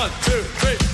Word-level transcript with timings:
One, 0.00 0.10
two, 0.22 0.40
three, 0.40 0.89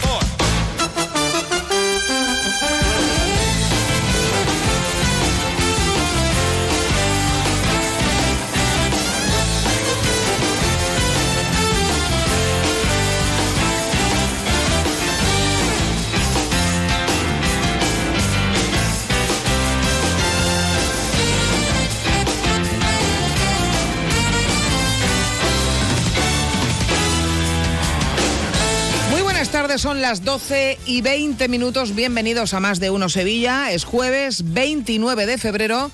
son 29.87 30.03
las 30.03 30.25
12 30.25 30.81
y 30.85 31.01
20 31.01 31.47
minutos. 31.47 31.95
Bienvenidos 31.95 32.55
a 32.55 32.59
Más 32.59 32.81
de 32.81 32.91
Uno 32.91 33.09
Sevilla. 33.09 33.71
Es 33.71 33.85
jueves 33.85 34.53
29 34.53 35.27
de 35.27 35.39
febrero. 35.39 35.93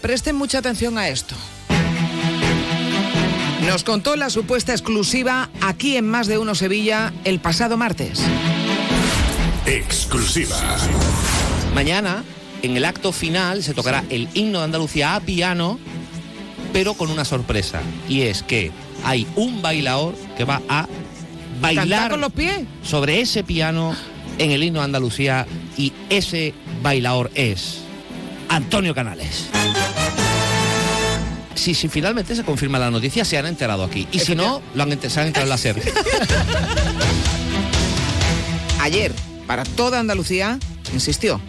Presten 0.00 0.36
mucha 0.36 0.56
atención 0.56 0.96
a 0.96 1.10
esto. 1.10 1.34
Nos 3.66 3.84
contó 3.84 4.16
la 4.16 4.30
supuesta 4.30 4.72
exclusiva 4.72 5.50
aquí 5.60 5.98
en 5.98 6.08
Más 6.08 6.28
de 6.28 6.38
Uno 6.38 6.54
Sevilla 6.54 7.12
el 7.24 7.40
pasado 7.40 7.76
martes. 7.76 8.22
Exclusiva. 9.66 10.56
Mañana, 11.74 12.24
en 12.62 12.74
el 12.74 12.86
acto 12.86 13.12
final, 13.12 13.62
se 13.62 13.74
tocará 13.74 14.02
el 14.08 14.30
himno 14.32 14.60
de 14.60 14.64
Andalucía 14.64 15.14
a 15.14 15.20
piano, 15.20 15.78
pero 16.72 16.94
con 16.94 17.10
una 17.10 17.26
sorpresa. 17.26 17.82
Y 18.08 18.22
es 18.22 18.42
que 18.42 18.72
hay 19.04 19.26
un 19.36 19.60
bailador 19.60 20.14
que 20.38 20.46
va 20.46 20.62
a 20.70 20.88
¿Cantar 20.88 21.09
bailar 21.60 22.10
con 22.10 22.20
los 22.20 22.32
pies? 22.32 22.60
sobre 22.82 23.20
ese 23.20 23.44
piano 23.44 23.94
en 24.38 24.50
el 24.50 24.62
himno 24.62 24.80
de 24.80 24.86
Andalucía 24.86 25.46
y 25.76 25.92
ese 26.08 26.54
bailador 26.82 27.30
es 27.34 27.78
Antonio 28.48 28.94
Canales. 28.94 29.46
Si, 31.54 31.74
si 31.74 31.88
finalmente 31.88 32.34
se 32.34 32.42
confirma 32.42 32.78
la 32.78 32.90
noticia, 32.90 33.24
se 33.24 33.36
han 33.36 33.46
enterado 33.46 33.84
aquí. 33.84 34.08
Y 34.12 34.20
si 34.20 34.34
no, 34.34 34.62
lo 34.74 34.82
han, 34.82 34.98
se 35.00 35.20
han 35.20 35.26
enterado 35.26 35.44
en 35.44 35.50
la 35.50 35.58
SER. 35.58 35.76
Ayer, 38.80 39.12
para 39.46 39.64
toda 39.64 40.00
Andalucía, 40.00 40.58
insistió. 40.94 41.40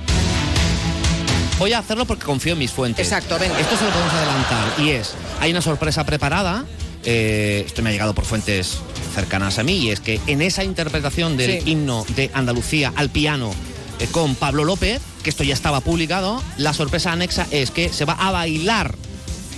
Voy 1.59 1.73
a 1.73 1.79
hacerlo 1.79 2.05
porque 2.05 2.25
confío 2.25 2.53
en 2.53 2.59
mis 2.59 2.71
fuentes. 2.71 3.07
Exacto, 3.07 3.37
venga. 3.39 3.57
Esto 3.59 3.77
se 3.77 3.85
lo 3.85 3.91
podemos 3.91 4.13
adelantar 4.13 4.73
y 4.79 4.89
es, 4.89 5.13
hay 5.39 5.51
una 5.51 5.61
sorpresa 5.61 6.03
preparada, 6.03 6.65
eh, 7.05 7.63
esto 7.65 7.81
me 7.81 7.89
ha 7.89 7.93
llegado 7.93 8.13
por 8.13 8.25
fuentes 8.25 8.79
cercanas 9.13 9.59
a 9.59 9.63
mí, 9.63 9.73
y 9.77 9.89
es 9.91 9.99
que 9.99 10.19
en 10.27 10.41
esa 10.41 10.63
interpretación 10.63 11.37
del 11.37 11.61
Sí. 11.63 11.71
himno 11.71 12.05
de 12.15 12.31
Andalucía 12.33 12.93
al 12.95 13.09
piano 13.09 13.51
eh, 13.99 14.07
con 14.11 14.35
Pablo 14.35 14.63
López, 14.65 15.01
que 15.23 15.29
esto 15.29 15.43
ya 15.43 15.53
estaba 15.53 15.81
publicado, 15.81 16.41
la 16.57 16.73
sorpresa 16.73 17.11
anexa 17.11 17.45
es 17.51 17.69
que 17.71 17.89
se 17.89 18.05
va 18.05 18.13
a 18.13 18.31
bailar 18.31 18.95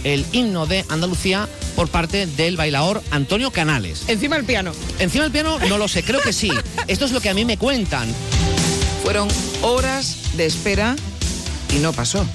el 0.03 0.25
himno 0.33 0.65
de 0.65 0.83
Andalucía 0.89 1.47
por 1.77 1.87
parte 1.87 2.25
del 2.27 2.57
bailador 2.57 3.01
Antonio 3.11 3.51
Canales. 3.51 4.03
Encima 4.07 4.35
el 4.35 4.43
piano. 4.43 4.73
Encima 4.99 5.23
del 5.23 5.31
piano 5.31 5.57
no 5.69 5.77
lo 5.77 5.87
sé, 5.87 6.03
creo 6.03 6.19
que 6.21 6.33
sí. 6.33 6.51
Esto 6.87 7.05
es 7.05 7.11
lo 7.13 7.21
que 7.21 7.29
a 7.29 7.33
mí 7.33 7.45
me 7.45 7.57
cuentan. 7.57 8.09
Fueron 9.03 9.29
horas 9.61 10.17
de 10.35 10.45
espera 10.45 10.95
y 11.73 11.79
no 11.79 11.93
pasó. 11.93 12.25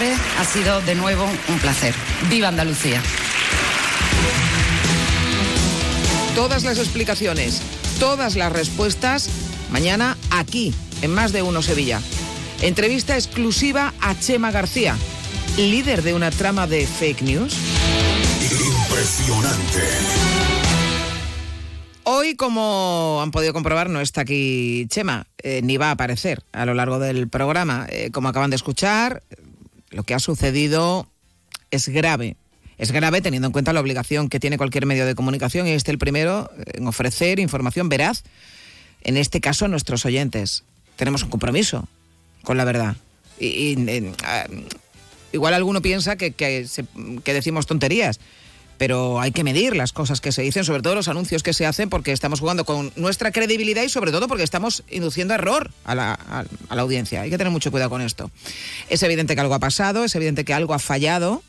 Señores, 0.00 0.20
ha 0.38 0.44
sido 0.46 0.80
de 0.80 0.94
nuevo 0.94 1.28
un 1.48 1.58
placer. 1.58 1.94
¡Viva 2.30 2.48
Andalucía! 2.48 3.02
Todas 6.34 6.64
las 6.64 6.78
explicaciones, 6.78 7.60
todas 7.98 8.34
las 8.34 8.50
respuestas, 8.50 9.28
mañana 9.70 10.16
aquí, 10.30 10.72
en 11.02 11.12
Más 11.12 11.32
de 11.32 11.42
Uno 11.42 11.60
Sevilla. 11.60 12.00
Entrevista 12.62 13.14
exclusiva 13.14 13.92
a 14.00 14.18
Chema 14.18 14.50
García, 14.50 14.96
líder 15.58 16.02
de 16.02 16.14
una 16.14 16.30
trama 16.30 16.66
de 16.66 16.86
fake 16.86 17.20
news. 17.20 17.54
Impresionante. 18.50 19.82
Hoy, 22.04 22.36
como 22.36 23.20
han 23.22 23.32
podido 23.32 23.52
comprobar, 23.52 23.90
no 23.90 24.00
está 24.00 24.22
aquí 24.22 24.86
Chema, 24.88 25.26
eh, 25.42 25.60
ni 25.62 25.76
va 25.76 25.88
a 25.88 25.92
aparecer 25.92 26.42
a 26.52 26.64
lo 26.64 26.72
largo 26.72 26.98
del 26.98 27.28
programa. 27.28 27.86
Eh, 27.90 28.10
como 28.10 28.30
acaban 28.30 28.48
de 28.48 28.56
escuchar, 28.56 29.22
lo 29.90 30.04
que 30.04 30.14
ha 30.14 30.18
sucedido 30.18 31.08
es 31.70 31.88
grave. 31.88 32.36
Es 32.78 32.92
grave 32.92 33.20
teniendo 33.20 33.46
en 33.46 33.52
cuenta 33.52 33.72
la 33.72 33.80
obligación 33.80 34.28
que 34.28 34.40
tiene 34.40 34.56
cualquier 34.56 34.86
medio 34.86 35.04
de 35.04 35.14
comunicación 35.14 35.66
y 35.66 35.72
este 35.72 35.90
el 35.90 35.98
primero 35.98 36.50
en 36.72 36.86
ofrecer 36.86 37.38
información 37.38 37.88
veraz, 37.88 38.24
en 39.02 39.16
este 39.16 39.40
caso 39.40 39.68
nuestros 39.68 40.06
oyentes. 40.06 40.64
Tenemos 40.96 41.22
un 41.22 41.30
compromiso 41.30 41.86
con 42.42 42.56
la 42.56 42.64
verdad. 42.64 42.96
Eh, 43.38 44.12
ah, 44.24 44.46
igual 45.32 45.54
alguno 45.54 45.82
piensa 45.82 46.16
que, 46.16 46.32
que 46.32 47.34
decimos 47.34 47.66
tonterías, 47.66 48.20
pero 48.80 49.20
hay 49.20 49.30
que 49.30 49.44
medir 49.44 49.76
las 49.76 49.92
cosas 49.92 50.22
que 50.22 50.32
se 50.32 50.40
dicen, 50.40 50.64
sobre 50.64 50.80
todo 50.80 50.94
los 50.94 51.06
anuncios 51.08 51.42
que 51.42 51.52
se 51.52 51.66
hacen, 51.66 51.90
porque 51.90 52.12
estamos 52.12 52.40
jugando 52.40 52.64
con 52.64 52.90
nuestra 52.96 53.30
credibilidad 53.30 53.82
y 53.82 53.90
sobre 53.90 54.10
todo 54.10 54.26
porque 54.26 54.42
estamos 54.42 54.84
induciendo 54.90 55.34
error 55.34 55.70
a 55.84 55.94
la, 55.94 56.12
a- 56.14 56.44
a 56.70 56.74
la 56.76 56.80
audiencia. 56.80 57.20
Hay 57.20 57.28
que 57.28 57.36
tener 57.36 57.52
mucho 57.52 57.70
cuidado 57.70 57.90
con 57.90 58.00
esto. 58.00 58.30
Es 58.88 59.02
evidente 59.02 59.34
que 59.34 59.40
algo 59.42 59.52
ha 59.52 59.58
pasado, 59.58 60.02
es 60.04 60.14
evidente 60.14 60.46
que 60.46 60.54
algo 60.54 60.72
ha 60.72 60.78
fallado. 60.78 61.42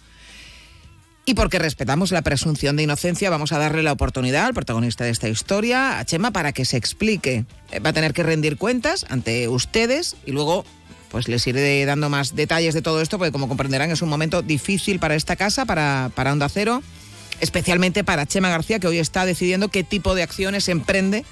Y 1.23 1.33
porque 1.35 1.57
respetamos 1.57 2.11
la 2.11 2.21
presunción 2.21 2.75
de 2.75 2.83
inocencia, 2.83 3.29
vamos 3.29 3.53
a 3.53 3.59
darle 3.59 3.81
la 3.81 3.93
oportunidad 3.93 4.47
al 4.47 4.53
protagonista 4.53 5.05
de 5.05 5.11
esta 5.11 5.29
historia, 5.29 5.99
a 5.99 6.03
Chema, 6.05 6.31
para 6.31 6.51
que 6.51 6.65
se 6.65 6.75
explique. 6.75 7.45
Eh, 7.71 7.79
Va 7.79 7.91
a 7.91 7.93
tener 7.93 8.11
que 8.13 8.23
rendir 8.23 8.57
cuentas 8.57 9.05
ante 9.07 9.47
ustedes 9.47 10.17
y 10.25 10.31
luego 10.33 10.65
pues 11.11 11.29
les 11.29 11.47
iré 11.47 11.85
dando 11.85 12.09
más 12.09 12.35
detalles 12.35 12.73
de 12.73 12.81
todo 12.81 13.01
esto, 13.01 13.17
porque 13.17 13.31
como 13.31 13.47
comprenderán 13.47 13.89
es 13.91 14.01
un 14.01 14.09
momento 14.09 14.41
difícil 14.41 14.99
para 14.99 15.15
esta 15.15 15.37
casa, 15.37 15.65
para, 15.65 16.09
para 16.15 16.31
Onda 16.33 16.49
Cero, 16.49 16.81
especialmente 17.41 18.03
para 18.03 18.25
Chema 18.25 18.49
García, 18.49 18.79
que 18.79 18.87
hoy 18.87 18.99
está 18.99 19.25
decidiendo 19.25 19.67
qué 19.67 19.83
tipo 19.83 20.15
de 20.15 20.23
acciones 20.23 20.69
emprende 20.69 21.25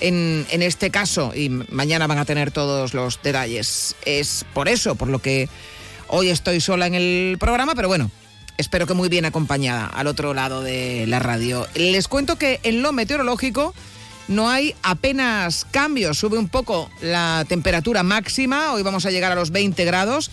en, 0.00 0.46
en 0.50 0.62
este 0.62 0.90
caso 0.90 1.32
y 1.34 1.48
mañana 1.48 2.06
van 2.06 2.18
a 2.18 2.24
tener 2.24 2.50
todos 2.50 2.94
los 2.94 3.22
detalles. 3.22 3.94
Es 4.04 4.44
por 4.52 4.68
eso, 4.68 4.96
por 4.96 5.08
lo 5.08 5.20
que 5.20 5.48
hoy 6.08 6.30
estoy 6.30 6.60
sola 6.60 6.86
en 6.86 6.94
el 6.94 7.36
programa, 7.38 7.74
pero 7.74 7.88
bueno, 7.88 8.10
espero 8.56 8.86
que 8.86 8.94
muy 8.94 9.08
bien 9.08 9.24
acompañada 9.24 9.86
al 9.86 10.06
otro 10.06 10.34
lado 10.34 10.62
de 10.62 11.06
la 11.06 11.18
radio. 11.18 11.66
Les 11.74 12.08
cuento 12.08 12.36
que 12.36 12.60
en 12.62 12.82
lo 12.82 12.92
meteorológico 12.92 13.74
no 14.28 14.48
hay 14.50 14.74
apenas 14.82 15.66
cambios, 15.70 16.18
sube 16.18 16.38
un 16.38 16.48
poco 16.48 16.90
la 17.00 17.44
temperatura 17.48 18.02
máxima, 18.02 18.72
hoy 18.72 18.82
vamos 18.82 19.06
a 19.06 19.10
llegar 19.10 19.32
a 19.32 19.36
los 19.36 19.50
20 19.50 19.84
grados. 19.84 20.30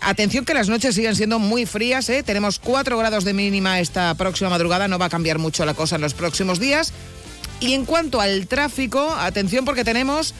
Atención 0.00 0.44
que 0.44 0.54
las 0.54 0.68
noches 0.68 0.94
siguen 0.94 1.16
siendo 1.16 1.38
muy 1.38 1.66
frías, 1.66 2.08
¿eh? 2.08 2.22
tenemos 2.22 2.58
4 2.60 2.96
grados 2.96 3.24
de 3.24 3.34
mínima 3.34 3.80
esta 3.80 4.14
próxima 4.14 4.48
madrugada, 4.48 4.88
no 4.88 4.98
va 4.98 5.06
a 5.06 5.10
cambiar 5.10 5.38
mucho 5.38 5.64
la 5.64 5.74
cosa 5.74 5.96
en 5.96 6.02
los 6.02 6.14
próximos 6.14 6.60
días. 6.60 6.92
Y 7.60 7.74
en 7.74 7.84
cuanto 7.84 8.20
al 8.20 8.46
tráfico, 8.46 9.10
atención 9.18 9.64
porque 9.64 9.82
tenemos 9.82 10.34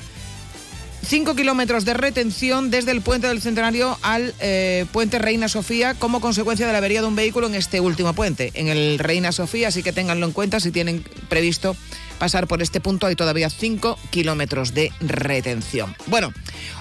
5 1.06 1.34
kilómetros 1.34 1.84
de 1.84 1.94
retención 1.94 2.70
desde 2.70 2.92
el 2.92 3.00
puente 3.00 3.26
del 3.26 3.40
Centenario 3.40 3.98
al 4.02 4.34
eh, 4.40 4.86
puente 4.92 5.18
Reina 5.18 5.48
Sofía 5.48 5.94
como 5.94 6.20
consecuencia 6.20 6.66
de 6.66 6.72
la 6.72 6.78
avería 6.78 7.00
de 7.00 7.06
un 7.06 7.16
vehículo 7.16 7.46
en 7.46 7.54
este 7.54 7.80
último 7.80 8.12
puente, 8.12 8.52
en 8.54 8.68
el 8.68 8.98
Reina 8.98 9.32
Sofía, 9.32 9.68
así 9.68 9.82
que 9.82 9.92
ténganlo 9.92 10.26
en 10.26 10.32
cuenta 10.32 10.60
si 10.60 10.70
tienen 10.70 11.04
previsto 11.28 11.76
pasar 12.18 12.46
por 12.46 12.62
este 12.62 12.80
punto, 12.80 13.06
hay 13.06 13.16
todavía 13.16 13.48
5 13.48 13.98
kilómetros 14.10 14.74
de 14.74 14.92
retención. 15.00 15.96
Bueno, 16.06 16.32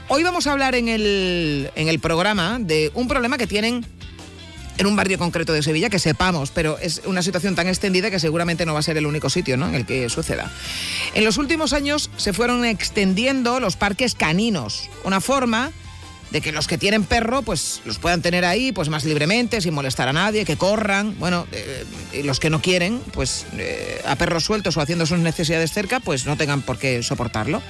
hoy 0.09 0.24
vamos 0.24 0.48
a 0.48 0.51
hablar 0.51 0.75
en 0.75 0.88
el, 0.88 1.71
en 1.75 1.88
el 1.88 2.00
programa 2.00 2.57
de 2.59 2.92
un 2.94 3.07
problema 3.07 3.38
que 3.38 3.48
tienen 3.48 3.86
en 4.77 4.86
un 4.86 4.95
barrio 4.95 5.18
concreto 5.18 5.54
de 5.54 5.63
Sevilla, 5.63 5.89
que 5.89 6.00
sepamos, 6.00 6.51
pero 6.51 6.77
es 6.77 7.01
una 7.06 7.24
situación 7.24 7.56
tan 7.56 7.68
extendida 7.68 8.12
que 8.12 8.19
seguramente 8.19 8.65
no 8.65 8.74
va 8.74 8.80
a 8.80 8.83
ser 8.83 8.98
el 8.98 9.07
único 9.07 9.30
sitio 9.30 9.57
¿no? 9.57 9.68
en 9.68 9.75
el 9.75 9.86
que 9.86 10.07
suceda. 10.09 10.51
En 11.15 11.25
los 11.25 11.38
últimos 11.38 11.74
años 11.74 12.12
se 12.18 12.33
fueron 12.33 12.63
extendiendo 12.63 13.59
los 13.59 13.75
parques 13.75 14.13
caninos, 14.13 14.89
una 15.04 15.19
forma 15.19 15.71
de 16.31 16.41
que 16.41 16.51
los 16.51 16.68
que 16.68 16.77
tienen 16.77 17.03
perro 17.03 17.41
pues 17.41 17.81
los 17.85 18.00
puedan 18.00 18.21
tener 18.21 18.45
ahí 18.45 18.71
pues 18.71 18.89
más 18.89 19.06
libremente, 19.06 19.62
sin 19.62 19.74
molestar 19.74 20.07
a 20.07 20.13
nadie, 20.13 20.45
que 20.45 20.57
corran, 20.57 21.18
bueno, 21.19 21.47
eh, 21.51 21.85
y 22.13 22.24
los 22.24 22.39
que 22.39 22.50
no 22.50 22.62
quieren, 22.62 23.01
pues 23.13 23.45
eh, 23.57 24.01
a 24.06 24.15
perros 24.15 24.44
sueltos 24.44 24.77
o 24.77 24.81
haciendo 24.81 25.06
sus 25.06 25.19
necesidades 25.19 25.71
cerca, 25.71 26.00
pues 26.00 26.25
no 26.25 26.38
tengan 26.38 26.62
por 26.62 26.77
qué 26.77 27.01
soportarlo. 27.03 27.62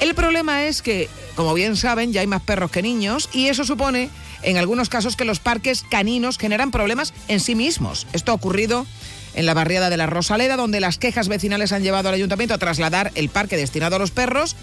El 0.00 0.14
problema 0.14 0.64
es 0.64 0.82
que, 0.82 1.08
como 1.34 1.54
bien 1.54 1.76
saben, 1.76 2.12
ya 2.12 2.20
hay 2.20 2.26
más 2.26 2.42
perros 2.42 2.70
que 2.70 2.82
niños 2.82 3.28
y 3.32 3.46
eso 3.46 3.64
supone 3.64 4.10
en 4.42 4.56
algunos 4.56 4.88
casos 4.88 5.16
que 5.16 5.24
los 5.24 5.40
parques 5.40 5.82
caninos 5.82 6.38
generan 6.38 6.70
problemas 6.70 7.12
en 7.28 7.40
sí 7.40 7.54
mismos. 7.54 8.06
Esto 8.12 8.32
ha 8.32 8.34
ocurrido 8.34 8.86
en 9.34 9.46
la 9.46 9.54
barriada 9.54 9.90
de 9.90 9.96
la 9.96 10.06
Rosaleda, 10.06 10.56
donde 10.56 10.80
las 10.80 10.98
quejas 10.98 11.28
vecinales 11.28 11.72
han 11.72 11.82
llevado 11.82 12.08
al 12.08 12.14
ayuntamiento 12.14 12.54
a 12.54 12.58
trasladar 12.58 13.12
el 13.14 13.28
parque 13.28 13.56
destinado 13.56 13.96
a 13.96 13.98
los 13.98 14.10
perros, 14.10 14.56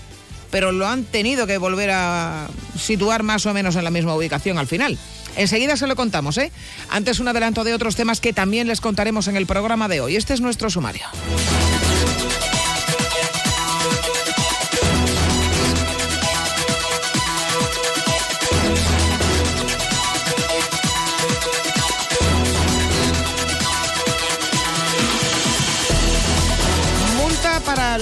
pero 0.53 0.71
lo 0.71 0.85
han 0.87 1.03
tenido 1.03 1.47
que 1.47 1.57
volver 1.57 1.89
a 1.89 2.47
situar 2.77 3.23
más 3.23 3.47
o 3.47 3.55
menos 3.55 3.75
en 3.75 3.83
la 3.83 3.89
misma 3.89 4.13
ubicación 4.15 4.59
al 4.59 4.67
final. 4.67 4.99
Enseguida 5.35 5.75
se 5.77 5.87
lo 5.87 5.95
contamos, 5.95 6.37
¿eh? 6.37 6.51
Antes 6.91 7.19
un 7.19 7.27
adelanto 7.27 7.63
de 7.63 7.73
otros 7.73 7.95
temas 7.95 8.21
que 8.21 8.33
también 8.33 8.67
les 8.67 8.79
contaremos 8.79 9.27
en 9.27 9.35
el 9.35 9.47
programa 9.47 9.87
de 9.87 10.01
hoy. 10.01 10.15
Este 10.15 10.35
es 10.35 10.41
nuestro 10.41 10.69
sumario. 10.69 11.07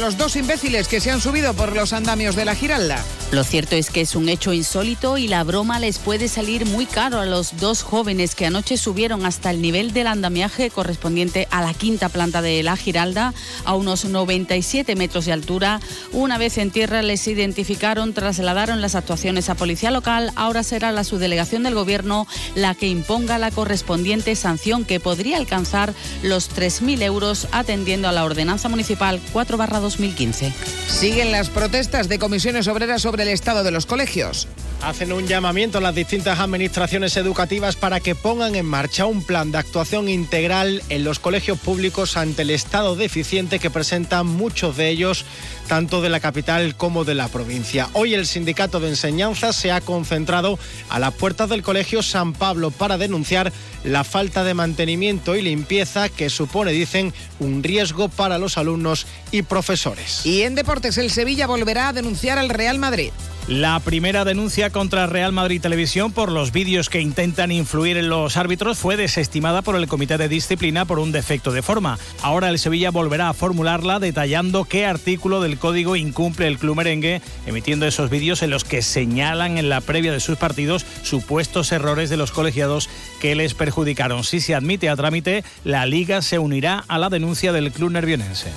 Los 0.02 0.18
dos 0.18 0.36
imbéciles 0.36 0.88
que 0.88 1.00
se 1.00 1.12
han 1.12 1.22
subido 1.22 1.54
por 1.54 1.76
los 1.76 1.94
andamios 1.94 2.36
de 2.36 2.44
la 2.44 2.56
Giralda. 2.56 3.06
Lo 3.32 3.44
cierto 3.44 3.76
es 3.76 3.92
que 3.92 4.02
es 4.02 4.16
un 4.16 4.30
hecho 4.30 4.52
insólito 4.52 5.20
y 5.20 5.28
la 5.28 5.44
broma 5.44 5.80
les 5.80 6.00
puede 6.00 6.28
salir 6.28 6.66
muy 6.66 6.88
caro 6.88 7.20
a 7.20 7.26
los 7.26 7.58
dos 7.58 7.84
jóvenes 7.84 8.34
que 8.34 8.48
anoche 8.48 8.78
subieron 8.78 9.28
hasta 9.28 9.52
el 9.52 9.62
nivel 9.62 9.94
del 9.94 10.08
andamiaje 10.08 10.72
correspondiente 10.72 11.48
a 11.52 11.62
la 11.62 11.76
quinta 11.76 12.10
planta 12.10 12.42
de 12.42 12.64
la 12.64 12.76
Giralda, 12.76 13.36
a 13.64 13.76
unos 13.76 14.04
97 14.04 14.96
metros 14.96 15.26
de 15.26 15.34
altura. 15.34 15.80
Una 16.12 16.40
vez 16.40 16.58
en 16.58 16.72
tierra 16.72 17.04
les 17.04 17.28
identificaron, 17.28 18.14
trasladaron 18.14 18.82
las 18.82 18.96
actuaciones 18.96 19.50
a 19.50 19.56
policía 19.56 19.92
local. 19.92 20.34
Ahora 20.36 20.64
será 20.64 20.92
la 20.92 21.04
subdelegación 21.04 21.62
del 21.62 21.76
gobierno 21.76 22.28
la 22.56 22.74
que 22.74 22.88
imponga 22.88 23.38
la 23.38 23.52
correspondiente 23.52 24.36
sanción 24.36 24.84
que 24.84 25.00
podría 25.00 25.38
alcanzar 25.38 25.94
los 26.24 26.50
3.000 26.50 27.04
euros 27.04 27.48
atendiendo 27.52 28.10
a 28.10 28.12
la 28.12 28.26
ordenanza 28.26 28.68
municipal 28.68 29.22
4 29.32 29.58
2015. 29.92 30.54
Siguen 30.88 31.32
las 31.32 31.50
protestas 31.50 32.08
de 32.08 32.20
comisiones 32.20 32.68
obreras 32.68 33.02
sobre 33.02 33.24
el 33.24 33.30
estado 33.30 33.64
de 33.64 33.72
los 33.72 33.86
colegios. 33.86 34.48
Hacen 34.82 35.14
un 35.14 35.28
llamamiento 35.28 35.78
a 35.78 35.82
las 35.82 35.94
distintas 35.94 36.40
administraciones 36.40 37.16
educativas 37.16 37.76
para 37.76 38.00
que 38.00 38.16
pongan 38.16 38.56
en 38.56 38.66
marcha 38.66 39.06
un 39.06 39.24
plan 39.24 39.52
de 39.52 39.60
actuación 39.60 40.10
integral 40.10 40.82
en 40.90 41.04
los 41.04 41.20
colegios 41.20 41.60
públicos 41.60 42.18
ante 42.18 42.42
el 42.42 42.50
estado 42.50 42.96
deficiente 42.96 43.60
que 43.60 43.70
presentan 43.70 44.26
muchos 44.26 44.78
de 44.78 44.90
ellos, 44.90 45.24
tanto 45.68 46.02
de 46.02 46.10
la 46.10 46.20
capital 46.20 46.76
como 46.76 47.06
de 47.06 47.14
la 47.14 47.28
provincia. 47.28 47.90
Hoy 47.94 48.16
el 48.16 48.26
sindicato 48.26 48.80
de 48.80 48.90
enseñanza 48.90 49.54
se 49.54 49.72
ha 49.72 49.82
concentrado 49.82 50.58
a 50.90 50.98
las 50.98 51.14
puertas 51.14 51.48
del 51.50 51.62
Colegio 51.62 52.02
San 52.02 52.34
Pablo 52.34 52.72
para 52.72 52.98
denunciar 52.98 53.54
la 53.84 54.04
falta 54.04 54.44
de 54.44 54.56
mantenimiento 54.56 55.36
y 55.36 55.44
limpieza 55.44 56.10
que 56.10 56.32
supone, 56.32 56.72
dicen, 56.72 57.14
un 57.40 57.62
riesgo 57.62 58.10
para 58.10 58.40
los 58.40 58.58
alumnos 58.58 59.06
y 59.32 59.44
profesores. 59.44 60.26
Y 60.26 60.42
en 60.42 60.56
deportes, 60.56 60.98
el 60.98 61.12
Sevilla 61.12 61.46
volverá 61.46 61.90
a 61.90 61.94
denunciar 61.94 62.40
al 62.40 62.50
Real 62.50 62.80
Madrid. 62.80 63.12
La 63.48 63.80
primera 63.80 64.24
denuncia 64.24 64.70
contra 64.70 65.08
Real 65.08 65.34
Madrid 65.34 65.60
Televisión 65.60 66.14
por 66.14 66.32
los 66.32 66.52
vídeos 66.52 66.90
que 66.90 67.02
intentan 67.02 67.52
influir 67.52 67.98
en 67.98 68.08
los 68.08 68.38
árbitros 68.38 68.78
fue 68.78 68.98
desestimada 68.98 69.62
por 69.62 69.76
el 69.76 69.88
Comité 69.88 70.18
de 70.18 70.30
Disciplina 70.30 70.86
por 70.86 71.00
un 71.00 71.12
defecto 71.12 71.52
de 71.52 71.62
forma. 71.62 71.98
Ahora 72.22 72.50
el 72.50 72.60
Sevilla 72.60 72.92
volverá 72.92 73.30
a 73.30 73.34
formularla 73.34 74.00
detallando 74.00 74.64
qué 74.64 74.86
artículo 74.86 75.42
del 75.42 75.58
código 75.58 75.96
incumple 75.96 76.48
el 76.48 76.60
club 76.60 76.78
merengue, 76.78 77.22
emitiendo 77.46 77.88
esos 77.88 78.10
vídeos 78.10 78.44
en 78.44 78.52
los 78.52 78.64
que 78.64 78.82
señalan 78.82 79.58
en 79.58 79.70
la 79.70 79.82
previa 79.82 80.12
de 80.14 80.20
sus 80.20 80.38
partidos 80.38 80.86
supuestos 81.02 81.72
errores 81.72 82.10
de 82.10 82.18
los 82.18 82.32
colegiados 82.32 82.90
que 83.20 83.36
les 83.36 83.54
perjudicaron. 83.54 84.24
Si 84.24 84.40
se 84.40 84.56
admite 84.56 84.88
a 84.88 84.96
trámite, 84.96 85.44
la 85.64 85.86
liga 85.86 86.22
se 86.22 86.40
unirá 86.40 86.86
a 86.88 87.00
la 87.00 87.10
denuncia 87.10 87.52
del 87.52 87.72
club 87.72 87.92
nervionense. 87.92 88.52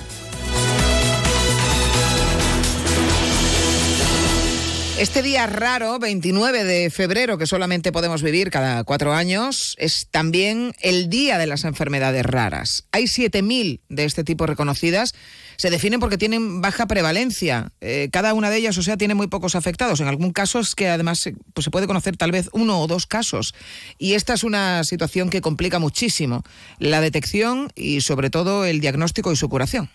Este 4.97 5.21
día 5.21 5.45
raro, 5.45 5.99
29 5.99 6.63
de 6.63 6.89
febrero, 6.89 7.37
que 7.37 7.45
solamente 7.45 7.91
podemos 7.91 8.23
vivir 8.23 8.49
cada 8.49 8.81
cuatro 8.85 9.13
años, 9.13 9.75
es 9.77 10.07
también 10.09 10.73
el 10.79 11.09
día 11.09 11.37
de 11.37 11.47
las 11.47 11.65
enfermedades 11.65 12.25
raras. 12.25 12.87
Hay 12.93 13.03
7.000 13.03 13.81
de 13.89 14.05
este 14.05 14.23
tipo 14.23 14.45
reconocidas. 14.45 15.13
Se 15.57 15.69
definen 15.69 15.99
porque 15.99 16.17
tienen 16.17 16.61
baja 16.61 16.87
prevalencia. 16.87 17.73
Eh, 17.81 18.07
cada 18.09 18.33
una 18.33 18.49
de 18.49 18.55
ellas, 18.55 18.77
o 18.77 18.83
sea, 18.83 18.95
tiene 18.95 19.15
muy 19.15 19.27
pocos 19.27 19.55
afectados. 19.55 19.99
En 19.99 20.07
algún 20.07 20.31
caso 20.31 20.59
es 20.59 20.75
que 20.75 20.87
además 20.87 21.29
pues 21.53 21.65
se 21.65 21.71
puede 21.71 21.87
conocer 21.87 22.15
tal 22.15 22.31
vez 22.31 22.49
uno 22.53 22.79
o 22.79 22.87
dos 22.87 23.05
casos. 23.05 23.53
Y 23.97 24.13
esta 24.13 24.33
es 24.33 24.45
una 24.45 24.85
situación 24.85 25.29
que 25.29 25.41
complica 25.41 25.77
muchísimo 25.77 26.43
la 26.79 27.01
detección 27.01 27.69
y 27.75 27.99
sobre 27.99 28.29
todo 28.29 28.63
el 28.63 28.79
diagnóstico 28.79 29.33
y 29.33 29.35
su 29.35 29.49
curación. 29.49 29.89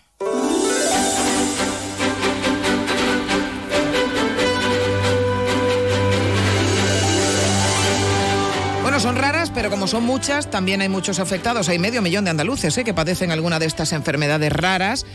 Como 9.71 9.87
son 9.87 10.03
muchas, 10.03 10.51
también 10.51 10.81
hay 10.81 10.89
muchos 10.89 11.19
afectados. 11.19 11.69
Hay 11.69 11.79
medio 11.79 12.01
millón 12.01 12.25
de 12.25 12.31
andaluces 12.31 12.77
¿eh? 12.77 12.83
que 12.83 12.93
padecen 12.93 13.31
alguna 13.31 13.57
de 13.57 13.67
estas 13.67 13.93
enfermedades 13.93 14.51
raras. 14.51 15.05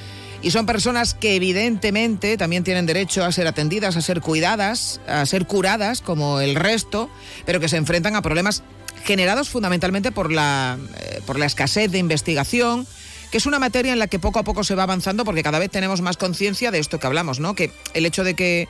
Y 0.41 0.50
son 0.50 0.64
personas 0.64 1.12
que 1.12 1.37
evidentemente 1.37 2.38
también 2.38 2.64
tienen 2.64 2.87
derecho 2.87 3.23
a 3.23 3.32
ser 3.32 3.47
atendidas, 3.47 3.97
a 3.97 4.00
ser 4.00 4.23
cuidadas, 4.23 5.00
a 5.06 5.26
ser 5.26 5.47
curadas 5.47 6.00
como 6.00 6.41
el 6.41 6.55
resto, 6.55 7.11
pero 7.44 7.61
que 7.61 7.69
se 7.69 7.76
enfrentan 7.76 8.17
a 8.17 8.23
problemas 8.23 8.62
generados 9.05 9.50
fundamentalmente 9.50 10.11
por 10.11 10.32
la, 10.32 10.79
eh, 11.00 11.20
por 11.26 11.38
la 11.38 11.44
escasez 11.44 11.91
de 11.93 11.99
investigación, 11.99 12.87
que 13.31 13.37
es 13.37 13.44
una 13.44 13.59
materia 13.59 13.93
en 13.93 13.99
la 13.99 14.06
que 14.06 14.19
poco 14.19 14.38
a 14.38 14.43
poco 14.43 14.64
se 14.64 14.75
va 14.75 14.85
avanzando 14.85 15.25
porque 15.26 15.43
cada 15.43 15.59
vez 15.59 15.70
tenemos 15.70 16.00
más 16.00 16.17
conciencia 16.17 16.70
de 16.70 16.79
esto 16.79 16.99
que 16.99 17.06
hablamos, 17.06 17.41
¿no? 17.41 17.55
Que 17.55 17.73
el 17.93 18.06
hecho 18.06 18.25
de 18.25 18.35
que 18.35 18.69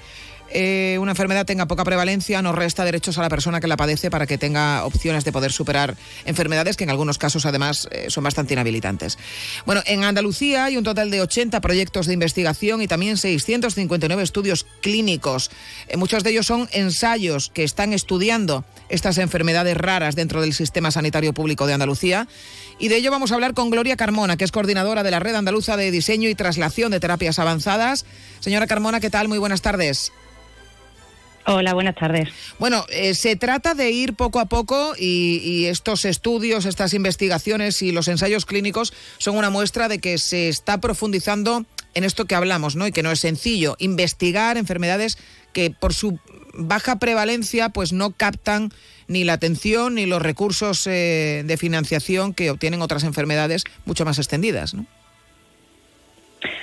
eh, 0.50 0.96
una 1.00 1.12
enfermedad 1.12 1.44
tenga 1.44 1.66
poca 1.66 1.84
prevalencia 1.84 2.40
no 2.40 2.52
resta 2.52 2.84
derechos 2.84 3.18
a 3.18 3.22
la 3.22 3.28
persona 3.28 3.60
que 3.60 3.66
la 3.66 3.76
padece 3.76 4.10
para 4.10 4.26
que 4.26 4.38
tenga 4.38 4.84
opciones 4.84 5.24
de 5.24 5.32
poder 5.32 5.52
superar 5.52 5.96
enfermedades 6.24 6.76
que 6.76 6.84
en 6.84 6.90
algunos 6.90 7.18
casos 7.18 7.46
además 7.46 7.88
eh, 7.90 8.06
son 8.08 8.24
bastante 8.24 8.54
inhabilitantes. 8.54 9.18
Bueno, 9.64 9.82
en 9.86 10.04
Andalucía 10.04 10.66
hay 10.66 10.76
un 10.76 10.84
total 10.84 11.10
de 11.10 11.20
80 11.20 11.60
proyectos 11.60 12.06
de 12.06 12.14
investigación 12.14 12.80
y 12.80 12.88
también 12.88 13.16
659 13.16 14.22
estudios 14.22 14.66
clínicos. 14.80 15.50
Eh, 15.88 15.96
muchos 15.96 16.22
de 16.22 16.30
ellos 16.30 16.46
son 16.46 16.68
ensayos 16.72 17.50
que 17.52 17.64
están 17.64 17.92
estudiando 17.92 18.64
estas 18.88 19.18
enfermedades 19.18 19.76
raras 19.76 20.14
dentro 20.14 20.40
del 20.40 20.54
sistema 20.54 20.90
sanitario 20.90 21.32
público 21.32 21.66
de 21.66 21.74
Andalucía. 21.74 22.28
Y 22.78 22.88
de 22.88 22.96
ello 22.96 23.10
vamos 23.10 23.32
a 23.32 23.34
hablar 23.34 23.54
con 23.54 23.70
Gloria 23.70 23.96
Carmona, 23.96 24.36
que 24.36 24.44
es 24.44 24.52
coordinadora 24.52 25.02
de 25.02 25.10
la 25.10 25.18
Red 25.18 25.34
Andaluza 25.34 25.76
de 25.76 25.90
Diseño 25.90 26.28
y 26.28 26.34
Traslación 26.34 26.92
de 26.92 27.00
Terapias 27.00 27.38
Avanzadas. 27.38 28.04
Señora 28.40 28.66
Carmona, 28.66 29.00
¿qué 29.00 29.10
tal? 29.10 29.28
Muy 29.28 29.38
buenas 29.38 29.62
tardes. 29.62 30.12
Hola, 31.48 31.74
buenas 31.74 31.94
tardes. 31.94 32.28
Bueno, 32.58 32.84
eh, 32.88 33.14
se 33.14 33.36
trata 33.36 33.74
de 33.74 33.92
ir 33.92 34.14
poco 34.14 34.40
a 34.40 34.46
poco 34.46 34.94
y, 34.98 35.66
estos 35.66 36.04
estudios, 36.04 36.66
estas 36.66 36.92
investigaciones 36.92 37.82
y 37.82 37.92
los 37.92 38.08
ensayos 38.08 38.46
clínicos 38.46 38.92
son 39.18 39.36
una 39.36 39.48
muestra 39.48 39.88
de 39.88 40.00
que 40.00 40.18
se 40.18 40.48
está 40.48 40.80
profundizando 40.80 41.64
en 41.94 42.02
esto 42.02 42.24
que 42.24 42.34
hablamos, 42.34 42.74
¿no? 42.74 42.88
Y 42.88 42.92
que 42.92 43.04
no 43.04 43.12
es 43.12 43.20
sencillo 43.20 43.76
investigar 43.78 44.56
enfermedades 44.56 45.18
que 45.52 45.70
por 45.70 45.94
su 45.94 46.18
baja 46.52 46.98
prevalencia 46.98 47.68
pues 47.68 47.92
no 47.92 48.10
captan 48.10 48.72
ni 49.06 49.22
la 49.22 49.34
atención 49.34 49.94
ni 49.94 50.04
los 50.04 50.20
recursos 50.20 50.84
eh, 50.88 51.44
de 51.46 51.56
financiación 51.56 52.34
que 52.34 52.50
obtienen 52.50 52.82
otras 52.82 53.04
enfermedades 53.04 53.62
mucho 53.84 54.04
más 54.04 54.18
extendidas, 54.18 54.74
¿no? 54.74 54.86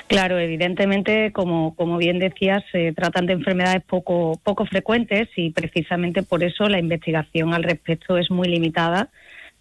Claro, 0.07 0.37
evidentemente, 0.37 1.31
como, 1.31 1.75
como 1.75 1.97
bien 1.97 2.19
decías, 2.19 2.63
se 2.71 2.93
tratan 2.93 3.25
de 3.25 3.33
enfermedades 3.33 3.83
poco, 3.83 4.39
poco 4.43 4.65
frecuentes 4.65 5.29
y 5.35 5.51
precisamente 5.51 6.23
por 6.23 6.43
eso 6.43 6.67
la 6.69 6.79
investigación 6.79 7.53
al 7.53 7.63
respecto 7.63 8.17
es 8.17 8.29
muy 8.29 8.47
limitada 8.47 9.09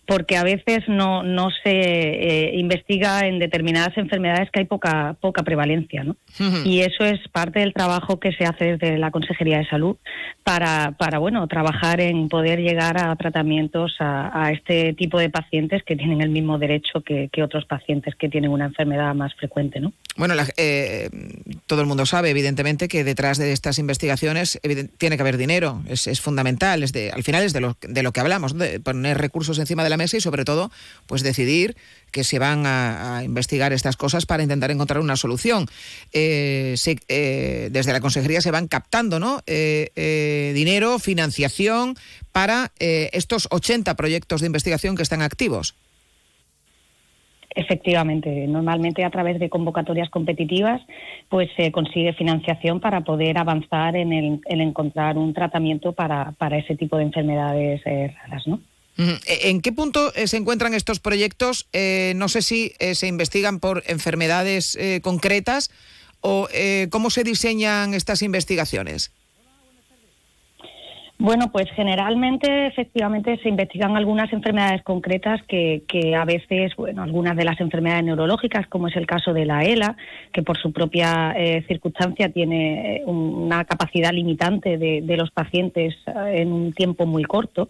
porque 0.06 0.36
a 0.36 0.42
veces 0.42 0.80
no, 0.88 1.22
no 1.22 1.50
se 1.62 1.70
eh, 1.70 2.50
investiga 2.56 3.20
en 3.26 3.38
determinadas 3.38 3.96
enfermedades 3.96 4.50
que 4.50 4.60
hay 4.60 4.66
poca, 4.66 5.16
poca 5.20 5.42
prevalencia. 5.42 6.02
¿no? 6.02 6.16
Y 6.64 6.80
eso 6.80 7.04
es 7.04 7.20
parte 7.28 7.60
del 7.60 7.72
trabajo 7.72 8.18
que 8.18 8.32
se 8.32 8.44
hace 8.44 8.76
desde 8.76 8.98
la 8.98 9.10
Consejería 9.10 9.58
de 9.58 9.68
Salud 9.68 9.96
para, 10.42 10.92
para 10.98 11.18
bueno, 11.18 11.46
trabajar 11.46 12.00
en 12.00 12.28
poder 12.28 12.60
llegar 12.60 12.98
a 12.98 13.14
tratamientos 13.16 13.94
a, 14.00 14.50
este 14.52 14.92
tipo 14.94 15.18
de 15.18 15.30
pacientes 15.30 15.82
que 15.84 15.96
tienen 15.96 16.20
el 16.20 16.30
mismo 16.30 16.58
derecho 16.58 17.00
que, 17.00 17.30
otros 17.42 17.64
pacientes 17.64 18.14
que 18.14 18.28
tienen 18.28 18.50
una 18.50 18.66
enfermedad 18.66 19.14
más 19.14 19.34
frecuente. 19.34 19.80
¿no? 19.80 19.92
Bueno, 20.16 20.34
eh, 20.56 21.08
todo 21.66 21.80
el 21.80 21.86
mundo 21.86 22.06
sabe, 22.06 22.30
evidentemente, 22.30 22.88
que 22.88 23.04
detrás 23.04 23.38
de 23.38 23.52
estas 23.52 23.78
investigaciones 23.78 24.60
tiene 24.98 25.16
que 25.16 25.22
haber 25.22 25.36
dinero, 25.36 25.82
es, 25.88 26.06
es 26.06 26.20
fundamental, 26.20 26.82
es 26.82 26.92
de, 26.92 27.10
al 27.10 27.22
final 27.22 27.42
es 27.42 27.52
de 27.52 27.60
lo, 27.60 27.76
de 27.80 28.02
lo 28.02 28.12
que 28.12 28.20
hablamos, 28.20 28.56
de 28.56 28.80
poner 28.80 29.18
recursos 29.18 29.58
encima 29.58 29.84
de 29.84 29.91
la 29.92 29.96
mesa 29.96 30.16
y 30.16 30.20
sobre 30.20 30.44
todo 30.44 30.70
pues 31.06 31.22
decidir 31.22 31.76
que 32.12 32.22
se 32.22 32.38
van 32.38 32.64
a, 32.66 33.22
investigar 33.24 33.72
estas 33.72 33.96
cosas 33.96 34.26
para 34.26 34.42
intentar 34.42 34.70
encontrar 34.70 35.00
una 35.00 35.16
solución. 35.16 35.66
Eh, 36.12 36.74
eh, 37.08 37.68
desde 37.72 37.92
la 37.92 38.00
consejería 38.00 38.40
se 38.40 38.50
van 38.50 38.68
captando 38.68 39.18
¿no? 39.18 39.40
Eh, 39.46 40.52
dinero, 40.54 40.98
financiación 40.98 41.94
para 42.30 42.70
estos 42.78 43.48
80 43.50 43.94
proyectos 43.96 44.40
de 44.40 44.46
investigación 44.46 44.96
que 44.96 45.02
están 45.02 45.22
activos. 45.22 45.74
Efectivamente, 47.54 48.46
normalmente 48.46 49.04
a 49.04 49.10
través 49.10 49.38
de 49.38 49.50
convocatorias 49.50 50.08
competitivas, 50.08 50.80
pues 51.28 51.50
se 51.56 51.70
consigue 51.70 52.14
financiación 52.14 52.80
para 52.80 53.02
poder 53.02 53.36
avanzar 53.36 53.94
en, 53.94 54.12
el, 54.12 54.60
encontrar 54.60 55.18
un 55.18 55.34
tratamiento 55.34 55.92
para, 55.92 56.32
para 56.32 56.56
ese 56.56 56.76
tipo 56.76 56.96
de 56.96 57.04
enfermedades 57.04 57.82
raras, 57.84 58.46
¿no? 58.46 58.60
¿En 58.96 59.60
qué 59.62 59.72
punto 59.72 60.12
se 60.12 60.36
encuentran 60.36 60.74
estos 60.74 61.00
proyectos? 61.00 61.68
no 62.14 62.28
sé 62.28 62.42
si 62.42 62.74
se 62.92 63.06
investigan 63.06 63.58
por 63.58 63.82
enfermedades 63.86 64.78
concretas 65.02 65.70
o 66.20 66.48
cómo 66.90 67.10
se 67.10 67.24
diseñan 67.24 67.94
estas 67.94 68.22
investigaciones. 68.22 69.12
Bueno, 71.22 71.52
pues 71.52 71.70
generalmente 71.76 72.66
efectivamente 72.66 73.38
se 73.44 73.48
investigan 73.48 73.96
algunas 73.96 74.32
enfermedades 74.32 74.82
concretas 74.82 75.40
que, 75.46 75.84
a 76.18 76.24
veces, 76.24 76.74
bueno, 76.74 77.04
algunas 77.04 77.36
de 77.36 77.44
las 77.44 77.60
enfermedades 77.60 78.02
neurológicas, 78.02 78.66
como 78.66 78.88
es 78.88 78.96
el 78.96 79.06
caso 79.06 79.32
de 79.32 79.44
la 79.44 79.62
ELA, 79.62 79.96
que 80.32 80.42
por 80.42 80.58
su 80.58 80.72
propia 80.72 81.32
eh, 81.36 81.62
circunstancia 81.68 82.30
tiene 82.30 82.96
eh, 82.96 83.02
una 83.06 83.64
capacidad 83.64 84.12
limitante 84.12 84.78
de, 84.78 85.16
los 85.16 85.30
pacientes 85.30 85.94
eh, 86.08 86.40
en 86.40 86.52
un 86.52 86.72
tiempo 86.72 87.06
muy 87.06 87.22
corto, 87.22 87.68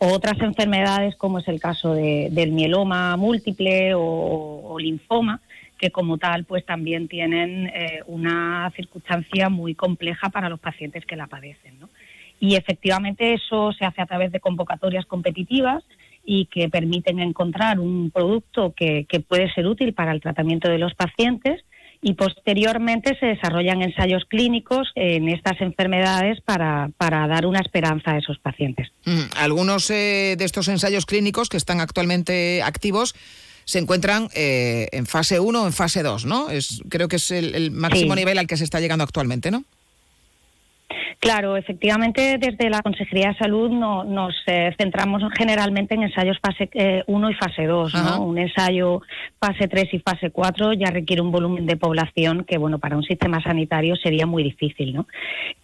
otras 0.00 0.40
enfermedades 0.40 1.14
como 1.16 1.38
es 1.38 1.48
el 1.48 1.60
caso 1.60 1.94
del 1.94 2.52
mieloma 2.52 3.16
múltiple 3.16 3.92
o, 3.94 4.76
linfoma, 4.80 5.40
que 5.78 5.90
como 5.90 6.18
tal 6.18 6.44
pues 6.44 6.64
también 6.64 7.06
tienen 7.08 7.70
una 8.06 8.70
circunstancia 8.74 9.48
muy 9.48 9.74
compleja 9.74 10.30
para 10.30 10.48
los 10.48 10.58
pacientes 10.58 11.04
que 11.04 11.16
la 11.16 11.26
padecen. 11.26 11.78
Y 12.40 12.56
efectivamente 12.56 13.34
eso 13.34 13.72
se 13.72 13.84
hace 13.84 14.00
a 14.00 14.06
través 14.06 14.32
de 14.32 14.40
convocatorias 14.40 15.04
competitivas 15.04 15.84
y 16.24 16.46
que 16.46 16.68
permiten 16.68 17.18
encontrar 17.18 17.78
un 17.78 18.10
producto 18.10 18.72
que, 18.74 19.06
puede 19.28 19.52
ser 19.52 19.66
útil 19.66 19.92
para 19.92 20.12
el 20.12 20.20
tratamiento 20.20 20.68
de 20.68 20.78
los 20.78 20.94
pacientes 20.94 21.64
y 22.02 22.14
posteriormente 22.14 23.16
se 23.20 23.26
desarrollan 23.26 23.82
ensayos 23.82 24.24
clínicos 24.26 24.88
en 24.94 25.28
estas 25.28 25.60
enfermedades 25.60 26.40
para, 26.40 26.90
dar 26.98 27.46
una 27.46 27.60
esperanza 27.60 28.12
a 28.12 28.18
esos 28.18 28.38
pacientes. 28.38 28.88
Mm, 29.04 29.20
algunos 29.36 29.90
eh, 29.90 30.36
de 30.38 30.44
estos 30.44 30.68
ensayos 30.68 31.04
clínicos 31.04 31.48
que 31.48 31.56
están 31.56 31.80
actualmente 31.80 32.62
activos 32.62 33.14
se 33.64 33.78
encuentran 33.78 34.28
eh, 34.34 34.88
en 34.92 35.06
fase 35.06 35.38
1 35.38 35.62
o 35.62 35.66
en 35.66 35.72
fase 35.72 36.02
2, 36.02 36.24
¿no? 36.24 36.50
Es, 36.50 36.82
creo 36.88 37.08
que 37.08 37.16
es 37.16 37.30
el, 37.30 37.70
máximo 37.70 38.14
nivel 38.14 38.38
al 38.38 38.46
que 38.46 38.56
se 38.56 38.64
está 38.64 38.80
llegando 38.80 39.04
actualmente, 39.04 39.50
¿no? 39.50 39.64
Claro, 41.20 41.58
efectivamente, 41.58 42.38
desde 42.38 42.70
la 42.70 42.80
Consejería 42.80 43.28
de 43.28 43.36
Salud 43.36 43.68
no, 43.68 44.04
nos 44.04 44.34
eh, 44.46 44.74
centramos 44.78 45.22
generalmente 45.36 45.94
en 45.94 46.04
ensayos 46.04 46.38
fase 46.40 46.70
1 47.06 47.28
eh, 47.28 47.32
y 47.32 47.34
fase 47.34 47.66
2. 47.66 47.94
¿no? 47.94 48.24
Un 48.24 48.38
ensayo 48.38 49.02
fase 49.38 49.68
3 49.68 49.92
y 49.92 49.98
fase 49.98 50.30
4 50.30 50.72
ya 50.72 50.90
requiere 50.90 51.20
un 51.20 51.30
volumen 51.30 51.66
de 51.66 51.76
población 51.76 52.44
que, 52.44 52.56
bueno, 52.56 52.78
para 52.78 52.96
un 52.96 53.02
sistema 53.02 53.42
sanitario 53.42 53.96
sería 53.96 54.24
muy 54.24 54.42
difícil. 54.42 54.94
¿no? 54.94 55.06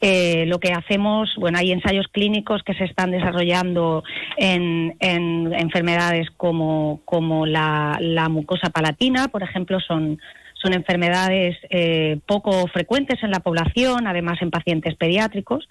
Eh, 0.02 0.44
lo 0.46 0.60
que 0.60 0.72
hacemos, 0.72 1.34
bueno, 1.38 1.56
hay 1.56 1.72
ensayos 1.72 2.06
clínicos 2.12 2.62
que 2.62 2.74
se 2.74 2.84
están 2.84 3.10
desarrollando 3.10 4.04
en, 4.36 4.94
enfermedades 5.00 6.28
como, 6.36 7.00
como 7.06 7.46
la, 7.46 7.96
la 7.98 8.28
mucosa 8.28 8.68
palatina, 8.68 9.28
por 9.28 9.42
ejemplo, 9.42 9.80
son 9.80 10.18
son 10.62 10.72
enfermedades 10.72 11.56
eh, 11.70 12.18
poco 12.26 12.66
frecuentes 12.68 13.22
en 13.22 13.30
la 13.30 13.40
población, 13.40 14.06
además 14.06 14.38
en 14.40 14.50
pacientes 14.50 14.94
pediátricos, 14.94 15.68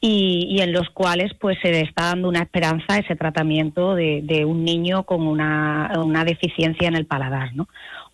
y, 0.00 0.58
en 0.60 0.72
los 0.72 0.88
cuales 0.90 1.32
pues 1.40 1.58
se 1.60 1.72
le 1.72 1.80
está 1.80 2.04
dando 2.04 2.28
una 2.28 2.40
esperanza 2.42 2.94
a 2.94 2.98
ese 2.98 3.16
tratamiento 3.16 3.94
de, 3.94 4.44
un 4.46 4.64
niño 4.64 5.02
con 5.02 5.26
una, 5.26 6.24
deficiencia 6.24 6.88
en 6.88 6.96
el 6.96 7.06
paladar, 7.06 7.54
¿no? 7.54 7.68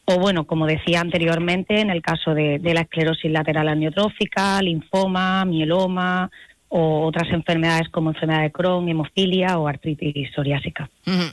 O 0.06 0.18
bueno, 0.18 0.46
como 0.46 0.66
decía 0.66 1.00
anteriormente, 1.00 1.80
en 1.80 1.88
el 1.88 2.02
caso 2.02 2.34
de, 2.34 2.58
de 2.58 2.74
la 2.74 2.82
esclerosis 2.82 3.30
lateral 3.30 3.68
amiotrófica, 3.68 4.60
linfoma, 4.60 5.46
mieloma, 5.46 6.30
o 6.76 7.06
otras 7.06 7.30
enfermedades 7.30 7.88
como 7.88 8.10
enfermedad 8.10 8.42
de 8.42 8.50
Crohn, 8.50 8.88
hemofilia 8.88 9.58
o 9.58 9.68
artritis 9.68 10.28
psoriásica. 10.34 10.90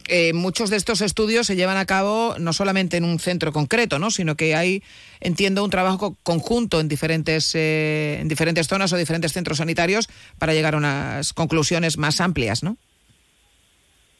Eh, 0.07 0.33
muchos 0.33 0.69
de 0.69 0.77
estos 0.77 1.01
estudios 1.01 1.47
se 1.47 1.55
llevan 1.55 1.77
a 1.77 1.85
cabo 1.87 2.35
no 2.37 2.53
solamente 2.53 2.97
en 2.97 3.05
un 3.05 3.17
centro 3.17 3.51
concreto, 3.51 3.97
¿no? 3.97 4.11
sino 4.11 4.35
que 4.35 4.53
hay, 4.53 4.83
entiendo, 5.19 5.63
un 5.63 5.71
trabajo 5.71 6.15
conjunto 6.21 6.79
en 6.79 6.87
diferentes, 6.87 7.55
eh, 7.55 8.19
en 8.21 8.27
diferentes 8.27 8.67
zonas 8.67 8.93
o 8.93 8.97
diferentes 8.97 9.33
centros 9.33 9.57
sanitarios 9.57 10.09
para 10.37 10.53
llegar 10.53 10.75
a 10.75 10.77
unas 10.77 11.33
conclusiones 11.33 11.97
más 11.97 12.21
amplias, 12.21 12.61
¿no? 12.61 12.77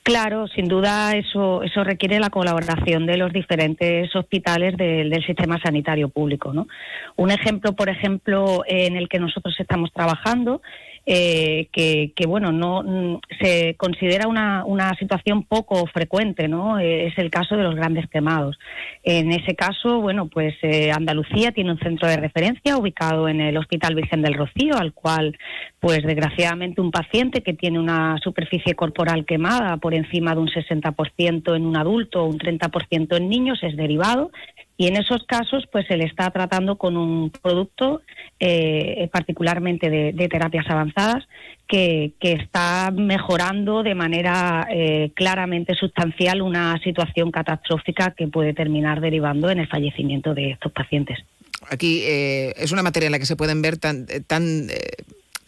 Claro, 0.03 0.47
sin 0.47 0.67
duda 0.67 1.15
eso, 1.15 1.61
eso 1.61 1.83
requiere 1.83 2.19
la 2.19 2.31
colaboración 2.31 3.05
de 3.05 3.17
los 3.17 3.31
diferentes 3.31 4.15
hospitales 4.15 4.75
del 4.75 5.13
sistema 5.23 5.59
sanitario 5.61 6.09
público. 6.09 6.51
¿no? 6.51 6.67
Un 7.17 7.29
ejemplo, 7.29 7.73
por 7.73 7.87
ejemplo, 7.87 8.63
en 8.65 8.95
el 8.97 9.07
que 9.07 9.19
nosotros 9.19 9.53
estamos 9.59 9.93
trabajando 9.93 10.63
eh, 11.05 11.67
que, 11.73 12.25
bueno, 12.27 12.51
no 12.51 12.83
mm, 12.83 13.19
se 13.41 13.75
considera 13.75 14.27
una, 14.27 14.63
una 14.65 14.93
situación 14.95 15.43
poco 15.43 15.85
frecuente, 15.87 16.47
¿no? 16.47 16.79
Eh, 16.79 17.07
es 17.07 17.17
el 17.17 17.31
caso 17.31 17.57
de 17.57 17.63
los 17.63 17.75
grandes 17.75 18.07
quemados. 18.09 18.59
En 19.03 19.31
ese 19.31 19.55
caso, 19.55 19.99
bueno, 19.99 20.27
pues 20.27 20.53
eh, 20.61 20.91
Andalucía 20.91 21.51
tiene 21.51 21.71
un 21.71 21.79
centro 21.79 22.07
de 22.07 22.17
referencia 22.17 22.77
ubicado 22.77 23.27
en 23.27 23.41
el 23.41 23.57
Hospital 23.57 23.95
Virgen 23.95 24.21
del 24.21 24.35
Rocío, 24.35 24.77
al 24.77 24.93
cual, 24.93 25.37
pues 25.79 26.03
desgraciadamente, 26.03 26.81
un 26.81 26.91
paciente 26.91 27.41
que 27.41 27.53
tiene 27.53 27.79
una 27.79 28.17
superficie 28.23 28.75
corporal 28.75 29.25
quemada 29.25 29.77
por 29.77 29.93
encima 29.93 30.35
de 30.35 30.41
un 30.41 30.49
60% 30.49 31.55
en 31.55 31.65
un 31.65 31.77
adulto 31.77 32.23
o 32.23 32.27
un 32.27 32.37
30% 32.37 33.17
en 33.17 33.29
niños 33.29 33.59
es 33.63 33.75
derivado 33.75 34.31
y 34.77 34.87
en 34.87 34.97
esos 34.97 35.23
casos, 35.27 35.65
pues 35.71 35.85
se 35.87 35.97
le 35.97 36.05
está 36.05 36.31
tratando 36.31 36.77
con 36.77 36.97
un 36.97 37.29
producto, 37.29 38.01
eh, 38.39 39.07
particularmente 39.11 39.89
de, 39.89 40.27
terapias 40.27 40.65
avanzadas, 40.69 41.27
que, 41.67 42.13
está 42.21 42.91
mejorando 42.91 43.83
de 43.83 43.95
manera 43.95 44.67
eh, 44.71 45.11
claramente 45.13 45.75
sustancial 45.75 46.41
una 46.41 46.79
situación 46.83 47.31
catastrófica 47.31 48.15
que 48.17 48.27
puede 48.27 48.53
terminar 48.53 49.01
derivando 49.01 49.49
en 49.49 49.59
el 49.59 49.67
fallecimiento 49.67 50.33
de 50.33 50.51
estos 50.51 50.71
pacientes. 50.71 51.19
Aquí 51.69 52.01
eh, 52.03 52.53
es 52.57 52.71
una 52.71 52.81
materia 52.81 53.05
en 53.05 53.11
la 53.11 53.19
que 53.19 53.27
se 53.27 53.35
pueden 53.35 53.61
ver 53.61 53.77
tan, 53.77 54.07
tan 54.25 54.67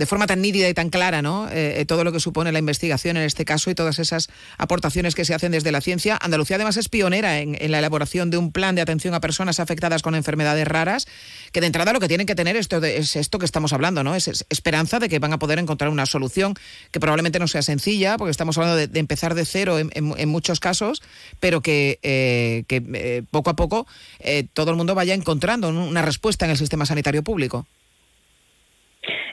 de 0.04 0.08
forma 0.08 0.28
tan 0.28 0.42
nítida 0.42 0.68
y 0.68 0.74
tan 0.74 0.90
clara, 0.90 1.22
¿no? 1.22 1.48
Eh, 1.48 1.80
eh, 1.80 1.86
todo 1.86 2.04
lo 2.04 2.12
que 2.12 2.20
supone 2.20 2.52
la 2.52 2.60
investigación 2.60 3.16
en 3.16 3.24
este 3.24 3.46
caso 3.46 3.72
y 3.72 3.74
todas 3.74 4.00
esas 4.00 4.28
aportaciones 4.58 5.16
que 5.16 5.24
se 5.24 5.34
hacen 5.34 5.54
desde 5.54 5.72
la 5.72 5.80
ciencia. 5.80 6.20
Andalucía 6.22 6.58
además 6.58 6.76
es 6.76 6.90
pionera 6.90 7.40
en, 7.40 7.56
la 7.72 7.80
elaboración 7.80 8.30
de 8.30 8.36
un 8.36 8.52
plan 8.52 8.76
de 8.76 8.82
atención 8.82 9.14
a 9.14 9.22
personas 9.22 9.62
afectadas 9.62 10.02
con 10.02 10.14
enfermedades 10.14 10.68
raras, 10.68 11.08
que 11.54 11.62
de 11.62 11.68
entrada 11.68 11.94
lo 11.94 12.02
que 12.02 12.10
tienen 12.10 12.28
que 12.28 12.36
tener 12.36 12.58
esto 12.58 12.84
es 12.84 13.16
esto 13.16 13.40
que 13.40 13.46
estamos 13.46 13.72
hablando, 13.72 14.04
¿no? 14.04 14.14
Es, 14.14 14.28
esperanza 14.50 15.00
de 15.00 15.08
que 15.08 15.20
van 15.20 15.32
a 15.32 15.40
poder 15.40 15.58
encontrar 15.58 15.90
una 15.90 16.06
solución 16.06 16.54
que 16.92 17.00
probablemente 17.00 17.40
no 17.40 17.48
sea 17.48 17.62
sencilla, 17.62 18.18
porque 18.18 18.32
estamos 18.32 18.58
hablando 18.58 18.76
de, 18.76 19.00
empezar 19.00 19.36
de 19.36 19.46
cero 19.46 19.80
en, 19.80 20.28
muchos 20.28 20.60
casos, 20.60 21.02
pero 21.40 21.62
que, 21.62 21.98
eh, 22.04 23.24
poco 23.32 23.52
a 23.52 23.56
poco 23.56 23.88
todo 24.52 24.72
el 24.72 24.76
mundo 24.76 24.96
vaya 24.96 25.14
encontrando 25.14 25.70
una 25.70 26.02
respuesta 26.02 26.44
en 26.44 26.52
el 26.52 26.58
sistema 26.58 26.86
sanitario 26.86 27.24
público. 27.24 27.66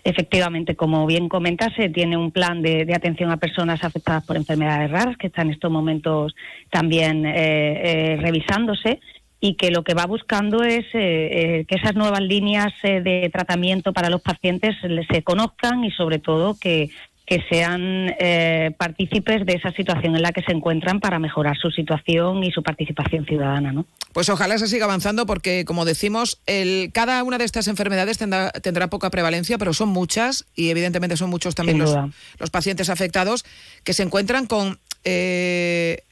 Efectivamente, 0.02 0.76
como 0.76 1.06
bien 1.06 1.28
comenta, 1.28 1.68
se 1.74 1.88
tiene 1.88 2.16
un 2.16 2.30
plan 2.30 2.62
de, 2.62 2.86
atención 2.94 3.30
a 3.30 3.36
personas 3.36 3.84
afectadas 3.84 4.24
por 4.24 4.36
enfermedades 4.36 4.90
raras 4.90 5.16
que 5.16 5.28
está 5.28 5.42
en 5.42 5.50
estos 5.50 5.70
momentos 5.70 6.34
también 6.70 7.26
eh, 7.26 7.34
eh, 7.34 8.16
revisándose 8.16 9.00
y 9.40 9.54
que 9.54 9.70
lo 9.70 9.84
que 9.84 9.94
va 9.94 10.06
buscando 10.06 10.62
es 10.62 10.84
eh, 10.92 11.64
que 11.66 11.74
esas 11.76 11.94
nuevas 11.94 12.20
líneas 12.20 12.72
de 12.82 13.30
tratamiento 13.32 13.92
para 13.92 14.10
los 14.10 14.20
pacientes 14.20 14.76
se 15.10 15.22
conozcan 15.22 15.84
y 15.84 15.90
sobre 15.92 16.18
todo 16.18 16.56
que 16.60 16.90
que 17.30 17.40
sean 17.48 18.12
eh, 18.18 18.72
partícipes 18.76 19.46
de 19.46 19.52
esa 19.52 19.70
situación 19.70 20.16
en 20.16 20.22
la 20.22 20.32
que 20.32 20.42
se 20.42 20.50
encuentran 20.50 20.98
para 20.98 21.20
mejorar 21.20 21.56
su 21.56 21.70
situación 21.70 22.42
y 22.42 22.50
su 22.50 22.64
participación 22.64 23.24
ciudadana. 23.24 23.72
¿no? 23.72 23.86
Pues 24.12 24.28
ojalá 24.28 24.58
se 24.58 24.66
siga 24.66 24.86
avanzando 24.86 25.26
porque, 25.26 25.64
como 25.64 25.84
decimos, 25.84 26.40
el, 26.46 26.90
cada 26.92 27.22
una 27.22 27.38
de 27.38 27.44
estas 27.44 27.68
enfermedades 27.68 28.18
tendrá, 28.18 28.50
tendrá, 28.50 28.88
poca 28.88 29.10
prevalencia, 29.10 29.58
pero 29.58 29.72
son 29.72 29.90
muchas 29.90 30.44
y 30.56 30.70
evidentemente 30.70 31.16
son 31.16 31.30
muchos 31.30 31.54
también 31.54 31.78
los, 31.78 31.96
los, 32.40 32.50
pacientes 32.50 32.90
afectados 32.90 33.44
que 33.84 33.92
se 33.92 34.02
encuentran 34.02 34.46
con... 34.46 34.80
Eh, 35.04 36.02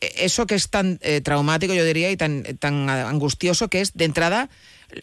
eso 0.00 0.46
que 0.46 0.54
es 0.54 0.70
tan 0.70 0.98
eh, 1.02 1.20
traumático, 1.20 1.74
yo 1.74 1.84
diría, 1.84 2.10
y 2.10 2.16
tan, 2.16 2.42
tan 2.58 2.88
angustioso, 2.88 3.68
que 3.68 3.82
es 3.82 3.92
de 3.92 4.06
entrada 4.06 4.48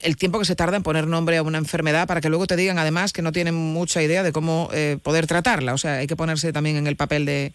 el 0.01 0.17
tiempo 0.17 0.39
que 0.39 0.45
se 0.45 0.55
tarda 0.55 0.77
en 0.77 0.83
poner 0.83 1.07
nombre 1.07 1.37
a 1.37 1.43
una 1.43 1.57
enfermedad 1.57 2.07
para 2.07 2.21
que 2.21 2.29
luego 2.29 2.47
te 2.47 2.55
digan 2.55 2.79
además 2.79 3.13
que 3.13 3.21
no 3.21 3.31
tienen 3.31 3.55
mucha 3.55 4.01
idea 4.01 4.23
de 4.23 4.31
cómo 4.31 4.69
eh, 4.73 4.97
poder 5.01 5.27
tratarla. 5.27 5.73
O 5.73 5.77
sea, 5.77 5.95
hay 5.95 6.07
que 6.07 6.15
ponerse 6.15 6.53
también 6.53 6.75
en 6.75 6.87
el 6.87 6.95
papel 6.95 7.25
de, 7.25 7.53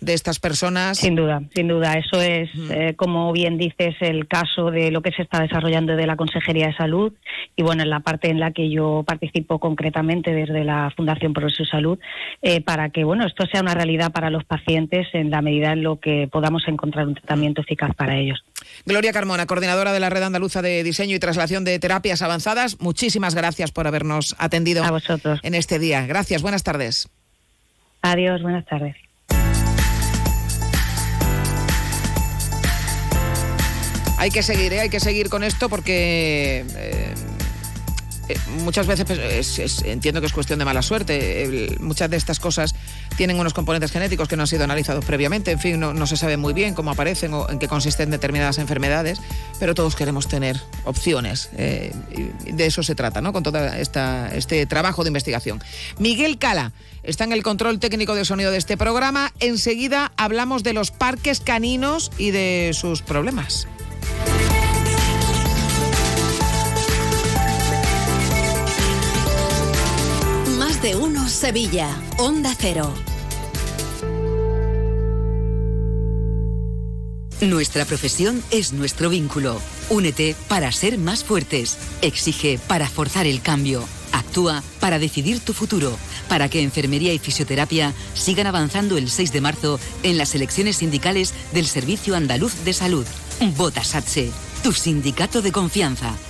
de 0.00 0.14
estas 0.14 0.38
personas. 0.38 0.98
Sin 0.98 1.16
duda, 1.16 1.42
sin 1.54 1.68
duda. 1.68 1.94
Eso 1.94 2.20
es, 2.20 2.50
eh, 2.70 2.94
como 2.96 3.32
bien 3.32 3.58
dices, 3.58 3.96
el 4.00 4.28
caso 4.28 4.70
de 4.70 4.90
lo 4.90 5.02
que 5.02 5.12
se 5.12 5.22
está 5.22 5.40
desarrollando 5.40 5.96
de 5.96 6.06
la 6.06 6.16
Consejería 6.16 6.68
de 6.68 6.76
Salud 6.76 7.12
y, 7.56 7.62
bueno, 7.62 7.82
en 7.82 7.90
la 7.90 8.00
parte 8.00 8.30
en 8.30 8.38
la 8.38 8.52
que 8.52 8.70
yo 8.70 9.04
participo 9.06 9.58
concretamente 9.58 10.32
desde 10.32 10.64
la 10.64 10.92
Fundación 10.96 11.32
Progreso 11.32 11.64
Salud, 11.64 11.98
eh, 12.42 12.60
para 12.60 12.90
que, 12.90 13.04
bueno, 13.04 13.26
esto 13.26 13.46
sea 13.46 13.60
una 13.60 13.74
realidad 13.74 14.12
para 14.12 14.30
los 14.30 14.44
pacientes 14.44 15.08
en 15.12 15.30
la 15.30 15.42
medida 15.42 15.72
en 15.72 15.82
lo 15.82 15.96
que 15.96 16.28
podamos 16.30 16.62
encontrar 16.68 17.06
un 17.06 17.14
tratamiento 17.14 17.62
eficaz 17.62 17.94
para 17.94 18.16
ellos. 18.16 18.44
Gloria 18.86 19.12
Carmona, 19.12 19.46
coordinadora 19.46 19.92
de 19.92 20.00
la 20.00 20.10
Red 20.10 20.22
Andaluza 20.22 20.62
de 20.62 20.82
Diseño 20.82 21.16
y 21.16 21.18
Traslación 21.18 21.64
de 21.64 21.78
Terapias 21.78 22.22
Avanzadas, 22.22 22.80
muchísimas 22.80 23.34
gracias 23.34 23.72
por 23.72 23.86
habernos 23.86 24.36
atendido 24.38 24.84
a 24.84 24.90
vosotros. 24.90 25.40
en 25.42 25.54
este 25.54 25.78
día. 25.78 26.06
Gracias, 26.06 26.42
buenas 26.42 26.62
tardes. 26.62 27.08
Adiós, 28.02 28.42
buenas 28.42 28.64
tardes. 28.64 29.07
Hay 34.18 34.32
que 34.32 34.42
seguir, 34.42 34.72
¿eh? 34.72 34.80
hay 34.80 34.90
que 34.90 35.00
seguir 35.00 35.28
con 35.28 35.44
esto 35.44 35.68
porque... 35.68 36.64
Eh, 36.76 37.14
eh, 38.28 38.36
muchas 38.62 38.86
veces 38.86 39.06
pues, 39.06 39.82
entiendo 39.84 40.20
que 40.20 40.26
es 40.26 40.34
cuestión 40.34 40.58
de 40.58 40.66
mala 40.66 40.82
suerte. 40.82 41.78
muchas 41.80 42.10
de 42.10 42.18
estas 42.18 42.40
cosas 42.40 42.74
tienen 43.16 43.40
unos 43.40 43.54
componentes 43.54 43.90
genéticos 43.90 44.28
que 44.28 44.36
no 44.36 44.42
han 44.42 44.48
sido 44.48 44.64
analizados 44.64 45.04
previamente. 45.04 45.52
En 45.52 45.60
fin, 45.60 45.80
no, 45.80 46.06
se 46.06 46.16
sabe 46.18 46.36
muy 46.36 46.52
bien 46.52 46.74
cómo 46.74 46.90
aparecen 46.90 47.32
o 47.32 47.48
en 47.48 47.58
qué 47.58 47.68
consisten 47.68 48.10
determinadas 48.10 48.58
enfermedades, 48.58 49.18
pero 49.58 49.74
todos 49.74 49.96
queremos 49.96 50.28
tener 50.28 50.60
opciones. 50.84 51.48
De 51.52 52.66
eso 52.66 52.82
se 52.82 52.94
trata, 52.94 53.22
¿no? 53.22 53.32
Con 53.32 53.44
todo 53.44 53.64
este 53.66 54.66
trabajo 54.66 55.04
de 55.04 55.08
investigación. 55.08 55.62
Miguel 55.98 56.36
Cala 56.36 56.72
está 57.02 57.24
en 57.24 57.32
el 57.32 57.42
control 57.42 57.78
técnico 57.78 58.14
de 58.14 58.26
sonido 58.26 58.50
de 58.50 58.58
este 58.58 58.76
programa. 58.76 59.32
Enseguida 59.40 60.12
hablamos 60.18 60.64
de 60.64 60.74
los 60.74 60.90
parques 60.90 61.40
caninos 61.40 62.10
y 62.18 62.30
de 62.32 62.72
sus 62.74 63.00
problemas. 63.00 63.68
De 70.82 70.94
uno 70.94 71.28
Sevilla, 71.28 71.88
Onda 72.18 72.54
Cero. 72.56 72.92
Nuestra 77.40 77.84
profesión 77.84 78.42
es 78.50 78.72
nuestro 78.72 79.10
vínculo. 79.10 79.60
Únete 79.90 80.36
para 80.48 80.70
ser 80.70 80.98
más 80.98 81.24
fuertes. 81.24 81.76
Exige 82.00 82.60
para 82.68 82.88
forzar 82.88 83.26
el 83.26 83.42
cambio. 83.42 83.84
Actúa 84.12 84.62
para 84.80 84.98
decidir 84.98 85.40
tu 85.40 85.52
futuro. 85.52 85.96
Para 86.28 86.48
que 86.48 86.62
enfermería 86.62 87.12
y 87.12 87.18
fisioterapia 87.18 87.92
sigan 88.14 88.46
avanzando 88.46 88.96
el 88.96 89.10
6 89.10 89.32
de 89.32 89.40
marzo 89.40 89.80
en 90.02 90.16
las 90.16 90.34
elecciones 90.34 90.76
sindicales 90.76 91.34
del 91.52 91.66
Servicio 91.66 92.14
Andaluz 92.14 92.64
de 92.64 92.72
Salud. 92.72 93.06
Vota 93.40 93.82
SATSE, 93.82 94.32
tu 94.62 94.72
sindicato 94.72 95.40
de 95.40 95.52
confianza. 95.52 96.27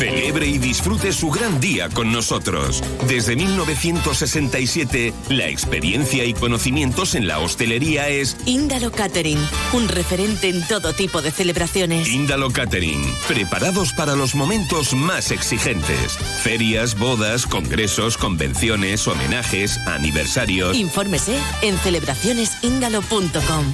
Celebre 0.00 0.46
y 0.46 0.56
disfrute 0.56 1.12
su 1.12 1.28
gran 1.28 1.60
día 1.60 1.90
con 1.90 2.10
nosotros. 2.10 2.82
Desde 3.06 3.36
1967, 3.36 5.12
la 5.28 5.46
experiencia 5.48 6.24
y 6.24 6.32
conocimientos 6.32 7.14
en 7.14 7.28
la 7.28 7.38
hostelería 7.38 8.08
es 8.08 8.34
Índalo 8.46 8.92
Catering, 8.92 9.36
un 9.74 9.88
referente 9.88 10.48
en 10.48 10.66
todo 10.66 10.94
tipo 10.94 11.20
de 11.20 11.30
celebraciones. 11.30 12.08
Índalo 12.08 12.50
Catering, 12.50 13.02
preparados 13.28 13.92
para 13.92 14.16
los 14.16 14.34
momentos 14.34 14.94
más 14.94 15.32
exigentes. 15.32 16.16
Ferias, 16.42 16.98
bodas, 16.98 17.44
congresos, 17.44 18.16
convenciones, 18.16 19.06
homenajes, 19.06 19.76
aniversarios. 19.86 20.78
Infórmese 20.78 21.36
en 21.60 21.76
celebracionesíndalo.com. 21.76 23.66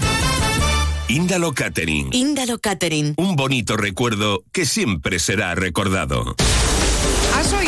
Índalo 1.09 1.53
Catering. 1.53 2.09
Índalo 2.13 2.59
Catering. 2.59 3.15
Un 3.17 3.37
bonito 3.37 3.77
recuerdo 3.77 4.43
que 4.53 4.67
siempre 4.67 5.21
será 5.21 5.55
recordado. 5.55 6.35
¿Has 7.37 7.53
oído 7.53 7.65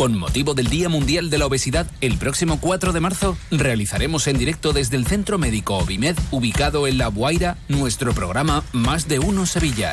Con 0.00 0.18
motivo 0.18 0.54
del 0.54 0.68
Día 0.68 0.88
Mundial 0.88 1.28
de 1.28 1.36
la 1.36 1.44
Obesidad, 1.44 1.86
el 2.00 2.16
próximo 2.16 2.58
4 2.58 2.94
de 2.94 3.00
marzo 3.00 3.36
realizaremos 3.50 4.28
en 4.28 4.38
directo 4.38 4.72
desde 4.72 4.96
el 4.96 5.06
Centro 5.06 5.36
Médico 5.36 5.76
Obimed, 5.76 6.16
ubicado 6.30 6.86
en 6.86 6.96
La 6.96 7.08
Guaira, 7.08 7.58
nuestro 7.68 8.14
programa 8.14 8.64
Más 8.72 9.08
de 9.08 9.18
Uno 9.18 9.44
Sevilla. 9.44 9.92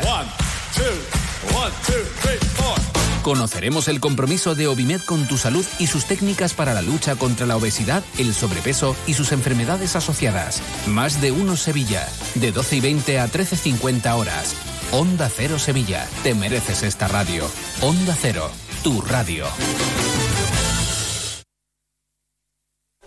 Conoceremos 3.21 3.89
el 3.89 3.99
compromiso 3.99 4.55
de 4.55 4.67
Obimed 4.67 5.01
con 5.01 5.27
tu 5.27 5.37
salud 5.37 5.65
y 5.77 5.87
sus 5.87 6.05
técnicas 6.05 6.53
para 6.53 6.73
la 6.73 6.81
lucha 6.81 7.17
contra 7.17 7.45
la 7.45 7.57
obesidad, 7.57 8.01
el 8.17 8.33
sobrepeso 8.33 8.95
y 9.07 9.13
sus 9.13 9.33
enfermedades 9.33 9.97
asociadas. 9.97 10.61
Más 10.87 11.19
de 11.19 11.33
Uno 11.33 11.57
Sevilla, 11.57 12.07
de 12.35 12.53
12 12.53 12.77
y 12.77 12.79
20 12.79 13.19
a 13.19 13.27
13.50 13.29 14.15
horas. 14.15 14.55
Onda 14.93 15.29
Cero 15.29 15.59
Sevilla, 15.59 16.07
te 16.23 16.33
mereces 16.33 16.83
esta 16.83 17.09
radio. 17.09 17.45
Onda 17.81 18.15
Cero 18.17 18.49
tu 18.87 19.01
radio. 19.11 19.45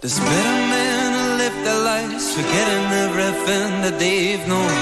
There's 0.01 0.19
better 0.31 0.59
men 0.77 1.09
who 1.17 1.27
live 1.43 1.57
their 1.67 1.81
lives 1.93 2.25
forgetting 2.37 2.87
everything 3.07 3.71
that 3.85 3.97
they've 4.03 4.45
known. 4.53 4.77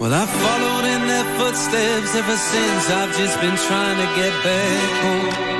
Well, 0.00 0.12
I've 0.22 0.34
followed 0.44 0.84
in 0.94 1.02
their 1.12 1.26
footsteps 1.38 2.12
ever 2.22 2.38
since. 2.52 2.84
I've 2.98 3.12
just 3.22 3.36
been 3.40 3.58
trying 3.68 3.98
to 4.04 4.08
get 4.20 4.32
back 4.48 4.92
home. 5.04 5.56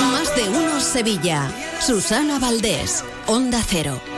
Más 0.00 0.28
de 0.36 0.44
uno 0.48 0.80
Sevilla. 0.80 1.40
Susana 1.80 2.38
Valdés, 2.38 3.04
Onda 3.26 3.62
Cero. 3.62 4.15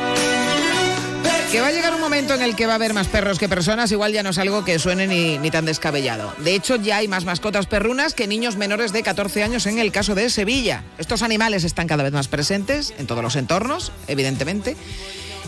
Que 1.50 1.62
va 1.62 1.68
a 1.68 1.72
llegar 1.72 1.94
un 1.94 2.00
momento 2.02 2.34
en 2.34 2.42
el 2.42 2.54
que 2.54 2.66
va 2.66 2.72
a 2.72 2.74
haber 2.74 2.92
más 2.92 3.08
perros 3.08 3.38
que 3.38 3.48
personas, 3.48 3.90
igual 3.90 4.12
ya 4.12 4.22
no 4.22 4.30
es 4.30 4.38
algo 4.38 4.66
que 4.66 4.78
suene 4.78 5.06
ni, 5.06 5.50
tan 5.50 5.64
descabellado. 5.64 6.34
De 6.44 6.54
hecho, 6.54 6.76
ya 6.76 6.98
hay 6.98 7.08
más 7.08 7.24
mascotas 7.24 7.64
perrunas 7.64 8.12
que 8.12 8.26
niños 8.26 8.56
menores 8.56 8.92
de 8.92 9.02
14 9.02 9.44
años 9.44 9.64
en 9.64 9.78
el 9.78 9.90
caso 9.90 10.14
de 10.14 10.28
Sevilla. 10.28 10.84
Estos 10.98 11.22
animales 11.22 11.64
están 11.64 11.87
cada 11.87 12.02
vez 12.02 12.12
más 12.12 12.28
presentes 12.28 12.92
en 12.98 13.06
todos 13.06 13.22
los 13.22 13.34
entornos, 13.34 13.92
evidentemente. 14.08 14.76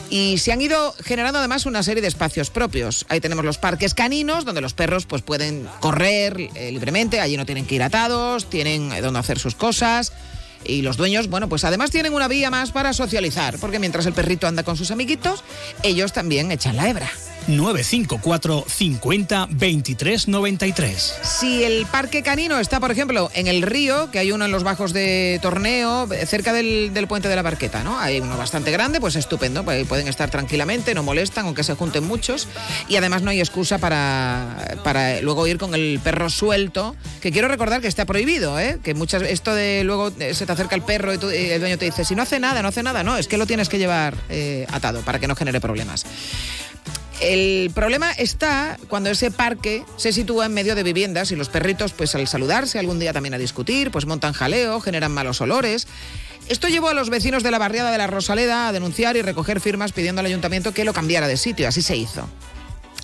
Y 0.08 0.38
se 0.38 0.52
han 0.52 0.62
ido 0.62 0.94
generando 1.04 1.38
además 1.38 1.66
una 1.66 1.82
serie 1.82 2.00
de 2.00 2.08
espacios 2.08 2.48
propios. 2.48 3.04
Ahí 3.10 3.20
tenemos 3.20 3.44
los 3.44 3.58
parques 3.58 3.92
caninos, 3.92 4.46
donde 4.46 4.62
los 4.62 4.72
perros 4.72 5.04
pues, 5.04 5.20
pueden 5.20 5.68
correr 5.80 6.48
eh, 6.54 6.72
libremente, 6.72 7.20
allí 7.20 7.36
no 7.36 7.44
tienen 7.44 7.66
que 7.66 7.74
ir 7.74 7.82
atados, 7.82 8.48
tienen 8.48 8.90
eh, 8.92 9.02
donde 9.02 9.20
hacer 9.20 9.38
sus 9.38 9.54
cosas. 9.54 10.14
Y 10.64 10.82
los 10.82 10.96
dueños, 10.96 11.28
bueno, 11.28 11.48
pues 11.48 11.64
además 11.64 11.90
tienen 11.90 12.12
una 12.12 12.28
vía 12.28 12.50
más 12.50 12.70
para 12.72 12.92
socializar, 12.92 13.58
porque 13.58 13.78
mientras 13.78 14.06
el 14.06 14.12
perrito 14.12 14.46
anda 14.46 14.62
con 14.62 14.76
sus 14.76 14.90
amiguitos, 14.90 15.42
ellos 15.82 16.12
también 16.12 16.50
echan 16.52 16.76
la 16.76 16.88
hebra. 16.88 17.10
954 17.46 18.64
50 18.66 19.48
23 19.50 20.28
93. 20.28 21.14
Si 21.22 21.64
el 21.64 21.86
parque 21.86 22.22
canino 22.22 22.58
está, 22.58 22.80
por 22.80 22.90
ejemplo, 22.90 23.30
en 23.34 23.46
el 23.46 23.62
río, 23.62 24.10
que 24.10 24.18
hay 24.18 24.32
uno 24.32 24.44
en 24.44 24.50
los 24.50 24.62
bajos 24.62 24.92
de 24.92 25.38
torneo, 25.42 26.08
cerca 26.26 26.52
del, 26.52 26.92
puente 27.08 27.28
de 27.28 27.36
la 27.36 27.42
barqueta, 27.42 27.82
¿no? 27.82 27.98
Hay 27.98 28.20
uno 28.20 28.36
bastante 28.36 28.70
grande, 28.70 29.00
pues 29.00 29.16
estupendo, 29.16 29.64
pues 29.64 29.86
pueden 29.86 30.08
estar 30.08 30.30
tranquilamente, 30.30 30.94
no 30.94 31.02
molestan, 31.02 31.46
aunque 31.46 31.64
se 31.64 31.74
junten 31.74 32.04
muchos. 32.04 32.48
Y 32.88 32.96
además 32.96 33.22
no 33.22 33.30
hay 33.30 33.40
excusa 33.40 33.78
para, 33.78 34.76
para 34.84 35.20
luego 35.20 35.46
ir 35.46 35.58
con 35.58 35.74
el 35.74 36.00
perro 36.02 36.30
suelto, 36.30 36.94
que 37.20 37.32
quiero 37.32 37.48
recordar 37.48 37.80
que 37.80 37.88
está 37.88 38.04
prohibido, 38.04 38.58
¿eh? 38.58 38.78
Que 38.82 38.94
muchas 38.94 39.22
esto 39.22 39.54
de 39.54 39.82
luego 39.84 40.12
eh, 40.18 40.34
se 40.34 40.46
te 40.46 40.52
acerca 40.52 40.74
el 40.74 40.82
perro 40.82 41.12
y, 41.12 41.18
el 41.36 41.60
dueño 41.60 41.78
te 41.78 41.86
dice, 41.86 42.04
si 42.04 42.14
no 42.14 42.22
hace 42.22 42.38
nada, 42.40 42.62
no 42.62 42.68
hace 42.68 42.82
nada, 42.82 43.02
no, 43.02 43.16
es 43.16 43.28
que 43.28 43.36
lo 43.36 43.46
tienes 43.46 43.68
que 43.68 43.78
llevar 43.78 44.14
eh, 44.28 44.66
atado 44.70 45.00
para 45.02 45.18
que 45.18 45.26
no 45.26 45.36
genere 45.36 45.60
problemas. 45.60 46.04
El 47.20 47.70
problema 47.74 48.12
está 48.12 48.78
cuando 48.88 49.10
ese 49.10 49.30
parque 49.30 49.84
se 49.96 50.12
sitúa 50.12 50.46
en 50.46 50.54
medio 50.54 50.74
de 50.74 50.82
viviendas 50.82 51.30
y 51.30 51.36
los 51.36 51.50
perritos, 51.50 51.92
pues 51.92 52.14
al 52.14 52.26
saludarse 52.26 52.78
algún 52.78 52.98
día 52.98 53.12
también 53.12 53.34
a 53.34 53.38
discutir, 53.38 53.90
pues 53.90 54.06
montan 54.06 54.32
jaleo, 54.32 54.80
generan 54.80 55.12
malos 55.12 55.42
olores. 55.42 55.86
Esto 56.48 56.68
llevó 56.68 56.88
a 56.88 56.94
los 56.94 57.10
vecinos 57.10 57.42
de 57.42 57.50
la 57.50 57.58
barriada 57.58 57.92
de 57.92 57.98
la 57.98 58.06
Rosaleda 58.06 58.68
a 58.68 58.72
denunciar 58.72 59.16
y 59.16 59.22
recoger 59.22 59.60
firmas 59.60 59.92
pidiendo 59.92 60.20
al 60.20 60.26
ayuntamiento 60.26 60.72
que 60.72 60.84
lo 60.84 60.94
cambiara 60.94 61.28
de 61.28 61.36
sitio. 61.36 61.68
Así 61.68 61.82
se 61.82 61.94
hizo. 61.94 62.26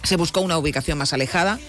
Se 0.02 0.16
buscó 0.16 0.40
una 0.40 0.56
ubicación 0.56 0.96
más 0.96 1.12
alejada, 1.12 1.60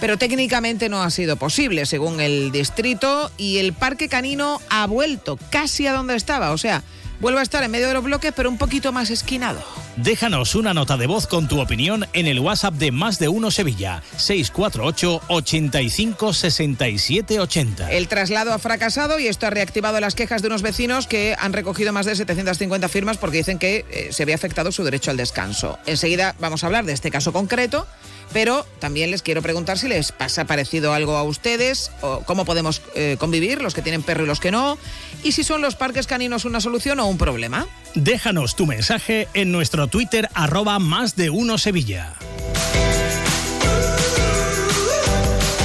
pero 0.00 0.16
técnicamente 0.16 0.88
no 0.88 1.02
ha 1.02 1.10
sido 1.10 1.36
posible, 1.36 1.86
según 1.86 2.20
el 2.20 2.52
distrito, 2.52 3.32
y 3.36 3.58
el 3.58 3.72
parque 3.72 4.08
canino 4.08 4.60
ha 4.70 4.86
vuelto 4.86 5.38
casi 5.50 5.88
a 5.88 5.92
donde 5.92 6.14
estaba. 6.14 6.52
O 6.52 6.58
sea, 6.58 6.84
vuelve 7.20 7.40
a 7.40 7.42
estar 7.42 7.64
en 7.64 7.72
medio 7.72 7.88
de 7.88 7.94
los 7.94 8.04
bloques, 8.04 8.32
pero 8.34 8.48
un 8.48 8.58
poquito 8.58 8.92
más 8.92 9.10
esquinado. 9.10 9.62
Déjanos 9.96 10.56
una 10.56 10.74
nota 10.74 10.96
de 10.96 11.06
voz 11.06 11.28
con 11.28 11.46
tu 11.46 11.60
opinión 11.60 12.06
en 12.14 12.26
el 12.26 12.40
WhatsApp 12.40 12.74
de 12.74 12.90
Más 12.90 13.20
de 13.20 13.28
Uno 13.28 13.52
Sevilla, 13.52 14.02
648 14.16 15.20
85 15.28 16.32
67 16.32 17.38
80. 17.38 17.92
El 17.92 18.08
traslado 18.08 18.52
ha 18.52 18.58
fracasado 18.58 19.20
y 19.20 19.28
esto 19.28 19.46
ha 19.46 19.50
reactivado 19.50 20.00
las 20.00 20.16
quejas 20.16 20.42
de 20.42 20.48
unos 20.48 20.62
vecinos 20.62 21.06
que 21.06 21.36
han 21.38 21.52
recogido 21.52 21.92
más 21.92 22.06
de 22.06 22.16
750 22.16 22.88
firmas 22.88 23.18
porque 23.18 23.36
dicen 23.36 23.60
que 23.60 23.84
eh, 23.88 24.08
se 24.10 24.24
ve 24.24 24.34
afectado 24.34 24.72
su 24.72 24.82
derecho 24.82 25.12
al 25.12 25.16
descanso. 25.16 25.78
Enseguida 25.86 26.34
vamos 26.40 26.64
a 26.64 26.66
hablar 26.66 26.84
de 26.86 26.92
este 26.92 27.12
caso 27.12 27.32
concreto 27.32 27.86
pero 28.32 28.66
también 28.80 29.10
les 29.10 29.22
quiero 29.22 29.42
preguntar 29.42 29.78
si 29.78 29.88
les 29.88 30.10
pasa 30.10 30.44
parecido 30.44 30.92
algo 30.92 31.16
a 31.16 31.22
ustedes, 31.22 31.92
o 32.00 32.20
cómo 32.26 32.44
podemos 32.44 32.82
eh, 32.94 33.16
convivir, 33.18 33.62
los 33.62 33.74
que 33.74 33.82
tienen 33.82 34.02
perro 34.02 34.24
y 34.24 34.26
los 34.26 34.40
que 34.40 34.50
no, 34.50 34.78
y 35.22 35.32
si 35.32 35.44
son 35.44 35.60
los 35.60 35.76
parques 35.76 36.06
caninos 36.06 36.44
una 36.44 36.60
solución 36.60 36.98
o 37.00 37.06
un 37.06 37.18
problema. 37.18 37.66
Déjanos 37.94 38.56
tu 38.56 38.66
mensaje 38.66 39.28
en 39.34 39.52
nuestro 39.52 39.86
Twitter 39.86 40.28
arroba 40.34 40.80
más 40.80 41.14
de 41.14 41.30
uno 41.30 41.58
Sevilla. 41.58 42.14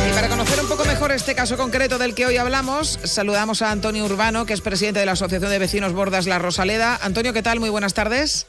Y 0.07 0.13
para 0.13 0.29
conocer 0.29 0.59
un 0.61 0.67
poco 0.67 0.85
mejor 0.85 1.11
este 1.11 1.33
caso 1.33 1.57
concreto 1.57 1.97
del 1.97 2.13
que 2.13 2.27
hoy 2.27 2.37
hablamos, 2.37 2.99
saludamos 3.03 3.63
a 3.63 3.71
Antonio 3.71 4.05
Urbano, 4.05 4.45
que 4.45 4.53
es 4.53 4.61
presidente 4.61 4.99
de 4.99 5.07
la 5.07 5.13
Asociación 5.13 5.49
de 5.49 5.57
Vecinos 5.57 5.93
Bordas 5.93 6.27
La 6.27 6.37
Rosaleda. 6.37 6.99
Antonio, 7.01 7.33
¿qué 7.33 7.41
tal? 7.41 7.59
Muy 7.59 7.69
buenas 7.69 7.95
tardes. 7.95 8.45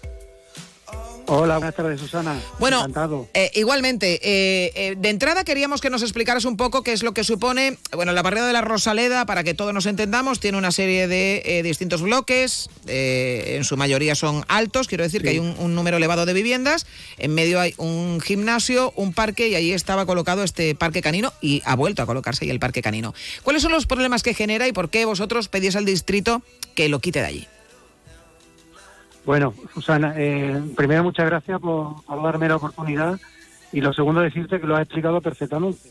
Hola, 1.33 1.59
buenas 1.59 1.77
tardes, 1.77 2.01
Susana. 2.01 2.37
Bueno, 2.59 2.85
eh, 3.35 3.53
igualmente, 3.55 4.15
eh, 4.15 4.73
eh, 4.75 4.95
de 4.99 5.11
entrada 5.11 5.45
queríamos 5.45 5.81
que 5.81 5.89
nos 5.89 6.03
explicaras 6.03 6.45
un 6.45 6.57
poco 6.57 6.83
qué 6.83 6.93
es 6.93 7.05
lo 7.05 7.15
que 7.15 7.23
supone, 7.23 7.79
bueno, 7.93 8.11
la 8.11 8.23
barrera 8.23 8.49
de 8.49 8.53
la 8.53 8.63
Rosaleda, 8.63 9.27
para 9.27 9.45
que 9.45 9.55
todos 9.55 9.73
nos 9.73 9.87
entendamos, 9.87 10.41
tiene 10.41 10.59
una 10.59 10.73
serie 10.73 11.07
de 11.07 11.63
distintos 11.63 12.03
bloques, 12.03 12.69
en 12.89 13.63
su 13.63 13.77
mayoría 13.77 14.17
son 14.17 14.45
altos, 14.49 14.89
quiero 14.89 15.05
decir 15.05 15.23
que 15.23 15.29
hay 15.29 15.39
un, 15.39 15.55
un, 15.61 15.77
número 15.77 15.99
elevado 15.99 16.27
de 16.27 16.33
viviendas, 16.33 16.85
en 17.17 17.33
medio 17.33 17.61
hay 17.61 17.75
un 17.77 18.21
gimnasio, 18.21 18.93
un 18.97 19.13
parque 19.13 19.47
y 19.47 19.55
ahí 19.55 19.71
estaba 19.71 20.07
colocado 20.07 20.43
este 20.43 20.75
parque 20.75 21.01
canino 21.01 21.33
y 21.41 21.63
ha 21.65 21.77
vuelto 21.77 22.03
a 22.03 22.07
colocarse 22.07 22.45
ahí 22.45 22.51
el 22.51 22.59
parque 22.59 22.83
canino. 22.83 23.15
¿Cuáles 23.45 23.63
son 23.63 23.71
los 23.71 23.87
problemas 23.87 24.25
que 24.25 24.35
genera 24.35 24.67
y 24.67 24.73
por 24.73 24.91
qué 24.91 25.05
vosotros 25.05 25.47
pedís 25.47 25.77
al 25.77 25.85
distrito 25.85 26.43
que 26.75 26.89
lo 26.89 26.99
quite 26.99 27.21
de 27.21 27.27
allí? 27.27 27.49
Bueno, 29.31 29.55
Susana, 29.73 30.13
eh, 30.17 30.61
primero 30.77 31.05
muchas 31.05 31.25
gracias 31.25 31.61
por, 31.61 31.95
darme 32.21 32.49
la 32.49 32.57
oportunidad 32.57 33.17
y 33.71 33.81
lo 33.81 33.93
segundo 33.93 34.23
decirte 34.23 34.61
que 34.61 34.67
lo 34.67 34.75
has 34.75 34.83
explicado 34.83 35.21
perfectamente. 35.21 35.91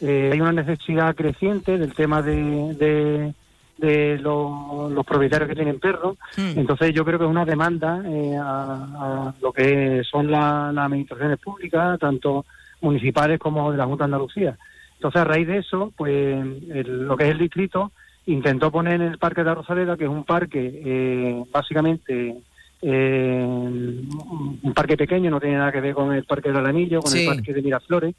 Eh, 0.00 0.30
hay 0.32 0.40
una 0.40 0.50
necesidad 0.50 1.14
creciente 1.14 1.78
del 1.78 1.94
tema 1.94 2.20
de, 2.20 3.32
de, 3.78 4.18
los 4.18 5.06
propietarios 5.06 5.48
que 5.48 5.54
tienen 5.54 5.78
perros, 5.78 6.18
hmm. 6.36 6.58
entonces 6.58 6.92
yo 6.92 7.04
creo 7.04 7.16
que 7.20 7.26
es 7.26 7.30
una 7.30 7.44
demanda 7.44 8.02
eh, 8.04 8.36
a, 8.36 9.34
lo 9.40 9.52
que 9.52 10.02
son 10.02 10.28
las 10.28 10.76
administraciones 10.76 11.38
públicas, 11.38 11.96
tanto 12.00 12.44
municipales 12.80 13.38
como 13.38 13.70
de 13.70 13.78
la 13.78 13.86
Junta 13.86 14.02
de 14.02 14.06
Andalucía. 14.06 14.58
Entonces 14.94 15.20
a 15.20 15.24
raíz 15.24 15.46
de 15.46 15.58
eso, 15.58 15.92
pues 15.96 16.44
lo 16.88 17.16
que 17.16 17.22
es 17.26 17.30
el 17.30 17.38
distrito 17.38 17.92
intentó 18.26 18.72
poner 18.72 18.94
en 18.94 19.02
el 19.02 19.18
Parque 19.18 19.42
de 19.42 19.46
la 19.46 19.54
Rosaleda, 19.54 19.96
que 19.96 20.04
es 20.06 20.10
un 20.10 20.24
parque 20.24 21.44
básicamente 21.52 22.42
eh, 22.82 23.44
un 23.44 24.72
parque 24.74 24.96
pequeño, 24.96 25.30
no 25.30 25.40
tiene 25.40 25.56
nada 25.56 25.72
que 25.72 25.80
ver 25.80 25.94
con 25.94 26.12
el 26.12 26.24
Parque 26.24 26.50
del 26.50 26.64
Anillo, 26.64 27.00
con 27.00 27.16
el 27.16 27.26
Parque 27.26 27.52
de 27.52 27.62
Miraflores, 27.62 28.14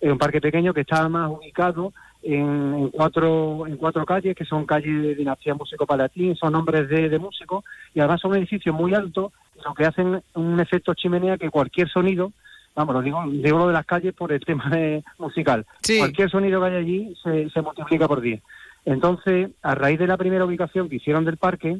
es 0.00 0.12
un 0.12 0.18
parque 0.18 0.40
pequeño 0.40 0.74
que 0.74 0.82
está 0.82 1.08
más 1.08 1.30
ubicado 1.30 1.92
en, 2.22 2.90
cuatro 2.90 3.66
en 3.66 3.76
cuatro 3.76 4.04
calles, 4.04 4.36
que 4.36 4.44
son 4.44 4.66
calles 4.66 5.02
de 5.02 5.14
dinastía 5.14 5.54
músico 5.54 5.86
palatín, 5.86 6.36
son 6.36 6.52
nombres 6.52 6.88
de, 6.88 7.08
de 7.08 7.18
músicos, 7.18 7.64
y 7.94 8.00
además 8.00 8.20
son 8.20 8.36
edificios 8.36 8.74
muy 8.74 8.94
altos, 8.94 9.32
lo 9.64 9.74
que 9.74 9.86
hacen 9.86 10.22
un 10.34 10.60
efecto 10.60 10.92
chimenea 10.94 11.38
que 11.38 11.50
cualquier 11.50 11.88
sonido, 11.88 12.32
vamos, 12.74 12.94
lo 12.94 13.02
digo, 13.02 13.22
digo 13.26 13.58
lo 13.58 13.68
de 13.68 13.72
las 13.72 13.86
calles 13.86 14.12
por 14.12 14.32
el 14.32 14.40
tema 14.40 14.68
de, 14.70 15.02
musical, 15.18 15.64
cualquier 15.98 16.30
sonido 16.30 16.60
que 16.60 16.66
haya 16.66 16.78
allí 16.78 17.14
se, 17.22 17.48
se 17.50 17.62
multiplica 17.62 18.06
por 18.06 18.20
10. 18.20 18.42
Entonces, 18.84 19.50
a 19.62 19.74
raíz 19.74 19.98
de 19.98 20.06
la 20.06 20.16
primera 20.16 20.44
ubicación 20.44 20.88
que 20.88 20.96
hicieron 20.96 21.24
del 21.24 21.38
parque, 21.38 21.78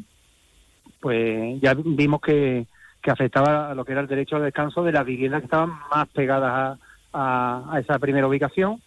pues 1.00 1.60
ya 1.60 1.74
vimos 1.74 2.20
que, 2.20 2.66
afectaba 3.08 3.70
a 3.70 3.74
lo 3.76 3.84
que 3.84 3.92
era 3.92 4.00
el 4.00 4.08
derecho 4.08 4.34
al 4.34 4.42
descanso 4.42 4.82
de 4.82 4.90
las 4.90 5.06
viviendas 5.06 5.40
que 5.40 5.44
estaban 5.44 5.70
más 5.94 6.08
pegadas 6.08 6.76
a, 7.12 7.78
esa 7.78 8.00
primera 8.00 8.26
ubicación, 8.26 8.82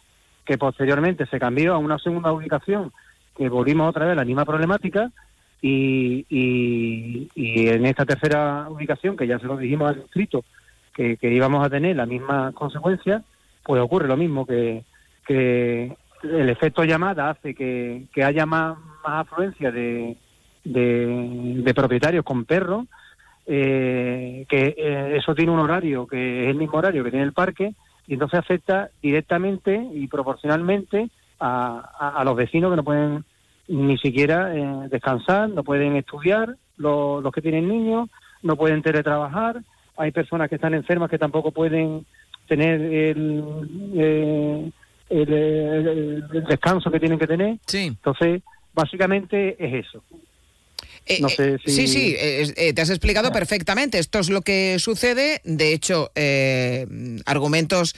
que 0.45 0.57
posteriormente 0.57 1.25
se 1.25 1.39
cambió 1.39 1.73
a 1.73 1.77
una 1.77 1.97
segunda 1.97 2.33
ubicación, 2.33 2.91
que 3.37 3.47
volvimos 3.47 3.89
otra 3.89 4.05
vez 4.05 4.11
a 4.11 4.19
la 4.19 4.25
misma 4.25 4.43
problemática, 4.43 5.09
y, 5.61 7.29
en 7.35 7.85
esta 7.85 8.05
tercera 8.05 8.67
ubicación, 8.69 9.15
que 9.15 9.25
ya 9.25 9.39
se 9.39 9.47
lo 9.47 9.55
dijimos 9.55 9.89
al 9.89 10.01
distrito, 10.01 10.43
que, 10.93 11.17
íbamos 11.21 11.65
a 11.65 11.69
tener 11.69 11.95
la 11.95 12.05
misma 12.05 12.51
consecuencia, 12.51 13.23
pues 13.63 13.81
ocurre 13.81 14.09
lo 14.09 14.17
mismo, 14.17 14.45
que, 14.45 14.83
el 15.29 16.49
efecto 16.49 16.83
llamada 16.83 17.29
hace 17.29 17.55
que, 17.55 18.05
haya 18.21 18.45
más 18.45 18.77
afluencia 19.05 19.71
de, 19.71 20.17
de, 20.73 21.73
propietarios 21.73 22.23
con 22.23 22.45
perros, 22.45 22.85
eh, 23.45 24.45
que 24.47 24.75
eh, 24.77 25.17
eso 25.17 25.33
tiene 25.33 25.51
un 25.51 25.59
horario 25.59 26.05
que 26.05 26.43
es 26.43 26.49
el 26.49 26.57
mismo 26.57 26.77
horario 26.77 27.03
que 27.03 27.11
tiene 27.11 27.25
el 27.25 27.33
parque, 27.33 27.73
y 28.07 28.13
entonces 28.13 28.39
afecta 28.39 28.89
directamente 29.01 29.87
y 29.93 30.07
proporcionalmente 30.07 31.09
a, 31.39 32.21
los 32.25 32.35
vecinos 32.35 32.71
que 32.71 32.75
no 32.75 32.83
pueden 32.83 33.23
ni 33.67 33.97
siquiera 33.97 34.55
eh, 34.55 34.89
descansar, 34.89 35.49
no 35.49 35.63
pueden 35.63 35.95
estudiar, 35.95 36.55
los, 36.77 37.23
los 37.23 37.31
que 37.31 37.41
tienen 37.41 37.67
niños, 37.67 38.09
no 38.41 38.55
pueden 38.55 38.81
teletrabajar, 38.81 39.61
hay 39.97 40.11
personas 40.11 40.49
que 40.49 40.55
están 40.55 40.73
enfermas 40.73 41.09
que 41.09 41.17
tampoco 41.17 41.51
pueden 41.51 42.05
tener 42.47 42.81
el, 42.81 44.73
el, 45.09 46.23
descanso 46.47 46.89
que 46.89 46.99
tienen 46.99 47.19
que 47.19 47.27
tener. 47.27 47.57
Entonces, 47.73 48.41
básicamente 48.73 49.55
es 49.59 49.85
eso. 49.85 50.03
Eh, 51.09 51.21
eh, 51.39 51.57
sí, 51.65 51.87
sí, 51.87 52.15
eh, 52.19 52.73
te 52.73 52.81
has 52.81 52.91
explicado 52.91 53.31
perfectamente. 53.31 53.97
Esto 53.97 54.19
es 54.19 54.29
lo 54.29 54.41
que 54.41 54.77
sucede. 54.77 55.41
De 55.43 55.73
hecho, 55.73 56.11
argumentos 57.25 57.95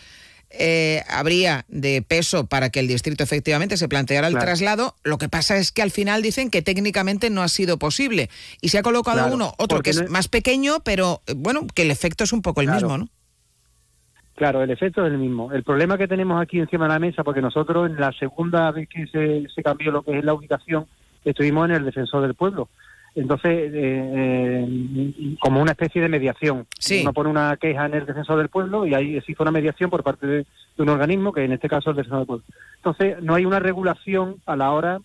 habría 1.10 1.66
de 1.68 2.02
peso 2.02 2.46
para 2.48 2.70
que 2.70 2.80
el 2.80 2.88
distrito 2.88 3.24
efectivamente 3.24 3.76
se 3.76 3.90
planteara 3.90 4.28
el 4.28 4.38
traslado. 4.38 4.96
Lo 5.04 5.18
que 5.18 5.28
pasa 5.28 5.58
es 5.58 5.74
que 5.74 5.82
al 5.82 5.92
final 5.92 6.22
dicen 6.22 6.50
que 6.50 6.62
técnicamente 6.62 7.30
no 7.30 7.42
ha 7.42 7.50
sido 7.50 7.78
posible. 7.78 8.30
Y 8.62 8.70
se 8.70 8.78
ha 8.78 8.82
colocado 8.82 9.34
uno, 9.34 9.54
otro 9.58 9.82
que 9.82 9.90
es 9.90 10.10
más 10.10 10.30
pequeño, 10.30 10.80
pero 10.84 11.22
bueno, 11.36 11.68
que 11.76 11.82
el 11.82 11.92
efecto 11.92 12.24
es 12.24 12.32
un 12.32 12.42
poco 12.42 12.62
el 12.62 12.70
mismo, 12.70 12.98
¿no? 12.98 13.10
Claro, 14.36 14.64
el 14.64 14.72
efecto 14.72 15.06
es 15.06 15.12
el 15.12 15.20
mismo. 15.20 15.52
El 15.52 15.64
problema 15.64 15.98
que 15.98 16.08
tenemos 16.08 16.42
aquí 16.42 16.60
encima 16.60 16.86
de 16.86 16.94
la 16.94 17.00
mesa, 17.00 17.24
porque 17.24 17.42
nosotros 17.42 17.90
en 17.90 18.00
la 18.00 18.12
segunda 18.14 18.72
vez 18.72 18.88
que 18.90 19.06
se, 19.08 19.48
se 19.54 19.62
cambió 19.62 19.92
lo 19.92 20.02
que 20.02 20.18
es 20.18 20.24
la 20.24 20.34
ubicación, 20.34 20.88
estuvimos 21.24 21.70
en 21.70 21.76
el 21.76 21.86
defensor 21.86 22.24
del 22.24 22.34
pueblo. 22.34 22.70
Entonces, 23.14 23.52
eh, 23.52 23.72
eh, 23.74 25.36
como 25.40 25.62
una 25.62 25.72
especie 25.72 26.02
de 26.02 26.08
mediación. 26.08 26.66
Uno 27.02 27.14
pone 27.14 27.30
una 27.30 27.58
queja 27.58 27.86
en 27.86 27.96
el 27.96 28.06
defensor 28.06 28.38
del 28.38 28.48
pueblo 28.48 28.86
y 28.86 28.94
ahí 28.94 29.18
existe 29.18 29.44
una 29.44 29.52
mediación 29.52 29.90
por 29.90 30.04
parte 30.04 30.26
de, 30.28 30.46
un 30.78 30.90
organismo, 30.90 31.34
que 31.34 31.44
en 31.44 31.52
este 31.52 31.68
caso 31.68 31.90
es 31.90 31.94
el 31.94 31.98
defensor 31.98 32.20
del 32.20 32.28
pueblo. 32.28 32.46
Entonces, 32.78 33.22
no 33.22 33.36
hay 33.36 33.46
una 33.46 33.60
regulación 33.60 34.38
a 34.46 34.56
la 34.56 34.72
hora 34.72 35.02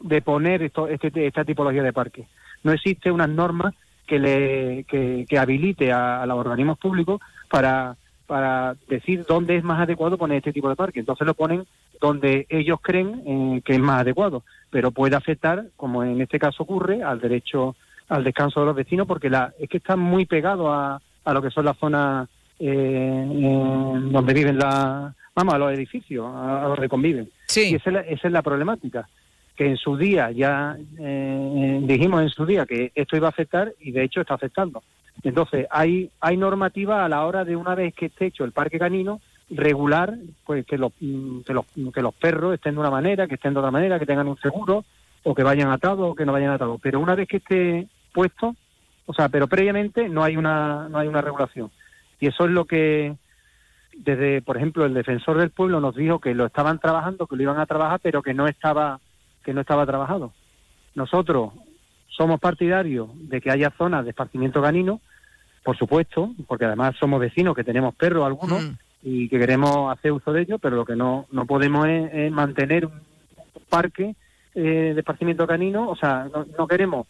de 0.00 0.20
poner 0.20 0.62
esto, 0.62 0.88
este, 0.88 1.26
esta 1.26 1.44
tipología 1.44 1.82
de 1.82 1.92
parque. 1.92 2.28
No 2.64 2.72
existe 2.72 3.10
una 3.10 3.26
norma 3.26 3.72
que, 4.06 4.18
le, 4.18 4.84
que, 4.84 5.38
habilite 5.38 5.90
a, 5.90 6.26
los 6.26 6.36
organismos 6.38 6.78
públicos 6.78 7.20
para, 7.50 7.96
para 8.26 8.76
decir 8.88 9.24
dónde 9.26 9.56
es 9.56 9.64
más 9.64 9.80
adecuado 9.80 10.18
poner 10.18 10.38
este 10.38 10.52
tipo 10.52 10.68
de 10.68 10.76
parque. 10.76 11.00
Entonces 11.00 11.26
lo 11.26 11.34
ponen 11.34 11.64
donde 12.02 12.46
ellos 12.50 12.80
creen 12.82 13.22
eh, 13.24 13.62
que 13.64 13.72
es 13.72 13.80
más 13.80 14.02
adecuado 14.02 14.42
pero 14.72 14.90
puede 14.90 15.14
afectar, 15.14 15.66
como 15.76 16.02
en 16.02 16.18
este 16.22 16.38
caso 16.38 16.62
ocurre, 16.62 17.02
al 17.02 17.20
derecho 17.20 17.76
al 18.08 18.24
descanso 18.24 18.60
de 18.60 18.66
los 18.66 18.74
vecinos, 18.74 19.06
porque 19.06 19.30
la, 19.30 19.52
es 19.58 19.68
que 19.68 19.76
están 19.76 19.98
muy 19.98 20.24
pegados 20.26 20.66
a, 20.70 21.00
a 21.24 21.32
lo 21.32 21.42
que 21.42 21.50
son 21.50 21.66
las 21.66 21.76
zonas 21.78 22.28
eh, 22.58 23.26
donde 24.10 24.34
viven 24.34 24.58
la, 24.58 25.14
vamos, 25.34 25.54
a 25.54 25.58
los 25.58 25.72
edificios, 25.72 26.26
a, 26.26 26.68
los 26.68 26.78
que 26.78 26.88
conviven. 26.88 27.28
Sí. 27.46 27.70
Y 27.70 27.74
esa 27.74 27.90
es, 27.90 27.94
la, 27.94 28.00
esa 28.00 28.28
es 28.28 28.32
la 28.32 28.42
problemática, 28.42 29.08
que 29.54 29.66
en 29.66 29.76
su 29.76 29.96
día 29.96 30.30
ya 30.30 30.76
eh, 30.98 31.80
dijimos 31.82 32.22
en 32.22 32.30
su 32.30 32.46
día 32.46 32.64
que 32.64 32.92
esto 32.94 33.16
iba 33.16 33.28
a 33.28 33.30
afectar 33.30 33.72
y 33.80 33.92
de 33.92 34.04
hecho 34.04 34.22
está 34.22 34.34
afectando. 34.34 34.82
Entonces, 35.22 35.66
hay, 35.70 36.10
hay 36.20 36.36
normativa 36.38 37.04
a 37.04 37.08
la 37.10 37.24
hora 37.26 37.44
de 37.44 37.56
una 37.56 37.74
vez 37.74 37.94
que 37.94 38.06
esté 38.06 38.26
hecho 38.26 38.44
el 38.44 38.52
parque 38.52 38.78
canino, 38.78 39.20
regular 39.54 40.14
pues 40.44 40.64
que 40.66 40.78
los, 40.78 40.92
mm, 41.00 41.40
que 41.40 41.52
los, 41.52 41.66
que 41.92 42.02
los 42.02 42.14
perros 42.14 42.54
estén 42.54 42.74
de 42.74 42.80
una 42.80 42.90
manera, 42.90 43.26
que 43.26 43.34
estén 43.34 43.52
de 43.52 43.60
otra 43.60 43.70
manera, 43.70 43.98
que 43.98 44.06
tengan 44.06 44.28
un 44.28 44.38
seguro 44.38 44.84
o 45.22 45.34
que 45.34 45.42
vayan 45.42 45.70
atados 45.70 46.12
o 46.12 46.14
que 46.14 46.24
no 46.24 46.32
vayan 46.32 46.52
atados. 46.52 46.80
Pero 46.82 47.00
una 47.00 47.14
vez 47.14 47.28
que 47.28 47.36
esté 47.38 47.88
puesto, 48.12 48.56
o 49.06 49.14
sea, 49.14 49.28
pero 49.28 49.46
previamente 49.46 50.08
no 50.08 50.24
hay 50.24 50.36
una 50.36 50.88
no 50.88 50.98
hay 50.98 51.08
una 51.08 51.20
regulación. 51.20 51.70
Y 52.20 52.28
eso 52.28 52.44
es 52.44 52.50
lo 52.50 52.64
que 52.64 53.16
desde, 53.94 54.40
por 54.42 54.56
ejemplo, 54.56 54.84
el 54.84 54.94
defensor 54.94 55.38
del 55.38 55.50
pueblo 55.50 55.80
nos 55.80 55.94
dijo 55.94 56.18
que 56.18 56.34
lo 56.34 56.46
estaban 56.46 56.78
trabajando, 56.78 57.26
que 57.26 57.36
lo 57.36 57.42
iban 57.42 57.58
a 57.58 57.66
trabajar, 57.66 58.00
pero 58.02 58.22
que 58.22 58.34
no 58.34 58.46
estaba 58.46 59.00
que 59.44 59.52
no 59.52 59.60
estaba 59.60 59.86
trabajado. 59.86 60.32
Nosotros 60.94 61.52
somos 62.08 62.38
partidarios 62.40 63.08
de 63.14 63.40
que 63.40 63.50
haya 63.50 63.72
zonas 63.76 64.04
de 64.04 64.10
esparcimiento 64.10 64.62
canino, 64.62 65.00
por 65.64 65.76
supuesto, 65.76 66.32
porque 66.46 66.64
además 66.64 66.94
somos 66.98 67.20
vecinos 67.20 67.54
que 67.54 67.64
tenemos 67.64 67.94
perros 67.94 68.26
algunos 68.26 68.62
Mm. 68.62 68.76
Y 69.02 69.28
que 69.28 69.38
queremos 69.38 69.92
hacer 69.92 70.12
uso 70.12 70.32
de 70.32 70.42
ellos, 70.42 70.60
pero 70.62 70.76
lo 70.76 70.84
que 70.84 70.96
no, 70.96 71.26
no 71.32 71.46
podemos 71.46 71.86
es, 71.88 72.30
mantener 72.30 72.86
un 72.86 72.92
parque 73.68 74.14
eh, 74.54 74.92
de 74.94 74.98
esparcimiento 74.98 75.46
canino, 75.46 75.88
o 75.88 75.96
sea, 75.96 76.28
no, 76.32 76.46
no 76.56 76.66
queremos 76.66 77.06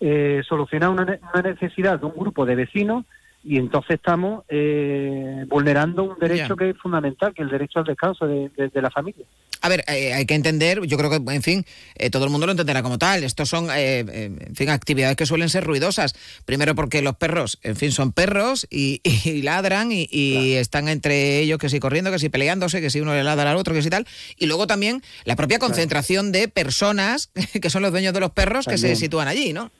eh, 0.00 0.42
solucionar 0.48 0.90
una, 0.90 1.02
una 1.02 1.42
necesidad 1.42 2.00
de 2.00 2.06
un 2.06 2.14
grupo 2.16 2.46
de 2.46 2.54
vecinos 2.54 3.04
y 3.46 3.58
entonces 3.58 3.92
estamos 3.96 4.44
eh, 4.48 5.44
vulnerando 5.48 6.02
un 6.02 6.18
derecho 6.18 6.56
que 6.56 6.70
es 6.70 6.76
fundamental, 6.78 7.32
que 7.32 7.42
es 7.42 7.46
el 7.46 7.52
derecho 7.52 7.78
al 7.78 7.84
descanso 7.84 8.26
de, 8.26 8.48
de- 8.56 8.68
de 8.68 8.82
la 8.82 8.90
familia. 8.90 9.24
A 9.62 9.68
ver, 9.68 9.84
eh, 9.88 10.12
hay 10.12 10.26
que 10.26 10.34
entender, 10.34 10.82
yo 10.86 10.96
creo 10.98 11.08
que, 11.10 11.16
en 11.32 11.42
fin, 11.42 11.64
eh, 11.96 12.10
todo 12.10 12.24
el 12.24 12.30
mundo 12.30 12.46
lo 12.46 12.52
entenderá 12.52 12.82
como 12.82 12.98
tal. 12.98 13.24
Estos 13.24 13.48
son, 13.48 13.68
eh, 13.74 14.00
en 14.46 14.54
fin, 14.54 14.68
actividades 14.68 15.16
que 15.16 15.26
suelen 15.26 15.48
ser 15.48 15.64
ruidosas. 15.64 16.14
Primero 16.44 16.74
porque 16.74 17.02
los 17.02 17.16
perros, 17.16 17.58
en 17.62 17.74
fin, 17.74 17.90
son 17.90 18.12
perros 18.12 18.66
y, 18.70 19.00
y 19.24 19.42
ladran 19.42 19.90
y, 19.92 20.06
y 20.10 20.54
están 20.54 20.88
entre 20.88 21.38
ellos, 21.40 21.58
que 21.58 21.68
si 21.68 21.80
corriendo, 21.80 22.10
que 22.12 22.18
si 22.18 22.28
peleándose, 22.28 22.80
que 22.80 22.90
si 22.90 23.00
uno 23.00 23.14
le 23.14 23.24
ladra 23.24 23.50
al 23.50 23.56
otro, 23.56 23.74
que 23.74 23.82
si 23.82 23.90
tal. 23.90 24.06
Y 24.36 24.46
luego 24.46 24.66
también 24.66 25.02
la 25.24 25.36
propia 25.36 25.58
concentración 25.58 26.32
de 26.32 26.48
personas 26.48 27.30
que 27.60 27.70
son 27.70 27.82
los 27.82 27.90
dueños 27.92 28.12
de 28.12 28.20
los 28.20 28.30
perros 28.32 28.66
que 28.66 28.78
se 28.78 28.94
sitúan 28.96 29.26
allí, 29.28 29.52
¿no? 29.52 29.70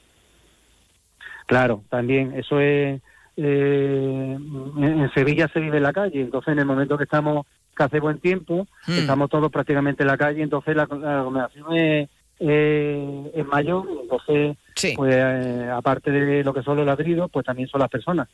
Claro, 1.46 1.84
también 1.90 2.32
eso 2.36 2.60
es. 2.60 3.00
Eh, 3.36 4.36
en 4.78 5.10
Sevilla 5.14 5.48
se 5.52 5.60
vive 5.60 5.76
en 5.76 5.82
la 5.82 5.92
calle, 5.92 6.20
entonces 6.20 6.52
en 6.52 6.58
el 6.60 6.66
momento 6.66 6.96
que 6.96 7.04
estamos, 7.04 7.46
que 7.76 7.82
hace 7.82 8.00
buen 8.00 8.18
tiempo, 8.18 8.66
Mm. 8.86 8.92
estamos 8.92 9.28
todos 9.30 9.50
prácticamente 9.52 10.02
en 10.02 10.08
la 10.08 10.16
calle, 10.16 10.42
entonces 10.42 10.74
la, 10.76 10.86
la 10.90 11.18
aglomeración 11.20 11.76
es, 11.76 12.08
eh, 12.40 13.30
es 13.34 13.46
mayor, 13.46 13.86
entonces, 14.02 14.56
pues 14.96 15.14
eh, 15.14 15.70
aparte 15.72 16.10
de 16.10 16.44
lo 16.44 16.52
que 16.54 16.62
son 16.62 16.76
los 16.76 16.86
ladridos, 16.86 17.30
pues 17.30 17.44
también 17.46 17.68
son 17.68 17.80
las 17.80 17.90
personas. 17.90 18.28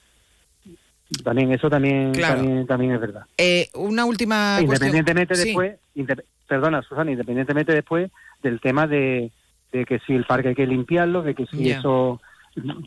También 1.22 1.52
eso 1.52 1.68
también, 1.68 2.12
Claro. 2.12 2.36
también, 2.36 2.66
también 2.66 2.92
es 2.92 3.00
verdad. 3.00 3.22
Eh, 3.36 3.68
una 3.74 4.04
última 4.06 4.58
independientemente 4.62 5.34
cuestión. 5.34 5.78
Sí. 5.94 6.02
después, 6.06 6.26
perdona 6.48 6.82
Susana, 6.82 7.10
independientemente 7.10 7.72
después 7.74 8.10
del 8.42 8.60
tema 8.60 8.86
de, 8.86 9.30
de 9.72 9.84
que 9.84 9.98
si 10.00 10.14
el 10.14 10.24
parque 10.24 10.48
hay 10.48 10.54
que 10.54 10.66
limpiarlo, 10.66 11.22
de 11.22 11.34
que 11.34 11.46
si 11.46 11.70
eso, 11.70 12.20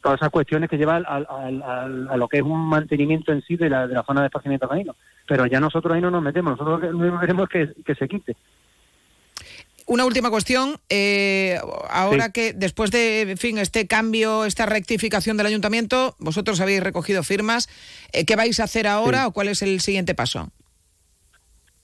todas 0.02 0.20
esas 0.20 0.30
cuestiones 0.30 0.70
que 0.70 0.78
llevan 0.78 1.04
al- 1.08 1.28
a 1.28 2.18
lo 2.18 2.28
que 2.28 2.38
es 2.38 2.44
un 2.44 2.68
mantenimiento 2.68 3.32
en 3.32 3.42
sí 3.44 3.56
de 3.56 3.70
la, 3.70 3.88
de 3.88 3.94
la 3.96 4.04
zona 4.04 4.22
de 4.22 4.28
esparcimiento 4.28 4.68
canino. 4.70 4.96
Pero 5.28 5.46
ya 5.48 5.60
nosotros 5.60 5.94
ahí 5.96 6.02
no 6.02 6.12
nos 6.12 6.22
metemos, 6.22 6.52
nosotros 6.58 6.92
lo 6.94 7.12
que- 7.14 7.20
queremos 7.20 7.50
es 7.54 7.74
que, 7.76 7.84
que 7.84 7.96
se 7.96 8.08
quite. 8.08 8.36
Una 9.88 10.06
última 10.06 10.30
cuestión. 10.32 10.78
eh, 10.90 11.60
ahora 11.92 12.26
Sí. 12.26 12.32
que 12.34 12.54
después 12.54 12.90
de, 12.90 13.22
en 13.22 13.38
fin, 13.38 13.58
este 13.60 13.86
cambio, 13.86 14.46
esta 14.46 14.66
rectificación 14.66 15.38
del 15.38 15.46
ayuntamiento, 15.46 16.16
vosotros 16.20 16.60
habéis 16.60 16.82
recogido 16.82 17.22
firmas. 17.24 17.70
eh, 18.12 18.26
¿Qué 18.26 18.36
vais 18.36 18.60
a 18.60 18.64
hacer 18.64 18.88
ahora 18.88 19.22
Sí. 19.22 19.26
o 19.28 19.32
cuál 19.32 19.48
es 19.50 19.62
el 19.62 19.80
siguiente 19.82 20.16
paso? 20.16 20.50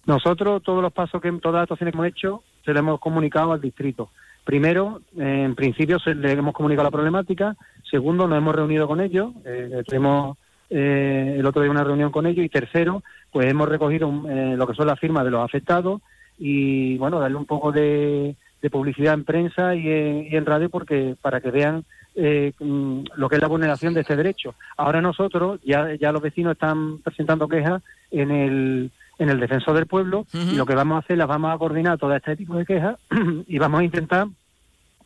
Nosotros, 0.05 0.63
todos 0.63 0.81
los 0.81 0.91
pasos 0.91 1.21
que 1.21 1.31
todas 1.33 1.53
las 1.53 1.61
actuaciones 1.63 1.93
que 1.93 1.97
hemos 1.97 2.07
hecho, 2.07 2.43
se 2.65 2.73
lo 2.73 2.79
hemos 2.79 2.99
comunicado 2.99 3.51
al 3.53 3.61
distrito. 3.61 4.09
Primero, 4.43 5.01
eh, 5.17 5.43
en 5.45 5.55
principio, 5.55 5.99
se 5.99 6.15
le 6.15 6.31
hemos 6.31 6.53
comunicado 6.53 6.85
la 6.87 6.91
problemática. 6.91 7.55
Segundo, 7.89 8.27
nos 8.27 8.37
hemos 8.37 8.55
reunido 8.55 8.87
con 8.87 8.99
ellos. 9.01 9.31
Eh, 9.45 9.83
tuvimos 9.87 10.37
eh, 10.69 11.35
el 11.37 11.45
otro 11.45 11.61
día 11.61 11.71
una 11.71 11.83
reunión 11.83 12.11
con 12.11 12.25
ellos. 12.25 12.45
Y 12.45 12.49
tercero, 12.49 13.03
pues 13.31 13.47
hemos 13.47 13.69
recogido 13.69 14.07
un- 14.07 14.29
eh, 14.29 14.55
lo 14.57 14.65
que 14.67 14.73
son 14.73 14.87
las 14.87 14.99
firmas 14.99 15.23
de 15.25 15.31
los 15.31 15.43
afectados 15.43 16.01
y, 16.39 16.97
bueno, 16.97 17.19
darle 17.19 17.37
un 17.37 17.45
poco 17.45 17.71
de, 17.71 18.35
de 18.61 18.69
publicidad 18.69 19.13
en 19.13 19.25
prensa 19.25 19.75
y 19.75 19.87
en, 19.87 20.27
y 20.31 20.35
en 20.35 20.45
radio 20.45 20.69
porque 20.69 21.15
para 21.21 21.39
que 21.39 21.51
vean 21.51 21.83
eh, 22.15 22.51
mm, 22.59 23.03
lo 23.15 23.29
que 23.29 23.35
es 23.35 23.41
la 23.41 23.47
vulneración 23.47 23.93
de 23.93 24.01
este 24.01 24.15
derecho. 24.15 24.55
Ahora 24.75 25.01
nosotros, 25.01 25.59
ya, 25.63 25.93
ya 25.95 26.11
los 26.11 26.21
vecinos 26.21 26.53
están 26.53 26.97
presentando 26.99 27.47
quejas 27.47 27.81
en 28.09 28.31
el, 28.31 28.91
en 29.21 29.29
el 29.29 29.39
defensor 29.39 29.75
del 29.75 29.85
pueblo 29.85 30.25
y 30.33 30.55
lo 30.55 30.65
que 30.65 30.73
vamos 30.73 30.95
a 30.95 30.99
hacer, 30.99 31.15
las 31.15 31.27
vamos 31.27 31.53
a 31.53 31.57
coordinar 31.59 31.99
todo 31.99 32.15
este 32.15 32.35
tipo 32.35 32.55
de 32.55 32.65
quejas 32.65 32.95
y 33.47 33.59
vamos 33.59 33.81
a 33.81 33.83
intentar 33.83 34.27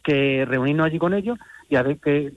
que 0.01 0.45
reunirnos 0.45 0.86
allí 0.86 0.97
con 0.97 1.13
ellos 1.13 1.38
y 1.69 1.75
a 1.75 1.84
ver 1.84 1.97
que, 1.99 2.32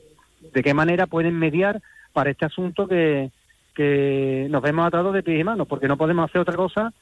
de 0.52 0.62
qué 0.62 0.74
manera 0.74 1.06
pueden 1.06 1.38
mediar 1.38 1.80
para 2.12 2.30
este 2.30 2.46
asunto 2.46 2.88
que, 2.88 3.30
que 3.76 4.48
nos 4.50 4.60
vemos 4.60 4.88
atados 4.88 5.14
de 5.14 5.22
pies 5.22 5.40
y 5.40 5.44
manos, 5.44 5.68
porque 5.68 5.86
no 5.86 5.96
podemos 5.96 6.28
hacer 6.28 6.40
otra 6.40 6.56
cosa 6.56 6.92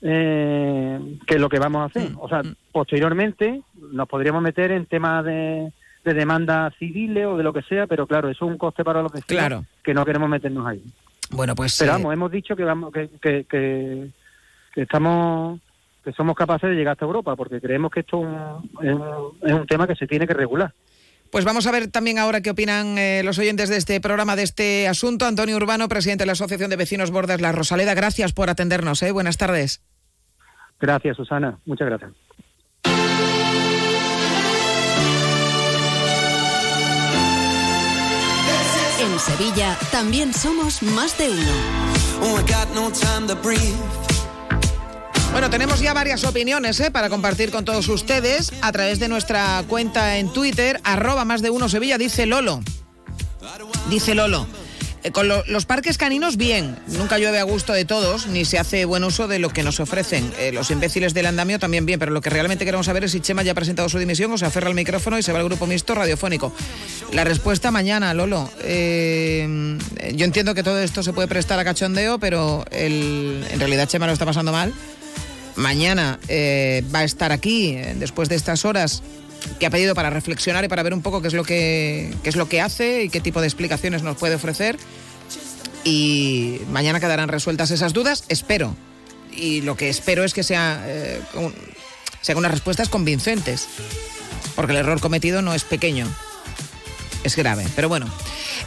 eh, 0.00 1.18
que 1.26 1.38
lo 1.38 1.50
que 1.50 1.58
vamos 1.58 1.82
a 1.82 1.84
hacer. 1.86 2.12
O 2.18 2.28
sea, 2.28 2.40
posteriormente 2.72 3.60
nos 3.92 4.08
podríamos 4.08 4.42
meter 4.42 4.70
en 4.70 4.86
temas 4.86 5.22
de, 5.24 5.70
de 6.02 6.14
demandas 6.14 6.74
civiles 6.78 7.26
o 7.26 7.36
de 7.36 7.44
lo 7.44 7.52
que 7.52 7.62
sea, 7.62 7.86
pero 7.86 8.06
claro, 8.06 8.30
eso 8.30 8.46
es 8.46 8.50
un 8.52 8.56
coste 8.58 8.84
para 8.84 9.02
los 9.02 9.12
vecinos 9.12 9.28
Claro. 9.38 9.64
que 9.82 9.92
no 9.92 10.04
queremos 10.06 10.30
meternos 10.30 10.66
ahí. 10.66 10.82
Bueno, 11.30 11.54
pues. 11.54 11.76
Pero 11.78 11.90
eh, 11.92 11.94
vamos, 11.94 12.12
hemos 12.12 12.30
dicho 12.30 12.54
que 12.56 12.64
vamos 12.64 12.92
que, 12.92 13.08
que, 13.20 13.44
que, 13.44 14.10
que 14.74 14.82
estamos 14.82 15.60
que 16.04 16.12
somos 16.12 16.36
capaces 16.36 16.68
de 16.68 16.76
llegar 16.76 16.92
hasta 16.92 17.06
Europa, 17.06 17.34
porque 17.34 17.60
creemos 17.60 17.90
que 17.90 18.00
esto 18.00 18.18
un- 18.18 18.70
es 18.82 19.52
un 19.54 19.66
tema 19.66 19.86
que 19.86 19.94
se 19.96 20.06
tiene 20.06 20.26
que 20.26 20.34
regular. 20.34 20.72
Pues 21.30 21.44
vamos 21.46 21.66
a 21.66 21.72
ver 21.72 21.90
también 21.90 22.18
ahora 22.18 22.42
qué 22.42 22.50
opinan 22.50 22.98
eh, 22.98 23.22
los 23.24 23.38
oyentes 23.38 23.68
de 23.70 23.76
este 23.78 24.00
programa, 24.00 24.36
de 24.36 24.42
este 24.44 24.86
asunto. 24.86 25.24
Antonio 25.26 25.56
Urbano, 25.56 25.88
presidente 25.88 26.22
de 26.22 26.26
la 26.26 26.32
Asociación 26.32 26.70
de 26.70 26.76
Vecinos 26.76 27.10
Bordas 27.10 27.40
La 27.40 27.52
Rosaleda, 27.52 27.94
gracias 27.94 28.32
por 28.32 28.50
atendernos. 28.50 29.02
¿eh? 29.02 29.10
Buenas 29.12 29.38
tardes. 29.38 29.82
Gracias, 30.78 31.16
Susana. 31.16 31.58
Muchas 31.64 31.88
gracias. 31.88 32.12
En 39.14 39.20
Sevilla 39.20 39.78
también 39.92 40.34
somos 40.34 40.82
más 40.82 41.16
de 41.16 41.30
uno. 41.30 41.52
Bueno, 45.30 45.48
tenemos 45.50 45.78
ya 45.78 45.94
varias 45.94 46.24
opiniones 46.24 46.80
¿eh? 46.80 46.90
para 46.90 47.08
compartir 47.08 47.52
con 47.52 47.64
todos 47.64 47.86
ustedes 47.86 48.52
a 48.60 48.72
través 48.72 48.98
de 48.98 49.06
nuestra 49.06 49.62
cuenta 49.68 50.18
en 50.18 50.32
Twitter, 50.32 50.80
arroba 50.82 51.24
más 51.24 51.42
de 51.42 51.50
uno 51.50 51.68
Sevilla, 51.68 51.96
dice 51.96 52.26
Lolo. 52.26 52.60
Dice 53.88 54.16
Lolo. 54.16 54.48
Eh, 55.04 55.10
Con 55.12 55.28
lo- 55.28 55.44
los 55.46 55.64
parques 55.66 55.98
caninos, 55.98 56.36
bien. 56.36 56.76
Nunca 56.88 57.18
llueve 57.18 57.38
a 57.38 57.44
gusto 57.44 57.72
de 57.72 57.84
todos, 57.84 58.26
ni 58.26 58.44
se 58.44 58.58
hace 58.58 58.84
buen 58.86 59.04
uso 59.04 59.28
de 59.28 59.38
lo 59.38 59.50
que 59.50 59.62
nos 59.62 59.78
ofrecen. 59.78 60.32
Eh, 60.38 60.50
los 60.52 60.70
imbéciles 60.70 61.14
del 61.14 61.26
andamio 61.26 61.58
también 61.58 61.86
bien, 61.86 61.98
pero 62.00 62.10
lo 62.10 62.20
que 62.20 62.30
realmente 62.30 62.64
queremos 62.64 62.86
saber 62.86 63.04
es 63.04 63.12
si 63.12 63.20
Chema 63.20 63.42
ya 63.42 63.52
ha 63.52 63.54
presentado 63.54 63.88
su 63.88 63.98
dimisión 63.98 64.32
o 64.32 64.38
se 64.38 64.46
aferra 64.46 64.68
al 64.68 64.74
micrófono 64.74 65.18
y 65.18 65.22
se 65.22 65.32
va 65.32 65.38
al 65.38 65.44
grupo 65.44 65.66
mixto 65.66 65.94
radiofónico. 65.94 66.52
La 67.12 67.22
respuesta 67.24 67.70
mañana, 67.70 68.12
Lolo. 68.14 68.50
Eh, 68.62 69.78
yo 70.14 70.24
entiendo 70.24 70.54
que 70.54 70.62
todo 70.62 70.78
esto 70.80 71.02
se 71.02 71.12
puede 71.12 71.28
prestar 71.28 71.58
a 71.58 71.64
cachondeo, 71.64 72.18
pero 72.18 72.64
en 72.70 73.38
realidad 73.58 73.86
Chema 73.88 74.06
lo 74.06 74.12
está 74.12 74.24
pasando 74.26 74.52
mal. 74.52 74.72
Mañana 75.56 76.18
va 76.94 76.98
a 77.00 77.04
estar 77.04 77.30
aquí, 77.30 77.76
después 77.96 78.28
de 78.28 78.34
estas 78.36 78.64
horas 78.64 79.02
que 79.58 79.66
ha 79.66 79.70
pedido 79.70 79.94
para 79.94 80.10
reflexionar 80.10 80.64
y 80.64 80.68
para 80.68 80.82
ver 80.82 80.94
un 80.94 81.02
poco 81.02 81.20
qué 81.22 81.28
es 81.28 81.34
lo 81.34 81.44
que, 81.44 82.12
qué 82.22 82.28
es 82.28 82.36
lo 82.36 82.48
que 82.48 82.60
hace 82.60 83.04
y 83.04 83.08
qué 83.08 83.20
tipo 83.20 83.40
de 83.40 83.46
explicaciones 83.46 84.02
nos 84.02 84.16
puede 84.16 84.34
ofrecer. 84.34 84.76
Y 85.84 86.60
mañana 86.70 87.00
quedarán 87.00 87.28
resueltas 87.28 87.70
esas 87.70 87.92
dudas, 87.92 88.24
espero. 88.28 88.74
Y 89.36 89.60
lo 89.62 89.76
que 89.76 89.88
espero 89.90 90.24
es 90.24 90.32
que 90.32 90.42
sea, 90.42 90.82
eh, 90.86 91.20
un- 91.34 91.54
sean 92.20 92.38
unas 92.38 92.52
respuestas 92.52 92.88
convincentes. 92.88 93.66
Porque 94.56 94.72
el 94.72 94.78
error 94.78 95.00
cometido 95.00 95.42
no 95.42 95.52
es 95.54 95.64
pequeño, 95.64 96.06
es 97.24 97.36
grave. 97.36 97.66
Pero 97.74 97.88
bueno. 97.88 98.06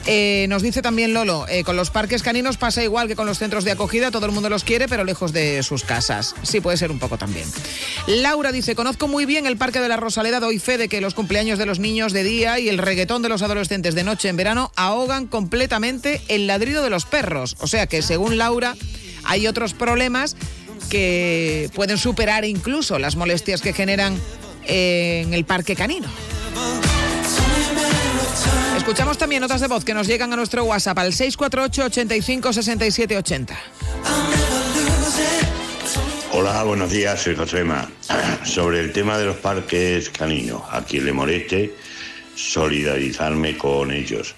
Eh, 0.05 0.45
nos 0.49 0.61
dice 0.61 0.81
también 0.81 1.13
Lolo, 1.13 1.45
eh, 1.47 1.63
con 1.63 1.75
los 1.75 1.89
parques 1.89 2.23
caninos 2.23 2.57
pasa 2.57 2.83
igual 2.83 3.07
que 3.07 3.15
con 3.15 3.25
los 3.25 3.37
centros 3.37 3.63
de 3.63 3.71
acogida, 3.71 4.11
todo 4.11 4.25
el 4.25 4.31
mundo 4.31 4.49
los 4.49 4.63
quiere, 4.63 4.87
pero 4.87 5.03
lejos 5.03 5.33
de 5.33 5.63
sus 5.63 5.83
casas. 5.83 6.35
Sí, 6.43 6.61
puede 6.61 6.77
ser 6.77 6.91
un 6.91 6.99
poco 6.99 7.17
también. 7.17 7.47
Laura 8.07 8.51
dice, 8.51 8.75
conozco 8.75 9.07
muy 9.07 9.25
bien 9.25 9.45
el 9.45 9.57
Parque 9.57 9.79
de 9.79 9.89
la 9.89 9.97
Rosaleda, 9.97 10.39
doy 10.39 10.59
fe 10.59 10.77
de 10.77 10.89
que 10.89 11.01
los 11.01 11.13
cumpleaños 11.13 11.59
de 11.59 11.65
los 11.65 11.79
niños 11.79 12.13
de 12.13 12.23
día 12.23 12.59
y 12.59 12.69
el 12.69 12.77
reggaetón 12.77 13.21
de 13.21 13.29
los 13.29 13.41
adolescentes 13.41 13.95
de 13.95 14.03
noche 14.03 14.29
en 14.29 14.37
verano 14.37 14.71
ahogan 14.75 15.27
completamente 15.27 16.21
el 16.27 16.47
ladrido 16.47 16.83
de 16.83 16.89
los 16.89 17.05
perros. 17.05 17.55
O 17.59 17.67
sea 17.67 17.87
que, 17.87 18.01
según 18.01 18.37
Laura, 18.37 18.75
hay 19.23 19.47
otros 19.47 19.73
problemas 19.73 20.35
que 20.89 21.69
pueden 21.75 21.97
superar 21.97 22.45
incluso 22.45 22.97
las 22.97 23.15
molestias 23.15 23.61
que 23.61 23.73
generan 23.73 24.17
eh, 24.65 25.23
en 25.25 25.33
el 25.33 25.45
parque 25.45 25.75
canino. 25.75 26.07
Escuchamos 28.77 29.17
también 29.17 29.41
notas 29.41 29.61
de 29.61 29.67
voz 29.67 29.83
que 29.83 29.93
nos 29.93 30.07
llegan 30.07 30.31
a 30.33 30.35
nuestro 30.35 30.63
WhatsApp 30.63 30.97
al 30.99 31.13
648 31.13 31.85
85 31.85 32.53
67 32.53 33.17
80. 33.17 33.57
Hola, 36.33 36.63
buenos 36.63 36.91
días, 36.91 37.21
soy 37.21 37.35
Josema. 37.35 37.89
Sobre 38.43 38.79
el 38.79 38.93
tema 38.93 39.17
de 39.17 39.25
los 39.25 39.37
parques 39.37 40.09
caninos, 40.09 40.61
a 40.71 40.83
quien 40.83 41.05
le 41.05 41.13
moleste, 41.13 41.73
solidarizarme 42.35 43.57
con 43.57 43.91
ellos. 43.91 44.35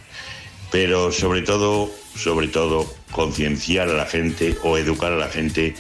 Pero 0.72 1.12
sobre 1.12 1.42
todo, 1.42 1.92
sobre 2.16 2.48
todo, 2.48 2.92
concienciar 3.12 3.90
a 3.90 3.94
la 3.94 4.06
gente 4.06 4.58
o 4.64 4.78
educar 4.78 5.12
a 5.12 5.18
la 5.18 5.30
gente 5.30 5.76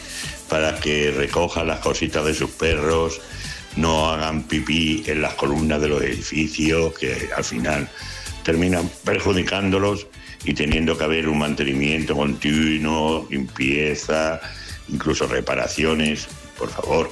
para 0.49 0.75
que 0.79 1.11
recojan 1.11 1.67
las 1.67 1.79
cositas 1.79 2.25
de 2.25 2.33
sus 2.33 2.49
perros, 2.49 3.21
no 3.79 4.09
hagan 4.09 4.43
pipí 4.43 5.03
en 5.07 5.21
las 5.21 5.33
columnas 5.35 5.81
de 5.81 5.87
los 5.87 6.01
edificios, 6.01 6.97
que 6.97 7.29
al 7.35 7.43
final 7.43 7.89
terminan 8.43 8.89
perjudicándolos 9.03 10.07
y 10.43 10.53
teniendo 10.53 10.97
que 10.97 11.03
haber 11.03 11.27
un 11.27 11.39
mantenimiento 11.39 12.15
continuo, 12.15 13.27
limpieza, 13.29 14.41
incluso 14.89 15.27
reparaciones, 15.27 16.27
por 16.57 16.69
favor, 16.69 17.11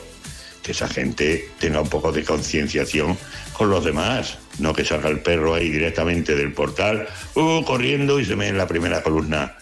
que 0.61 0.71
esa 0.73 0.87
gente 0.87 1.49
tenga 1.59 1.81
un 1.81 1.89
poco 1.89 2.11
de 2.11 2.23
concienciación 2.23 3.17
con 3.53 3.69
los 3.69 3.85
demás, 3.85 4.37
no 4.59 4.73
que 4.73 4.83
salga 4.83 5.09
el 5.09 5.21
perro 5.21 5.53
ahí 5.53 5.69
directamente 5.69 6.35
del 6.35 6.53
portal, 6.53 7.07
uh, 7.35 7.63
corriendo 7.63 8.19
y 8.19 8.25
se 8.25 8.35
me 8.35 8.47
en 8.47 8.57
la 8.57 8.67
primera 8.67 9.01
columna 9.01 9.55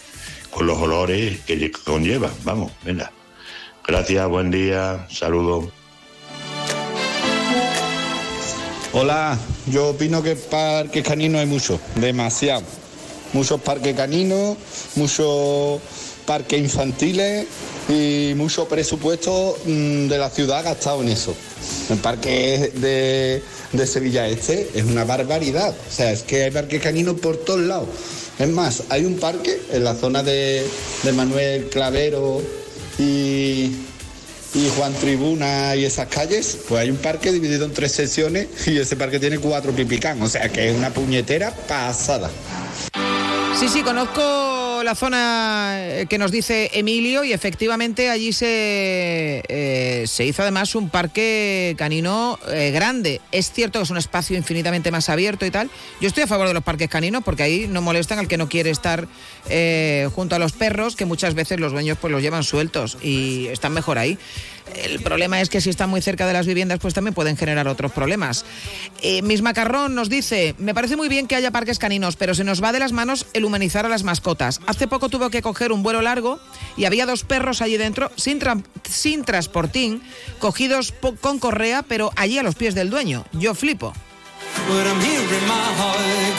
con 0.49 0.65
los 0.65 0.77
olores 0.79 1.41
que 1.41 1.71
conlleva. 1.71 2.31
Vamos, 2.43 2.71
venga. 2.83 3.11
Gracias, 3.85 4.27
buen 4.27 4.49
día, 4.49 5.05
saludos. 5.11 5.84
Hola, 8.97 9.37
yo 9.65 9.89
opino 9.89 10.23
que 10.23 10.37
parques 10.37 11.03
caninos 11.03 11.41
hay 11.41 11.47
muchos, 11.47 11.81
demasiado. 11.95 12.63
Muchos 13.33 13.59
parques 13.59 13.93
caninos, 13.93 14.55
muchos 14.95 15.81
parques 16.25 16.61
infantiles 16.61 17.45
y 17.89 18.31
mucho 18.37 18.69
presupuesto 18.69 19.57
mm, 19.65 20.07
de 20.07 20.17
la 20.17 20.29
ciudad 20.29 20.63
gastado 20.63 21.01
en 21.01 21.09
eso. 21.09 21.35
El 21.89 21.97
parque 21.97 22.71
de, 22.73 23.43
de 23.73 23.85
Sevilla 23.85 24.29
Este 24.29 24.69
es 24.73 24.85
una 24.85 25.03
barbaridad. 25.03 25.71
O 25.71 25.91
sea, 25.91 26.13
es 26.13 26.23
que 26.23 26.43
hay 26.43 26.51
parques 26.51 26.81
caninos 26.81 27.19
por 27.19 27.35
todos 27.35 27.59
lados. 27.59 27.89
Es 28.39 28.47
más, 28.47 28.83
hay 28.87 29.03
un 29.03 29.17
parque 29.17 29.61
en 29.73 29.83
la 29.83 29.93
zona 29.95 30.23
de, 30.23 30.65
de 31.03 31.11
Manuel 31.11 31.67
Clavero 31.67 32.41
y, 32.97 33.75
y 34.55 34.69
Juan 34.69 34.93
Tribuna 34.93 35.75
y 35.75 35.83
esas 35.85 36.07
calles, 36.07 36.57
pues 36.67 36.81
hay 36.81 36.89
un 36.89 36.97
parque 36.97 37.31
dividido 37.31 37.65
en 37.65 37.73
tres 37.73 37.91
secciones 37.91 38.47
y 38.65 38.77
ese 38.77 38.95
parque 38.95 39.19
tiene 39.19 39.37
cuatro 39.37 39.73
pipicán, 39.73 40.21
o 40.21 40.29
sea 40.29 40.49
que 40.49 40.69
es 40.69 40.77
una 40.77 40.91
puñetera 40.91 41.51
pasada. 41.51 42.31
Sí, 43.59 43.67
sí, 43.67 43.83
conozco 43.83 44.64
la 44.85 44.95
zona 44.95 45.75
eh, 45.79 46.05
que 46.07 46.17
nos 46.17 46.31
dice 46.31 46.69
Emilio 46.73 47.23
y 47.23 47.33
efectivamente 47.33 48.09
allí 48.09 48.31
se, 48.31 49.43
eh, 49.47 50.05
se 50.07 50.25
hizo 50.25 50.43
además 50.43 50.75
un 50.75 50.89
parque 50.89 51.75
canino 51.77 52.39
eh, 52.47 52.71
grande. 52.71 53.19
Es 53.31 53.51
cierto 53.51 53.79
que 53.79 53.83
es 53.83 53.89
un 53.89 53.97
espacio 53.97 54.37
infinitamente 54.37 54.91
más 54.91 55.09
abierto 55.09 55.45
y 55.45 55.51
tal. 55.51 55.69
Yo 55.99 56.07
estoy 56.07 56.23
a 56.23 56.27
favor 56.27 56.47
de 56.47 56.53
los 56.53 56.63
parques 56.63 56.87
caninos 56.87 57.23
porque 57.23 57.43
ahí 57.43 57.67
no 57.67 57.81
molestan 57.81 58.19
al 58.19 58.27
que 58.27 58.37
no 58.37 58.47
quiere 58.47 58.69
estar 58.69 59.07
junto 60.13 60.35
a 60.35 60.39
los 60.39 60.53
perros, 60.53 60.95
que 60.95 61.05
muchas 61.05 61.35
veces 61.35 61.59
los 61.59 61.71
dueños 61.71 61.97
pues 61.99 62.11
los 62.11 62.21
llevan 62.21 62.43
sueltos 62.43 62.97
y 63.01 63.47
están 63.47 63.73
mejor 63.73 63.97
ahí. 63.97 64.17
El 64.73 64.99
problema 64.99 65.41
es 65.41 65.49
que 65.49 65.61
si 65.61 65.69
están 65.69 65.89
muy 65.89 66.01
cerca 66.01 66.25
de 66.27 66.33
las 66.33 66.47
viviendas, 66.47 66.79
pues 66.79 66.93
también 66.93 67.13
pueden 67.13 67.37
generar 67.37 67.67
otros 67.67 67.91
problemas. 67.91 68.45
Eh, 69.01 69.21
Miss 69.21 69.41
Macarrón 69.41 69.95
nos 69.95 70.09
dice, 70.09 70.55
me 70.57 70.73
parece 70.73 70.95
muy 70.95 71.07
bien 71.07 71.27
que 71.27 71.35
haya 71.35 71.51
parques 71.51 71.79
caninos, 71.79 72.15
pero 72.15 72.33
se 72.33 72.43
nos 72.43 72.63
va 72.63 72.71
de 72.71 72.79
las 72.79 72.91
manos 72.91 73.27
el 73.33 73.45
humanizar 73.45 73.85
a 73.85 73.89
las 73.89 74.03
mascotas. 74.03 74.59
Hace 74.67 74.87
poco 74.87 75.09
tuvo 75.09 75.29
que 75.29 75.41
coger 75.41 75.71
un 75.71 75.83
vuelo 75.83 76.01
largo 76.01 76.39
y 76.77 76.85
había 76.85 77.05
dos 77.05 77.23
perros 77.23 77.61
allí 77.61 77.77
dentro 77.77 78.11
sin, 78.15 78.39
tra- 78.39 78.63
sin 78.83 79.23
transportín, 79.23 80.01
cogidos 80.39 80.93
con 81.21 81.39
correa, 81.39 81.83
pero 81.83 82.11
allí 82.15 82.37
a 82.37 82.43
los 82.43 82.55
pies 82.55 82.75
del 82.75 82.89
dueño. 82.89 83.25
Yo 83.33 83.53
flipo. 83.55 83.93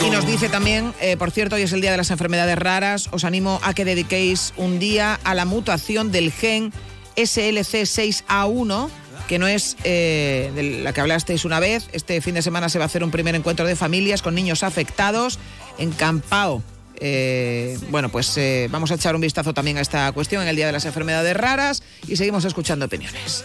Y 0.05 0.11
nos 0.11 0.27
dice 0.27 0.49
también, 0.49 0.93
eh, 1.01 1.17
por 1.17 1.31
cierto, 1.31 1.57
hoy 1.57 1.63
es 1.63 1.73
el 1.73 1.81
Día 1.81 1.91
de 1.91 1.97
las 1.97 2.11
Enfermedades 2.11 2.59
Raras, 2.59 3.09
os 3.13 3.25
animo 3.25 3.61
a 3.63 3.75
que 3.75 3.85
dediquéis 3.85 4.53
un 4.57 4.79
día 4.79 5.19
a 5.23 5.35
la 5.35 5.45
mutación 5.45 6.13
del 6.13 6.33
gen 6.33 6.73
SLC6A1, 7.17 8.89
que 9.29 9.39
no 9.39 9.47
es 9.47 9.77
eh, 9.85 10.53
de 10.55 10.83
la 10.83 10.93
que 10.93 11.01
hablasteis 11.01 11.45
una 11.45 11.61
vez. 11.61 11.89
Este 11.93 12.21
fin 12.21 12.35
de 12.35 12.43
semana 12.43 12.69
se 12.69 12.79
va 12.79 12.85
a 12.85 12.87
hacer 12.87 13.03
un 13.03 13.11
primer 13.11 13.35
encuentro 13.35 13.67
de 13.67 13.77
familias 13.77 14.23
con 14.23 14.35
niños 14.35 14.63
afectados 14.63 15.39
en 15.79 15.91
Campao. 15.93 16.63
Eh, 16.99 17.79
bueno, 17.91 18.09
pues 18.09 18.37
eh, 18.39 18.69
vamos 18.71 18.91
a 18.91 18.95
echar 18.95 19.15
un 19.15 19.21
vistazo 19.21 19.53
también 19.53 19.79
a 19.79 19.81
esta 19.81 20.11
cuestión 20.13 20.43
en 20.43 20.49
el 20.49 20.57
Día 20.57 20.67
de 20.67 20.73
las 20.73 20.85
Enfermedades 20.87 21.37
Raras 21.37 21.83
y 22.07 22.17
seguimos 22.17 22.45
escuchando 22.45 22.87
opiniones. 22.87 23.45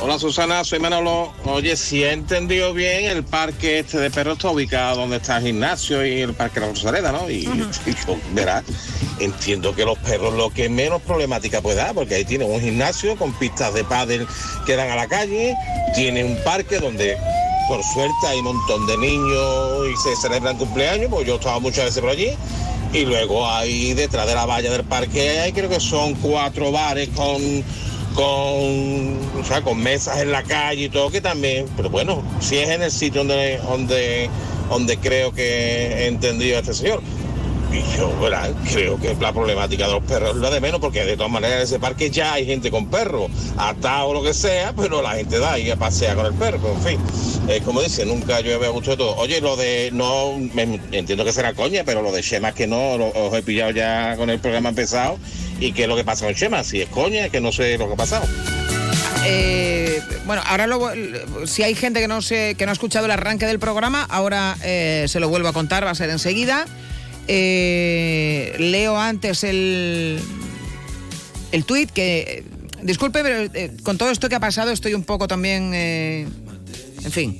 Hola 0.00 0.18
Susana, 0.18 0.62
soy 0.62 0.78
Manolo. 0.78 1.32
Oye, 1.44 1.76
si 1.76 2.04
he 2.04 2.12
entendido 2.12 2.72
bien, 2.72 3.10
el 3.10 3.24
parque 3.24 3.80
este 3.80 3.98
de 3.98 4.10
perros 4.10 4.36
está 4.36 4.50
ubicado 4.50 5.00
donde 5.00 5.16
está 5.16 5.38
el 5.38 5.46
gimnasio 5.46 6.06
y 6.06 6.20
el 6.20 6.32
parque 6.32 6.60
de 6.60 6.66
la 6.66 6.72
Rosaleda, 6.72 7.10
¿no? 7.10 7.28
Y, 7.28 7.38
y 7.38 7.46
yo, 8.06 8.16
verás, 8.32 8.62
entiendo 9.18 9.74
que 9.74 9.84
los 9.84 9.98
perros 9.98 10.32
lo 10.34 10.50
que 10.50 10.68
menos 10.68 11.02
problemática 11.02 11.60
puede 11.60 11.76
dar, 11.76 11.92
porque 11.92 12.14
ahí 12.14 12.24
tiene 12.24 12.44
un 12.44 12.60
gimnasio 12.60 13.16
con 13.16 13.32
pistas 13.32 13.74
de 13.74 13.82
pádel 13.82 14.26
que 14.64 14.76
dan 14.76 14.90
a 14.90 14.96
la 14.96 15.08
calle, 15.08 15.56
tiene 15.94 16.24
un 16.24 16.36
parque 16.44 16.78
donde 16.78 17.16
por 17.68 17.82
suerte 17.82 18.26
hay 18.28 18.38
un 18.38 18.44
montón 18.44 18.86
de 18.86 18.96
niños 18.96 19.88
y 19.92 19.96
se 19.96 20.16
celebran 20.16 20.56
cumpleaños, 20.56 21.10
pues 21.10 21.26
yo 21.26 21.34
he 21.34 21.36
estado 21.36 21.60
muchas 21.60 21.86
veces 21.86 22.00
por 22.00 22.10
allí. 22.10 22.30
Y 22.92 23.04
luego 23.04 23.46
ahí 23.46 23.92
detrás 23.92 24.26
de 24.26 24.34
la 24.34 24.46
valla 24.46 24.70
del 24.70 24.84
parque 24.84 25.40
hay 25.40 25.52
creo 25.52 25.68
que 25.68 25.80
son 25.80 26.14
cuatro 26.14 26.72
bares 26.72 27.10
con 27.10 27.62
con, 28.18 29.40
o 29.40 29.44
sea, 29.46 29.62
con 29.62 29.78
mesas 29.80 30.18
en 30.20 30.32
la 30.32 30.42
calle 30.42 30.86
y 30.86 30.88
todo, 30.88 31.08
que 31.08 31.20
también, 31.20 31.66
pero 31.76 31.88
bueno, 31.88 32.20
si 32.40 32.58
es 32.58 32.68
en 32.68 32.82
el 32.82 32.90
sitio 32.90 33.20
donde, 33.20 33.58
donde, 33.58 34.28
donde 34.68 34.96
creo 34.98 35.32
que 35.32 35.44
he 36.02 36.06
entendido 36.08 36.56
a 36.56 36.60
este 36.60 36.74
señor. 36.74 37.00
Y 37.70 37.82
yo, 37.96 38.10
creo 38.72 38.98
que 38.98 39.14
la 39.20 39.32
problemática 39.32 39.86
de 39.86 39.92
los 39.92 40.02
perros 40.02 40.30
es 40.30 40.36
lo 40.36 40.50
de 40.50 40.58
menos, 40.60 40.80
porque 40.80 41.04
de 41.04 41.16
todas 41.16 41.30
maneras 41.30 41.58
en 41.58 41.62
ese 41.64 41.78
parque 41.78 42.10
ya 42.10 42.32
hay 42.32 42.44
gente 42.46 42.70
con 42.72 42.86
perro, 42.88 43.28
atado 43.56 44.08
o 44.08 44.14
lo 44.14 44.22
que 44.22 44.32
sea, 44.34 44.72
pero 44.74 45.00
la 45.02 45.12
gente 45.12 45.38
da 45.38 45.56
y 45.58 45.70
pasea 45.76 46.14
con 46.16 46.26
el 46.26 46.32
perro, 46.32 46.72
en 46.74 46.82
fin. 46.82 46.98
Eh, 47.46 47.60
como 47.64 47.82
dice, 47.82 48.04
nunca 48.04 48.40
yo 48.40 48.54
había 48.56 48.70
gustado 48.70 48.96
de 48.96 49.02
todo. 49.04 49.16
Oye, 49.16 49.40
lo 49.40 49.54
de, 49.56 49.90
no, 49.92 50.32
me- 50.54 50.80
entiendo 50.92 51.24
que 51.24 51.32
será 51.32 51.52
coña, 51.54 51.82
pero 51.84 52.02
lo 52.02 52.10
de 52.10 52.22
Shema 52.22 52.52
que 52.52 52.66
no, 52.66 52.96
lo- 52.98 53.36
he 53.36 53.42
pillado 53.42 53.70
ya 53.70 54.16
con 54.16 54.28
el 54.30 54.40
programa 54.40 54.70
empezado. 54.70 55.18
¿Y 55.60 55.72
qué 55.72 55.82
es 55.82 55.88
lo 55.88 55.96
que 55.96 56.04
pasa 56.04 56.24
con 56.24 56.34
Shema? 56.34 56.62
Si 56.64 56.80
es 56.80 56.88
coña, 56.88 57.28
que 57.28 57.40
no 57.40 57.50
sé 57.52 57.76
lo 57.78 57.88
que 57.88 57.94
ha 57.94 57.96
pasado. 57.96 58.26
Eh, 59.26 60.00
bueno, 60.24 60.42
ahora 60.46 60.66
lo- 60.66 61.46
si 61.46 61.62
hay 61.62 61.74
gente 61.74 62.00
que 62.00 62.08
no 62.08 62.22
se, 62.22 62.54
que 62.54 62.64
no 62.64 62.70
ha 62.70 62.72
escuchado 62.72 63.06
el 63.06 63.10
arranque 63.10 63.46
del 63.46 63.58
programa, 63.58 64.04
ahora 64.08 64.56
eh, 64.62 65.06
se 65.08 65.18
lo 65.20 65.28
vuelvo 65.28 65.48
a 65.48 65.52
contar, 65.52 65.84
va 65.84 65.90
a 65.90 65.94
ser 65.94 66.10
enseguida. 66.10 66.64
Eh, 67.26 68.54
leo 68.58 68.96
antes 68.98 69.44
el, 69.44 70.18
el 71.52 71.64
tuit 71.64 71.90
que, 71.90 72.44
disculpe, 72.82 73.22
pero 73.22 73.50
con 73.82 73.98
todo 73.98 74.10
esto 74.10 74.28
que 74.28 74.36
ha 74.36 74.40
pasado 74.40 74.70
estoy 74.70 74.94
un 74.94 75.04
poco 75.04 75.28
también, 75.28 75.74
en 75.74 76.30
fin, 77.10 77.38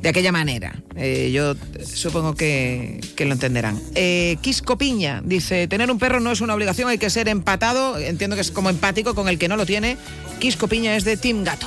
de 0.00 0.08
aquella 0.08 0.32
manera. 0.32 0.74
Eh, 0.96 1.30
yo 1.32 1.54
supongo 1.84 2.34
que, 2.34 3.00
lo 3.18 3.32
entenderán. 3.32 3.80
Eh, 3.94 4.36
Quisco 4.40 4.78
Piña 4.78 5.22
dice, 5.24 5.68
tener 5.68 5.90
un 5.90 5.98
perro 5.98 6.20
no 6.20 6.32
es 6.32 6.40
una 6.40 6.54
obligación, 6.54 6.88
hay 6.88 6.98
que 6.98 7.10
ser 7.10 7.28
empatado. 7.28 7.98
Entiendo 7.98 8.36
que 8.36 8.42
es 8.42 8.50
como 8.50 8.70
empático 8.70 9.14
con 9.14 9.28
el 9.28 9.38
que 9.38 9.48
no 9.48 9.56
lo 9.56 9.66
tiene. 9.66 9.96
Quisco 10.38 10.68
Piña 10.68 10.96
es 10.96 11.04
de 11.04 11.16
Team 11.16 11.44
Gato. 11.44 11.66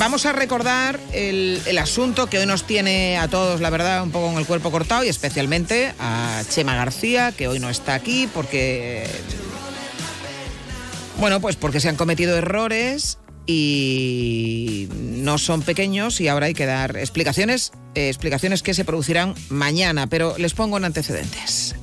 Vamos 0.00 0.24
a 0.24 0.32
recordar 0.32 0.98
el, 1.12 1.60
asunto 1.78 2.26
que 2.28 2.38
hoy 2.38 2.46
nos 2.46 2.64
tiene 2.64 3.18
a 3.18 3.28
todos, 3.28 3.60
la 3.60 3.68
verdad, 3.68 4.02
un 4.02 4.10
poco 4.10 4.28
con 4.28 4.38
el 4.38 4.46
cuerpo 4.46 4.70
cortado 4.70 5.04
y 5.04 5.08
especialmente 5.08 5.92
a 5.98 6.42
Chema 6.48 6.74
García, 6.74 7.32
que 7.32 7.46
hoy 7.46 7.60
no 7.60 7.68
está 7.68 7.94
aquí 7.94 8.28
porque... 8.32 9.06
Bueno, 11.18 11.40
pues 11.40 11.56
porque 11.56 11.80
se 11.80 11.90
han 11.90 11.96
cometido 11.96 12.34
errores 12.34 13.18
y 13.46 14.88
no 14.90 15.36
son 15.36 15.60
pequeños 15.60 16.18
y 16.22 16.28
ahora 16.28 16.46
hay 16.46 16.54
que 16.54 16.64
dar 16.64 16.96
explicaciones, 16.96 17.72
eh, 17.94 18.08
explicaciones 18.08 18.62
que 18.62 18.72
se 18.72 18.86
producirán 18.86 19.34
mañana, 19.50 20.06
pero 20.06 20.34
les 20.38 20.54
pongo 20.54 20.78
en 20.78 20.86
antecedentes. 20.86 21.74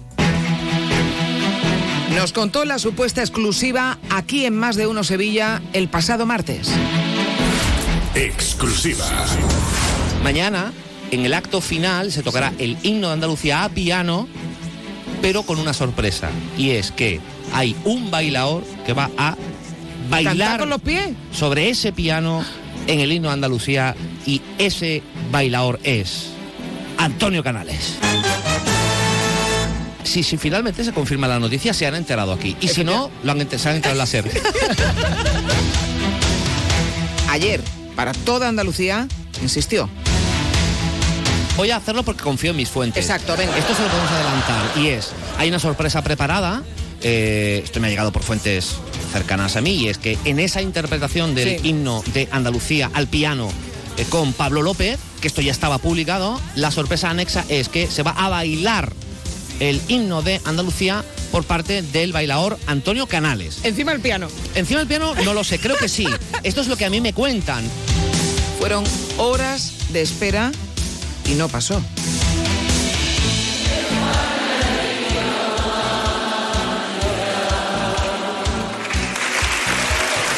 Nos 2.16 2.34
contó 2.34 2.66
la 2.66 2.80
supuesta 2.80 3.22
exclusiva 3.22 4.00
aquí 4.10 4.46
en 4.46 4.56
Más 4.56 4.76
de 4.76 4.88
Uno 4.88 5.04
Sevilla 5.04 5.62
el 5.74 5.88
pasado 5.88 6.26
martes. 6.26 6.72
Exclusiva. 8.18 9.06
Mañana, 10.24 10.74
en 11.12 11.24
el 11.24 11.36
acto 11.36 11.62
final, 11.62 12.12
se 12.12 12.24
tocará 12.24 12.52
el 12.58 12.76
himno 12.82 13.10
de 13.10 13.14
Andalucía 13.14 13.64
a 13.64 13.70
piano, 13.70 14.28
pero 15.22 15.44
con 15.44 15.60
una 15.60 15.72
sorpresa. 15.72 16.32
Y 16.58 16.72
es 16.72 16.92
que 16.92 17.22
hay 17.54 17.76
un 17.86 18.10
bailador 18.10 18.64
que 18.88 18.94
va 18.94 19.12
a 19.20 19.38
bailar 20.10 20.36
¿Cantar 20.36 20.60
con 20.60 20.70
los 20.70 20.82
pies? 20.82 21.10
sobre 21.32 21.70
ese 21.70 21.92
piano 21.92 22.44
en 22.88 23.02
el 23.02 23.12
himno 23.12 23.28
de 23.28 23.36
Andalucía 23.36 23.96
y 24.26 24.42
ese 24.58 25.04
bailador 25.32 25.80
es 25.84 26.30
Antonio 26.98 27.44
Canales. 27.44 27.98
Si, 30.02 30.24
si 30.24 30.38
finalmente 30.38 30.84
se 30.84 30.92
confirma 30.92 31.28
la 31.28 31.38
noticia, 31.38 31.72
se 31.72 31.86
han 31.86 31.94
enterado 31.94 32.34
aquí. 32.34 32.58
Y 32.62 32.70
si 32.70 32.84
no, 32.84 33.12
lo 33.24 33.32
han, 33.32 33.48
se 33.48 33.70
han 33.70 33.76
enterado 33.76 33.92
en 33.92 33.98
la 34.00 34.08
SER. 34.08 34.26
Ayer, 37.30 37.62
para 37.98 38.14
toda 38.14 38.48
Andalucía, 38.48 39.08
insistió. 39.42 39.90
Voy 41.58 41.72
a 41.72 41.78
hacerlo 41.78 42.04
porque 42.04 42.22
confío 42.24 42.52
en 42.52 42.58
mis 42.58 42.70
fuentes. 42.70 43.04
Exacto, 43.04 43.36
venga. 43.36 43.58
Esto 43.58 43.74
se 43.76 43.82
lo 43.82 43.90
podemos 43.90 44.12
adelantar 44.12 44.72
y 44.78 44.88
es, 44.90 45.10
hay 45.40 45.50
una 45.50 45.58
sorpresa 45.60 46.04
preparada, 46.04 46.62
eh, 47.02 47.62
esto 47.66 47.80
me 47.80 47.88
ha 47.88 47.90
llegado 47.90 48.12
por 48.12 48.22
fuentes 48.22 48.76
cercanas 49.12 49.56
a 49.56 49.62
mí, 49.62 49.72
y 49.72 49.90
es 49.90 49.98
que 49.98 50.18
en 50.26 50.40
esa 50.40 50.62
interpretación 50.62 51.34
del 51.34 51.60
Sí. 51.60 51.70
himno 51.70 52.04
de 52.14 52.30
Andalucía 52.32 52.92
al 52.94 53.08
piano 53.08 53.50
eh, 53.98 54.06
con 54.10 54.34
Pablo 54.34 54.62
López, 54.62 55.00
que 55.20 55.28
esto 55.28 55.42
ya 55.42 55.52
estaba 55.52 55.80
publicado, 55.80 56.40
la 56.56 56.70
sorpresa 56.70 57.10
anexa 57.10 57.44
es 57.50 57.68
que 57.70 57.88
se 57.88 58.04
va 58.04 58.12
a 58.12 58.30
bailar 58.30 58.94
el 59.60 59.82
himno 59.88 60.22
de 60.22 60.40
Andalucía 60.46 61.04
por 61.32 61.44
parte 61.44 61.82
del 61.82 62.14
bailador 62.14 62.60
Antonio 62.68 63.08
Canales. 63.08 63.58
Encima 63.64 63.92
del 63.92 64.02
piano. 64.02 64.28
Encima 64.54 64.80
del 64.80 64.88
piano 64.88 65.16
no 65.26 65.34
lo 65.34 65.44
sé, 65.44 65.58
creo 65.58 65.76
que 65.76 65.90
sí. 65.90 66.08
Esto 66.44 66.62
es 66.62 66.68
lo 66.68 66.78
que 66.78 66.86
a 66.86 66.92
mí 66.92 67.02
me 67.02 67.14
cuentan. 67.14 67.64
Fueron 68.60 68.84
horas 69.18 69.74
de 69.90 70.02
espera 70.02 70.52
y 71.26 71.36
no 71.36 71.48
pasó. 71.48 71.82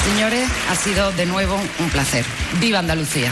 Señores, 0.04 0.50
ha 0.70 0.76
sido 0.76 1.12
de 1.14 1.26
nuevo 1.26 1.56
un 1.80 1.90
placer. 1.90 2.26
¡Viva 2.60 2.80
Andalucía! 2.80 3.32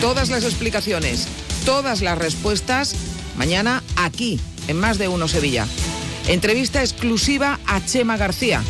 Todas 0.00 0.28
las 0.28 0.44
explicaciones, 0.44 1.28
todas 1.64 2.02
las 2.02 2.18
respuestas, 2.18 2.94
mañana 3.36 3.82
aquí, 3.96 4.40
en 4.66 4.78
Más 4.80 4.98
de 4.98 5.08
Uno 5.08 5.28
Sevilla. 5.28 5.66
Entrevista 6.26 6.80
exclusiva 6.80 7.58
a 7.66 7.84
Chema 7.84 8.16
García, 8.16 8.62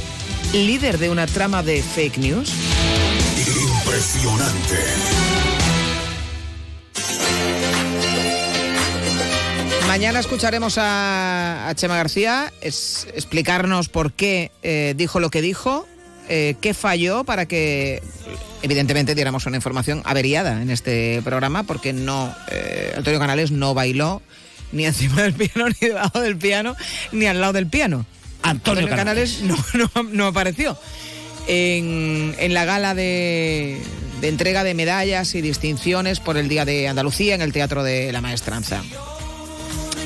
líder 0.55 0.99
de 0.99 1.11
una 1.11 1.27
trama 1.27 1.63
de 1.63 1.83
fake 1.83 2.19
news. 2.19 2.53
Impresionante. 3.83 4.79
Mañana 9.87 10.19
escucharemos 10.19 10.79
a, 10.79 11.69
a 11.69 11.75
Chema 11.75 11.97
García 11.97 12.53
es- 12.61 13.07
explicarnos 13.15 13.89
por 13.89 14.13
qué 14.13 14.51
eh, 14.63 14.95
dijo 14.97 15.21
lo 15.21 15.31
que 15.31 15.41
dijo, 15.43 15.87
eh, 16.29 16.57
qué 16.61 16.75
falló 16.75 17.25
para 17.25 17.47
que, 17.47 18.03
evidentemente, 18.63 19.15
diéramos 19.15 19.47
una 19.47 19.57
información 19.57 20.03
averiada 20.05 20.63
en 20.63 20.71
este 20.71 21.21
programa, 21.23 21.63
porque 21.65 21.93
no 21.93 22.35
eh, 22.51 22.93
Antonio 22.97 23.21
Canales 23.21 23.51
no 23.53 23.75
bailó 23.75 24.21
ni 24.73 24.85
encima 24.87 25.23
del 25.23 25.35
piano, 25.35 25.69
ni 25.81 25.89
debajo 25.89 26.21
del 26.21 26.37
piano, 26.37 26.75
ni 27.13 27.27
al 27.27 27.41
lado 27.41 27.53
del 27.53 27.67
piano. 27.69 28.05
Antonio 28.45 28.89
Canales 28.89 29.41
no, 29.43 29.57
no- 29.75 30.03
no 30.05 30.27
apareció. 30.27 30.79
En, 31.47 32.35
en 32.39 32.55
la 32.55 32.65
gala 32.65 32.95
de, 32.95 33.79
de 34.21 34.29
entrega 34.29 34.65
de 34.65 34.75
medallas 34.75 35.35
y 35.35 35.43
distinciones 35.43 36.21
por 36.21 36.37
el 36.39 36.49
Día 36.49 36.65
de 36.65 36.89
Andalucía 36.89 37.35
en 37.35 37.43
el 37.43 37.53
Teatro 37.53 37.83
de 37.83 38.13
la 38.13 38.21
Maestranza. 38.23 38.83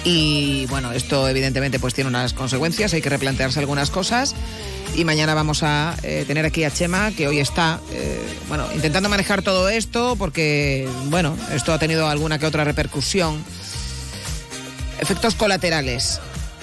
Y 0.05 0.67
bueno, 0.67 0.93
esto 0.93 1.29
evidentemente 1.29 1.79
pues 1.79 1.93
tiene 1.95 2.09
unas 2.09 2.33
consecuencias, 2.33 2.93
hay 2.95 3.03
que 3.03 3.09
replantearse 3.11 3.59
algunas 3.61 3.91
cosas. 3.91 4.35
Y 4.97 5.05
mañana 5.05 5.35
vamos 5.35 5.63
a 5.63 5.95
eh, 6.03 6.25
tener 6.27 6.47
aquí 6.47 6.65
a 6.65 6.71
Chema, 6.73 7.11
que 7.13 7.29
hoy 7.29 7.39
está, 7.41 7.79
eh, 7.93 8.19
bueno, 8.49 8.67
intentando 8.75 9.09
manejar 9.09 9.43
todo 9.43 9.69
esto, 9.69 10.17
porque, 10.17 10.89
bueno, 11.07 11.37
esto 11.53 11.73
ha 11.73 11.79
tenido 11.79 12.09
alguna 12.09 12.39
que 12.39 12.47
otra 12.47 12.65
repercusión. 12.65 13.45
Efectos 14.99 15.35
colaterales, 15.35 16.21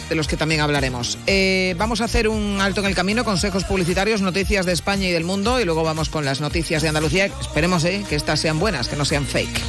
de 0.10 0.16
los 0.16 0.28
que 0.28 0.38
también 0.38 0.62
hablaremos. 0.62 1.18
Eh, 1.28 1.76
vamos 1.78 2.01
a 2.01 2.06
hacer 2.06 2.28
un 2.28 2.60
alto 2.62 2.82
en 2.82 2.88
el 2.88 2.95
camino, 2.95 3.24
consejos 3.24 3.64
publicitarios, 3.64 4.22
noticias 4.22 4.66
de 4.66 4.74
España 4.74 5.08
y 5.08 5.12
del 5.12 5.24
mundo, 5.24 5.60
y 5.60 5.66
luego 5.66 5.84
vamos 5.84 6.10
con 6.10 6.26
las 6.26 6.41
noticias 6.41 6.82
de 6.82 6.89
Andalucía. 6.89 7.26
Esperemos 7.26 7.84
eh, 7.86 8.03
que 8.08 8.16
estas 8.16 8.39
sean 8.39 8.60
buenas, 8.60 8.88
que 8.88 8.95
no 8.95 9.06
sean 9.06 9.26
fake. 9.26 9.62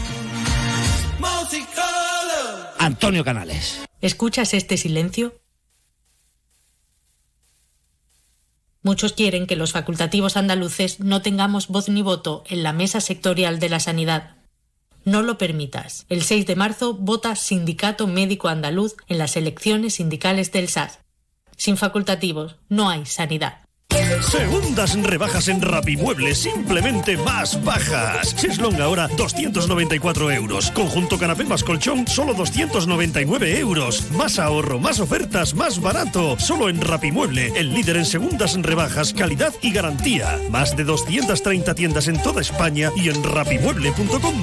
Antonio 2.79 3.25
Canales. 3.25 3.81
¿Escuchas 4.01 4.55
este 4.55 4.77
silencio? 4.77 5.41
Muchos 8.83 9.15
quieren 9.15 9.49
que 9.49 9.57
los 9.57 9.73
facultativos 9.73 10.37
andaluces 10.37 11.01
no 11.01 11.21
tengamos 11.21 11.67
voz 11.67 11.89
ni 11.89 12.03
voto 12.03 12.45
en 12.49 12.63
la 12.63 12.73
mesa 12.73 13.01
sectorial 13.01 13.59
de 13.59 13.69
la 13.69 13.81
sanidad. 13.81 14.36
No 15.07 15.23
lo 15.23 15.39
permitas. 15.39 16.05
El 16.09 16.23
6 16.23 16.47
de 16.47 16.57
marzo 16.57 16.93
vota 16.95 17.37
Sindicato 17.37 18.09
Médico 18.09 18.49
Andaluz 18.49 18.97
en 19.07 19.19
las 19.19 19.37
elecciones 19.37 19.95
sindicales 19.95 20.51
del 20.51 20.69
SAS. 20.69 20.99
Sin 21.57 21.77
facultativos 21.77 22.57
no 22.69 22.91
hay 22.91 23.07
sanidad. 23.07 23.61
Segundas 24.21 25.01
rebajas 25.01 25.47
en 25.47 25.63
Rapimueble, 25.63 26.35
simplemente 26.35 27.17
más 27.17 27.63
bajas. 27.63 28.35
Cheslong 28.35 28.81
ahora 28.81 29.07
294 29.07 30.33
euros. 30.33 30.73
Conjunto 30.73 31.19
canapé 31.19 31.45
más 31.45 31.63
colchón, 31.63 32.09
solo 32.09 32.35
299 32.35 33.61
euros. 33.61 34.11
Más 34.11 34.41
ahorro, 34.41 34.81
más 34.81 34.99
ofertas, 34.99 35.55
más 35.55 35.81
barato. 35.81 36.37
Solo 36.41 36.69
en 36.69 36.81
Rapimueble, 36.81 37.53
el 37.55 37.73
líder 37.73 37.99
en 37.99 38.07
segundas 38.07 38.61
rebajas, 38.61 39.13
calidad 39.13 39.55
y 39.63 39.73
garantía. 39.73 40.37
Más 40.51 40.77
de 40.77 40.83
230 40.83 41.75
tiendas 41.77 42.09
en 42.09 42.21
toda 42.21 42.41
España 42.41 42.91
y 42.97 43.09
en 43.09 43.23
rapimueble.com. 43.23 44.43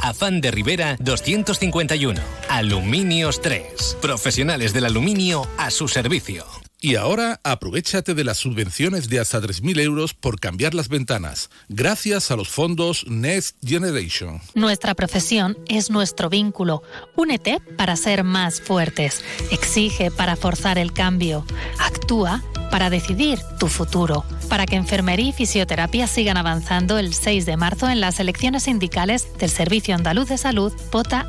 Afán 0.00 0.40
de 0.40 0.50
Rivera 0.50 0.96
251. 1.00 2.20
Aluminios 2.48 3.40
3. 3.40 3.98
Profesionales 4.00 4.72
del 4.72 4.84
aluminio 4.84 5.46
a 5.56 5.70
su 5.70 5.88
servicio. 5.88 6.67
Y 6.80 6.94
ahora 6.94 7.40
aprovechate 7.42 8.14
de 8.14 8.22
las 8.22 8.36
subvenciones 8.36 9.08
de 9.08 9.18
hasta 9.18 9.40
3.000 9.40 9.80
euros 9.80 10.14
por 10.14 10.38
cambiar 10.38 10.74
las 10.74 10.88
ventanas, 10.88 11.50
gracias 11.68 12.30
a 12.30 12.36
los 12.36 12.48
fondos 12.48 13.04
Next 13.08 13.56
Generation. 13.64 14.40
Nuestra 14.54 14.94
profesión 14.94 15.58
es 15.66 15.90
nuestro 15.90 16.30
vínculo. 16.30 16.84
Únete 17.16 17.58
para 17.76 17.96
ser 17.96 18.22
más 18.22 18.60
fuertes. 18.60 19.24
Exige 19.50 20.12
para 20.12 20.36
forzar 20.36 20.78
el 20.78 20.92
cambio. 20.92 21.44
Actúa 21.80 22.44
para 22.70 22.90
decidir 22.90 23.40
tu 23.58 23.66
futuro. 23.66 24.24
Para 24.48 24.64
que 24.64 24.76
enfermería 24.76 25.30
y 25.30 25.32
fisioterapia 25.32 26.06
sigan 26.06 26.36
avanzando 26.36 26.98
el 26.98 27.12
6 27.12 27.44
de 27.44 27.56
marzo 27.56 27.88
en 27.88 28.00
las 28.00 28.20
elecciones 28.20 28.62
sindicales 28.64 29.26
del 29.38 29.50
Servicio 29.50 29.96
Andaluz 29.96 30.28
de 30.28 30.38
Salud, 30.38 30.72
POTA 30.92 31.28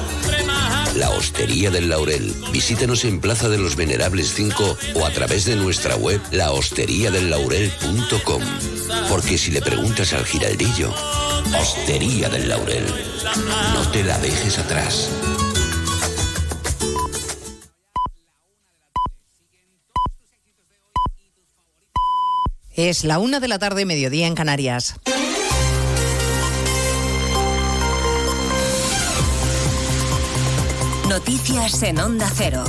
La 0.95 1.09
Hostería 1.09 1.69
del 1.71 1.89
Laurel. 1.89 2.33
Visítenos 2.51 3.05
en 3.05 3.21
Plaza 3.21 3.49
de 3.49 3.57
los 3.57 3.75
Venerables 3.75 4.33
5 4.33 4.77
o 4.95 5.05
a 5.05 5.11
través 5.11 5.45
de 5.45 5.55
nuestra 5.55 5.95
web 5.95 6.19
lahosteriadellaurel.com. 6.31 8.41
Porque 9.09 9.37
si 9.37 9.51
le 9.51 9.61
preguntas 9.61 10.13
al 10.13 10.25
giraldillo, 10.25 10.93
Hostería 11.59 12.29
del 12.29 12.49
Laurel, 12.49 12.85
no 13.73 13.89
te 13.91 14.03
la 14.03 14.17
dejes 14.19 14.59
atrás. 14.59 15.09
Es 22.75 23.03
la 23.03 23.19
una 23.19 23.39
de 23.39 23.47
la 23.47 23.59
tarde, 23.59 23.85
mediodía 23.85 24.25
en 24.27 24.35
Canarias. 24.35 24.95
Noticias 31.11 31.83
en 31.83 31.99
Onda 31.99 32.31
Cero. 32.33 32.63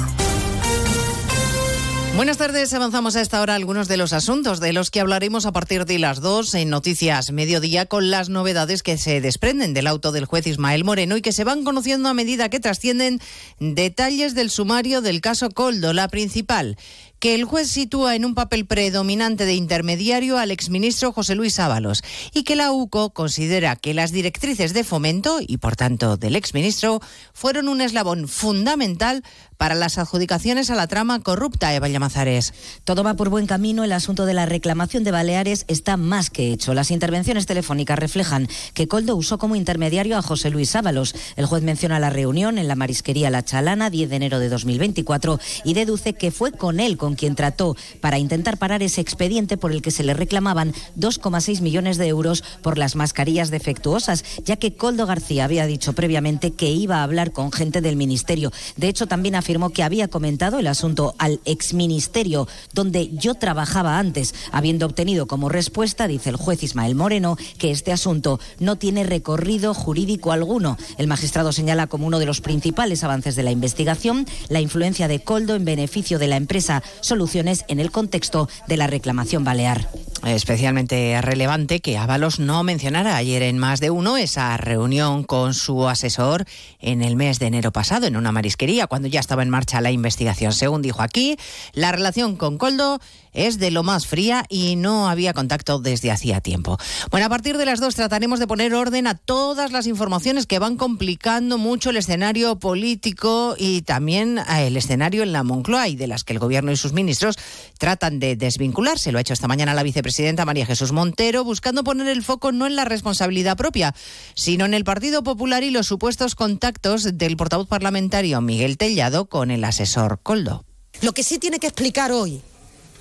Buenas 2.17 2.39
tardes, 2.39 2.75
avanzamos 2.75 3.15
a 3.15 3.21
esta 3.21 3.41
hora 3.41 3.55
algunos 3.55 3.87
de 3.87 3.97
los 3.97 4.13
asuntos 4.13 4.59
de 4.59 4.73
los 4.73 4.91
que 4.91 4.99
hablaremos 4.99 5.47
a 5.47 5.53
partir 5.53 5.85
de 5.85 6.01
las 6.01 6.21
dos 6.21 6.53
en 6.57 6.69
Noticias 6.69 7.31
Mediodía 7.31 7.87
con 7.87 8.11
las 8.11 8.31
novedades 8.31 8.83
que 8.83 8.99
se 8.99 9.21
desprenden 9.21 9.75
del 9.75 9.87
auto 9.87 10.11
del 10.11 10.25
juez 10.25 10.49
Ismael 10.49 10.83
Moreno 10.83 11.17
y 11.17 11.23
que 11.23 11.31
se 11.31 11.45
van 11.45 11.63
conociendo 11.63 12.09
a 12.09 12.15
medida 12.15 12.49
que 12.49 12.59
trascienden 12.59 13.21
detalles 13.61 14.35
del 14.35 14.51
sumario 14.51 15.03
del 15.03 15.21
caso 15.21 15.49
Coldo, 15.51 15.93
la 15.93 16.09
principal 16.09 16.77
que 17.23 17.37
el 17.37 17.45
juez 17.45 17.69
sitúa 17.69 18.17
en 18.17 18.25
un 18.25 18.35
papel 18.35 18.67
predominante 18.67 19.47
de 19.47 19.55
intermediario 19.55 20.39
al 20.39 20.51
exministro 20.51 21.13
José 21.13 21.37
Luis 21.37 21.61
Ábalos 21.61 22.03
y 22.35 22.43
que 22.43 22.57
la 22.57 22.73
UCO 22.73 23.11
considera 23.11 23.77
que 23.77 23.95
las 23.95 24.11
directrices 24.11 24.75
de 24.75 24.83
fomento 24.83 25.39
y 25.41 25.59
por 25.59 25.77
tanto 25.77 26.17
del 26.17 26.35
exministro 26.35 27.01
fueron 27.33 27.69
un 27.69 27.81
eslabón 27.81 28.27
fundamental 28.27 29.23
para 29.63 29.77
las 29.77 29.97
adjudicaciones 29.97 30.71
a 30.71 30.75
la 30.75 30.89
trama 30.89 31.21
corrupta 31.21 31.73
Eva 31.73 31.87
Llamazares. 31.87 32.53
Todo 32.83 33.05
va 33.05 33.15
por 33.15 33.29
buen 33.29 33.47
camino. 33.47 33.85
El 33.85 33.93
asunto 33.93 34.27
de 34.27 34.35
la 34.35 34.45
reclamación 34.45 35.05
de 35.05 35.13
Baleares 35.13 35.65
está 35.69 35.97
más 35.97 36.31
que 36.31 36.53
hecho. 36.53 36.75
Las 36.75 36.91
intervenciones 36.91 37.47
telefónicas 37.47 37.97
reflejan 37.97 38.49
que 38.75 38.89
Coldo 38.89 39.15
usó 39.15 39.39
como 39.39 39.55
intermediario 39.55 40.19
a 40.19 40.23
José 40.23 40.51
Luis 40.51 40.75
Ábalos. 40.75 41.15
El 41.37 41.47
juez 41.47 41.63
menciona 41.63 42.01
la 42.01 42.11
reunión 42.11 42.59
en 42.59 42.67
la 42.67 42.75
marisquería 42.75 43.31
La 43.31 43.45
Chalana, 43.45 43.89
10 43.89 44.11
de 44.11 44.17
enero 44.17 44.41
de 44.41 44.49
2024, 44.49 45.39
y 45.63 45.75
deduce 45.75 46.15
que 46.15 46.33
fue 46.33 46.51
con 46.51 46.81
él 46.81 46.97
con 46.97 47.12
quien 47.15 47.35
trató 47.35 47.77
para 48.01 48.19
intentar 48.19 48.59
parar 48.59 48.83
ese 48.83 49.01
expediente 49.01 49.57
por 49.57 49.73
el 49.73 49.83
que 49.83 49.91
se 49.91 50.05
le 50.05 50.15
reclamaban 50.15 50.73
2,6 50.99 51.61
millones 51.61 51.99
de 51.99 52.09
euros 52.09 52.45
por 52.63 52.79
las 52.79 52.97
mascarillas 52.97 53.51
defectuosas, 53.51 54.25
ya 54.45 54.57
que 54.57 54.75
Coldo 54.75 55.07
García 55.07 55.45
había 55.45 55.67
dicho 55.67 55.93
previamente 55.93 56.53
que 56.53 56.71
iba 56.71 56.99
a 56.99 57.03
hablar 57.03 57.33
con 57.33 57.53
gente 57.53 57.81
del 57.81 57.97
ministerio. 57.97 58.53
De 58.77 58.89
hecho, 58.89 59.07
también 59.07 59.35
afirmó 59.35 59.71
que 59.71 59.83
había 59.83 60.09
comentado 60.09 60.59
el 60.59 60.67
asunto 60.67 61.15
al 61.19 61.41
exministerio 61.45 62.49
donde 62.73 63.11
yo 63.13 63.35
trabajaba 63.35 63.99
antes, 63.99 64.35
habiendo 64.51 64.87
obtenido 64.87 65.27
como 65.27 65.49
respuesta, 65.49 66.09
dice 66.09 66.31
el 66.31 66.37
juez 66.37 66.63
Ismael 66.63 66.95
Moreno, 66.95 67.37
que 67.59 67.71
este 67.71 67.93
asunto 67.93 68.41
no 68.59 68.77
tiene 68.77 69.05
recorrido 69.05 69.75
jurídico 69.75 70.33
alguno. 70.33 70.77
El 70.99 71.07
magistrado 71.07 71.53
señala 71.53 71.87
como 71.87 72.07
uno 72.07 72.19
de 72.19 72.27
los 72.27 72.41
principales 72.41 73.05
avances 73.05 73.37
de 73.37 73.43
la 73.43 73.51
investigación 73.51 74.27
la 74.49 74.61
influencia 74.61 75.09
de 75.09 75.21
Coldo 75.21 75.55
en 75.55 75.65
beneficio 75.65 76.19
de 76.19 76.29
la 76.29 76.37
empresa 76.37 76.83
Soluciones 77.03 77.65
en 77.69 77.81
el 77.81 77.91
contexto 77.91 78.49
de 78.69 78.77
la 78.77 78.87
reclamación 78.87 79.45
balear. 79.45 79.89
Especialmente 80.25 81.21
relevante 81.21 81.81
que 81.81 81.99
Ábalos 81.99 82.39
no 82.39 82.63
mencionara 82.63 83.17
ayer 83.17 83.43
en 83.43 83.59
más 83.59 83.81
de 83.81 83.91
uno 83.91 84.17
esa 84.17 84.57
reunión 84.57 85.25
con 85.25 85.53
su 85.53 85.89
asesor 85.89 86.45
en 86.79 87.03
el 87.03 87.17
mes 87.17 87.41
de 87.41 87.47
enero 87.47 87.73
pasado 87.73 88.07
en 88.07 88.17
una 88.17 88.31
marisquería 88.31 88.87
cuando 88.87 89.09
ya 89.09 89.19
estaba 89.19 89.43
en 89.43 89.51
marcha 89.51 89.81
la 89.81 89.91
investigación. 89.91 90.53
Según 90.53 90.81
dijo 90.81 91.03
aquí, 91.03 91.37
la 91.73 91.91
relación 91.91 92.37
con 92.37 92.57
Coldo 92.57 93.01
es 93.33 93.59
de 93.59 93.71
lo 93.71 93.83
más 93.83 94.07
fría 94.07 94.45
y 94.49 94.77
no 94.77 95.09
había 95.09 95.33
contacto 95.33 95.79
desde 95.79 96.11
hacía 96.11 96.41
tiempo. 96.41 96.79
Bueno, 97.11 97.27
a 97.27 97.29
partir 97.29 97.57
de 97.57 97.67
las 97.67 97.81
dos 97.81 97.95
trataremos 97.95 98.39
de 98.39 98.47
poner 98.47 98.75
orden 98.75 99.07
a 99.07 99.15
todas 99.15 99.73
las 99.73 99.87
informaciones 99.87 100.47
que 100.47 100.59
van 100.59 100.77
complicando 100.77 101.59
mucho 101.59 101.91
el 101.91 101.97
escenario 101.97 102.59
político 102.59 103.55
y 103.59 103.83
también 103.83 104.41
el 104.57 104.77
escenario 104.77 105.23
en 105.23 105.33
la 105.33 105.43
Moncloa 105.43 105.89
y 105.89 105.97
de 105.97 106.07
las 106.07 106.25
que 106.25 106.33
el 106.33 106.39
gobierno 106.39 106.73
y 106.73 106.77
sus 106.77 106.93
ministros 106.93 107.37
tratan 107.79 108.19
de 108.19 108.37
desvincularse. 108.37 109.13
Lo 109.13 109.19
ha 109.19 109.23
hecho 109.23 109.33
esta 109.33 109.49
mañana 109.49 109.75
la 109.75 109.83
vicepresidenta 109.83 110.45
María 110.45 110.67
Jesús 110.67 110.93
Montero, 110.93 111.45
buscando 111.45 111.85
poner 111.85 112.09
el 112.09 112.23
foco 112.23 112.53
no 112.53 112.67
en 112.67 112.77
la 112.77 112.85
responsabilidad 112.85 113.57
propia, 113.57 113.95
sino 114.35 114.65
en 114.65 114.75
el 114.75 114.85
Partido 114.85 115.23
Popular 115.23 115.63
y 115.63 115.71
los 115.71 115.87
supuestos 115.87 116.35
contactos 116.35 117.19
del 117.19 117.37
portavoz 117.37 117.69
parlamentario 117.69 118.41
Miguel 118.41 118.77
Tellado 118.77 119.27
con 119.27 119.51
el 119.51 119.65
asesor 119.65 120.21
Coldo. 120.23 120.65
Lo 121.01 121.13
que 121.13 121.23
sí 121.23 121.39
tiene 121.39 121.59
que 121.59 121.67
explicar 121.67 122.13
hoy 122.13 122.43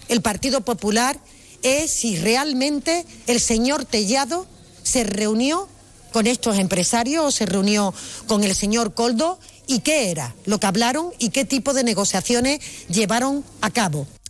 el 0.07 0.21
Partido 0.21 0.61
Popular 0.61 1.19
es 1.63 1.91
si 1.91 2.17
realmente 2.17 3.05
el 3.27 3.39
señor 3.39 3.85
Tellado 3.85 4.47
se 4.83 5.03
reunió 5.03 5.67
con 6.11 6.27
estos 6.27 6.57
empresarios 6.57 7.25
o 7.25 7.31
se 7.31 7.45
reunió 7.45 7.93
con 8.27 8.43
el 8.43 8.55
señor 8.55 8.93
Coldo 8.93 9.39
y 9.67 9.79
qué 9.79 10.11
era 10.11 10.35
lo 10.45 10.59
que 10.59 10.67
hablaron 10.67 11.11
y 11.19 11.29
qué 11.29 11.45
tipo 11.45 11.73
de 11.73 11.83
negociaciones 11.83 12.59
llevaron 12.89 13.43
a 13.61 13.71
cabo. 13.71 14.07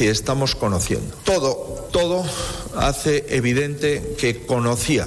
que 0.00 0.08
estamos 0.08 0.54
conociendo. 0.54 1.14
Todo, 1.24 1.52
todo 1.92 2.24
hace 2.74 3.26
evidente 3.36 4.14
que 4.18 4.46
conocía 4.46 5.06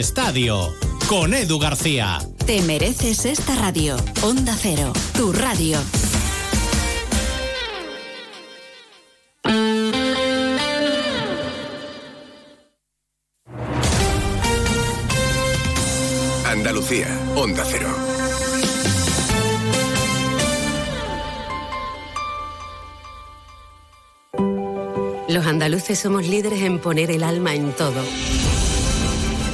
con 1.07 1.31
Edu 1.35 1.59
García. 1.59 2.17
Te 2.47 2.63
mereces 2.63 3.25
esta 3.25 3.55
radio. 3.55 3.95
Onda 4.23 4.57
Cero, 4.59 4.93
tu 5.15 5.31
radio. 5.31 5.77
Andalucía, 16.45 17.19
Onda 17.35 17.63
Cero. 17.69 17.95
Los 25.27 25.45
andaluces 25.45 25.99
somos 25.99 26.27
líderes 26.27 26.63
en 26.63 26.79
poner 26.79 27.11
el 27.11 27.23
alma 27.23 27.53
en 27.53 27.71
todo 27.73 28.01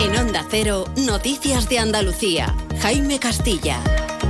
En 0.00 0.14
Onda 0.14 0.44
Cero, 0.50 0.84
Noticias 0.96 1.68
de 1.68 1.78
Andalucía. 1.78 2.54
Jaime 2.80 3.18
Castilla. 3.18 3.80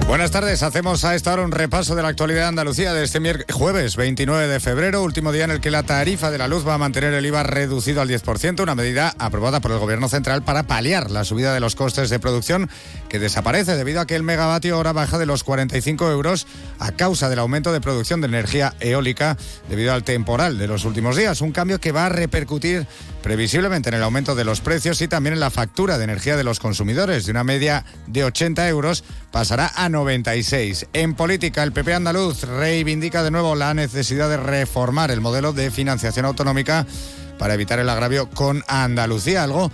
Buenas 0.06 0.30
tardes, 0.30 0.62
hacemos 0.62 1.04
a 1.04 1.16
esta 1.16 1.32
hora 1.32 1.42
un 1.42 1.50
repaso 1.50 1.96
de 1.96 2.02
la 2.02 2.08
actualidad 2.08 2.42
de 2.42 2.48
Andalucía 2.48 2.94
de 2.94 3.02
este 3.02 3.20
jueves 3.52 3.96
29 3.96 4.46
de 4.46 4.60
febrero, 4.60 5.02
último 5.02 5.32
día 5.32 5.42
en 5.42 5.50
el 5.50 5.60
que 5.60 5.72
la 5.72 5.82
tarifa 5.82 6.30
de 6.30 6.38
la 6.38 6.46
luz 6.46 6.66
va 6.66 6.74
a 6.74 6.78
mantener 6.78 7.12
el 7.12 7.26
IVA 7.26 7.42
reducido 7.42 8.00
al 8.00 8.08
10%, 8.08 8.62
una 8.62 8.76
medida 8.76 9.16
aprobada 9.18 9.58
por 9.58 9.72
el 9.72 9.80
Gobierno 9.80 10.08
Central 10.08 10.44
para 10.44 10.62
paliar 10.62 11.10
la 11.10 11.24
subida 11.24 11.52
de 11.52 11.58
los 11.58 11.74
costes 11.74 12.08
de 12.08 12.20
producción 12.20 12.70
desaparece 13.18 13.76
debido 13.76 14.00
a 14.00 14.06
que 14.06 14.16
el 14.16 14.22
megavatio 14.22 14.78
hora 14.78 14.92
baja 14.92 15.18
de 15.18 15.26
los 15.26 15.44
45 15.44 16.10
euros 16.10 16.46
a 16.78 16.92
causa 16.92 17.28
del 17.28 17.38
aumento 17.38 17.72
de 17.72 17.80
producción 17.80 18.20
de 18.20 18.28
energía 18.28 18.74
eólica 18.80 19.36
debido 19.68 19.92
al 19.92 20.04
temporal 20.04 20.58
de 20.58 20.66
los 20.66 20.84
últimos 20.84 21.16
días, 21.16 21.40
un 21.40 21.52
cambio 21.52 21.80
que 21.80 21.92
va 21.92 22.06
a 22.06 22.10
repercutir 22.10 22.86
previsiblemente 23.22 23.88
en 23.88 23.96
el 23.96 24.02
aumento 24.02 24.34
de 24.34 24.44
los 24.44 24.60
precios 24.60 25.00
y 25.00 25.08
también 25.08 25.34
en 25.34 25.40
la 25.40 25.50
factura 25.50 25.98
de 25.98 26.04
energía 26.04 26.36
de 26.36 26.44
los 26.44 26.60
consumidores. 26.60 27.26
De 27.26 27.32
una 27.32 27.44
media 27.44 27.84
de 28.06 28.24
80 28.24 28.68
euros 28.68 29.04
pasará 29.30 29.72
a 29.74 29.88
96. 29.88 30.86
En 30.92 31.14
política, 31.14 31.62
el 31.62 31.72
PP 31.72 31.94
andaluz 31.94 32.42
reivindica 32.44 33.22
de 33.22 33.30
nuevo 33.30 33.54
la 33.54 33.74
necesidad 33.74 34.28
de 34.28 34.36
reformar 34.36 35.10
el 35.10 35.20
modelo 35.20 35.52
de 35.52 35.70
financiación 35.70 36.26
autonómica 36.26 36.86
para 37.38 37.54
evitar 37.54 37.78
el 37.78 37.88
agravio 37.88 38.30
con 38.30 38.64
Andalucía, 38.68 39.44
algo 39.44 39.70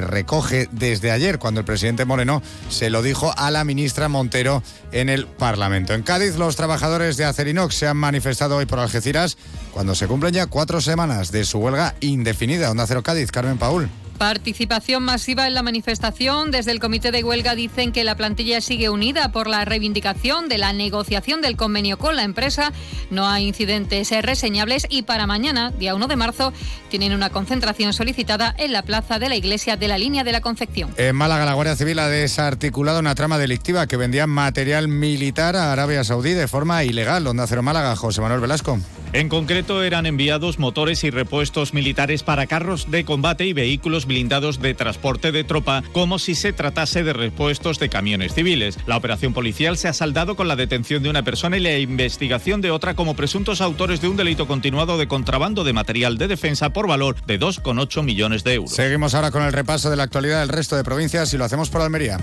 recoge 0.00 0.68
desde 0.72 1.10
ayer 1.10 1.38
cuando 1.38 1.60
el 1.60 1.66
presidente 1.66 2.04
Moreno 2.04 2.42
se 2.68 2.90
lo 2.90 3.02
dijo 3.02 3.32
a 3.36 3.50
la 3.50 3.64
ministra 3.64 4.08
Montero 4.08 4.62
en 4.92 5.08
el 5.08 5.26
Parlamento. 5.26 5.94
En 5.94 6.02
Cádiz, 6.02 6.36
los 6.36 6.56
trabajadores 6.56 7.16
de 7.16 7.24
Acerinox 7.24 7.74
se 7.74 7.86
han 7.86 7.96
manifestado 7.96 8.56
hoy 8.56 8.66
por 8.66 8.78
Algeciras 8.78 9.36
cuando 9.72 9.94
se 9.94 10.06
cumplen 10.06 10.34
ya 10.34 10.46
cuatro 10.46 10.80
semanas 10.80 11.32
de 11.32 11.44
su 11.44 11.58
huelga 11.58 11.94
indefinida. 12.00 12.70
Onda 12.70 12.86
Cero 12.86 13.02
Cádiz, 13.02 13.30
Carmen 13.30 13.58
Paul. 13.58 13.88
Participación 14.18 15.02
masiva 15.02 15.46
en 15.46 15.54
la 15.54 15.62
manifestación. 15.62 16.50
Desde 16.50 16.70
el 16.70 16.80
comité 16.80 17.10
de 17.10 17.24
huelga 17.24 17.54
dicen 17.54 17.92
que 17.92 18.04
la 18.04 18.16
plantilla 18.16 18.60
sigue 18.60 18.88
unida 18.88 19.32
por 19.32 19.48
la 19.48 19.64
reivindicación 19.64 20.48
de 20.48 20.58
la 20.58 20.72
negociación 20.72 21.42
del 21.42 21.56
convenio 21.56 21.98
con 21.98 22.16
la 22.16 22.22
empresa. 22.22 22.72
No 23.10 23.28
hay 23.28 23.48
incidentes 23.48 24.10
reseñables 24.22 24.86
y 24.88 25.02
para 25.02 25.26
mañana, 25.26 25.72
día 25.72 25.94
1 25.94 26.06
de 26.06 26.16
marzo, 26.16 26.52
tienen 26.88 27.12
una 27.12 27.30
concentración 27.30 27.92
solicitada 27.92 28.54
en 28.56 28.72
la 28.72 28.82
plaza 28.82 29.18
de 29.18 29.28
la 29.28 29.36
iglesia 29.36 29.76
de 29.76 29.88
la 29.88 29.98
línea 29.98 30.24
de 30.24 30.32
la 30.32 30.40
Concepción. 30.40 30.94
En 30.96 31.16
Málaga, 31.16 31.44
la 31.44 31.54
Guardia 31.54 31.76
Civil 31.76 31.98
ha 31.98 32.08
desarticulado 32.08 33.00
una 33.00 33.14
trama 33.14 33.38
delictiva 33.38 33.86
que 33.86 33.96
vendía 33.96 34.26
material 34.26 34.88
militar 34.88 35.56
a 35.56 35.72
Arabia 35.72 36.04
Saudí 36.04 36.32
de 36.32 36.48
forma 36.48 36.84
ilegal. 36.84 37.26
Onda 37.26 37.46
Cero 37.46 37.62
Málaga, 37.62 37.96
José 37.96 38.20
Manuel 38.20 38.40
Velasco. 38.40 38.78
En 39.12 39.28
concreto, 39.28 39.82
eran 39.84 40.06
enviados 40.06 40.58
motores 40.58 41.04
y 41.04 41.10
repuestos 41.10 41.72
militares 41.72 42.24
para 42.24 42.48
carros 42.48 42.90
de 42.90 43.04
combate 43.04 43.46
y 43.46 43.52
vehículos 43.52 44.03
blindados 44.06 44.60
de 44.60 44.74
transporte 44.74 45.32
de 45.32 45.44
tropa 45.44 45.82
como 45.92 46.18
si 46.18 46.34
se 46.34 46.52
tratase 46.52 47.04
de 47.04 47.12
repuestos 47.12 47.78
de 47.78 47.88
camiones 47.88 48.34
civiles. 48.34 48.78
La 48.86 48.96
operación 48.96 49.32
policial 49.32 49.76
se 49.76 49.88
ha 49.88 49.92
saldado 49.92 50.36
con 50.36 50.48
la 50.48 50.56
detención 50.56 51.02
de 51.02 51.10
una 51.10 51.22
persona 51.22 51.56
y 51.56 51.60
la 51.60 51.78
investigación 51.78 52.60
de 52.60 52.70
otra 52.70 52.94
como 52.94 53.14
presuntos 53.14 53.60
autores 53.60 54.00
de 54.00 54.08
un 54.08 54.16
delito 54.16 54.46
continuado 54.46 54.98
de 54.98 55.08
contrabando 55.08 55.64
de 55.64 55.72
material 55.72 56.18
de 56.18 56.28
defensa 56.28 56.70
por 56.70 56.86
valor 56.86 57.16
de 57.26 57.38
2,8 57.40 58.02
millones 58.02 58.44
de 58.44 58.54
euros. 58.54 58.72
Seguimos 58.72 59.14
ahora 59.14 59.30
con 59.30 59.42
el 59.42 59.52
repaso 59.52 59.90
de 59.90 59.96
la 59.96 60.04
actualidad 60.04 60.40
del 60.40 60.48
resto 60.48 60.76
de 60.76 60.84
provincias 60.84 61.32
y 61.34 61.38
lo 61.38 61.44
hacemos 61.44 61.70
por 61.70 61.80
Almería. 61.80 62.18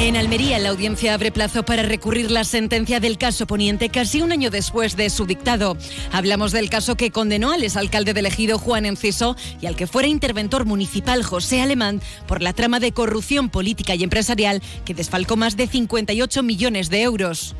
En 0.00 0.16
Almería, 0.16 0.58
la 0.58 0.70
audiencia 0.70 1.14
abre 1.14 1.30
plazo 1.30 1.64
para 1.64 1.82
recurrir 1.82 2.30
la 2.30 2.44
sentencia 2.44 2.98
del 2.98 3.16
caso 3.16 3.46
Poniente 3.46 3.88
casi 3.88 4.20
un 4.22 4.32
año 4.32 4.50
después 4.50 4.96
de 4.96 5.08
su 5.08 5.24
dictado. 5.24 5.76
Hablamos 6.12 6.52
del 6.52 6.68
caso 6.68 6.96
que 6.96 7.10
condenó 7.10 7.52
al 7.52 7.62
exalcalde 7.62 8.12
del 8.12 8.26
ejido 8.26 8.58
Juan 8.58 8.86
Enciso 8.86 9.36
y 9.60 9.66
al 9.66 9.76
que 9.76 9.86
fuera 9.86 10.08
interventor 10.08 10.64
municipal 10.66 11.22
José 11.22 11.62
Alemán 11.62 12.02
por 12.26 12.42
la 12.42 12.52
trama 12.52 12.80
de 12.80 12.92
corrupción 12.92 13.50
política 13.50 13.94
y 13.94 14.02
empresarial 14.02 14.62
que 14.84 14.94
desfalcó 14.94 15.36
más 15.36 15.56
de 15.56 15.68
58 15.68 16.42
millones 16.42 16.90
de 16.90 17.02
euros. 17.02 17.54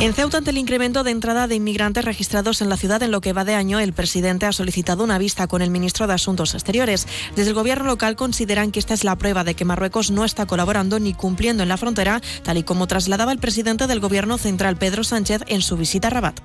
En 0.00 0.14
Ceuta, 0.14 0.38
ante 0.38 0.50
el 0.50 0.58
incremento 0.58 1.02
de 1.02 1.10
entrada 1.10 1.48
de 1.48 1.56
inmigrantes 1.56 2.04
registrados 2.04 2.62
en 2.62 2.68
la 2.68 2.76
ciudad 2.76 3.02
en 3.02 3.10
lo 3.10 3.20
que 3.20 3.32
va 3.32 3.44
de 3.44 3.56
año, 3.56 3.80
el 3.80 3.92
presidente 3.92 4.46
ha 4.46 4.52
solicitado 4.52 5.02
una 5.02 5.18
vista 5.18 5.48
con 5.48 5.60
el 5.60 5.70
ministro 5.70 6.06
de 6.06 6.14
Asuntos 6.14 6.54
Exteriores. 6.54 7.08
Desde 7.34 7.50
el 7.50 7.56
gobierno 7.56 7.84
local 7.84 8.14
consideran 8.14 8.70
que 8.70 8.78
esta 8.78 8.94
es 8.94 9.02
la 9.02 9.16
prueba 9.16 9.42
de 9.42 9.54
que 9.54 9.64
Marruecos 9.64 10.12
no 10.12 10.24
está 10.24 10.46
colaborando 10.46 11.00
ni 11.00 11.14
cumpliendo 11.14 11.64
en 11.64 11.68
la 11.68 11.78
frontera, 11.78 12.20
tal 12.44 12.58
y 12.58 12.62
como 12.62 12.86
trasladaba 12.86 13.32
el 13.32 13.40
presidente 13.40 13.88
del 13.88 13.98
gobierno 13.98 14.38
central 14.38 14.76
Pedro 14.76 15.02
Sánchez 15.02 15.42
en 15.48 15.62
su 15.62 15.76
visita 15.76 16.06
a 16.06 16.10
Rabat. 16.10 16.40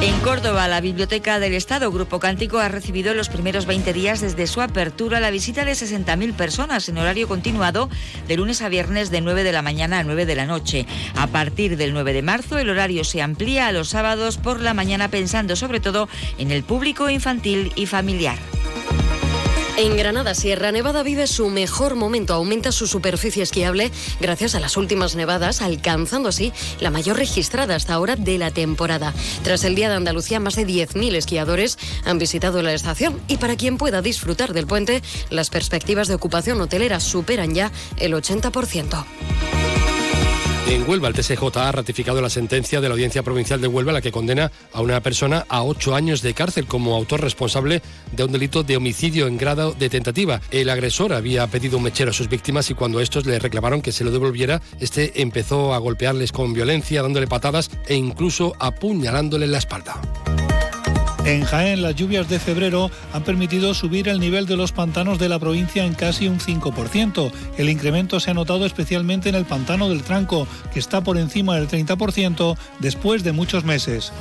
En 0.00 0.20
Córdoba, 0.20 0.68
la 0.68 0.82
Biblioteca 0.82 1.38
del 1.38 1.54
Estado 1.54 1.90
Grupo 1.90 2.20
Cántico 2.20 2.58
ha 2.58 2.68
recibido 2.68 3.12
en 3.12 3.16
los 3.16 3.30
primeros 3.30 3.64
20 3.64 3.92
días 3.94 4.20
desde 4.20 4.46
su 4.46 4.60
apertura 4.60 5.20
la 5.20 5.30
visita 5.30 5.64
de 5.64 5.72
60.000 5.72 6.34
personas 6.34 6.88
en 6.88 6.98
horario 6.98 7.26
continuado 7.26 7.88
de 8.28 8.36
lunes 8.36 8.60
a 8.60 8.68
viernes 8.68 9.10
de 9.10 9.22
9 9.22 9.42
de 9.42 9.52
la 9.52 9.62
mañana 9.62 9.98
a 9.98 10.04
9 10.04 10.26
de 10.26 10.34
la 10.34 10.44
noche. 10.44 10.86
A 11.14 11.26
partir 11.28 11.78
del 11.78 11.94
9 11.94 12.12
de 12.12 12.22
marzo 12.22 12.58
el 12.58 12.68
horario 12.68 13.04
se 13.04 13.22
amplía 13.22 13.68
a 13.68 13.72
los 13.72 13.88
sábados 13.88 14.36
por 14.36 14.60
la 14.60 14.74
mañana 14.74 15.08
pensando 15.08 15.56
sobre 15.56 15.80
todo 15.80 16.08
en 16.36 16.50
el 16.50 16.62
público 16.62 17.08
infantil 17.08 17.72
y 17.74 17.86
familiar. 17.86 18.38
En 19.78 19.94
Granada, 19.98 20.34
Sierra 20.34 20.72
Nevada 20.72 21.02
vive 21.02 21.26
su 21.26 21.50
mejor 21.50 21.96
momento. 21.96 22.32
Aumenta 22.32 22.72
su 22.72 22.86
superficie 22.86 23.42
esquiable 23.42 23.90
gracias 24.20 24.54
a 24.54 24.60
las 24.60 24.78
últimas 24.78 25.16
nevadas, 25.16 25.60
alcanzando 25.60 26.30
así 26.30 26.50
la 26.80 26.90
mayor 26.90 27.18
registrada 27.18 27.74
hasta 27.74 27.92
ahora 27.92 28.16
de 28.16 28.38
la 28.38 28.50
temporada. 28.50 29.12
Tras 29.42 29.64
el 29.64 29.74
Día 29.74 29.90
de 29.90 29.96
Andalucía, 29.96 30.40
más 30.40 30.56
de 30.56 30.66
10.000 30.66 31.14
esquiadores 31.14 31.78
han 32.06 32.18
visitado 32.18 32.62
la 32.62 32.72
estación 32.72 33.20
y 33.28 33.36
para 33.36 33.56
quien 33.56 33.76
pueda 33.76 34.00
disfrutar 34.00 34.54
del 34.54 34.66
puente, 34.66 35.02
las 35.28 35.50
perspectivas 35.50 36.08
de 36.08 36.14
ocupación 36.14 36.58
hotelera 36.62 36.98
superan 36.98 37.54
ya 37.54 37.70
el 37.98 38.14
80%. 38.14 39.04
En 40.68 40.88
Huelva, 40.88 41.06
el 41.06 41.14
TSJ 41.14 41.56
ha 41.58 41.70
ratificado 41.70 42.20
la 42.20 42.28
sentencia 42.28 42.80
de 42.80 42.88
la 42.88 42.94
Audiencia 42.94 43.22
Provincial 43.22 43.60
de 43.60 43.68
Huelva, 43.68 43.92
la 43.92 44.00
que 44.00 44.10
condena 44.10 44.50
a 44.72 44.80
una 44.80 45.00
persona 45.00 45.46
a 45.48 45.62
ocho 45.62 45.94
años 45.94 46.22
de 46.22 46.34
cárcel 46.34 46.66
como 46.66 46.96
autor 46.96 47.20
responsable 47.20 47.82
de 48.10 48.24
un 48.24 48.32
delito 48.32 48.64
de 48.64 48.76
homicidio 48.76 49.28
en 49.28 49.38
grado 49.38 49.74
de 49.74 49.88
tentativa. 49.88 50.40
El 50.50 50.68
agresor 50.68 51.12
había 51.12 51.46
pedido 51.46 51.76
un 51.76 51.84
mechero 51.84 52.10
a 52.10 52.14
sus 52.14 52.28
víctimas 52.28 52.68
y 52.70 52.74
cuando 52.74 53.00
estos 53.00 53.26
le 53.26 53.38
reclamaron 53.38 53.80
que 53.80 53.92
se 53.92 54.02
lo 54.02 54.10
devolviera, 54.10 54.60
este 54.80 55.22
empezó 55.22 55.72
a 55.72 55.78
golpearles 55.78 56.32
con 56.32 56.52
violencia, 56.52 57.00
dándole 57.00 57.28
patadas 57.28 57.70
e 57.86 57.94
incluso 57.94 58.56
apuñalándole 58.58 59.44
en 59.44 59.52
la 59.52 59.58
espalda. 59.58 60.00
En 61.26 61.42
Jaén, 61.44 61.82
las 61.82 61.96
lluvias 61.96 62.28
de 62.28 62.38
febrero 62.38 62.88
han 63.12 63.24
permitido 63.24 63.74
subir 63.74 64.06
el 64.06 64.20
nivel 64.20 64.46
de 64.46 64.56
los 64.56 64.70
pantanos 64.70 65.18
de 65.18 65.28
la 65.28 65.40
provincia 65.40 65.84
en 65.84 65.94
casi 65.94 66.28
un 66.28 66.38
5%. 66.38 67.32
El 67.58 67.68
incremento 67.68 68.20
se 68.20 68.30
ha 68.30 68.34
notado 68.34 68.64
especialmente 68.64 69.28
en 69.28 69.34
el 69.34 69.44
pantano 69.44 69.88
del 69.88 70.04
Tranco, 70.04 70.46
que 70.72 70.78
está 70.78 71.00
por 71.00 71.18
encima 71.18 71.56
del 71.56 71.66
30% 71.66 72.56
después 72.78 73.24
de 73.24 73.32
muchos 73.32 73.64
meses. 73.64 74.12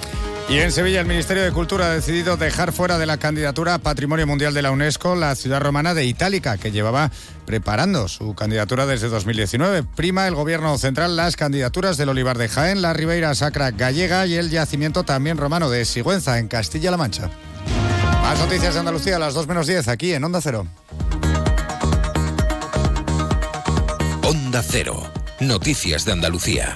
Y 0.48 0.60
en 0.60 0.72
Sevilla 0.72 1.02
el 1.02 1.08
Ministerio 1.08 1.44
de 1.44 1.52
Cultura 1.52 1.88
ha 1.88 1.90
decidido 1.90 2.38
dejar 2.38 2.72
fuera 2.72 3.00
de 3.00 3.08
la 3.08 3.18
candidatura 3.18 3.74
a 3.74 3.80
Patrimonio 3.80 4.28
Mundial 4.28 4.54
de 4.54 4.62
la 4.62 4.70
UNESCO 4.70 5.16
la 5.16 5.34
ciudad 5.36 5.60
romana 5.60 5.96
de 5.96 6.06
Itálica, 6.06 6.58
que 6.58 6.72
llevaba 6.72 7.10
preparando 7.48 8.08
su 8.08 8.36
candidatura 8.36 8.86
desde 8.86 9.10
2019. 9.10 9.84
Prima 9.96 10.28
el 10.28 10.36
gobierno 10.36 10.78
central 10.78 11.16
las 11.16 11.36
candidaturas 11.36 11.98
del 11.98 12.10
Olivar 12.10 12.38
de 12.38 12.48
Jaén, 12.48 12.84
la 12.84 12.94
Ribeira 12.94 13.34
Sacra 13.34 13.72
gallega 13.72 14.28
y 14.28 14.36
el 14.36 14.52
yacimiento 14.52 15.04
también 15.04 15.38
romano 15.38 15.70
de 15.72 15.84
Sigüenza, 15.84 16.38
en 16.38 16.48
Castilla-La 16.48 16.98
Mancha. 16.98 17.32
Más 18.22 18.38
noticias 18.40 18.76
de 18.76 18.80
Andalucía 18.80 19.16
a 19.16 19.20
las 19.20 19.34
2 19.34 19.48
menos 19.48 19.66
10 19.66 19.88
aquí 19.88 20.14
en 20.14 20.24
Onda 20.24 20.42
Cero. 20.42 20.68
Onda 24.22 24.64
Cero. 24.64 25.12
Noticias 25.40 26.06
de 26.06 26.12
Andalucía. 26.12 26.76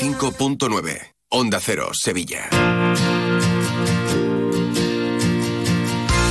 95.9. 0.00 0.98
Onda 1.28 1.60
Cero, 1.60 1.92
Sevilla. 1.92 3.19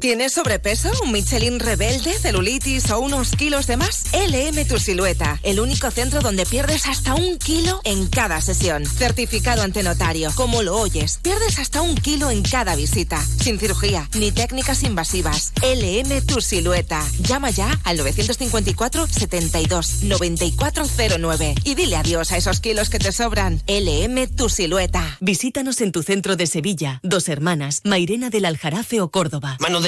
¿Tienes 0.00 0.32
sobrepeso, 0.32 0.92
un 1.02 1.10
Michelin 1.10 1.58
rebelde, 1.58 2.16
celulitis 2.16 2.88
o 2.92 3.00
unos 3.00 3.32
kilos 3.32 3.66
de 3.66 3.76
más? 3.76 4.04
LM 4.12 4.64
Tu 4.68 4.78
Silueta, 4.78 5.40
el 5.42 5.58
único 5.58 5.90
centro 5.90 6.20
donde 6.20 6.46
pierdes 6.46 6.86
hasta 6.86 7.16
un 7.16 7.36
kilo 7.36 7.80
en 7.82 8.06
cada 8.06 8.40
sesión. 8.40 8.86
Certificado 8.86 9.62
ante 9.62 9.82
notario, 9.82 10.30
como 10.36 10.62
lo 10.62 10.76
oyes, 10.76 11.18
pierdes 11.20 11.58
hasta 11.58 11.82
un 11.82 11.96
kilo 11.96 12.30
en 12.30 12.42
cada 12.42 12.76
visita. 12.76 13.20
Sin 13.42 13.58
cirugía, 13.58 14.08
ni 14.14 14.30
técnicas 14.30 14.84
invasivas. 14.84 15.52
LM 15.62 16.24
Tu 16.26 16.40
Silueta. 16.42 17.04
Llama 17.18 17.50
ya 17.50 17.68
al 17.82 17.96
954 17.96 19.08
72 19.08 20.04
9409 20.04 21.54
y 21.64 21.74
dile 21.74 21.96
adiós 21.96 22.30
a 22.30 22.36
esos 22.36 22.60
kilos 22.60 22.88
que 22.88 23.00
te 23.00 23.10
sobran. 23.10 23.60
LM 23.66 24.28
Tu 24.28 24.48
Silueta. 24.48 25.18
Visítanos 25.20 25.80
en 25.80 25.90
tu 25.90 26.04
centro 26.04 26.36
de 26.36 26.46
Sevilla, 26.46 27.00
Dos 27.02 27.28
Hermanas, 27.28 27.80
Mairena 27.82 28.30
del 28.30 28.44
Aljarafe 28.44 29.00
o 29.00 29.10
Córdoba. 29.10 29.56
Mano 29.58 29.80
de 29.80 29.87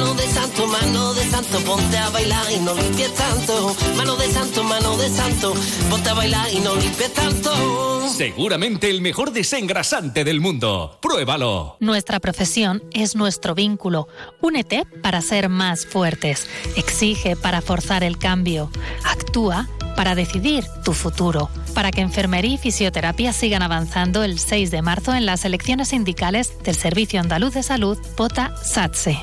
mano 0.00 0.14
de 0.14 0.26
santo, 0.28 0.66
mano 0.66 1.14
de 1.14 1.24
santo, 1.24 1.58
ponte 1.60 1.98
a 1.98 2.08
bailar 2.08 2.46
y 2.50 2.58
no 2.60 2.74
limpies 2.74 3.14
tanto, 3.14 3.76
mano 3.96 4.16
de 4.16 4.28
santo, 4.28 4.64
mano 4.64 4.96
de 4.96 5.10
santo, 5.10 5.54
ponte 5.90 6.08
a 6.08 6.14
bailar 6.14 6.46
y 6.54 6.60
no 6.60 6.74
limpies 6.74 7.12
tanto. 7.12 8.08
Seguramente 8.08 8.88
el 8.88 9.02
mejor 9.02 9.30
desengrasante 9.32 10.24
del 10.24 10.40
mundo. 10.40 10.98
Pruébalo. 11.02 11.76
Nuestra 11.80 12.18
profesión 12.18 12.82
es 12.92 13.14
nuestro 13.14 13.54
vínculo. 13.54 14.08
Únete 14.40 14.86
para 15.02 15.20
ser 15.20 15.48
más 15.50 15.86
fuertes. 15.86 16.48
Exige 16.76 17.36
para 17.36 17.60
forzar 17.60 18.02
el 18.02 18.18
cambio. 18.18 18.70
Actúa 19.04 19.68
para 19.96 20.14
decidir 20.14 20.64
tu 20.82 20.92
futuro. 20.92 21.50
Para 21.74 21.90
que 21.90 22.00
enfermería 22.00 22.54
y 22.54 22.58
fisioterapia 22.58 23.32
sigan 23.32 23.62
avanzando 23.62 24.24
el 24.24 24.38
6 24.38 24.70
de 24.70 24.82
marzo 24.82 25.14
en 25.14 25.26
las 25.26 25.44
elecciones 25.44 25.88
sindicales 25.88 26.54
del 26.62 26.74
Servicio 26.74 27.20
Andaluz 27.20 27.52
de 27.54 27.62
Salud, 27.62 27.98
POTA 28.16 28.54
SATSE. 28.62 29.18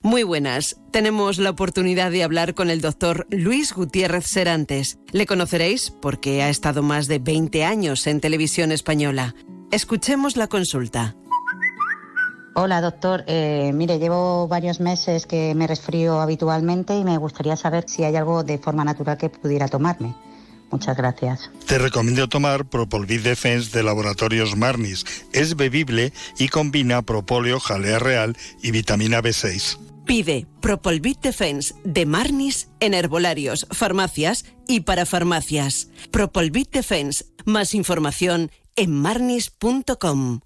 Muy 0.00 0.22
buenas. 0.22 0.76
Tenemos 0.92 1.38
la 1.38 1.50
oportunidad 1.50 2.12
de 2.12 2.22
hablar 2.22 2.54
con 2.54 2.70
el 2.70 2.80
doctor 2.80 3.26
Luis 3.30 3.72
Gutiérrez 3.72 4.26
Serantes. 4.26 4.98
Le 5.10 5.26
conoceréis 5.26 5.90
porque 5.90 6.42
ha 6.42 6.50
estado 6.50 6.82
más 6.84 7.08
de 7.08 7.18
20 7.18 7.64
años 7.64 8.06
en 8.06 8.20
televisión 8.20 8.70
española. 8.70 9.34
Escuchemos 9.72 10.36
la 10.36 10.46
consulta. 10.46 11.16
Hola, 12.54 12.80
doctor. 12.80 13.24
Eh, 13.26 13.72
mire, 13.74 13.98
llevo 13.98 14.46
varios 14.46 14.78
meses 14.78 15.26
que 15.26 15.54
me 15.56 15.66
resfrío 15.66 16.20
habitualmente 16.20 16.96
y 16.96 17.02
me 17.02 17.18
gustaría 17.18 17.56
saber 17.56 17.84
si 17.88 18.04
hay 18.04 18.14
algo 18.14 18.44
de 18.44 18.58
forma 18.58 18.84
natural 18.84 19.18
que 19.18 19.28
pudiera 19.28 19.66
tomarme. 19.66 20.14
Muchas 20.70 20.96
gracias. 20.96 21.50
Te 21.66 21.78
recomiendo 21.78 22.28
tomar 22.28 22.66
Propolvid 22.66 23.22
Defense 23.22 23.70
de 23.76 23.82
Laboratorios 23.82 24.56
Marnis. 24.56 25.04
Es 25.32 25.56
bebible 25.56 26.12
y 26.38 26.48
combina 26.48 27.02
propóleo, 27.02 27.58
jalea 27.60 27.98
real 27.98 28.36
y 28.62 28.70
vitamina 28.70 29.22
B6. 29.22 29.78
Pide 30.08 30.46
Propolvit 30.62 31.20
Defense 31.20 31.74
de 31.84 32.06
Marnis 32.06 32.68
en 32.80 32.94
herbolarios, 32.94 33.66
farmacias 33.70 34.46
y 34.66 34.80
para 34.80 35.04
farmacias. 35.04 35.88
Propolvit 36.10 36.70
Defense. 36.70 37.26
Más 37.44 37.74
información 37.74 38.50
en 38.74 38.92
marnis.com. 38.92 40.40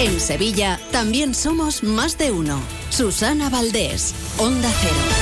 En 0.00 0.20
Sevilla 0.20 0.80
también 0.92 1.34
somos 1.34 1.82
más 1.82 2.16
de 2.16 2.30
uno. 2.30 2.60
Susana 2.90 3.50
Valdés, 3.50 4.14
Onda 4.38 4.70
Cero. 4.80 5.19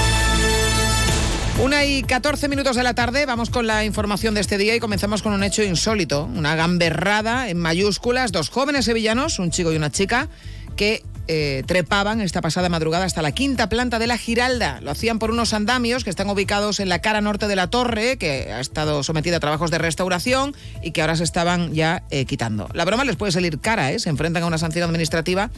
Una 1.60 1.84
y 1.84 2.04
14 2.04 2.46
minutos 2.48 2.76
de 2.76 2.84
la 2.84 2.94
tarde, 2.94 3.26
vamos 3.26 3.50
con 3.50 3.66
la 3.66 3.84
información 3.84 4.32
de 4.32 4.40
este 4.40 4.58
día 4.58 4.76
y 4.76 4.80
comenzamos 4.80 5.22
con 5.22 5.32
un 5.32 5.42
hecho 5.42 5.64
insólito, 5.64 6.22
una 6.24 6.54
gamberrada 6.54 7.48
en 7.48 7.58
mayúsculas, 7.58 8.30
dos 8.30 8.48
jóvenes 8.48 8.84
sevillanos, 8.84 9.40
un 9.40 9.50
chico 9.50 9.72
y 9.72 9.76
una 9.76 9.90
chica, 9.90 10.28
que 10.76 11.02
eh, 11.30 11.62
trepaban 11.66 12.22
esta 12.22 12.40
pasada 12.40 12.70
madrugada 12.70 13.04
hasta 13.04 13.20
la 13.20 13.32
quinta 13.32 13.68
planta 13.68 13.98
de 13.98 14.06
la 14.06 14.16
Giralda. 14.16 14.80
Lo 14.80 14.90
hacían 14.90 15.18
por 15.18 15.30
unos 15.30 15.52
andamios 15.52 16.02
que 16.02 16.08
están 16.08 16.30
ubicados 16.30 16.80
en 16.80 16.88
la 16.88 17.00
cara 17.00 17.20
norte 17.20 17.46
de 17.48 17.54
la 17.54 17.68
torre, 17.68 18.16
que 18.16 18.50
ha 18.50 18.60
estado 18.60 19.02
sometida 19.02 19.36
a 19.36 19.40
trabajos 19.40 19.70
de 19.70 19.76
restauración 19.76 20.56
y 20.82 20.92
que 20.92 21.02
ahora 21.02 21.16
se 21.16 21.24
estaban 21.24 21.74
ya 21.74 22.02
eh, 22.10 22.24
quitando. 22.24 22.68
La 22.72 22.86
broma 22.86 23.04
les 23.04 23.16
puede 23.16 23.30
salir 23.30 23.60
cara, 23.60 23.92
¿eh? 23.92 23.98
se 23.98 24.08
enfrentan 24.08 24.42
a 24.42 24.46
una 24.46 24.56
sanción 24.56 24.88
administrativa 24.88 25.50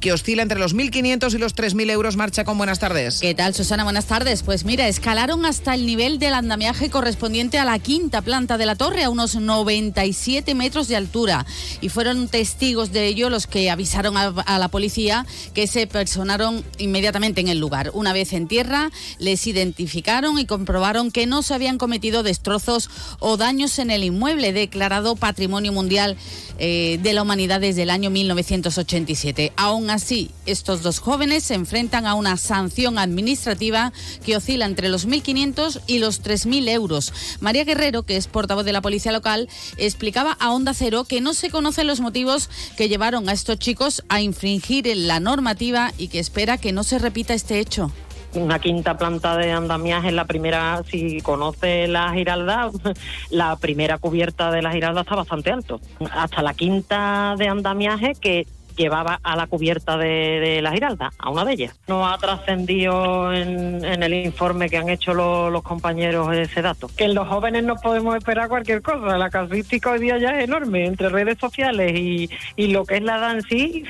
que 0.00 0.12
oscila 0.12 0.42
entre 0.42 0.58
los 0.58 0.74
1.500 0.74 1.34
y 1.34 1.38
los 1.38 1.54
3.000 1.54 1.90
euros. 1.90 2.16
Marcha 2.16 2.44
con 2.44 2.56
buenas 2.56 2.78
tardes. 2.78 3.20
¿Qué 3.20 3.34
tal, 3.34 3.54
Susana? 3.54 3.84
Buenas 3.84 4.06
tardes. 4.06 4.42
Pues 4.42 4.64
mira, 4.64 4.88
escalaron 4.88 5.44
hasta 5.44 5.74
el 5.74 5.84
nivel 5.84 6.18
del 6.18 6.32
andamiaje 6.32 6.88
correspondiente 6.88 7.58
a 7.58 7.66
la 7.66 7.78
quinta 7.78 8.22
planta 8.22 8.56
de 8.56 8.64
la 8.64 8.76
torre, 8.76 9.04
a 9.04 9.10
unos 9.10 9.36
97 9.36 10.54
metros 10.54 10.88
de 10.88 10.96
altura. 10.96 11.44
Y 11.82 11.90
fueron 11.90 12.28
testigos 12.28 12.92
de 12.92 13.06
ello 13.06 13.28
los 13.28 13.46
que 13.46 13.70
avisaron 13.70 14.16
a 14.16 14.58
la 14.58 14.68
policía 14.68 15.17
que 15.54 15.66
se 15.66 15.86
personaron 15.86 16.64
inmediatamente 16.78 17.40
en 17.40 17.48
el 17.48 17.58
lugar. 17.58 17.90
Una 17.94 18.12
vez 18.12 18.32
en 18.32 18.48
tierra, 18.48 18.90
les 19.18 19.46
identificaron 19.46 20.38
y 20.38 20.46
comprobaron 20.46 21.10
que 21.10 21.26
no 21.26 21.42
se 21.42 21.54
habían 21.54 21.78
cometido 21.78 22.22
destrozos 22.22 22.90
o 23.20 23.36
daños 23.36 23.78
en 23.78 23.90
el 23.90 24.04
inmueble 24.04 24.52
declarado 24.52 25.16
Patrimonio 25.16 25.72
Mundial 25.72 26.16
eh, 26.58 26.98
de 27.02 27.12
la 27.12 27.22
Humanidad 27.22 27.60
desde 27.60 27.82
el 27.82 27.90
año 27.90 28.10
1987. 28.10 29.52
Aún 29.56 29.90
así, 29.90 30.30
estos 30.46 30.82
dos 30.82 30.98
jóvenes 30.98 31.44
se 31.44 31.54
enfrentan 31.54 32.06
a 32.06 32.14
una 32.14 32.36
sanción 32.36 32.98
administrativa 32.98 33.92
que 34.24 34.36
oscila 34.36 34.66
entre 34.66 34.88
los 34.88 35.06
1.500 35.06 35.82
y 35.86 35.98
los 35.98 36.22
3.000 36.22 36.68
euros. 36.68 37.12
María 37.40 37.64
Guerrero, 37.64 38.02
que 38.02 38.16
es 38.16 38.26
portavoz 38.26 38.64
de 38.64 38.72
la 38.72 38.82
policía 38.82 39.12
local, 39.12 39.48
explicaba 39.76 40.32
a 40.32 40.52
Onda 40.52 40.74
Cero 40.74 41.04
que 41.04 41.20
no 41.20 41.34
se 41.34 41.50
conocen 41.50 41.86
los 41.86 42.00
motivos 42.00 42.50
que 42.76 42.88
llevaron 42.88 43.28
a 43.28 43.32
estos 43.32 43.58
chicos 43.58 44.02
a 44.08 44.20
infringir 44.20 44.86
la 45.08 45.20
normativa 45.20 45.92
y 45.98 46.08
que 46.08 46.20
espera 46.20 46.58
que 46.58 46.70
no 46.70 46.84
se 46.84 46.98
repita 46.98 47.34
este 47.34 47.58
hecho 47.58 47.90
una 48.34 48.58
quinta 48.58 48.98
planta 48.98 49.38
de 49.38 49.52
andamiaje, 49.52 50.12
la 50.12 50.26
primera, 50.26 50.82
si 50.88 51.22
conoce 51.22 51.88
la 51.88 52.12
Giralda, 52.12 52.70
la 53.30 53.56
primera 53.56 53.96
cubierta 53.96 54.50
de 54.50 54.60
la 54.60 54.70
Giralda 54.70 55.00
está 55.00 55.16
bastante 55.16 55.50
alto. 55.50 55.80
Hasta 56.12 56.42
la 56.42 56.52
quinta 56.52 57.34
de 57.38 57.48
andamiaje 57.48 58.12
que 58.20 58.46
llevaba 58.76 59.18
a 59.22 59.34
la 59.34 59.46
cubierta 59.46 59.96
de, 59.96 60.60
la 60.62 60.72
Giralda, 60.72 61.10
a 61.18 61.30
una 61.30 61.44
de 61.46 61.54
ellas. 61.54 61.74
No 61.88 62.06
ha 62.06 62.16
trascendido 62.18 63.32
en, 63.32 63.82
el 63.84 64.14
informe 64.14 64.68
que 64.68 64.76
han 64.76 64.88
hecho 64.88 65.14
los, 65.14 65.62
compañeros 65.62 66.34
ese 66.36 66.62
dato. 66.62 66.88
Que 66.96 67.04
en 67.04 67.14
los 67.14 67.26
jóvenes 67.28 67.64
no 67.64 67.76
podemos 67.76 68.14
esperar 68.14 68.48
cualquier 68.48 68.82
cosa. 68.82 69.18
La 69.18 69.30
casuística 69.30 69.90
hoy 69.90 70.00
día 70.00 70.18
ya 70.18 70.38
es 70.38 70.44
enorme, 70.44 70.86
entre 70.86 71.08
redes 71.08 71.38
sociales 71.38 71.92
y, 71.94 72.30
y 72.56 72.68
lo 72.68 72.84
que 72.84 72.98
es 72.98 73.02
la 73.02 73.16
edad 73.16 73.32
en 73.32 73.42
sí, 73.42 73.84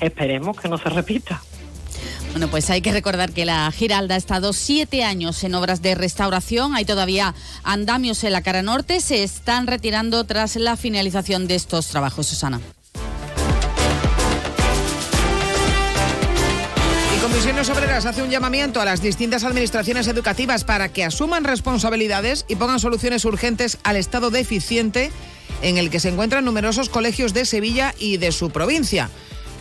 esperemos 0.00 0.58
que 0.58 0.68
no 0.68 0.78
se 0.78 0.88
repita. 0.88 1.42
Bueno, 2.32 2.48
pues 2.48 2.68
hay 2.70 2.82
que 2.82 2.92
recordar 2.92 3.32
que 3.32 3.44
la 3.44 3.70
Giralda 3.72 4.14
ha 4.14 4.18
estado 4.18 4.52
siete 4.52 5.02
años 5.02 5.42
en 5.44 5.54
obras 5.54 5.82
de 5.82 5.94
restauración. 5.94 6.76
Hay 6.76 6.84
todavía 6.84 7.34
andamios 7.64 8.22
en 8.22 8.32
la 8.32 8.42
cara 8.42 8.62
norte. 8.62 9.00
Se 9.00 9.22
están 9.22 9.66
retirando 9.66 10.24
tras 10.24 10.56
la 10.56 10.76
finalización 10.76 11.48
de 11.48 11.54
estos 11.54 11.88
trabajos, 11.88 12.26
Susana. 12.26 12.60
Y 17.16 17.20
Comisiones 17.20 17.68
Obreras 17.70 18.04
hace 18.04 18.22
un 18.22 18.30
llamamiento 18.30 18.80
a 18.80 18.84
las 18.84 19.02
distintas 19.02 19.42
administraciones 19.44 20.06
educativas 20.06 20.64
para 20.64 20.90
que 20.90 21.04
asuman 21.04 21.44
responsabilidades 21.44 22.44
y 22.46 22.56
pongan 22.56 22.78
soluciones 22.78 23.24
urgentes 23.24 23.78
al 23.84 23.96
estado 23.96 24.30
deficiente 24.30 25.10
en 25.62 25.78
el 25.78 25.90
que 25.90 25.98
se 25.98 26.10
encuentran 26.10 26.44
numerosos 26.44 26.88
colegios 26.88 27.34
de 27.34 27.46
Sevilla 27.46 27.94
y 27.98 28.18
de 28.18 28.32
su 28.32 28.50
provincia. 28.50 29.10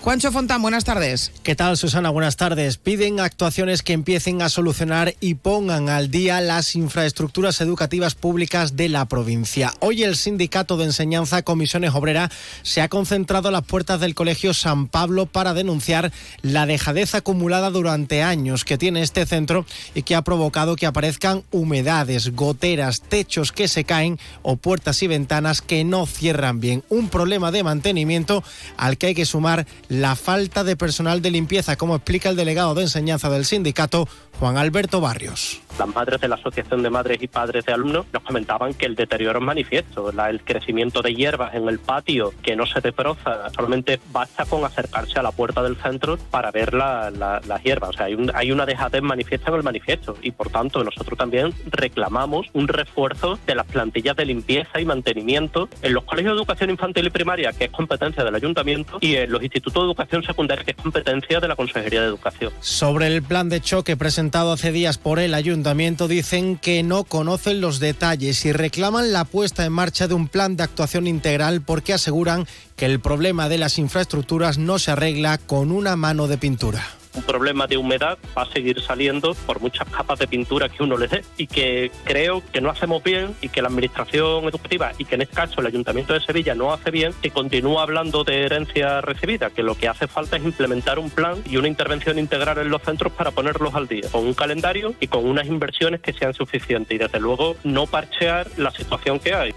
Juancho 0.08 0.32
Fontán, 0.32 0.62
buenas 0.62 0.86
tardes. 0.86 1.34
¿Qué 1.44 1.54
tal, 1.54 1.76
Susana? 1.76 2.10
Buenas 2.12 2.38
tardes. 2.38 2.78
Piden 2.78 3.20
actuaciones 3.20 3.84
que 3.84 3.92
empiecen 3.92 4.42
a 4.42 4.48
solucionar 4.48 5.16
y 5.20 5.34
pongan 5.34 5.90
al 5.90 6.10
día 6.10 6.40
las 6.40 6.78
infraestructuras 6.78 7.60
educativas 7.60 8.16
públicas 8.16 8.78
de 8.78 8.88
la 8.88 9.04
provincia. 9.10 9.74
Hoy 9.82 10.04
el 10.04 10.16
Sindicato 10.16 10.78
de 10.78 10.86
Enseñanza 10.86 11.42
Comisiones 11.42 11.94
Obreras 11.94 12.32
se 12.62 12.80
ha 12.80 12.88
concentrado 12.88 13.50
a 13.50 13.52
las 13.52 13.66
puertas 13.66 14.00
del 14.00 14.16
Colegio 14.16 14.54
San 14.54 14.88
Pablo 14.88 15.26
para 15.26 15.54
denunciar 15.54 16.14
la 16.42 16.66
dejadez 16.66 17.14
acumulada 17.14 17.70
durante 17.70 18.24
años 18.24 18.64
que 18.64 18.78
tiene 18.78 19.02
este 19.02 19.26
centro 19.26 19.66
y 19.94 20.04
que 20.04 20.16
ha 20.16 20.22
provocado 20.22 20.78
que 20.78 20.86
aparezcan 20.86 21.44
humedades, 21.52 22.34
goteras, 22.34 23.02
techos 23.02 23.52
que 23.52 23.68
se 23.68 23.84
caen 23.84 24.20
o 24.42 24.56
puertas 24.56 25.04
y 25.04 25.08
ventanas 25.08 25.62
que 25.62 25.84
no 25.84 26.06
cierran 26.06 26.62
bien. 26.62 26.86
Un 26.88 27.10
problema 27.10 27.52
de 27.52 27.64
mantenimiento 27.64 28.42
al 28.78 28.98
que 28.98 29.08
hay 29.08 29.14
que 29.14 29.26
sumar 29.26 29.68
la 29.90 29.97
falta 30.16 30.64
de 30.64 30.76
personal 30.76 31.22
de 31.22 31.32
limpieza, 31.32 31.76
como 31.76 31.96
explica 31.96 32.30
el 32.30 32.36
delegado 32.36 32.76
de 32.76 32.84
enseñanza 32.84 33.30
del 33.30 33.46
sindicato, 33.46 34.08
Juan 34.40 34.58
Alberto 34.58 35.02
Barrios. 35.02 35.62
Las 35.80 35.88
madres 35.88 36.22
de 36.22 36.28
la 36.28 36.36
Asociación 36.36 36.82
de 36.82 36.90
Madres 36.90 37.22
y 37.22 37.28
Padres 37.28 37.66
de 37.66 37.74
Alumnos 37.74 38.06
nos 38.12 38.24
comentaban 38.24 38.74
que 38.74 38.86
el 38.86 38.96
deterioro 38.96 39.40
es 39.40 39.46
manifiesto, 39.46 40.10
el 40.10 40.42
crecimiento 40.44 41.02
de 41.02 41.14
hierbas 41.14 41.54
en 41.54 41.68
el 41.70 41.80
patio 41.80 42.34
que 42.42 42.56
no 42.56 42.66
se 42.66 42.82
desbroza, 42.82 43.50
solamente 43.56 44.00
basta 44.12 44.46
con 44.46 44.64
acercarse 44.64 45.20
a 45.20 45.24
la 45.24 45.32
puerta 45.32 45.62
del 45.62 45.76
centro 45.76 46.18
para 46.18 46.52
ver 46.52 46.74
las 46.74 47.64
hierbas. 47.64 47.92
O 47.92 47.94
sea, 47.94 48.08
hay, 48.08 48.18
hay 48.34 48.52
una 48.52 48.66
dejadez 48.66 49.02
manifiesta 49.02 49.50
en 49.50 49.58
el 49.58 49.64
manifiesto 49.64 50.18
y 50.22 50.32
por 50.32 50.50
tanto 50.50 50.84
nosotros 50.84 51.18
también 51.18 51.54
reclamamos 51.68 52.48
un 52.54 52.68
refuerzo 52.68 53.40
de 53.46 53.56
las 53.56 53.66
plantillas 53.68 54.16
de 54.16 54.26
limpieza 54.26 54.80
y 54.80 54.86
mantenimiento 54.86 55.70
en 55.82 55.94
los 55.94 56.04
colegios 56.04 56.34
de 56.34 56.38
educación 56.38 56.70
infantil 56.72 57.08
y 57.08 57.10
primaria, 57.12 57.54
que 57.54 57.66
es 57.66 57.72
competencia 57.72 58.24
del 58.24 58.36
ayuntamiento, 58.36 58.98
y 59.02 59.16
en 59.16 59.32
los 59.32 59.44
institutos 59.44 59.84
de 59.84 59.88
educación 59.88 60.24
secundaria, 60.24 60.64
que 60.64 60.72
es 60.72 60.78
competencia 60.78 61.40
de 61.40 61.48
la 61.48 61.56
Consejería 61.56 62.02
de 62.02 62.08
Educación. 62.08 62.52
Sobre 62.62 63.08
el 63.08 63.22
plan 63.22 63.50
de 63.50 63.62
choque 63.62 63.96
presentado 63.96 64.27
hace 64.36 64.72
días 64.72 64.98
por 64.98 65.20
el 65.20 65.34
ayuntamiento 65.34 66.08
dicen 66.08 66.58
que 66.58 66.84
no 66.84 67.06
conocen 67.06 67.62
los 67.62 67.80
detalles 67.80 68.46
y 68.46 68.52
reclaman 68.52 69.14
la 69.14 69.24
puesta 69.24 69.66
en 69.66 69.72
marcha 69.72 70.08
de 70.08 70.14
un 70.14 70.28
plan 70.28 70.58
de 70.58 70.64
actuación 70.64 71.08
integral 71.08 71.62
porque 71.62 71.94
aseguran 71.94 72.46
que 72.76 72.86
el 72.86 73.00
problema 73.00 73.48
de 73.48 73.58
las 73.58 73.78
infraestructuras 73.80 74.58
no 74.58 74.80
se 74.80 74.92
arregla 74.92 75.38
con 75.38 75.72
una 75.72 75.96
mano 75.96 76.28
de 76.28 76.38
pintura 76.38 76.86
un 77.18 77.24
problema 77.24 77.68
de 77.68 77.78
humedad 77.78 78.18
va 78.38 78.44
a 78.44 78.46
seguir 78.46 78.82
saliendo 78.82 79.34
por 79.46 79.60
muchas 79.60 79.90
capas 79.90 80.20
de 80.20 80.28
pintura 80.28 80.70
que 80.70 80.84
uno 80.84 80.98
le 80.98 81.08
dé 81.08 81.24
y 81.36 81.48
que 81.48 81.92
creo 82.04 82.44
que 82.52 82.62
no 82.62 82.70
hacemos 82.70 83.04
bien 83.04 83.36
y 83.42 83.50
que 83.50 83.62
la 83.62 83.70
administración 83.70 84.46
educativa 84.46 84.92
y 84.98 85.06
que 85.06 85.16
en 85.16 85.24
este 85.24 85.36
caso 85.36 85.62
el 85.62 85.68
Ayuntamiento 85.68 86.14
de 86.14 86.22
Sevilla 86.22 86.54
no 86.54 86.72
hace 86.72 86.92
bien 86.92 87.14
que 87.22 87.32
continúa 87.32 87.84
hablando 87.84 88.24
de 88.24 88.44
herencia 88.44 89.02
recibida, 89.02 89.50
que 89.50 89.64
lo 89.64 89.76
que 89.76 89.88
hace 89.88 90.08
falta 90.08 90.38
es 90.38 90.44
implementar 90.44 91.00
un 91.00 91.10
plan 91.10 91.42
y 91.50 91.58
una 91.58 91.68
intervención 91.68 92.20
integral 92.20 92.60
en 92.60 92.70
los 92.70 92.82
centros 92.84 93.12
para 93.14 93.32
ponerlos 93.32 93.74
al 93.74 93.88
día, 93.88 94.08
con 94.12 94.26
un 94.26 94.34
calendario 94.34 94.94
y 95.00 95.08
con 95.08 95.26
unas 95.26 95.48
inversiones 95.48 96.02
que 96.02 96.14
sean 96.14 96.34
suficientes 96.34 96.96
y 96.96 96.98
desde 97.00 97.20
luego 97.20 97.56
no 97.64 97.88
parchear 97.88 98.48
la 98.58 98.72
situación 98.72 99.20
que 99.20 99.34
hay. 99.34 99.54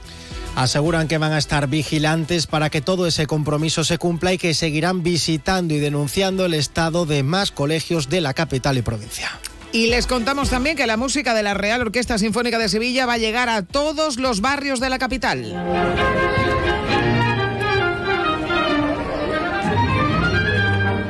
Aseguran 0.56 1.08
que 1.08 1.18
van 1.18 1.32
a 1.32 1.38
estar 1.38 1.68
vigilantes 1.68 2.46
para 2.46 2.70
que 2.70 2.80
todo 2.80 3.06
ese 3.06 3.26
compromiso 3.26 3.84
se 3.84 3.98
cumpla 3.98 4.32
y 4.32 4.38
que 4.38 4.54
seguirán 4.54 5.02
visitando 5.02 5.74
y 5.74 5.78
denunciando 5.78 6.44
el 6.44 6.54
estado 6.54 7.06
de 7.06 7.22
más 7.22 7.50
colegios 7.50 8.08
de 8.08 8.20
la 8.20 8.34
capital 8.34 8.76
y 8.76 8.82
provincia. 8.82 9.30
Y 9.72 9.86
les 9.86 10.06
contamos 10.08 10.50
también 10.50 10.76
que 10.76 10.86
la 10.86 10.96
música 10.96 11.32
de 11.32 11.44
la 11.44 11.54
Real 11.54 11.80
Orquesta 11.80 12.18
Sinfónica 12.18 12.58
de 12.58 12.68
Sevilla 12.68 13.06
va 13.06 13.14
a 13.14 13.18
llegar 13.18 13.48
a 13.48 13.62
todos 13.62 14.18
los 14.18 14.40
barrios 14.40 14.80
de 14.80 14.90
la 14.90 14.98
capital. 14.98 15.44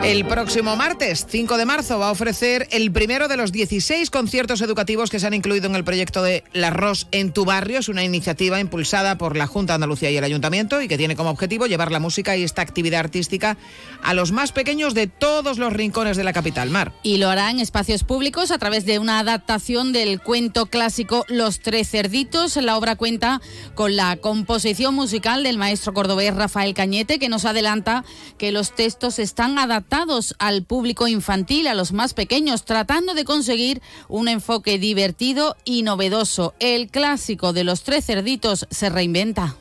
El 0.02 0.24
próximo 0.24 0.76
martes, 0.76 1.26
5 1.28 1.58
de 1.58 1.66
marzo, 1.66 1.98
va 1.98 2.08
a 2.08 2.10
ofrecer 2.10 2.66
el 2.70 2.90
primero 2.90 3.28
de 3.28 3.36
los 3.36 3.52
16 3.52 4.08
conciertos 4.08 4.62
educativos 4.62 5.10
que 5.10 5.20
se 5.20 5.26
han 5.26 5.34
incluido 5.34 5.66
en 5.66 5.76
el 5.76 5.84
proyecto 5.84 6.22
de 6.22 6.42
La 6.54 6.70
Ros 6.70 7.06
en 7.12 7.34
tu 7.34 7.44
barrio. 7.44 7.78
Es 7.78 7.90
una 7.90 8.02
iniciativa 8.02 8.60
impulsada 8.60 9.18
por 9.18 9.36
la 9.36 9.46
Junta 9.46 9.74
de 9.74 9.74
Andalucía 9.74 10.10
y 10.10 10.16
el 10.16 10.24
Ayuntamiento 10.24 10.80
y 10.80 10.88
que 10.88 10.96
tiene 10.96 11.16
como 11.16 11.28
objetivo 11.28 11.66
llevar 11.66 11.92
la 11.92 12.00
música 12.00 12.34
y 12.34 12.44
esta 12.44 12.62
actividad 12.62 13.00
artística 13.00 13.58
a 14.02 14.14
los 14.14 14.32
más 14.32 14.52
pequeños 14.52 14.94
de 14.94 15.06
todos 15.06 15.58
los 15.58 15.70
rincones 15.70 16.16
de 16.16 16.24
la 16.24 16.32
capital, 16.32 16.70
Mar. 16.70 16.94
Y 17.02 17.18
lo 17.18 17.28
hará 17.28 17.50
en 17.50 17.60
espacios 17.60 18.02
públicos 18.02 18.52
a 18.52 18.58
través 18.58 18.86
de 18.86 18.98
una 18.98 19.18
adaptación 19.18 19.92
del 19.92 20.22
cuento 20.22 20.64
clásico 20.64 21.26
Los 21.28 21.60
Tres 21.60 21.90
Cerditos. 21.90 22.56
La 22.56 22.78
obra 22.78 22.96
cuenta 22.96 23.42
con 23.74 23.96
la 23.96 24.16
composición 24.16 24.94
musical 24.94 25.42
del 25.42 25.58
maestro 25.58 25.92
cordobés 25.92 26.34
Rafael 26.34 26.72
Cañete, 26.72 27.18
que 27.18 27.28
nos 27.28 27.44
adelanta 27.44 28.02
que 28.38 28.50
los 28.50 28.74
textos 28.74 29.18
están 29.18 29.58
adaptados 29.58 29.89
al 30.38 30.64
público 30.64 31.08
infantil, 31.08 31.66
a 31.66 31.74
los 31.74 31.92
más 31.92 32.14
pequeños, 32.14 32.64
tratando 32.64 33.14
de 33.14 33.24
conseguir 33.24 33.82
un 34.08 34.28
enfoque 34.28 34.78
divertido 34.78 35.56
y 35.64 35.82
novedoso. 35.82 36.54
El 36.60 36.88
clásico 36.88 37.52
de 37.52 37.64
los 37.64 37.82
tres 37.82 38.06
cerditos 38.06 38.66
se 38.70 38.88
reinventa 38.88 39.56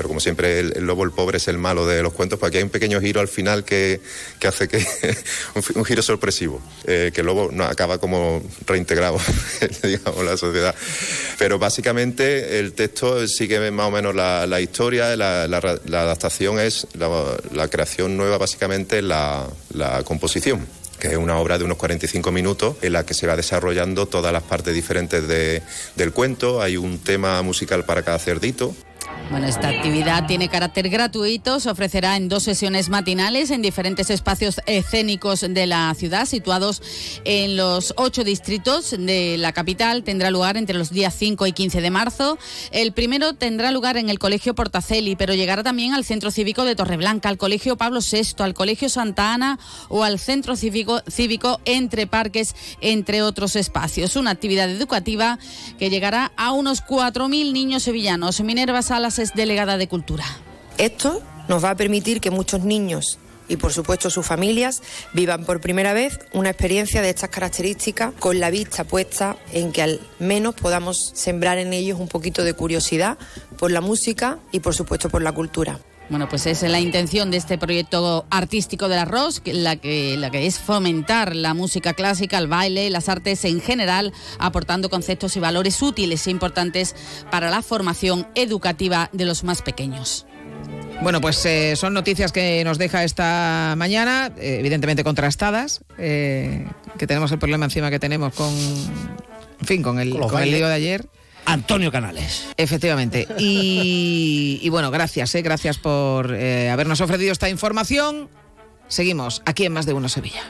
pero 0.00 0.08
como 0.08 0.20
siempre 0.20 0.60
el, 0.60 0.86
lobo 0.86 1.04
el 1.04 1.10
pobre 1.10 1.36
es 1.36 1.46
el 1.48 1.58
malo 1.58 1.86
de 1.86 2.02
los 2.02 2.14
cuentos, 2.14 2.38
pues 2.38 2.48
aquí 2.48 2.56
hay 2.56 2.62
un 2.62 2.70
pequeño 2.70 3.02
giro 3.02 3.20
al 3.20 3.28
final 3.28 3.64
que, 3.64 4.00
que 4.38 4.48
hace 4.48 4.66
que 4.66 4.78
un, 5.74 5.84
giro 5.84 6.00
sorpresivo, 6.00 6.62
eh, 6.86 7.10
que 7.12 7.20
el 7.20 7.26
lobo 7.26 7.50
no, 7.52 7.64
acaba 7.64 7.98
como 7.98 8.42
reintegrado, 8.66 9.18
digamos, 9.82 10.24
la 10.24 10.38
sociedad. 10.38 10.74
Pero 11.36 11.58
básicamente 11.58 12.60
el 12.60 12.72
texto 12.72 13.28
sigue 13.28 13.70
más 13.70 13.88
o 13.88 13.90
menos 13.90 14.14
la, 14.14 14.46
la 14.46 14.62
historia, 14.62 15.14
la, 15.16 15.46
la, 15.46 15.58
adaptación 15.58 16.58
es 16.58 16.86
la, 16.94 17.68
creación 17.68 18.16
nueva, 18.16 18.38
básicamente 18.38 19.02
la, 19.02 19.50
la 19.74 20.02
composición 20.02 20.66
que 20.98 21.08
es 21.08 21.16
una 21.16 21.38
obra 21.38 21.58
de 21.58 21.64
unos 21.64 21.78
45 21.78 22.30
minutos 22.30 22.76
en 22.82 22.92
la 22.92 23.04
que 23.04 23.14
se 23.14 23.26
va 23.26 23.34
desarrollando 23.34 24.06
todas 24.06 24.32
las 24.32 24.42
partes 24.42 24.74
diferentes 24.74 25.26
de, 25.26 25.62
del 25.96 26.12
cuento. 26.12 26.60
Hay 26.60 26.76
un 26.76 26.98
tema 26.98 27.40
musical 27.40 27.84
para 27.84 28.02
cada 28.02 28.18
cerdito. 28.18 28.74
Bueno, 29.30 29.46
esta 29.46 29.68
actividad 29.68 30.26
tiene 30.26 30.48
carácter 30.48 30.88
gratuito, 30.88 31.60
se 31.60 31.70
ofrecerá 31.70 32.16
en 32.16 32.28
dos 32.28 32.42
sesiones 32.42 32.88
matinales 32.88 33.52
en 33.52 33.62
diferentes 33.62 34.10
espacios 34.10 34.60
escénicos 34.66 35.42
de 35.48 35.66
la 35.68 35.94
ciudad, 35.94 36.26
situados 36.26 36.82
en 37.24 37.56
los 37.56 37.94
ocho 37.96 38.24
distritos 38.24 38.90
de 38.90 39.36
la 39.38 39.52
capital. 39.52 40.02
Tendrá 40.02 40.32
lugar 40.32 40.56
entre 40.56 40.76
los 40.76 40.90
días 40.90 41.14
5 41.16 41.46
y 41.46 41.52
15 41.52 41.80
de 41.80 41.90
marzo. 41.92 42.38
El 42.72 42.90
primero 42.92 43.32
tendrá 43.34 43.70
lugar 43.70 43.98
en 43.98 44.10
el 44.10 44.18
Colegio 44.18 44.56
Portaceli, 44.56 45.14
pero 45.14 45.32
llegará 45.32 45.62
también 45.62 45.94
al 45.94 46.04
Centro 46.04 46.32
Cívico 46.32 46.64
de 46.64 46.74
Torreblanca, 46.74 47.28
al 47.28 47.38
Colegio 47.38 47.76
Pablo 47.76 48.00
VI, 48.00 48.42
al 48.42 48.54
Colegio 48.54 48.88
Santa 48.88 49.32
Ana 49.32 49.60
o 49.88 50.02
al 50.02 50.18
Centro 50.18 50.56
Cívico, 50.56 51.02
Cívico 51.08 51.60
Entre 51.66 52.08
Parques, 52.08 52.56
entre 52.80 53.22
otros 53.22 53.54
espacios. 53.54 54.16
Una 54.16 54.32
actividad 54.32 54.68
educativa 54.68 55.38
que 55.78 55.88
llegará 55.88 56.32
a 56.36 56.50
unos 56.50 56.82
4.000 56.82 57.52
niños 57.52 57.84
sevillanos. 57.84 58.40
Minerva 58.40 58.82
Salas 58.82 59.19
es 59.20 59.34
delegada 59.34 59.76
de 59.76 59.88
Cultura. 59.88 60.24
Esto 60.78 61.22
nos 61.48 61.64
va 61.64 61.70
a 61.70 61.76
permitir 61.76 62.20
que 62.20 62.30
muchos 62.30 62.64
niños 62.64 63.18
y 63.48 63.56
por 63.56 63.72
supuesto 63.72 64.10
sus 64.10 64.24
familias 64.24 64.80
vivan 65.12 65.44
por 65.44 65.60
primera 65.60 65.92
vez 65.92 66.20
una 66.32 66.50
experiencia 66.50 67.02
de 67.02 67.10
estas 67.10 67.30
características 67.30 68.14
con 68.18 68.38
la 68.38 68.48
vista 68.48 68.84
puesta 68.84 69.36
en 69.52 69.72
que 69.72 69.82
al 69.82 70.00
menos 70.20 70.54
podamos 70.54 71.10
sembrar 71.14 71.58
en 71.58 71.72
ellos 71.72 71.98
un 71.98 72.08
poquito 72.08 72.44
de 72.44 72.54
curiosidad 72.54 73.18
por 73.58 73.72
la 73.72 73.80
música 73.80 74.38
y 74.52 74.60
por 74.60 74.74
supuesto 74.74 75.10
por 75.10 75.22
la 75.22 75.32
cultura. 75.32 75.80
Bueno, 76.10 76.28
pues 76.28 76.44
es 76.46 76.62
la 76.62 76.80
intención 76.80 77.30
de 77.30 77.36
este 77.36 77.56
proyecto 77.56 78.26
artístico 78.30 78.88
del 78.88 78.98
arroz, 78.98 79.40
la 79.44 79.76
que, 79.76 80.16
la 80.16 80.30
que 80.30 80.44
es 80.44 80.58
fomentar 80.58 81.36
la 81.36 81.54
música 81.54 81.94
clásica, 81.94 82.36
el 82.36 82.48
baile, 82.48 82.90
las 82.90 83.08
artes 83.08 83.44
en 83.44 83.60
general, 83.60 84.12
aportando 84.40 84.90
conceptos 84.90 85.36
y 85.36 85.40
valores 85.40 85.80
útiles 85.80 86.26
e 86.26 86.32
importantes 86.32 86.96
para 87.30 87.48
la 87.48 87.62
formación 87.62 88.26
educativa 88.34 89.08
de 89.12 89.24
los 89.24 89.44
más 89.44 89.62
pequeños. 89.62 90.26
Bueno, 91.00 91.20
pues 91.20 91.46
eh, 91.46 91.76
son 91.76 91.94
noticias 91.94 92.32
que 92.32 92.64
nos 92.64 92.76
deja 92.76 93.04
esta 93.04 93.74
mañana, 93.76 94.32
eh, 94.36 94.56
evidentemente 94.58 95.04
contrastadas, 95.04 95.80
eh, 95.96 96.66
que 96.98 97.06
tenemos 97.06 97.30
el 97.30 97.38
problema 97.38 97.66
encima 97.66 97.88
que 97.88 98.00
tenemos 98.00 98.34
con, 98.34 98.52
en 98.52 99.66
fin, 99.66 99.82
con 99.82 100.00
el, 100.00 100.18
con 100.18 100.42
el 100.42 100.50
lío 100.50 100.66
de 100.66 100.74
ayer. 100.74 101.06
Antonio 101.44 101.90
Canales. 101.90 102.48
Efectivamente. 102.56 103.26
Y, 103.38 104.68
bueno, 104.70 104.90
gracias, 104.90 105.34
eh, 105.34 105.42
gracias 105.42 105.78
por 105.78 106.34
eh, 106.34 106.70
habernos 106.70 107.00
ofrecido 107.00 107.32
esta 107.32 107.48
información. 107.48 108.28
Seguimos 108.88 109.42
aquí 109.46 109.64
en 109.64 109.72
Más 109.72 109.86
de 109.86 109.92
Uno 109.92 110.08
Sevilla. 110.08 110.42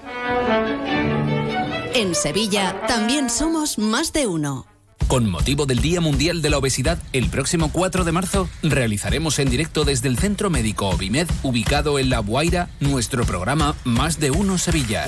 En 1.95 2.15
Sevilla 2.15 2.81
también 2.87 3.29
somos 3.29 3.79
Más 3.79 4.13
de 4.13 4.27
Uno. 4.27 4.67
Con 5.11 5.29
motivo 5.29 5.67
del 5.67 5.81
Día 5.81 6.01
Mundial 6.01 6.41
de 6.41 6.51
la 6.51 6.59
Obesidad, 6.59 6.97
el 7.13 7.29
próximo 7.31 7.73
4 7.73 8.05
de 8.05 8.13
marzo 8.13 8.49
realizaremos 8.63 9.41
en 9.41 9.51
directo 9.51 9.85
desde 9.85 10.07
el 10.07 10.17
Centro 10.17 10.51
Médico 10.51 10.89
Obimed, 10.89 11.29
ubicado 11.43 11.99
en 11.99 12.11
La 12.11 12.21
Guaira, 12.21 12.71
nuestro 12.79 13.25
programa 13.25 13.75
Más 13.83 14.21
de 14.21 14.31
Uno 14.31 14.57
Sevilla. 14.57 15.05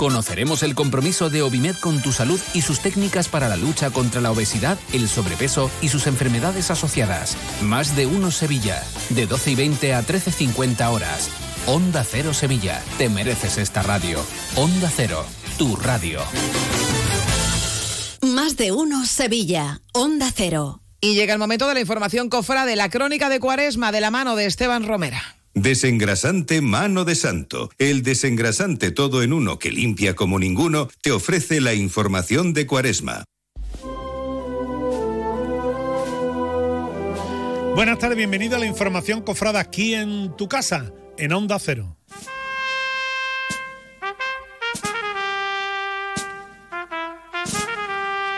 Conoceremos 0.00 0.62
el 0.62 0.74
compromiso 0.74 1.28
de 1.28 1.42
Obimed 1.42 1.76
con 1.76 2.00
tu 2.00 2.10
salud 2.10 2.40
y 2.54 2.62
sus 2.62 2.80
técnicas 2.80 3.28
para 3.28 3.50
la 3.50 3.58
lucha 3.58 3.90
contra 3.90 4.22
la 4.22 4.30
obesidad, 4.30 4.78
el 4.94 5.10
sobrepeso 5.10 5.70
y 5.82 5.88
sus 5.88 6.06
enfermedades 6.06 6.70
asociadas. 6.70 7.36
Más 7.60 7.94
de 7.94 8.06
uno 8.06 8.30
Sevilla, 8.30 8.82
de 9.10 9.26
12 9.26 9.50
y 9.50 9.54
20 9.56 9.92
a 9.92 10.02
13.50 10.02 10.90
horas. 10.90 11.28
Onda 11.66 12.02
Cero 12.02 12.32
Sevilla, 12.32 12.82
te 12.96 13.10
mereces 13.10 13.58
esta 13.58 13.82
radio. 13.82 14.24
Onda 14.56 14.90
Cero, 14.90 15.22
tu 15.58 15.76
radio. 15.76 16.20
Más 18.22 18.56
de 18.56 18.72
uno 18.72 19.04
Sevilla, 19.04 19.82
Onda 19.92 20.32
Cero. 20.34 20.80
Y 21.02 21.14
llega 21.14 21.34
el 21.34 21.38
momento 21.38 21.68
de 21.68 21.74
la 21.74 21.80
información 21.80 22.30
cofra 22.30 22.64
de 22.64 22.76
la 22.76 22.88
crónica 22.88 23.28
de 23.28 23.38
Cuaresma 23.38 23.92
de 23.92 24.00
la 24.00 24.10
mano 24.10 24.34
de 24.34 24.46
Esteban 24.46 24.86
Romera. 24.86 25.39
Desengrasante 25.54 26.60
Mano 26.60 27.04
de 27.04 27.16
Santo. 27.16 27.70
El 27.78 28.02
desengrasante 28.02 28.92
todo 28.92 29.22
en 29.22 29.32
uno 29.32 29.58
que 29.58 29.72
limpia 29.72 30.14
como 30.14 30.38
ninguno 30.38 30.88
te 31.02 31.10
ofrece 31.10 31.60
la 31.60 31.74
información 31.74 32.52
de 32.52 32.66
Cuaresma. 32.66 33.24
Buenas 37.74 37.98
tardes, 37.98 38.16
bienvenido 38.16 38.56
a 38.56 38.58
la 38.60 38.66
información 38.66 39.22
cofrada 39.22 39.58
aquí 39.58 39.94
en 39.94 40.36
tu 40.36 40.48
casa, 40.48 40.92
en 41.18 41.32
Onda 41.32 41.58
Cero. 41.58 41.96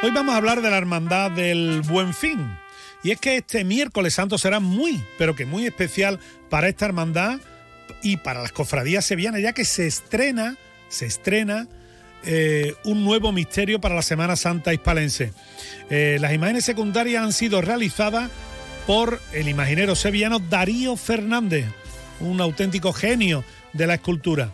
Hoy 0.03 0.11
vamos 0.13 0.35
a 0.35 0.39
hablar 0.39 0.63
de 0.63 0.71
la 0.71 0.79
Hermandad 0.79 1.31
del 1.31 1.83
Buen 1.83 2.15
Fin. 2.15 2.62
Y 3.03 3.11
es 3.11 3.21
que 3.21 3.37
este 3.37 3.65
miércoles 3.65 4.15
santo 4.15 4.39
será 4.39 4.61
muy, 4.61 5.03
pero 5.19 5.35
que 5.35 5.47
muy 5.47 5.67
especial 5.67 6.21
para 6.49 6.69
esta 6.69 6.87
hermandad 6.87 7.41
y 8.03 8.17
para 8.19 8.43
las 8.43 8.53
cofradías 8.53 9.05
sevillanas, 9.05 9.43
ya 9.43 9.53
que 9.53 9.65
se 9.65 9.87
estrena, 9.87 10.57
se 10.89 11.07
estrena 11.07 11.69
eh, 12.25 12.75
un 12.85 13.05
nuevo 13.05 13.33
misterio 13.33 13.81
para 13.81 13.97
la 13.97 14.03
Semana 14.03 14.37
Santa 14.37 14.73
hispalense. 14.73 15.33
Eh, 15.91 16.19
las 16.21 16.33
imágenes 16.33 16.65
secundarias 16.65 17.25
han 17.25 17.33
sido 17.33 17.61
realizadas 17.61 18.31
por 18.87 19.21
el 19.33 19.49
imaginero 19.49 19.95
sevillano 19.95 20.39
Darío 20.39 20.97
Fernández, 20.97 21.67
un 22.21 22.41
auténtico 22.41 22.93
genio 22.93 23.45
de 23.73 23.87
la 23.87 23.95
escultura. 23.95 24.53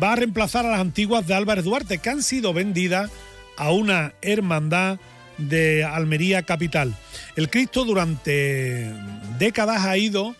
Va 0.00 0.12
a 0.12 0.16
reemplazar 0.16 0.66
a 0.66 0.70
las 0.70 0.80
antiguas 0.80 1.26
de 1.26 1.34
Álvarez 1.34 1.64
Duarte, 1.64 1.98
que 1.98 2.10
han 2.10 2.22
sido 2.22 2.52
vendidas 2.52 3.10
a 3.56 3.72
una 3.72 4.14
hermandad 4.22 4.98
de 5.38 5.84
Almería 5.84 6.42
Capital. 6.42 6.94
El 7.36 7.48
Cristo 7.48 7.84
durante 7.84 8.92
décadas 9.38 9.84
ha 9.84 9.96
ido 9.96 10.34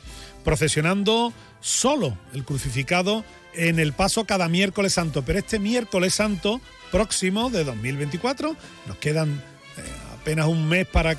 procesionando 0.45 1.33
solo 1.61 2.17
el 2.35 2.45
crucificado 2.45 3.25
en 3.55 3.79
el 3.79 3.93
paso 3.93 4.25
cada 4.25 4.49
miércoles 4.49 4.93
santo, 4.93 5.23
pero 5.23 5.39
este 5.39 5.59
miércoles 5.59 6.15
santo 6.15 6.61
próximo 6.91 7.51
de 7.51 7.65
2024, 7.65 8.57
nos 8.87 8.97
quedan 8.99 9.31
eh, 9.31 9.83
apenas 10.21 10.47
un 10.47 10.69
mes 10.69 10.87
para 10.87 11.19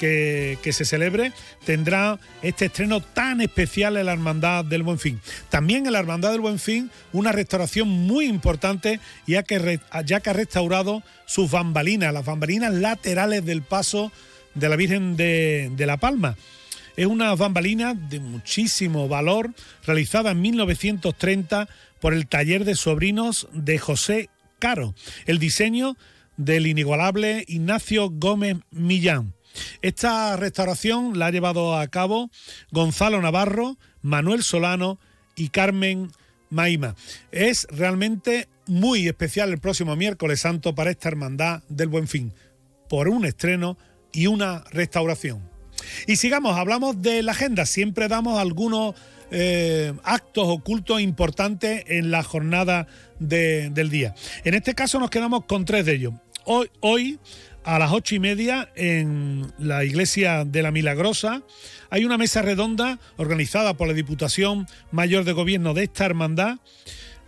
que 0.00 0.72
se 0.72 0.84
celebre, 0.84 1.32
tendrá 1.64 2.18
este 2.42 2.66
estreno 2.66 3.00
tan 3.00 3.40
especial 3.40 3.96
en 3.96 4.06
la 4.06 4.12
Hermandad 4.12 4.64
del 4.64 4.82
Buen 4.82 4.98
Fin. 4.98 5.20
También 5.50 5.86
en 5.86 5.92
la 5.92 5.98
Hermandad 5.98 6.32
del 6.32 6.40
Buen 6.40 6.58
Fin, 6.58 6.90
una 7.12 7.32
restauración 7.32 7.88
muy 7.88 8.26
importante, 8.26 9.00
ya 9.26 9.42
que, 9.42 9.78
ya 10.06 10.20
que 10.20 10.30
ha 10.30 10.32
restaurado 10.32 11.02
sus 11.26 11.50
bambalinas, 11.50 12.14
las 12.14 12.24
bambalinas 12.24 12.72
laterales 12.72 13.44
del 13.44 13.62
paso 13.62 14.10
de 14.54 14.68
la 14.68 14.76
Virgen 14.76 15.16
de, 15.16 15.70
de 15.76 15.86
la 15.86 15.98
Palma. 15.98 16.36
Es 16.96 17.06
una 17.06 17.34
bambalina 17.34 17.94
de 17.94 18.20
muchísimo 18.20 19.08
valor, 19.08 19.50
realizada 19.86 20.32
en 20.32 20.40
1930 20.40 21.68
por 22.00 22.14
el 22.14 22.26
taller 22.26 22.64
de 22.64 22.74
sobrinos 22.74 23.48
de 23.52 23.78
José 23.78 24.28
Caro. 24.58 24.94
El 25.26 25.38
diseño 25.38 25.96
del 26.36 26.66
inigualable 26.66 27.44
Ignacio 27.48 28.10
Gómez 28.10 28.56
Millán. 28.70 29.34
Esta 29.82 30.36
restauración 30.36 31.18
la 31.18 31.26
ha 31.26 31.30
llevado 31.30 31.76
a 31.76 31.86
cabo 31.88 32.30
Gonzalo 32.70 33.20
Navarro, 33.20 33.76
Manuel 34.02 34.42
Solano 34.42 34.98
y 35.36 35.48
Carmen 35.48 36.10
Maima. 36.50 36.94
Es 37.32 37.66
realmente 37.70 38.48
muy 38.66 39.08
especial 39.08 39.50
el 39.50 39.58
próximo 39.58 39.96
miércoles 39.96 40.40
santo 40.40 40.74
para 40.74 40.90
esta 40.90 41.08
hermandad 41.08 41.62
del 41.68 41.88
Buen 41.88 42.08
Fin, 42.08 42.32
por 42.88 43.08
un 43.08 43.24
estreno 43.24 43.76
y 44.12 44.26
una 44.26 44.64
restauración. 44.70 45.48
Y 46.06 46.16
sigamos, 46.16 46.56
hablamos 46.56 47.00
de 47.02 47.22
la 47.22 47.32
agenda, 47.32 47.66
siempre 47.66 48.08
damos 48.08 48.38
algunos 48.38 48.94
eh, 49.30 49.92
actos 50.02 50.44
ocultos 50.48 51.00
importantes 51.00 51.84
en 51.86 52.10
la 52.10 52.22
jornada 52.22 52.86
del 53.18 53.90
día. 53.90 54.14
En 54.44 54.54
este 54.54 54.74
caso 54.74 54.98
nos 54.98 55.10
quedamos 55.10 55.44
con 55.44 55.64
tres 55.64 55.86
de 55.86 55.94
ellos. 55.94 56.14
Hoy, 56.44 56.70
hoy 56.80 57.18
a 57.64 57.78
las 57.78 57.92
ocho 57.92 58.14
y 58.14 58.18
media 58.18 58.70
en 58.74 59.52
la 59.58 59.84
iglesia 59.84 60.44
de 60.44 60.62
la 60.62 60.70
Milagrosa. 60.70 61.42
Hay 61.90 62.04
una 62.04 62.18
mesa 62.18 62.42
redonda 62.42 62.98
organizada 63.16 63.74
por 63.74 63.88
la 63.88 63.94
Diputación 63.94 64.66
Mayor 64.90 65.24
de 65.24 65.32
Gobierno 65.32 65.74
de 65.74 65.84
esta 65.84 66.06
hermandad, 66.06 66.58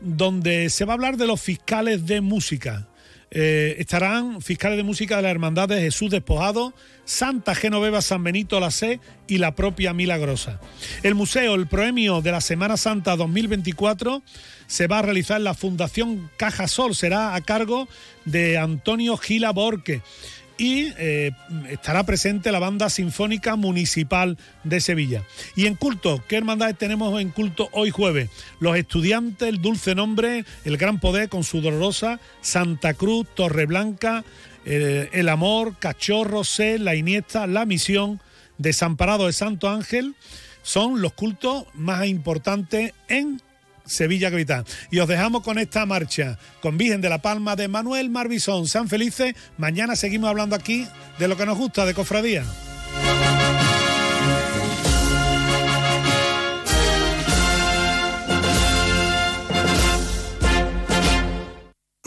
donde 0.01 0.71
se 0.71 0.85
va 0.85 0.93
a 0.93 0.95
hablar 0.95 1.17
de 1.17 1.27
los 1.27 1.41
fiscales 1.41 2.07
de 2.07 2.21
música. 2.21 2.89
Eh, 3.35 3.77
estarán 3.79 4.43
fiscales 4.43 4.77
de 4.77 4.83
música 4.83 5.17
de 5.17 5.23
la 5.23 5.31
Hermandad 5.31 5.67
de 5.67 5.81
Jesús 5.81 6.11
Despojado, 6.11 6.75
Santa 7.07 7.55
Genoveva 7.55 8.03
San 8.03 8.23
Benito 8.23 8.61
La 8.61 8.71
C 8.71 9.01
y 9.27 9.39
la 9.39 9.55
propia 9.55 9.95
Milagrosa. 9.95 10.61
El 11.03 11.15
museo, 11.15 11.55
el 11.55 11.67
premio 11.67 12.21
de 12.21 12.31
la 12.31 12.43
Semana 12.43 12.77
Santa 12.77 13.17
2024, 13.17 14.23
se 14.67 14.87
va 14.87 14.99
a 14.99 15.03
realizar 15.03 15.39
en 15.39 15.45
la 15.45 15.55
Fundación 15.55 16.31
Caja 16.37 16.69
Sol, 16.69 16.95
será 16.95 17.35
a 17.35 17.41
cargo 17.41 17.89
de 18.27 18.59
Antonio 18.59 19.17
Gila 19.17 19.51
Borque 19.51 20.03
y 20.59 20.93
eh, 20.99 21.33
estará 21.71 22.05
presente 22.05 22.53
la 22.53 22.59
banda 22.59 22.91
sinfónica 22.91 23.57
municipal 23.57 24.39
de 24.65 24.81
Sevilla. 24.81 25.25
Y 25.57 25.67
en 25.67 25.75
culto, 25.75 26.23
¿qué 26.29 26.37
hermandades 26.37 26.79
tenemos 26.79 27.21
en 27.21 27.31
culto 27.31 27.69
hoy 27.73 27.91
jueves? 27.91 28.31
Los 28.61 28.77
estudiantes, 28.77 29.49
el 29.49 29.61
dulce 29.61 29.95
nombre, 29.95 30.45
el 30.65 30.77
gran 30.77 31.01
poder 31.01 31.29
con 31.29 31.45
su 31.45 31.61
dolorosa, 31.61 32.21
Santa 32.41 32.95
Cruz, 32.95 33.27
Torreblanca, 33.35 34.25
eh, 34.65 35.09
el 35.13 35.29
amor, 35.29 35.77
Cachorro, 35.79 36.45
C, 36.45 36.79
la 36.79 36.95
Iniesta, 36.95 37.47
la 37.47 37.65
misión, 37.67 38.21
desamparado 38.59 39.27
de 39.27 39.33
Santo 39.33 39.69
Ángel, 39.69 40.15
son 40.63 41.03
los 41.03 41.13
cultos 41.13 41.65
más 41.75 42.07
importantes 42.07 42.93
en 43.09 43.41
Sevilla 43.85 44.31
Capital. 44.31 44.65
Y 44.91 44.99
os 44.99 45.09
dejamos 45.09 45.43
con 45.43 45.59
esta 45.59 45.87
marcha, 45.87 46.39
con 46.61 46.79
Virgen 46.79 47.01
de 47.01 47.09
la 47.09 47.23
Palma 47.23 47.57
de 47.57 47.69
Manuel 47.69 48.11
Marbizón. 48.11 48.67
Sean 48.67 48.89
felices. 48.89 49.35
Mañana 49.59 49.97
seguimos 49.97 50.31
hablando 50.31 50.57
aquí 50.57 50.87
de 51.19 51.29
lo 51.29 51.37
que 51.37 51.47
nos 51.47 51.59
gusta, 51.59 51.87
de 51.87 51.95
cofradía. 51.95 52.45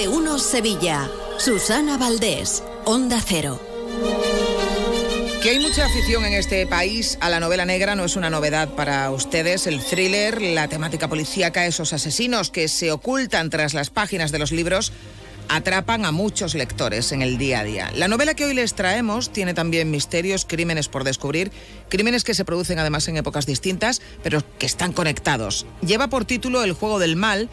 De 0.00 0.08
uno 0.08 0.38
Sevilla. 0.38 1.10
Susana 1.36 1.98
Valdés, 1.98 2.62
Onda 2.86 3.20
Cero. 3.20 3.60
Que 5.42 5.50
hay 5.50 5.58
mucha 5.58 5.84
afición 5.84 6.24
en 6.24 6.32
este 6.32 6.66
país 6.66 7.18
a 7.20 7.28
la 7.28 7.38
novela 7.38 7.66
negra 7.66 7.94
no 7.94 8.06
es 8.06 8.16
una 8.16 8.30
novedad 8.30 8.70
para 8.70 9.10
ustedes. 9.10 9.66
El 9.66 9.84
thriller, 9.84 10.40
la 10.40 10.68
temática 10.68 11.08
policíaca, 11.08 11.66
esos 11.66 11.92
asesinos 11.92 12.50
que 12.50 12.68
se 12.68 12.92
ocultan 12.92 13.50
tras 13.50 13.74
las 13.74 13.90
páginas 13.90 14.32
de 14.32 14.38
los 14.38 14.52
libros, 14.52 14.90
atrapan 15.48 16.06
a 16.06 16.12
muchos 16.12 16.54
lectores 16.54 17.12
en 17.12 17.20
el 17.20 17.36
día 17.36 17.60
a 17.60 17.64
día. 17.64 17.90
La 17.94 18.08
novela 18.08 18.32
que 18.32 18.46
hoy 18.46 18.54
les 18.54 18.72
traemos 18.72 19.30
tiene 19.30 19.52
también 19.52 19.90
misterios, 19.90 20.46
crímenes 20.46 20.88
por 20.88 21.04
descubrir, 21.04 21.52
crímenes 21.90 22.24
que 22.24 22.32
se 22.32 22.46
producen 22.46 22.78
además 22.78 23.06
en 23.08 23.18
épocas 23.18 23.44
distintas, 23.44 24.00
pero 24.22 24.42
que 24.58 24.64
están 24.64 24.94
conectados. 24.94 25.66
Lleva 25.84 26.08
por 26.08 26.24
título 26.24 26.62
El 26.62 26.72
juego 26.72 27.00
del 27.00 27.16
mal 27.16 27.50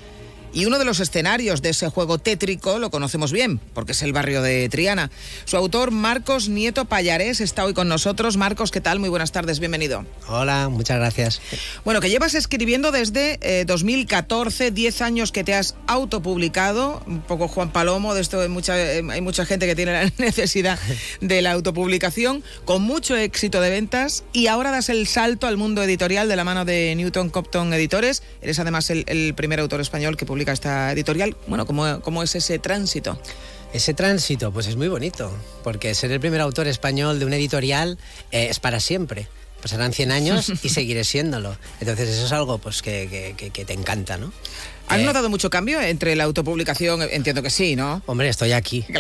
y 0.57 0.65
uno 0.65 0.79
de 0.79 0.85
los 0.85 0.99
escenarios 0.99 1.61
de 1.61 1.69
ese 1.69 1.87
juego 1.87 2.17
tétrico 2.17 2.79
lo 2.79 2.89
conocemos 2.89 3.31
bien, 3.31 3.59
porque 3.75 3.91
es 3.91 4.01
el 4.01 4.11
barrio 4.11 4.41
de 4.41 4.67
Triana. 4.69 5.11
Su 5.45 5.55
autor, 5.55 5.91
Marcos 5.91 6.49
Nieto 6.49 6.85
Payarés, 6.85 7.41
está 7.41 7.63
hoy 7.63 7.75
con 7.75 7.87
nosotros. 7.87 8.37
Marcos, 8.37 8.71
¿qué 8.71 8.81
tal? 8.81 8.97
Muy 8.99 9.09
buenas 9.09 9.31
tardes, 9.31 9.59
bienvenido. 9.59 10.03
Hola, 10.27 10.69
muchas 10.69 10.97
gracias. 10.97 11.41
Bueno, 11.85 12.01
que 12.01 12.09
llevas 12.09 12.33
escribiendo 12.33 12.91
desde 12.91 13.37
eh, 13.41 13.65
2014, 13.65 14.71
10 14.71 15.01
años 15.03 15.31
que 15.31 15.43
te 15.43 15.53
has 15.53 15.75
autopublicado, 15.85 17.03
un 17.05 17.21
poco 17.21 17.47
Juan 17.47 17.71
Palomo, 17.71 18.15
de 18.15 18.21
esto 18.21 18.41
hay 18.41 18.49
mucha, 18.49 18.81
eh, 18.81 19.03
hay 19.11 19.21
mucha 19.21 19.45
gente 19.45 19.67
que 19.67 19.75
tiene 19.75 19.91
la 19.93 20.11
necesidad 20.17 20.79
de 21.21 21.43
la 21.43 21.51
autopublicación, 21.51 22.43
con 22.65 22.81
mucho 22.81 23.15
éxito 23.15 23.61
de 23.61 23.69
ventas, 23.69 24.23
y 24.33 24.47
ahora 24.47 24.71
das 24.71 24.89
el 24.89 25.05
salto 25.05 25.45
al 25.45 25.57
mundo 25.57 25.83
editorial 25.83 26.27
de 26.27 26.35
la 26.35 26.43
mano 26.43 26.65
de 26.65 26.95
Newton 26.95 27.29
Compton 27.29 27.71
Editores. 27.75 28.23
Eres 28.41 28.57
además 28.57 28.89
el, 28.89 29.03
el 29.05 29.35
primer 29.35 29.59
autor 29.59 29.81
español 29.81 30.17
que 30.17 30.25
publica 30.25 30.46
esta 30.53 30.91
editorial. 30.91 31.35
Bueno, 31.47 31.65
¿cómo, 31.65 32.01
cómo 32.01 32.23
es 32.23 32.35
ese 32.35 32.59
tránsito? 32.59 33.19
Ese 33.73 33.93
tránsito, 33.93 34.51
pues 34.51 34.67
es 34.67 34.75
muy 34.75 34.87
bonito, 34.87 35.31
porque 35.63 35.93
ser 35.93 36.11
el 36.11 36.19
primer 36.19 36.41
autor 36.41 36.67
español 36.67 37.19
de 37.19 37.25
una 37.25 37.35
editorial 37.35 37.97
eh, 38.31 38.47
es 38.49 38.59
para 38.59 38.79
siempre. 38.79 39.27
Pasarán 39.61 39.91
100 39.91 40.11
años 40.11 40.51
y 40.63 40.69
seguiré 40.69 41.03
siéndolo. 41.03 41.57
Entonces 41.79 42.09
eso 42.09 42.25
es 42.25 42.31
algo 42.31 42.57
pues 42.59 42.81
que, 42.81 43.35
que, 43.37 43.49
que 43.49 43.65
te 43.65 43.73
encanta, 43.73 44.17
¿no? 44.17 44.31
¿Has 44.87 45.01
notado 45.01 45.29
mucho 45.29 45.49
cambio 45.49 45.81
entre 45.81 46.15
la 46.15 46.23
autopublicación? 46.23 47.01
Entiendo 47.11 47.43
que 47.43 47.49
sí, 47.49 47.75
¿no? 47.75 48.01
Hombre, 48.05 48.29
estoy 48.29 48.53
aquí. 48.53 48.85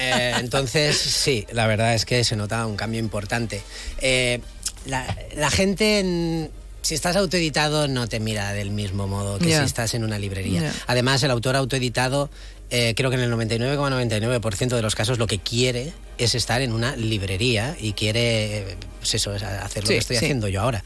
Eh, 0.00 0.34
entonces, 0.38 0.96
sí, 0.96 1.44
la 1.50 1.66
verdad 1.66 1.94
es 1.94 2.04
que 2.04 2.22
se 2.22 2.36
nota 2.36 2.64
un 2.66 2.76
cambio 2.76 3.00
importante. 3.00 3.62
Eh, 4.00 4.40
la, 4.86 5.16
la, 5.34 5.50
gente, 5.50 5.98
en, 5.98 6.50
si 6.82 6.94
estás 6.94 7.16
autoeditado, 7.16 7.88
no 7.88 8.06
te 8.08 8.20
mira 8.20 8.52
del 8.52 8.70
mismo 8.70 9.06
modo 9.06 9.38
que 9.38 9.46
yeah. 9.46 9.60
si 9.60 9.66
estás 9.66 9.94
en 9.94 10.04
una 10.04 10.18
librería. 10.18 10.60
Yeah. 10.60 10.74
Además, 10.86 11.22
el 11.22 11.30
autor 11.30 11.56
autoeditado, 11.56 12.30
eh, 12.70 12.94
creo 12.96 13.10
que 13.10 13.16
en 13.16 13.22
el 13.22 13.32
99,99% 13.32 14.40
,99 14.40 14.76
de 14.76 14.82
los 14.82 14.94
casos 14.94 15.18
lo 15.18 15.26
que 15.26 15.38
quiere 15.38 15.92
es 16.18 16.34
estar 16.34 16.62
en 16.62 16.72
una 16.72 16.96
librería 16.96 17.76
y 17.78 17.92
quiere, 17.92 18.76
pues 18.98 19.14
eso, 19.14 19.32
hacer 19.32 19.84
lo 19.84 19.88
sí, 19.88 19.94
que 19.94 19.98
estoy 19.98 20.16
sí. 20.16 20.24
haciendo 20.24 20.48
yo 20.48 20.62
ahora. 20.62 20.82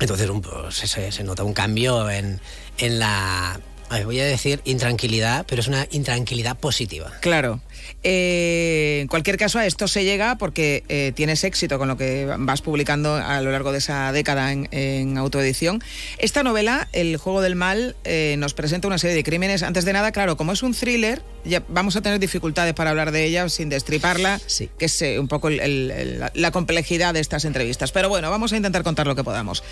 Entonces, 0.00 0.30
pues, 0.30 0.74
se, 0.74 1.12
se 1.12 1.24
nota 1.24 1.42
un 1.42 1.54
cambio 1.54 2.08
en, 2.10 2.40
en 2.78 2.98
la 2.98 3.60
a 3.88 3.96
ver, 3.96 4.06
voy 4.06 4.20
a 4.20 4.24
decir 4.24 4.60
intranquilidad, 4.64 5.46
pero 5.48 5.60
es 5.60 5.68
una 5.68 5.86
intranquilidad 5.90 6.56
positiva. 6.56 7.12
Claro. 7.20 7.60
Eh, 8.02 9.00
en 9.02 9.08
cualquier 9.08 9.38
caso, 9.38 9.58
a 9.58 9.66
esto 9.66 9.88
se 9.88 10.04
llega 10.04 10.36
porque 10.36 10.84
eh, 10.88 11.12
tienes 11.14 11.42
éxito 11.42 11.78
con 11.78 11.88
lo 11.88 11.96
que 11.96 12.26
vas 12.38 12.62
publicando 12.62 13.14
a 13.14 13.40
lo 13.40 13.50
largo 13.50 13.72
de 13.72 13.78
esa 13.78 14.12
década 14.12 14.52
en, 14.52 14.68
en 14.72 15.18
autoedición. 15.18 15.82
Esta 16.18 16.42
novela, 16.42 16.88
El 16.92 17.16
juego 17.16 17.40
del 17.40 17.56
mal, 17.56 17.96
eh, 18.04 18.36
nos 18.38 18.54
presenta 18.54 18.86
una 18.88 18.98
serie 18.98 19.16
de 19.16 19.24
crímenes. 19.24 19.62
Antes 19.62 19.84
de 19.84 19.92
nada, 19.92 20.12
claro, 20.12 20.36
como 20.36 20.52
es 20.52 20.62
un 20.62 20.74
thriller, 20.74 21.22
ya 21.44 21.62
vamos 21.68 21.96
a 21.96 22.02
tener 22.02 22.18
dificultades 22.18 22.74
para 22.74 22.90
hablar 22.90 23.10
de 23.10 23.24
ella 23.24 23.48
sin 23.48 23.68
destriparla, 23.68 24.40
sí. 24.46 24.68
que 24.78 24.84
es 24.84 25.02
eh, 25.02 25.18
un 25.18 25.28
poco 25.28 25.48
el, 25.48 25.60
el, 25.60 26.24
la 26.34 26.50
complejidad 26.50 27.14
de 27.14 27.20
estas 27.20 27.44
entrevistas. 27.44 27.90
Pero 27.92 28.08
bueno, 28.08 28.30
vamos 28.30 28.52
a 28.52 28.56
intentar 28.56 28.82
contar 28.82 29.06
lo 29.06 29.16
que 29.16 29.24
podamos. 29.24 29.62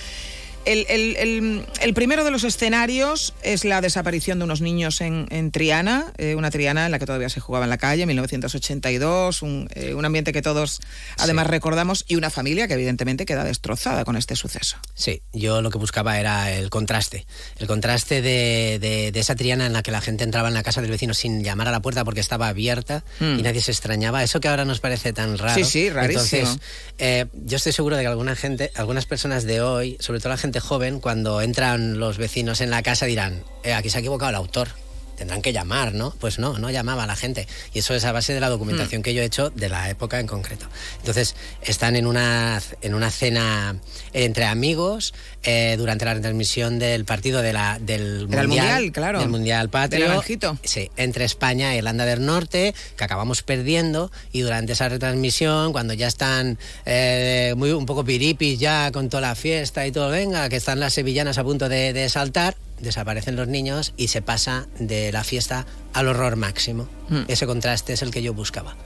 El, 0.66 0.84
el, 0.88 1.16
el, 1.16 1.66
el, 1.80 1.94
primero 1.94 2.24
de 2.24 2.32
los 2.32 2.42
escenarios 2.42 3.34
es 3.42 3.64
la 3.64 3.80
desaparición 3.80 4.38
de 4.38 4.44
unos 4.44 4.60
niños 4.60 5.00
en, 5.00 5.28
en 5.30 5.52
Triana, 5.52 6.12
eh, 6.18 6.34
una 6.34 6.50
Triana 6.50 6.86
en 6.86 6.90
la 6.90 6.98
que 6.98 7.06
todavía 7.06 7.28
se 7.28 7.38
jugaba 7.38 7.66
en 7.66 7.70
la 7.70 7.78
calle, 7.78 8.04
1982, 8.04 9.42
un, 9.42 9.68
eh, 9.74 9.94
un 9.94 10.04
ambiente 10.04 10.32
que 10.32 10.42
todos 10.42 10.80
además 11.18 11.46
sí. 11.46 11.52
recordamos 11.52 12.04
y 12.08 12.16
una 12.16 12.30
familia 12.30 12.66
que 12.66 12.74
evidentemente 12.74 13.26
queda 13.26 13.44
destrozada 13.44 14.04
con 14.04 14.16
este 14.16 14.34
suceso. 14.34 14.76
Sí, 14.94 15.22
yo 15.32 15.62
lo 15.62 15.70
que 15.70 15.78
buscaba 15.78 16.18
era 16.18 16.50
el 16.52 16.68
contraste, 16.68 17.26
el 17.58 17.68
contraste 17.68 18.20
de, 18.20 18.78
de, 18.80 19.12
de, 19.12 19.20
esa 19.20 19.36
Triana 19.36 19.66
en 19.66 19.72
la 19.72 19.84
que 19.84 19.92
la 19.92 20.00
gente 20.00 20.24
entraba 20.24 20.48
en 20.48 20.54
la 20.54 20.64
casa 20.64 20.82
del 20.82 20.90
vecino 20.90 21.14
sin 21.14 21.44
llamar 21.44 21.68
a 21.68 21.70
la 21.70 21.80
puerta 21.80 22.04
porque 22.04 22.20
estaba 22.20 22.48
abierta 22.48 23.04
mm. 23.20 23.38
y 23.38 23.42
nadie 23.42 23.62
se 23.62 23.70
extrañaba, 23.70 24.24
eso 24.24 24.40
que 24.40 24.48
ahora 24.48 24.64
nos 24.64 24.80
parece 24.80 25.12
tan 25.12 25.38
raro. 25.38 25.54
Sí, 25.54 25.64
sí, 25.64 25.90
rarísimo. 25.90 26.40
Entonces, 26.40 26.60
eh, 26.98 27.26
yo 27.32 27.56
estoy 27.56 27.70
seguro 27.70 27.94
de 27.94 28.02
que 28.02 28.08
alguna 28.08 28.34
gente, 28.34 28.72
algunas 28.74 29.06
personas 29.06 29.44
de 29.44 29.60
hoy, 29.60 29.96
sobre 30.00 30.18
todo 30.18 30.30
la 30.30 30.38
gente 30.38 30.55
joven, 30.60 31.00
cuando 31.00 31.40
entran 31.40 31.98
los 31.98 32.18
vecinos 32.18 32.60
en 32.60 32.70
la 32.70 32.82
casa 32.82 33.06
dirán, 33.06 33.44
eh, 33.62 33.74
aquí 33.74 33.90
se 33.90 33.98
ha 33.98 34.00
equivocado 34.00 34.30
el 34.30 34.36
autor 34.36 34.68
tendrán 35.16 35.42
que 35.42 35.52
llamar, 35.52 35.94
¿no? 35.94 36.14
Pues 36.20 36.38
no, 36.38 36.58
no 36.58 36.70
llamaba 36.70 37.04
a 37.04 37.06
la 37.06 37.16
gente. 37.16 37.48
Y 37.72 37.80
eso 37.80 37.94
es 37.94 38.04
a 38.04 38.12
base 38.12 38.34
de 38.34 38.40
la 38.40 38.48
documentación 38.48 39.00
mm. 39.00 39.04
que 39.04 39.14
yo 39.14 39.22
he 39.22 39.24
hecho 39.24 39.50
de 39.50 39.68
la 39.68 39.90
época 39.90 40.20
en 40.20 40.26
concreto. 40.26 40.66
Entonces, 40.98 41.34
están 41.62 41.96
en 41.96 42.06
una, 42.06 42.60
en 42.82 42.94
una 42.94 43.10
cena 43.10 43.76
entre 44.12 44.44
amigos 44.44 45.14
eh, 45.42 45.76
durante 45.78 46.04
la 46.04 46.14
retransmisión 46.14 46.78
del 46.78 47.04
partido 47.04 47.42
de 47.42 47.52
la, 47.52 47.78
del 47.80 48.22
mundial, 48.22 48.46
mundial, 48.46 48.92
claro. 48.92 49.20
Del 49.20 49.28
Mundial 49.28 49.70
Patrio. 49.70 50.22
Del 50.22 50.58
sí, 50.62 50.90
entre 50.96 51.24
España 51.24 51.74
e 51.74 51.78
Irlanda 51.78 52.04
del 52.04 52.24
Norte, 52.24 52.74
que 52.96 53.04
acabamos 53.04 53.42
perdiendo. 53.42 54.10
Y 54.32 54.40
durante 54.40 54.72
esa 54.72 54.88
retransmisión, 54.88 55.72
cuando 55.72 55.94
ya 55.94 56.08
están 56.08 56.58
eh, 56.84 57.54
muy, 57.56 57.70
un 57.72 57.86
poco 57.86 58.04
piripis 58.04 58.58
ya 58.58 58.92
con 58.92 59.08
toda 59.08 59.20
la 59.22 59.34
fiesta 59.34 59.86
y 59.86 59.92
todo, 59.92 60.10
venga, 60.10 60.48
que 60.48 60.56
están 60.56 60.80
las 60.80 60.94
sevillanas 60.94 61.38
a 61.38 61.44
punto 61.44 61.68
de, 61.68 61.92
de 61.92 62.08
saltar, 62.08 62.56
desaparecen 62.80 63.36
los 63.36 63.48
niños 63.48 63.92
y 63.96 64.08
se 64.08 64.22
pasa 64.22 64.66
de 64.78 65.12
la 65.12 65.24
fiesta 65.24 65.66
al 65.92 66.08
horror 66.08 66.36
máximo. 66.36 66.88
Mm. 67.08 67.22
Ese 67.28 67.46
contraste 67.46 67.92
es 67.92 68.02
el 68.02 68.10
que 68.10 68.22
yo 68.22 68.34
buscaba. 68.34 68.76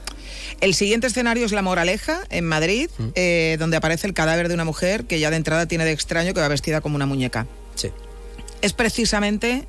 El 0.61 0.75
siguiente 0.75 1.07
escenario 1.07 1.47
es 1.47 1.53
La 1.53 1.63
Moraleja, 1.63 2.21
en 2.31 2.45
Madrid, 2.45 2.91
Mm. 2.99 3.09
eh, 3.15 3.57
donde 3.59 3.77
aparece 3.77 4.07
el 4.07 4.15
cadáver 4.15 4.49
de 4.49 4.55
una 4.55 4.65
mujer 4.65 5.05
que 5.05 5.19
ya 5.19 5.31
de 5.31 5.37
entrada 5.37 5.67
tiene 5.67 5.85
de 5.85 5.93
extraño 5.93 6.35
que 6.35 6.41
va 6.41 6.49
vestida 6.49 6.81
como 6.81 6.97
una 6.97 7.07
muñeca. 7.07 7.47
Sí. 7.75 7.91
Es 8.63 8.73
precisamente, 8.75 9.67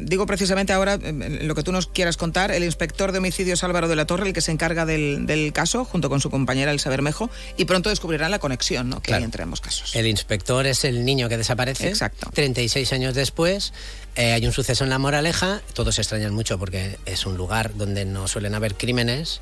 digo 0.00 0.26
precisamente 0.26 0.72
ahora, 0.72 0.94
eh, 0.94 1.40
lo 1.42 1.54
que 1.54 1.62
tú 1.62 1.72
nos 1.72 1.86
quieras 1.86 2.16
contar, 2.16 2.50
el 2.50 2.64
inspector 2.64 3.12
de 3.12 3.18
homicidios 3.18 3.62
Álvaro 3.64 3.88
de 3.88 3.96
la 3.96 4.06
Torre, 4.06 4.26
el 4.26 4.32
que 4.32 4.40
se 4.40 4.50
encarga 4.52 4.86
del, 4.86 5.26
del 5.26 5.52
caso, 5.52 5.84
junto 5.84 6.08
con 6.08 6.20
su 6.20 6.30
compañera 6.30 6.70
Elsa 6.72 6.90
Bermejo, 6.90 7.30
y 7.56 7.64
pronto 7.66 7.90
descubrirán 7.90 8.30
la 8.30 8.38
conexión 8.38 8.88
¿no? 8.88 9.00
que 9.02 9.14
hay 9.14 9.22
entre 9.24 9.42
ambos 9.42 9.60
casos. 9.60 9.94
El 9.94 10.06
inspector 10.06 10.66
es 10.66 10.84
el 10.84 11.04
niño 11.04 11.28
que 11.28 11.36
desaparece. 11.36 11.88
Exacto. 11.88 12.30
36 12.34 12.92
años 12.92 13.14
después 13.14 13.72
eh, 14.16 14.32
hay 14.32 14.46
un 14.46 14.52
suceso 14.52 14.84
en 14.84 14.90
La 14.90 14.98
Moraleja. 14.98 15.62
Todos 15.74 15.94
se 15.94 16.00
extrañan 16.02 16.34
mucho 16.34 16.58
porque 16.58 16.98
es 17.06 17.26
un 17.26 17.36
lugar 17.36 17.74
donde 17.76 18.04
no 18.04 18.26
suelen 18.28 18.54
haber 18.54 18.74
crímenes. 18.74 19.40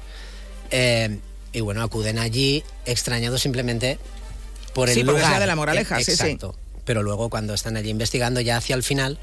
Eh, 0.71 1.19
y 1.53 1.61
bueno, 1.61 1.83
acuden 1.83 2.19
allí 2.19 2.63
extrañados 2.85 3.41
simplemente 3.41 3.99
por 4.75 4.89
el 4.89 4.95
Sí, 4.95 5.03
lugar. 5.03 5.41
de 5.41 5.47
La 5.47 5.57
Moraleja, 5.57 5.99
Eh, 5.99 6.05
sí, 6.05 6.13
sí. 6.17 6.23
Exacto. 6.23 6.55
Pero 6.85 7.03
luego 7.03 7.29
cuando 7.31 7.55
están 7.55 7.77
allí 7.77 7.91
investigando 7.91 8.41
ya 8.41 8.57
hacia 8.59 8.75
el 8.75 8.83
final 8.83 9.19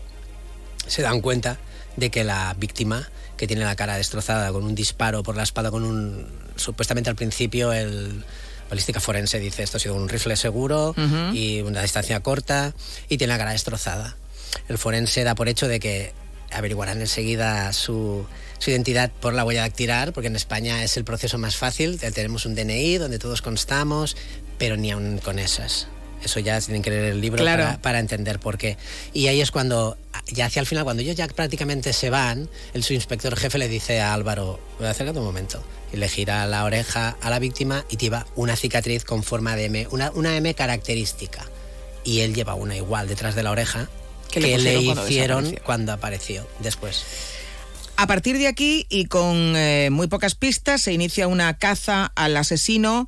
se 0.88 1.02
dan 1.02 1.22
cuenta 1.22 1.58
de 1.96 2.10
que 2.10 2.24
la 2.24 2.56
víctima 2.58 3.10
que 3.38 3.48
tiene 3.48 3.64
la 3.66 3.76
cara 3.76 3.98
destrozada 3.98 4.52
con 4.52 4.64
un 4.64 4.76
disparo 4.76 5.24
por 5.24 5.36
la 5.36 5.44
espalda 5.44 5.72
con 5.72 5.84
un 5.84 6.28
supuestamente 6.56 7.10
al 7.10 7.16
principio 7.16 7.74
el 7.74 8.24
balística 8.70 9.00
forense 9.00 9.40
dice 9.40 9.64
esto 9.64 9.78
ha 9.78 9.80
sido 9.80 9.96
un 9.96 10.10
rifle 10.10 10.36
seguro 10.36 10.96
y 11.34 11.62
una 11.62 11.82
distancia 11.82 12.20
corta 12.22 12.74
y 13.10 13.18
tiene 13.18 13.34
la 13.34 13.38
cara 13.38 13.52
destrozada. 13.52 14.16
El 14.68 14.78
forense 14.78 15.24
da 15.24 15.36
por 15.36 15.50
hecho 15.50 15.68
de 15.68 15.80
que 15.80 16.14
averiguarán 16.52 17.02
enseguida 17.02 17.72
su, 17.74 18.26
su 18.60 18.70
identidad 18.72 19.12
por 19.12 19.34
la 19.34 19.44
huella 19.44 19.62
dactilar, 19.62 20.14
porque 20.14 20.28
en 20.28 20.36
España 20.36 20.84
es 20.84 20.98
el 20.98 21.04
proceso 21.04 21.38
más 21.38 21.58
fácil. 21.58 22.00
Tenemos 22.00 22.46
un 22.46 22.56
DNI 22.56 22.98
donde 22.98 23.20
todos 23.20 23.42
constamos, 23.42 24.16
pero 24.58 24.78
ni 24.78 24.92
aun 24.92 25.20
con 25.20 25.40
esas. 25.40 25.88
Eso 26.26 26.40
ya 26.40 26.60
tienen 26.60 26.82
que 26.82 26.90
leer 26.90 27.06
el 27.06 27.22
libro 27.22 27.42
Claro. 27.42 27.64
para, 27.64 27.82
para 27.82 28.00
entender 28.00 28.40
por 28.40 28.58
qué. 28.58 28.78
Y 29.14 29.28
ahí 29.28 29.42
es 29.42 29.52
cuando, 29.52 29.96
ya 30.28 30.48
hacia 30.48 30.60
el 30.60 30.66
final, 30.66 30.84
cuando 30.84 31.04
ellos 31.04 31.16
ya 31.16 31.28
prácticamente 31.28 31.94
se 31.94 32.10
van, 32.10 32.50
el 32.74 32.84
subinspector 32.84 33.36
jefe 33.38 33.60
le 33.60 33.68
dice 33.68 34.02
a 34.02 34.14
Álvaro, 34.14 34.60
acércate 34.80 35.20
un 35.20 35.26
momento. 35.26 35.64
Y 35.94 35.98
le 35.98 36.10
gira 36.10 36.46
la 36.48 36.64
oreja 36.64 37.16
a 37.22 37.30
la 37.30 37.38
víctima 37.40 37.86
y 37.90 37.98
lleva 37.98 38.26
una 38.36 38.56
cicatriz 38.56 39.06
con 39.06 39.22
forma 39.24 39.56
de 39.56 39.66
M, 39.66 39.88
una, 39.92 40.12
una 40.12 40.36
M 40.36 40.54
característica. 40.56 41.46
Y 42.04 42.22
él 42.22 42.34
lleva 42.34 42.56
una 42.56 42.76
igual 42.76 43.08
detrás 43.08 43.36
de 43.36 43.44
la 43.44 43.52
oreja 43.52 43.88
Que 44.32 44.40
que, 44.40 44.58
le 44.58 44.58
le, 44.58 44.74
pusieron 44.74 44.86
cuando 44.86 45.08
hicieron 45.08 45.56
cuando 45.64 45.94
apareció 45.94 46.48
después. 46.60 47.04
A 47.98 48.08
partir 48.08 48.38
de 48.38 48.48
aquí 48.48 48.86
y 48.90 49.06
con 49.06 49.56
eh, 49.56 49.90
muy 49.92 50.08
pocas 50.08 50.36
pistas 50.36 50.82
se 50.82 50.92
inicia 50.92 51.28
una 51.28 51.58
caza 51.58 52.12
al 52.16 52.36
asesino. 52.36 53.08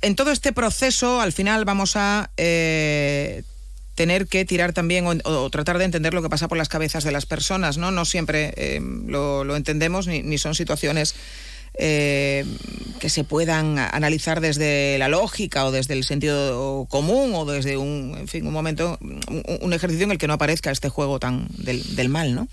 En 0.00 0.14
todo 0.14 0.30
este 0.30 0.52
proceso, 0.52 1.20
al 1.20 1.32
final 1.32 1.64
vamos 1.64 1.96
a 1.96 2.30
eh, 2.36 3.42
tener 3.96 4.28
que 4.28 4.44
tirar 4.44 4.72
también 4.72 5.06
o, 5.06 5.50
tratar 5.50 5.78
de 5.78 5.84
entender 5.84 6.14
lo 6.14 6.22
que 6.22 6.28
pasa 6.28 6.46
por 6.46 6.56
las 6.56 6.68
cabezas 6.68 7.02
de 7.02 7.10
las 7.10 7.26
personas, 7.26 7.78
¿no? 7.78 7.90
No 7.90 8.04
siempre 8.04 8.54
eh, 8.56 8.80
lo, 8.80 9.56
entendemos 9.56 10.06
ni, 10.06 10.38
son 10.38 10.54
situaciones 10.54 11.16
eh, 11.74 12.44
que 13.00 13.10
se 13.10 13.24
puedan 13.24 13.78
analizar 13.78 14.40
desde 14.40 14.98
la 14.98 15.08
lógica 15.08 15.64
o 15.64 15.72
desde 15.72 15.94
el 15.94 16.04
sentido 16.04 16.86
común 16.88 17.32
o 17.34 17.44
desde 17.44 17.76
un, 17.76 18.14
en 18.16 18.28
fin, 18.28 18.46
un 18.46 18.52
momento, 18.52 18.98
un, 19.00 19.72
ejercicio 19.72 20.04
en 20.04 20.12
el 20.12 20.18
que 20.18 20.28
no 20.28 20.34
aparezca 20.34 20.70
este 20.70 20.88
juego 20.88 21.18
tan 21.18 21.48
del, 21.56 22.08
mal, 22.08 22.36
¿no? 22.36 22.46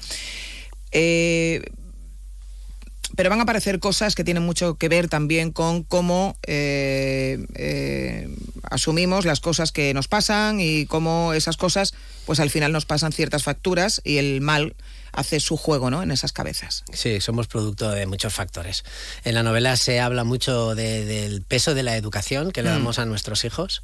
Pero 3.16 3.30
van 3.30 3.40
a 3.40 3.44
aparecer 3.44 3.80
cosas 3.80 4.16
que 4.16 4.24
tienen 4.24 4.44
mucho 4.44 4.76
que 4.76 4.90
ver 4.90 5.08
también 5.10 5.52
con 5.52 5.84
cómo 5.84 6.38
eh, 6.48 7.46
eh, 7.56 8.30
asumimos 8.70 9.26
las 9.26 9.40
cosas 9.40 9.72
que 9.72 9.94
nos 9.94 10.08
pasan 10.08 10.60
y 10.60 10.86
cómo 10.86 11.34
esas 11.34 11.58
cosas, 11.58 11.94
pues 12.26 12.40
al 12.40 12.50
final 12.50 12.72
nos 12.72 12.86
pasan 12.86 13.12
ciertas 13.12 13.44
facturas 13.44 14.02
y 14.04 14.18
el 14.18 14.42
mal 14.42 14.76
hace 15.12 15.40
su 15.40 15.56
juego, 15.56 15.90
¿no? 15.90 16.04
En 16.04 16.12
esas 16.12 16.34
cabezas. 16.34 16.84
Sí, 16.92 17.22
somos 17.22 17.48
producto 17.48 17.90
de 17.92 18.06
muchos 18.06 18.34
factores. 18.34 18.84
En 19.24 19.34
la 19.36 19.44
novela 19.44 19.78
se 19.78 20.00
habla 20.02 20.24
mucho 20.26 20.76
de- 20.76 21.06
del 21.06 21.42
peso 21.42 21.74
de 21.74 21.84
la 21.84 21.96
educación 21.96 22.52
que 22.52 22.64
le 22.64 22.70
Mm. 22.70 22.74
damos 22.74 23.00
a 23.00 23.06
nuestros 23.06 23.46
hijos. 23.46 23.82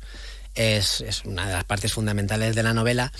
Es, 0.56 1.00
es 1.02 1.24
una 1.24 1.48
de 1.48 1.54
las 1.54 1.64
partes 1.64 1.94
fundamentales 1.94 2.56
de 2.56 2.64
la 2.64 2.74
novela. 2.74 3.14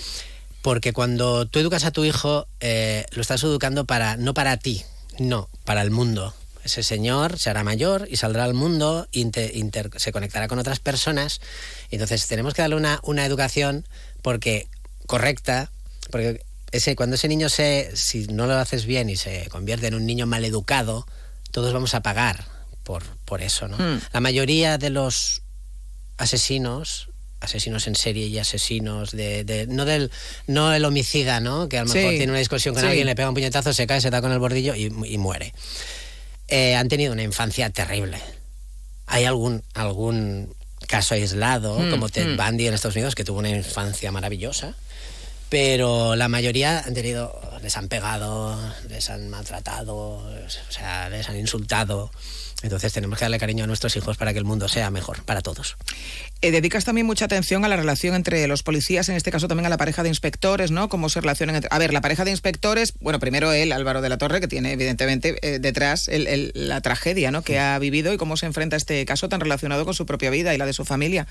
Porque 0.62 0.94
cuando 0.94 1.48
tú 1.48 1.58
educas 1.60 1.86
a 1.86 1.92
tu 1.92 2.04
hijo, 2.06 2.48
eh, 2.60 3.06
lo 3.12 3.22
estás 3.22 3.42
educando 3.44 3.86
para 3.86 4.16
no 4.18 4.34
para 4.36 4.58
ti, 4.58 4.84
no, 5.20 5.50
para 5.66 5.82
el 5.82 5.92
mundo. 5.92 6.34
Ese 6.64 6.84
señor 6.84 7.40
se 7.40 7.50
hará 7.50 7.64
mayor 7.64 8.08
y 8.12 8.18
saldrá 8.18 8.44
al 8.44 8.54
mundo, 8.54 9.08
inter- 9.12 9.56
inter- 9.56 9.90
se 9.98 10.12
conectará 10.12 10.48
con 10.48 10.60
otras 10.60 10.80
personas. 10.80 11.42
Entonces 11.90 12.28
tenemos 12.28 12.54
que 12.54 12.62
darle 12.62 12.76
una, 12.76 13.00
una 13.04 13.26
educación 13.26 13.88
porque 14.22 14.68
correcta, 15.08 15.72
porque 16.12 16.44
ese, 16.72 16.96
cuando 16.96 17.16
ese 17.16 17.28
niño 17.28 17.50
se, 17.50 17.92
si 17.96 18.28
no 18.28 18.46
lo 18.46 18.54
haces 18.56 18.86
bien 18.86 19.10
y 19.10 19.16
se 19.18 19.48
convierte 19.50 19.88
en 19.88 19.96
un 19.96 20.06
niño 20.06 20.28
mal 20.28 20.46
educado, 20.46 21.08
todos 21.50 21.74
vamos 21.74 21.96
a 21.96 22.02
pagar 22.02 22.46
por, 22.84 23.04
por 23.26 23.42
eso, 23.42 23.68
¿no? 23.68 23.78
Mm. 23.78 24.02
La 24.14 24.20
mayoría 24.22 24.78
de 24.78 24.90
los 24.92 25.42
asesinos 26.18 27.10
asesinos 27.42 27.88
en 27.88 27.96
serie 27.96 28.28
y 28.28 28.38
asesinos 28.40 29.12
de, 29.12 29.44
de- 29.44 29.68
no 29.68 29.84
del 29.86 30.10
no 30.48 30.74
el 30.74 30.86
homicida 30.86 31.40
no 31.40 31.68
que 31.68 31.78
a 31.80 31.84
lo 31.84 31.92
Sí, 31.92 31.98
mejor 31.98 32.12
tiene 32.12 32.32
una 32.32 32.40
discusión 32.40 32.74
con 32.74 32.84
sí. 32.84 32.88
alguien 32.90 33.06
le 33.08 33.16
pega 33.16 33.28
un 33.28 33.34
puñetazo 33.36 33.74
se 33.74 33.86
cae 33.88 34.00
se 34.00 34.10
da 34.10 34.22
con 34.22 34.32
el 34.32 34.40
bordillo 34.40 34.76
y, 34.76 34.84
y 35.06 35.18
muere. 35.18 35.54
Eh, 36.48 36.76
han 36.76 36.88
tenido 36.88 37.12
una 37.14 37.24
infancia 37.24 37.70
terrible. 37.70 38.20
Hay 39.08 39.26
algún 39.26 39.64
algún 39.74 40.54
caso 40.88 41.16
aislado 41.16 41.78
Mm, 41.80 41.90
como 41.92 42.10
Ted 42.10 42.28
mm. 42.28 42.38
Bundy 42.38 42.68
en 42.68 42.74
Estados 42.74 42.96
Unidos 42.96 43.16
que 43.16 43.24
tuvo 43.24 43.40
una 43.40 43.50
infancia 43.50 44.12
maravillosa 44.12 44.74
pero 45.50 46.16
la 46.16 46.28
mayoría 46.30 46.80
han 46.80 46.94
tenido 46.94 47.40
les 47.62 47.76
han 47.78 47.88
pegado 47.90 48.58
les 48.90 49.10
han 49.10 49.30
maltratado 49.30 49.96
o 49.98 50.24
sea 50.70 51.10
les 51.10 51.28
han 51.30 51.38
insultado. 51.38 52.12
Entonces 52.64 52.94
tenemos 52.94 53.18
que 53.18 53.26
darle 53.26 53.40
cariño 53.40 53.64
a 53.64 53.68
nuestros 53.68 53.96
hijos 53.96 54.18
para 54.18 54.34
que 54.34 54.40
el 54.40 54.46
mundo 54.46 54.68
sea 54.70 54.92
mejor 54.92 55.24
para 55.24 55.42
todos 55.42 55.78
Eh, 56.44 56.50
dedicas 56.50 56.86
también 56.86 57.06
mucha 57.06 57.26
atención 57.26 57.64
a 57.66 57.68
la 57.68 57.76
relación 57.76 58.16
entre 58.16 58.48
los 58.48 58.64
policías, 58.64 59.08
en 59.10 59.16
este 59.16 59.30
caso 59.30 59.48
también 59.48 59.68
a 59.68 59.70
la 59.70 59.78
pareja 59.78 60.02
de 60.02 60.10
inspectores, 60.10 60.72
¿no? 60.72 60.90
Cómo 60.90 61.08
se 61.08 61.22
relacionan. 61.22 61.56
entre- 61.56 61.70
A 61.72 61.78
ver, 61.78 61.94
la 61.94 62.02
pareja 62.02 62.26
de 62.26 62.32
inspectores, 62.32 62.94
bueno, 63.00 63.20
primero 63.20 63.54
él, 63.54 63.72
Álvaro 63.72 64.02
de 64.02 64.10
la 64.10 64.18
Torre, 64.18 64.42
que 64.42 64.48
tiene 64.48 64.72
evidentemente 64.72 65.38
eh, 65.44 65.60
detrás 65.60 66.08
el- 66.08 66.26
el- 66.26 66.52
la 66.56 66.82
tragedia, 66.82 67.30
¿no? 67.30 67.44
Que 67.44 67.60
ha 67.60 67.78
vivido 67.78 68.12
y 68.12 68.18
cómo 68.18 68.38
se 68.38 68.48
enfrenta 68.48 68.76
a 68.76 68.78
este 68.78 69.06
caso 69.06 69.30
tan 69.30 69.40
relacionado 69.40 69.86
con 69.86 69.94
su 69.94 70.08
propia 70.08 70.32
vida 70.32 70.56
y 70.56 70.58
la 70.58 70.66
de 70.66 70.74
su 70.74 70.84
familia. 70.84 71.28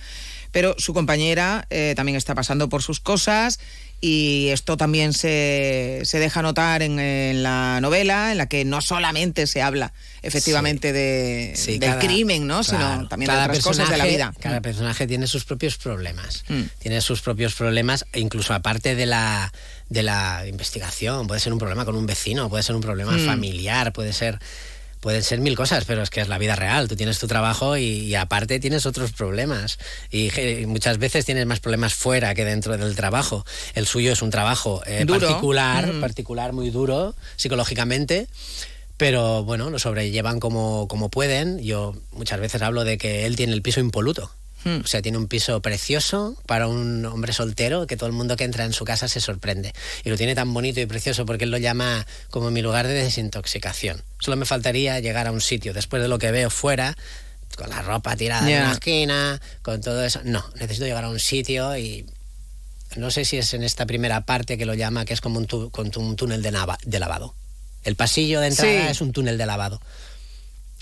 Pero 0.53 0.77
su 0.79 0.95
compañera 0.95 1.67
eh, 1.71 1.95
también 1.97 2.15
está 2.17 2.37
pasando 2.37 2.69
por 2.69 2.83
sus 2.85 3.01
cosas 3.01 3.59
y 4.01 4.49
esto 4.49 4.77
también 4.77 5.13
se, 5.13 6.01
se 6.05 6.19
deja 6.19 6.41
notar 6.43 6.83
en, 6.83 6.99
en 6.99 7.43
la 7.43 7.81
novela, 7.83 8.33
en 8.33 8.39
la 8.39 8.47
que 8.47 8.65
no 8.65 8.81
solamente 8.81 9.47
se 9.47 9.61
habla 9.61 9.93
efectivamente 10.23 10.93
de, 10.93 11.53
Sí, 11.55 11.73
del 11.79 11.91
cada- 11.91 11.99
crimen, 12.01 12.47
¿no? 12.47 12.63
claro, 12.63 12.95
Sino 12.97 13.09
también 13.09 13.31
de 13.31 13.37
otras 13.39 13.61
cosas 13.61 13.91
de 13.91 13.99
la 13.99 14.05
vida. 14.07 14.33
Cada 14.41 14.61
personaje 14.61 15.07
tiene 15.07 15.27
sus 15.27 15.45
propios 15.45 15.77
problemas. 15.77 16.45
Mm. 16.49 16.63
Tiene 16.79 17.01
sus 17.01 17.21
propios 17.21 17.55
problemas, 17.55 18.07
e 18.13 18.21
incluso 18.21 18.55
aparte 18.55 18.95
de 18.95 19.07
la, 19.07 19.53
de 19.89 20.03
la 20.03 20.45
investigación. 20.47 21.27
Puede 21.27 21.41
ser 21.41 21.53
un 21.53 21.59
problema 21.59 21.85
con 21.85 21.95
un 21.97 22.07
vecino, 22.07 22.49
puede 22.49 22.63
ser 22.63 22.75
un 22.77 22.83
problema 22.83 23.13
Mm. 23.13 23.27
familiar, 23.27 23.93
puede 23.93 24.13
ser. 24.13 24.39
Pueden 25.01 25.23
ser 25.23 25.41
mil 25.41 25.57
cosas, 25.57 25.85
pero 25.87 26.03
es 26.03 26.11
que 26.11 26.21
es 26.21 26.29
la 26.29 26.39
vida 26.39 26.57
real. 26.57 26.87
Tú 26.87 26.95
tienes 26.95 27.19
tu 27.19 27.27
trabajo 27.27 27.77
y, 27.77 27.85
y 27.85 28.15
aparte 28.15 28.61
tienes 28.61 28.85
otros 28.87 29.13
problemas. 29.13 29.79
Y, 30.11 30.31
muchas 30.67 30.99
veces 30.99 31.25
tienes 31.25 31.47
más 31.47 31.61
problemas 31.61 31.95
fuera 31.95 32.35
que 32.35 32.45
dentro 32.45 32.77
del 32.77 32.95
trabajo. 32.95 33.45
El 33.75 33.87
suyo 33.87 34.13
es 34.13 34.23
un 34.23 34.31
trabajo 34.31 34.83
eh, 34.87 35.07
particular, 35.07 35.95
Mm. 35.95 36.01
particular, 36.01 36.53
muy 36.53 36.71
duro 36.71 37.15
psicológicamente 37.37 38.29
pero 38.97 39.45
bueno, 39.45 39.71
lo 39.71 39.79
sobrellevan 39.79 40.41
como, 40.41 40.87
como 40.87 41.09
pueden. 41.09 41.59
Yo 41.61 41.95
muchas 42.13 42.39
veces 42.39 42.61
hablo 42.61 42.85
de 42.85 42.99
que 42.99 43.25
él 43.25 43.35
tiene 43.35 43.55
el 43.55 43.63
piso 43.63 43.81
impoluto. 43.81 44.31
Hmm. 44.65 44.81
O 44.85 44.87
sea, 44.87 45.01
tiene 45.01 45.17
un 45.17 45.27
piso 45.27 45.61
precioso 45.63 46.37
para 46.47 46.67
un 46.69 47.05
hombre 47.07 47.33
soltero 47.33 47.87
que 47.87 47.97
todo 47.97 48.07
el 48.09 48.13
mundo 48.13 48.37
que 48.37 48.45
entra 48.45 48.65
en 48.67 48.73
su 48.75 48.85
casa 48.85 49.09
se 49.09 49.21
sorprende. 49.21 49.73
Y 50.05 50.11
lo 50.11 50.17
tiene 50.19 50.35
tan 50.35 50.53
bonito 50.53 50.81
y 50.81 50.87
precioso 50.87 51.25
porque 51.25 51.45
él 51.45 51.51
lo 51.51 51.57
llama 51.59 52.07
como 52.31 52.51
mi 52.51 52.61
lugar 52.61 52.87
de 52.87 52.93
desintoxicación. 52.95 54.03
Solo 54.19 54.37
me 54.37 54.45
faltaría 54.45 55.01
llegar 55.01 55.27
a 55.27 55.33
un 55.33 55.41
sitio 55.41 55.73
después 55.73 56.03
de 56.03 56.09
lo 56.09 56.19
que 56.19 56.31
veo 56.31 56.51
fuera, 56.51 56.97
con 57.57 57.71
la 57.71 57.81
ropa 57.83 58.17
tirada 58.17 58.43
en 58.43 58.51
Ya. 58.51 58.63
una 58.65 58.73
esquina, 58.73 59.41
con 59.63 59.81
todo 59.81 60.05
eso. 60.05 60.21
No, 60.25 60.45
necesito 60.61 60.85
llegar 60.87 61.05
a 61.05 61.09
un 61.11 61.21
sitio 61.21 61.77
y 61.79 62.07
no 62.97 63.11
sé 63.11 63.25
si 63.25 63.39
es 63.39 63.55
en 63.55 63.63
esta 63.65 63.87
primera 63.87 64.21
parte 64.27 64.59
que 64.59 64.67
lo 64.67 64.75
llama, 64.75 65.05
que 65.07 65.15
es 65.15 65.21
como 65.21 65.39
un, 65.39 65.47
tu- 65.47 65.71
con 65.71 65.91
tu- 65.91 66.01
un 66.01 66.17
túnel 66.17 66.43
de, 66.43 66.53
nava- 66.53 66.79
de 66.85 66.99
lavado. 67.01 67.35
El 67.83 67.97
pasillo 67.97 68.41
de 68.41 68.49
entrada 68.49 68.85
Sí. 68.85 68.89
es 68.91 69.01
un 69.01 69.13
túnel 69.13 69.39
de 69.39 69.47
lavado. 69.47 69.81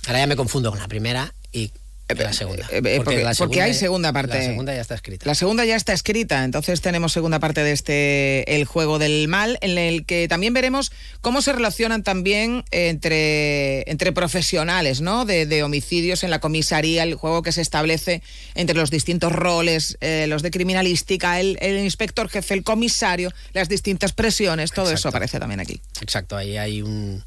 Ahora 0.06 0.18
ya 0.18 0.26
me 0.26 0.34
confundo 0.36 0.70
con 0.70 0.80
la 0.80 0.88
primera 0.88 1.32
y 1.52 1.70
la 2.16 2.32
segunda. 2.32 2.66
Eh, 2.70 2.80
eh, 2.85 2.97
porque, 2.97 3.22
la 3.22 3.35
porque 3.35 3.62
hay 3.62 3.74
segunda 3.74 4.12
parte. 4.12 4.39
La 4.39 4.44
segunda 4.44 4.74
ya 4.74 4.80
está 4.80 4.94
escrita. 4.94 5.26
La 5.26 5.35
segunda 5.35 5.64
ya 5.64 5.76
está 5.76 5.93
escrita, 5.93 6.44
entonces 6.44 6.80
tenemos 6.80 7.12
segunda 7.12 7.39
parte 7.39 7.62
de 7.62 7.72
este 7.72 8.56
El 8.56 8.64
juego 8.64 8.98
del 8.98 9.28
mal, 9.28 9.59
en 9.60 9.78
el 9.78 10.06
que 10.06 10.28
también 10.28 10.55
veremos 10.55 10.90
cómo 11.20 11.43
se 11.43 11.52
relacionan 11.52 12.02
también 12.02 12.64
entre, 12.70 13.90
entre 13.90 14.12
profesionales, 14.12 15.01
¿no? 15.01 15.24
De, 15.24 15.47
de 15.47 15.62
homicidios 15.62 16.24
en 16.24 16.30
la 16.30 16.40
comisaría, 16.40 17.02
el 17.02 17.14
juego 17.14 17.43
que 17.43 17.52
se 17.52 17.60
establece 17.60 18.22
entre 18.55 18.76
los 18.76 18.90
distintos 18.90 19.32
roles, 19.32 19.98
eh, 20.01 20.26
los 20.28 20.43
de 20.43 20.51
criminalística, 20.51 21.40
el, 21.40 21.59
el 21.60 21.78
inspector 21.78 22.28
jefe, 22.28 22.55
el 22.55 22.64
comisario, 22.64 23.32
las 23.52 23.68
distintas 23.68 24.12
presiones, 24.12 24.72
todo 24.72 24.90
eso 24.90 25.09
aparece 25.09 25.39
también 25.39 25.60
aquí. 25.60 25.80
Exacto, 26.01 26.36
ahí 26.36 26.56
hay 26.56 26.82
un 26.82 27.22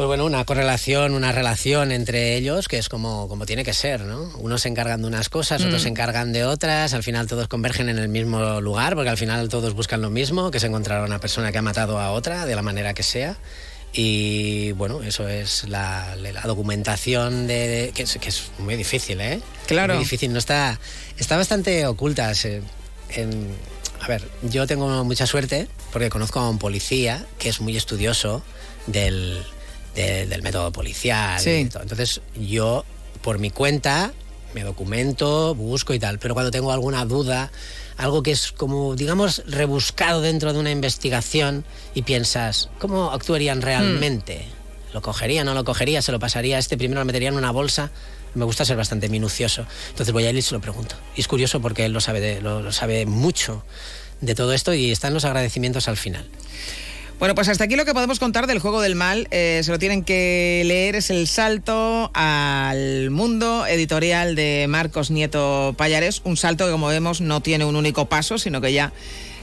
pues 0.00 0.06
bueno, 0.06 0.24
una 0.24 0.46
correlación, 0.46 1.12
una 1.12 1.30
relación 1.30 1.92
entre 1.92 2.34
ellos 2.34 2.68
que 2.68 2.78
es 2.78 2.88
como, 2.88 3.28
como 3.28 3.44
tiene 3.44 3.64
que 3.64 3.74
ser, 3.74 4.00
¿no? 4.00 4.30
Unos 4.38 4.62
se 4.62 4.68
encargan 4.70 5.02
de 5.02 5.08
unas 5.08 5.28
cosas, 5.28 5.60
otros 5.62 5.82
Mm. 5.82 5.82
se 5.82 5.88
encargan 5.90 6.32
de 6.32 6.46
otras, 6.46 6.94
al 6.94 7.02
final 7.02 7.26
todos 7.26 7.48
convergen 7.48 7.90
en 7.90 7.98
el 7.98 8.08
mismo 8.08 8.62
lugar, 8.62 8.94
porque 8.94 9.10
al 9.10 9.18
final 9.18 9.50
todos 9.50 9.74
buscan 9.74 10.00
lo 10.00 10.08
mismo, 10.08 10.50
que 10.50 10.56
es 10.56 10.64
encontrar 10.64 11.02
a 11.02 11.04
una 11.04 11.18
persona 11.20 11.52
que 11.52 11.58
ha 11.58 11.62
matado 11.62 11.98
a 12.00 12.12
otra, 12.12 12.46
de 12.46 12.56
la 12.56 12.62
manera 12.62 12.94
que 12.94 13.02
sea. 13.02 13.36
Y 13.92 14.72
bueno, 14.72 15.02
eso 15.02 15.28
es 15.28 15.68
la, 15.68 16.16
la 16.16 16.40
documentación 16.44 17.46
de, 17.46 17.68
de- 17.68 17.92
que, 17.92 18.04
es, 18.04 18.16
que 18.18 18.30
es 18.30 18.44
muy 18.58 18.76
difícil, 18.76 19.20
¿eh? 19.20 19.42
Claro. 19.66 19.96
Muy 19.96 20.04
difícil, 20.04 20.32
no 20.32 20.38
está, 20.38 20.80
está 21.18 21.36
bastante 21.36 21.86
oculta. 21.86 22.34
se- 22.34 22.62
en- 23.10 23.54
a 24.00 24.08
ver, 24.08 24.26
yo 24.42 24.66
tengo 24.66 25.04
mucha 25.04 25.26
suerte 25.26 25.68
porque 25.92 26.08
conozco 26.08 26.40
a 26.40 26.48
un 26.48 26.58
policía 26.58 27.26
que 27.38 27.50
es 27.50 27.60
muy 27.60 27.76
estudioso 27.76 28.42
del, 28.86 29.42
de- 29.94 30.26
del 30.26 30.42
método 30.42 30.72
policial. 30.72 31.40
Sí. 31.40 31.50
y 31.50 31.64
todo. 31.66 31.82
Entonces 31.82 32.20
yo, 32.38 32.84
por 33.22 33.38
mi 33.38 33.50
cuenta, 33.50 34.12
me 34.54 34.62
documento, 34.64 35.54
busco 35.54 35.94
y 35.94 35.98
tal, 35.98 36.18
pero 36.18 36.34
cuando 36.34 36.50
tengo 36.50 36.72
alguna 36.72 37.04
duda, 37.04 37.50
algo 37.96 38.22
que 38.22 38.32
es 38.32 38.50
como, 38.52 38.96
digamos, 38.96 39.42
rebuscado 39.46 40.20
dentro 40.22 40.52
de 40.52 40.58
una 40.58 40.70
investigación 40.70 41.64
y 41.94 42.02
piensas, 42.02 42.68
¿cómo 42.78 43.10
actuarían 43.12 43.62
realmente? 43.62 44.44
¿Lo 44.92 45.02
cogería, 45.02 45.44
no 45.44 45.54
lo 45.54 45.64
cogería? 45.64 46.02
¿Se 46.02 46.10
lo 46.10 46.18
pasaría 46.18 46.56
a 46.56 46.58
este 46.58 46.76
primero? 46.76 47.00
¿Lo 47.00 47.04
metería 47.04 47.28
en 47.28 47.36
una 47.36 47.52
bolsa? 47.52 47.90
Me 48.34 48.44
gusta 48.44 48.64
ser 48.64 48.76
bastante 48.76 49.08
minucioso. 49.08 49.64
Entonces 49.90 50.12
voy 50.12 50.24
a 50.24 50.30
él 50.30 50.38
y 50.38 50.42
se 50.42 50.52
lo 50.54 50.60
pregunto. 50.60 50.96
Y 51.16 51.20
es 51.20 51.28
curioso 51.28 51.60
porque 51.60 51.84
él 51.84 51.92
lo 51.92 52.00
sabe, 52.00 52.20
de- 52.20 52.40
lo- 52.40 52.60
lo 52.62 52.72
sabe 52.72 53.06
mucho 53.06 53.62
de 54.20 54.34
todo 54.34 54.52
esto 54.52 54.74
y 54.74 54.90
están 54.90 55.14
los 55.14 55.24
agradecimientos 55.24 55.86
al 55.86 55.96
final. 55.96 56.26
Bueno, 57.20 57.34
pues 57.34 57.50
hasta 57.50 57.64
aquí 57.64 57.76
lo 57.76 57.84
que 57.84 57.92
podemos 57.92 58.18
contar 58.18 58.46
del 58.46 58.60
juego 58.60 58.80
del 58.80 58.94
mal. 58.94 59.28
Eh, 59.30 59.60
se 59.62 59.70
lo 59.70 59.78
tienen 59.78 60.04
que 60.04 60.62
leer. 60.64 60.96
Es 60.96 61.10
el 61.10 61.28
salto 61.28 62.10
al 62.14 63.10
mundo 63.10 63.66
editorial 63.66 64.34
de 64.34 64.64
Marcos 64.70 65.10
Nieto 65.10 65.74
Payares. 65.76 66.22
Un 66.24 66.38
salto 66.38 66.64
que, 66.64 66.72
como 66.72 66.86
vemos, 66.86 67.20
no 67.20 67.42
tiene 67.42 67.66
un 67.66 67.76
único 67.76 68.06
paso, 68.06 68.38
sino 68.38 68.62
que 68.62 68.72
ya 68.72 68.94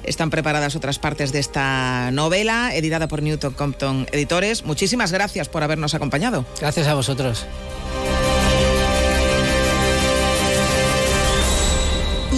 están 0.04 0.32
preparadas 0.32 0.76
otras 0.76 0.98
partes 0.98 1.32
de 1.32 1.38
esta 1.38 2.10
novela, 2.12 2.76
editada 2.76 3.08
por 3.08 3.22
Newton 3.22 3.54
Compton 3.54 4.08
Editores. 4.12 4.66
Muchísimas 4.66 5.12
gracias 5.12 5.48
por 5.48 5.62
habernos 5.62 5.94
acompañado. 5.94 6.48
Gracias 6.60 6.88
a 6.88 6.96
vosotros. 6.96 7.46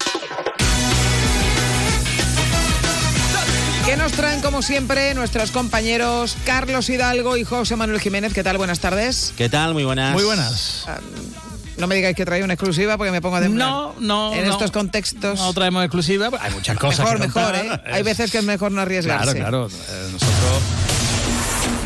Que 3.87 3.97
nos 3.97 4.11
traen, 4.13 4.41
como 4.41 4.63
siempre, 4.63 5.15
nuestros 5.15 5.53
compañeros 5.53 6.37
Carlos 6.45 6.89
Hidalgo 6.89 7.37
y 7.37 7.45
José 7.45 7.77
Manuel 7.77 8.01
Jiménez. 8.01 8.33
¿Qué 8.33 8.43
tal? 8.43 8.59
Buenas 8.59 8.81
tardes. 8.81 9.33
¿Qué 9.37 9.49
tal? 9.49 9.75
Muy 9.75 9.85
buenas. 9.85 10.13
Muy 10.13 10.25
buenas. 10.25 10.85
No 11.83 11.89
me 11.89 11.97
digáis 11.97 12.15
que 12.15 12.25
trae 12.25 12.45
una 12.45 12.53
exclusiva 12.53 12.97
porque 12.97 13.11
me 13.11 13.21
pongo 13.21 13.35
a 13.35 13.41
temblar. 13.41 13.69
No, 13.69 13.95
no. 13.99 14.33
En 14.35 14.47
no. 14.47 14.53
estos 14.53 14.71
contextos. 14.71 15.41
No 15.41 15.53
traemos 15.53 15.83
exclusiva. 15.83 16.31
Hay 16.41 16.53
muchas 16.53 16.79
cosas. 16.79 17.01
Mejor, 17.01 17.21
que 17.21 17.27
mejor. 17.27 17.55
¿eh? 17.57 17.93
Hay 17.93 18.05
veces 18.05 18.31
que 18.31 18.39
es 18.39 18.45
mejor 18.45 18.71
no 18.71 18.83
arriesgarse. 18.83 19.35
Claro, 19.35 19.67
claro. 19.67 19.67
Eh, 19.67 20.09
nosotros. 20.13 20.63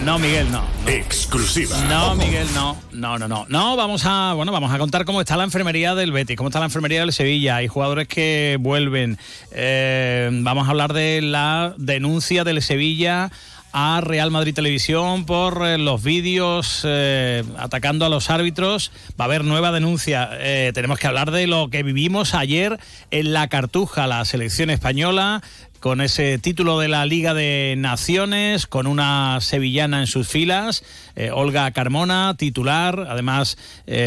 No, 0.05 0.19
Miguel, 0.19 0.53
no. 0.53 0.63
Exclusiva. 0.87 1.81
No, 1.89 2.15
Miguel, 2.15 2.47
no. 2.53 2.77
No, 2.93 3.19
no, 3.19 3.27
no. 3.27 3.47
No, 3.49 3.75
vamos 3.75 4.03
a, 4.05 4.35
bueno, 4.35 4.53
vamos 4.53 4.71
a 4.71 4.77
contar 4.77 5.07
cómo 5.07 5.23
está 5.23 5.35
la 5.39 5.45
enfermería 5.45 5.95
del 5.95 6.13
Betis, 6.13 6.37
cómo 6.37 6.51
está 6.51 6.59
la 6.59 6.67
enfermería 6.67 7.01
del 7.01 7.15
Sevilla. 7.15 7.57
Hay 7.57 7.67
jugadores 7.67 8.07
que 8.07 8.59
vuelven. 8.61 9.17
Eh, 9.51 10.29
vamos 10.31 10.69
a 10.69 10.73
hablar 10.73 10.93
de 10.93 11.23
la 11.23 11.73
denuncia 11.79 12.45
del 12.45 12.61
Sevilla 12.61 13.31
a 13.79 14.01
Real 14.01 14.31
Madrid 14.31 14.55
Televisión 14.55 15.27
por 15.27 15.67
eh, 15.67 15.77
los 15.77 16.03
vídeos 16.03 16.81
eh, 16.85 17.45
atacando 17.59 18.07
a 18.07 18.09
los 18.09 18.31
árbitros. 18.31 18.91
Va 19.21 19.25
a 19.25 19.27
haber 19.27 19.45
nueva 19.45 19.71
denuncia. 19.71 20.31
Eh, 20.33 20.71
tenemos 20.73 20.99
que 20.99 21.07
hablar 21.07 21.31
de 21.31 21.47
lo 21.47 21.69
que 21.69 21.83
vivimos 21.83 22.33
ayer 22.33 22.79
en 23.11 23.35
la 23.35 23.49
Cartuja, 23.49 24.07
la 24.07 24.25
selección 24.25 24.71
española 24.71 25.43
con 25.79 26.01
ese 26.01 26.39
título 26.39 26.79
de 26.81 26.89
la 26.89 27.05
Liga 27.05 27.35
de 27.35 27.75
Naciones, 27.77 28.67
con 28.67 28.87
una 28.87 29.39
sevillana 29.43 30.01
en 30.01 30.07
sus 30.07 30.27
filas, 30.27 30.83
Olga 31.33 31.71
Carmona, 31.71 32.35
titular, 32.37 33.07
además 33.09 33.57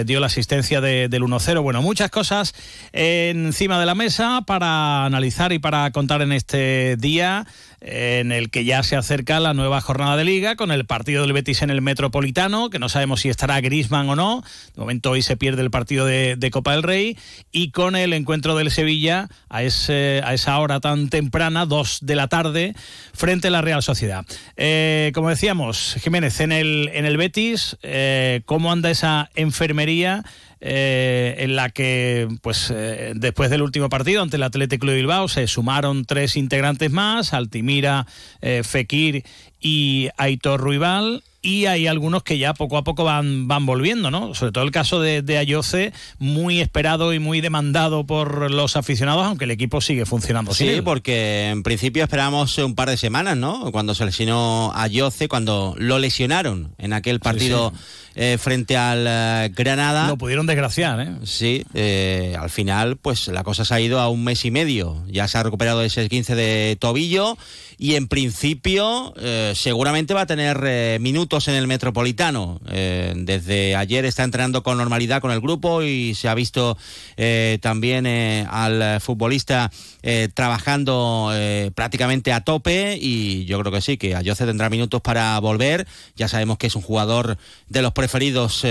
dio 0.05 0.19
la 0.19 0.25
asistencia 0.25 0.81
de- 0.81 1.07
del 1.07 1.23
1-0. 1.23 1.61
Bueno, 1.61 1.81
muchas 1.81 2.09
cosas 2.09 2.53
encima 2.91 3.79
de 3.79 3.85
la 3.85 3.95
mesa 3.95 4.41
para 4.45 5.05
analizar 5.05 5.53
y 5.53 5.59
para 5.59 5.89
contar 5.91 6.21
en 6.23 6.31
este 6.33 6.97
día 6.97 7.45
en 7.81 8.31
el 8.31 8.49
que 8.49 8.65
ya 8.65 8.83
se 8.83 8.95
acerca 8.95 9.39
la 9.39 9.53
nueva 9.53 9.81
jornada 9.81 10.17
de 10.17 10.25
liga 10.25 10.55
con 10.55 10.71
el 10.71 10.85
partido 10.85 11.23
del 11.23 11.33
Betis 11.33 11.61
en 11.61 11.69
el 11.69 11.81
Metropolitano, 11.81 12.69
que 12.69 12.79
no 12.79 12.89
sabemos 12.89 13.21
si 13.21 13.29
estará 13.29 13.61
Grisman 13.61 14.09
o 14.09 14.15
no. 14.15 14.43
De 14.75 14.81
momento 14.81 15.11
hoy 15.11 15.21
se 15.21 15.37
pierde 15.37 15.61
el 15.61 15.71
partido 15.71 16.05
de, 16.05 16.49
Copa 16.51 16.73
del 16.73 16.83
Rey 16.83 17.17
y 17.51 17.71
con 17.71 17.95
el 17.95 18.13
encuentro 18.13 18.55
del 18.55 18.71
Sevilla 18.71 19.29
a, 19.49 19.63
ese, 19.63 20.21
a 20.23 20.33
esa 20.33 20.57
hora 20.59 20.79
tan 20.79 21.09
temprana, 21.09 21.65
2 21.65 21.99
de 22.01 22.15
la 22.15 22.27
tarde, 22.27 22.73
frente 23.13 23.47
a 23.47 23.51
la 23.51 23.61
Real 23.61 23.83
Sociedad. 23.83 24.25
Eh, 24.57 25.11
como 25.13 25.29
decíamos, 25.29 25.95
Jiménez, 26.01 26.39
en 26.39 26.51
el, 26.51 26.89
en 26.93 27.05
el 27.05 27.17
Betis, 27.17 27.77
eh, 27.83 28.41
¿cómo 28.45 28.71
anda 28.71 28.89
esa 28.89 29.29
enfermería? 29.35 30.23
Eh, 30.61 31.35
en 31.39 31.55
la 31.55 31.69
que, 31.69 32.27
pues, 32.41 32.71
eh, 32.75 33.13
después 33.15 33.49
del 33.49 33.61
último 33.61 33.87
partido 33.87 34.21
ante 34.21 34.35
el 34.35 34.43
Atlético 34.43 34.87
de 34.87 34.95
Bilbao 34.95 35.27
se 35.27 35.47
sumaron 35.47 36.03
tres 36.05 36.35
integrantes 36.35 36.91
más, 36.91 37.33
Altimira, 37.33 38.05
eh, 38.41 38.63
Fekir 38.63 39.23
y 39.59 40.09
Aitor 40.17 40.59
Ruibal. 40.59 41.23
Y 41.41 41.67
hay 41.67 41.87
algunos 41.87 42.23
que 42.23 42.37
ya 42.37 42.53
poco 42.53 42.75
a 42.75 42.83
poco 42.83 43.05
van, 43.05 43.47
van 43.47 43.65
volviendo, 43.65 44.11
¿no? 44.11 44.33
Sobre 44.35 44.51
todo 44.51 44.65
el 44.65 44.71
caso 44.71 44.99
de, 44.99 45.21
de 45.21 45.37
Ayoce, 45.37 45.93
muy 46.17 46.59
esperado 46.59 47.13
y 47.13 47.19
muy 47.19 47.39
demandado 47.39 48.05
por 48.05 48.51
los 48.51 48.75
aficionados, 48.75 49.25
aunque 49.25 49.45
el 49.45 49.51
equipo 49.51 49.79
sigue 49.79 50.05
funcionando. 50.05 50.53
Sí, 50.53 50.81
porque 50.83 51.47
en 51.47 51.63
principio 51.63 52.03
esperábamos 52.03 52.57
un 52.57 52.75
par 52.75 52.89
de 52.89 52.97
semanas, 52.97 53.37
¿no? 53.37 53.71
Cuando 53.71 53.95
se 53.95 54.03
lesionó 54.03 54.73
a 54.75 54.87
Yoce, 54.87 55.29
cuando 55.29 55.75
lo 55.77 55.97
lesionaron 55.97 56.73
en 56.77 56.91
aquel 56.91 57.21
partido 57.21 57.71
eh, 58.15 58.37
frente 58.37 58.75
al 58.75 59.05
eh, 59.07 59.53
Granada. 59.55 60.09
Lo 60.09 60.17
pudieron 60.17 60.45
desgraciar, 60.45 60.99
¿eh? 60.99 61.09
Sí, 61.23 61.63
eh, 61.73 62.35
al 62.37 62.49
final, 62.49 62.97
pues 62.97 63.29
la 63.29 63.45
cosa 63.45 63.63
se 63.63 63.73
ha 63.73 63.79
ido 63.79 64.01
a 64.01 64.09
un 64.09 64.25
mes 64.25 64.43
y 64.43 64.51
medio. 64.51 65.01
Ya 65.07 65.25
se 65.29 65.37
ha 65.37 65.43
recuperado 65.43 65.81
ese 65.83 66.09
15 66.09 66.35
de 66.35 66.77
tobillo 66.77 67.37
y 67.81 67.95
en 67.95 68.09
principio 68.09 69.13
eh, 69.17 69.53
seguramente 69.55 70.13
va 70.13 70.21
a 70.21 70.25
tener 70.25 70.61
eh, 70.65 70.97
minutos 70.99 71.47
en 71.47 71.55
el 71.55 71.65
Metropolitano. 71.65 72.59
Eh, 72.69 73.13
desde 73.15 73.77
ayer 73.77 74.03
está 74.03 74.25
entrenando 74.25 74.63
con 74.63 74.77
normalidad 74.77 75.21
con 75.21 75.31
el 75.31 75.39
grupo 75.39 75.81
y 75.81 76.13
se 76.13 76.27
ha 76.27 76.35
visto 76.35 76.77
también 77.61 78.05
al 78.07 78.99
futbolista 79.01 79.71
trabajando 80.33 81.31
prácticamente 81.75 82.31
a 82.33 82.41
tope 82.41 82.97
y 82.99 83.45
yo 83.45 83.59
creo 83.59 83.71
que 83.71 83.81
sí, 83.81 83.97
que 83.97 84.15
Ayoce 84.15 84.45
tendrá 84.45 84.69
minutos 84.69 85.01
para 85.01 85.39
volver. 85.39 85.87
Ya 86.15 86.27
sabemos 86.27 86.57
que 86.57 86.67
es 86.67 86.75
un 86.75 86.81
jugador 86.81 87.37
de 87.67 87.81
los 87.81 87.93
preferidos 87.93 88.65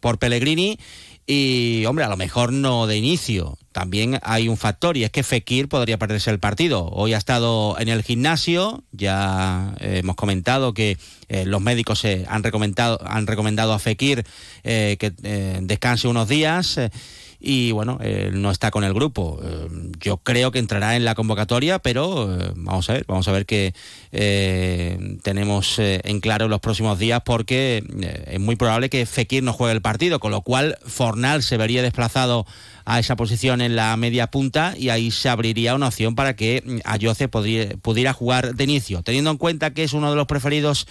por 0.00 0.18
Pellegrini 0.18 0.78
y, 1.26 1.84
hombre, 1.86 2.04
a 2.04 2.08
lo 2.08 2.16
mejor 2.16 2.52
no 2.52 2.86
de 2.86 2.96
inicio. 2.96 3.56
También 3.70 4.18
hay 4.22 4.48
un 4.48 4.56
factor 4.56 4.96
y 4.96 5.04
es 5.04 5.10
que 5.10 5.22
Fekir 5.22 5.68
podría 5.68 5.98
perderse 5.98 6.30
el 6.30 6.38
partido. 6.38 6.88
Hoy 6.88 7.14
ha 7.14 7.18
estado 7.18 7.76
en 7.78 7.88
el 7.88 8.02
gimnasio, 8.02 8.82
ya 8.92 9.74
eh, 9.80 10.00
hemos 10.02 10.16
comentado 10.16 10.74
que 10.74 10.98
eh, 11.28 11.46
los 11.46 11.62
médicos 11.62 12.04
han, 12.04 12.42
recomendado, 12.42 13.00
han 13.06 13.26
recomendado 13.26 13.72
a 13.72 13.78
Fekir 13.78 14.24
eh, 14.64 14.96
que 14.98 15.10
descanse 15.62 16.08
unos 16.08 16.28
días 16.28 16.78
y 17.42 17.72
bueno, 17.72 17.98
no 18.32 18.50
está 18.50 18.70
con 18.70 18.84
el 18.84 18.94
grupo. 18.94 19.40
Eh, 19.42 19.68
yo 20.00 20.18
creo 20.18 20.52
que 20.52 20.60
entrará 20.60 20.94
en 20.94 21.04
la 21.04 21.16
convocatoria, 21.16 21.80
pero 21.80 22.32
eh, 22.32 22.52
vamos 22.54 22.88
a 22.88 22.94
ver, 22.94 23.04
vamos 23.08 23.26
a 23.26 23.32
ver 23.32 23.46
qué 23.46 23.74
eh, 24.12 25.18
tenemos 25.22 25.78
en 25.78 26.20
claro 26.20 26.46
los 26.46 26.60
próximos 26.60 26.98
días 26.98 27.22
porque 27.24 27.84
es 28.26 28.38
muy 28.38 28.56
probable 28.56 28.90
que 28.90 29.06
Fekir 29.06 29.42
no 29.42 29.52
juegue 29.52 29.74
el 29.74 29.82
partido, 29.82 30.20
con 30.20 30.30
lo 30.30 30.42
cual 30.42 30.78
Fornal 30.86 31.42
se 31.42 31.56
vería 31.56 31.82
desplazado 31.82 32.46
a 32.84 32.98
esa 32.98 33.16
posición 33.16 33.60
en 33.60 33.76
la 33.76 33.96
media 33.96 34.28
punta 34.28 34.74
y 34.76 34.88
ahí 34.90 35.10
se 35.10 35.28
abriría 35.28 35.74
una 35.74 35.88
opción 35.88 36.14
para 36.14 36.36
que 36.36 36.80
Ayoce 36.84 37.28
pudiera 37.28 38.12
jugar 38.12 38.54
de 38.54 38.64
inicio, 38.64 39.02
teniendo 39.02 39.30
en 39.30 39.36
cuenta 39.36 39.72
que 39.72 39.84
es 39.84 39.92
uno 39.92 40.10
de 40.10 40.16
los 40.16 40.26
preferidos 40.26 40.86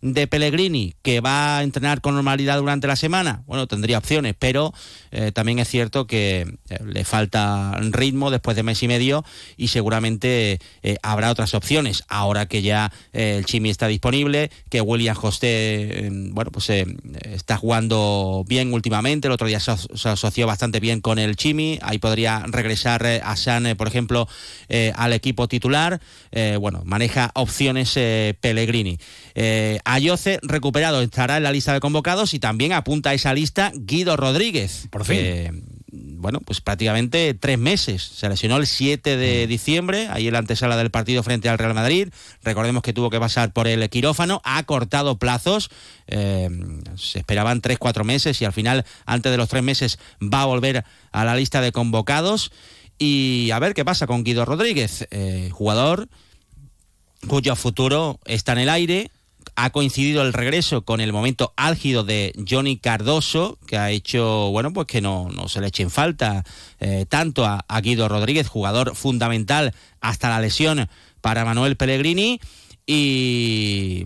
de 0.00 0.26
Pellegrini, 0.26 0.94
que 1.02 1.20
va 1.20 1.58
a 1.58 1.62
entrenar 1.62 2.00
con 2.00 2.14
normalidad 2.14 2.58
durante 2.58 2.86
la 2.86 2.96
semana, 2.96 3.42
bueno, 3.46 3.66
tendría 3.66 3.98
opciones, 3.98 4.34
pero 4.38 4.72
eh, 5.10 5.32
también 5.32 5.58
es 5.58 5.68
cierto 5.68 6.06
que 6.06 6.46
eh, 6.68 6.78
le 6.84 7.04
falta 7.04 7.72
ritmo 7.90 8.30
después 8.30 8.56
de 8.56 8.62
mes 8.62 8.82
y 8.82 8.88
medio 8.88 9.24
y 9.56 9.68
seguramente 9.68 10.58
eh, 10.82 10.96
habrá 11.02 11.30
otras 11.30 11.54
opciones. 11.54 12.04
Ahora 12.08 12.46
que 12.46 12.62
ya 12.62 12.92
el 13.12 13.44
Chimi 13.46 13.70
está 13.70 13.88
disponible, 13.88 14.50
que 14.68 14.80
William 14.80 15.16
José, 15.16 16.10
bueno, 16.32 16.50
pues 16.50 16.70
está 17.24 17.56
jugando 17.56 18.44
bien 18.46 18.72
últimamente, 18.72 19.28
el 19.28 19.32
otro 19.32 19.46
día 19.46 19.60
se, 19.60 19.70
asoció 19.70 20.46
bastante 20.46 20.80
bien 20.80 21.00
con 21.00 21.18
el 21.18 21.36
Chimi, 21.36 21.78
ahí 21.82 21.98
podría 21.98 22.44
regresar 22.46 23.06
a 23.06 23.36
San, 23.36 23.74
por 23.76 23.88
ejemplo, 23.88 24.28
al 24.94 25.12
equipo 25.12 25.48
titular. 25.48 26.00
bueno, 26.60 26.82
maneja 26.84 27.30
opciones 27.34 27.94
Pellegrini. 28.40 28.98
Ayoce 29.88 30.40
recuperado 30.42 31.00
estará 31.00 31.36
en 31.36 31.44
la 31.44 31.52
lista 31.52 31.72
de 31.72 31.78
convocados 31.78 32.34
y 32.34 32.40
también 32.40 32.72
apunta 32.72 33.10
a 33.10 33.14
esa 33.14 33.32
lista 33.32 33.70
Guido 33.72 34.16
Rodríguez. 34.16 34.88
Por 34.90 35.04
fin. 35.04 35.64
bueno, 35.92 36.40
pues 36.40 36.60
prácticamente 36.60 37.34
tres 37.34 37.56
meses. 37.56 38.02
Se 38.02 38.28
lesionó 38.28 38.56
el 38.56 38.66
7 38.66 39.16
de 39.16 39.46
mm. 39.46 39.48
diciembre, 39.48 40.08
ahí 40.10 40.26
en 40.26 40.32
la 40.32 40.40
antesala 40.40 40.76
del 40.76 40.90
partido 40.90 41.22
frente 41.22 41.48
al 41.48 41.58
Real 41.58 41.72
Madrid. 41.72 42.08
Recordemos 42.42 42.82
que 42.82 42.92
tuvo 42.92 43.10
que 43.10 43.20
pasar 43.20 43.52
por 43.52 43.68
el 43.68 43.88
quirófano, 43.88 44.40
ha 44.42 44.60
cortado 44.64 45.18
plazos. 45.18 45.70
Eh, 46.08 46.48
se 46.96 47.20
esperaban 47.20 47.60
tres, 47.60 47.78
cuatro 47.78 48.02
meses 48.02 48.42
y 48.42 48.44
al 48.44 48.52
final, 48.52 48.84
antes 49.04 49.30
de 49.30 49.38
los 49.38 49.48
tres 49.48 49.62
meses, 49.62 50.00
va 50.20 50.42
a 50.42 50.46
volver 50.46 50.84
a 51.12 51.24
la 51.24 51.36
lista 51.36 51.60
de 51.60 51.70
convocados. 51.70 52.50
Y 52.98 53.52
a 53.52 53.60
ver 53.60 53.72
qué 53.72 53.84
pasa 53.84 54.08
con 54.08 54.24
Guido 54.24 54.44
Rodríguez, 54.44 55.06
eh, 55.12 55.50
jugador 55.52 56.08
cuyo 57.28 57.56
futuro 57.56 58.20
está 58.24 58.52
en 58.52 58.58
el 58.58 58.68
aire, 58.68 59.10
ha 59.54 59.70
coincidido 59.70 60.22
el 60.22 60.32
regreso 60.32 60.82
con 60.82 61.00
el 61.00 61.12
momento 61.12 61.52
álgido 61.56 62.04
de 62.04 62.32
Johnny 62.48 62.78
Cardoso, 62.78 63.58
que 63.66 63.78
ha 63.78 63.90
hecho, 63.90 64.50
bueno, 64.50 64.72
pues 64.72 64.86
que 64.86 65.00
no, 65.00 65.30
se 65.48 65.60
le 65.60 65.68
eche 65.68 65.82
en 65.82 65.90
falta 65.90 66.44
eh, 66.80 67.06
tanto 67.08 67.44
a, 67.44 67.64
Guido 67.80 68.08
Rodríguez, 68.08 68.48
jugador 68.48 68.96
fundamental 68.96 69.74
hasta 70.00 70.28
la 70.28 70.40
lesión 70.40 70.88
para 71.20 71.44
Manuel 71.44 71.76
Pellegrini. 71.76 72.40
Y 72.88 74.04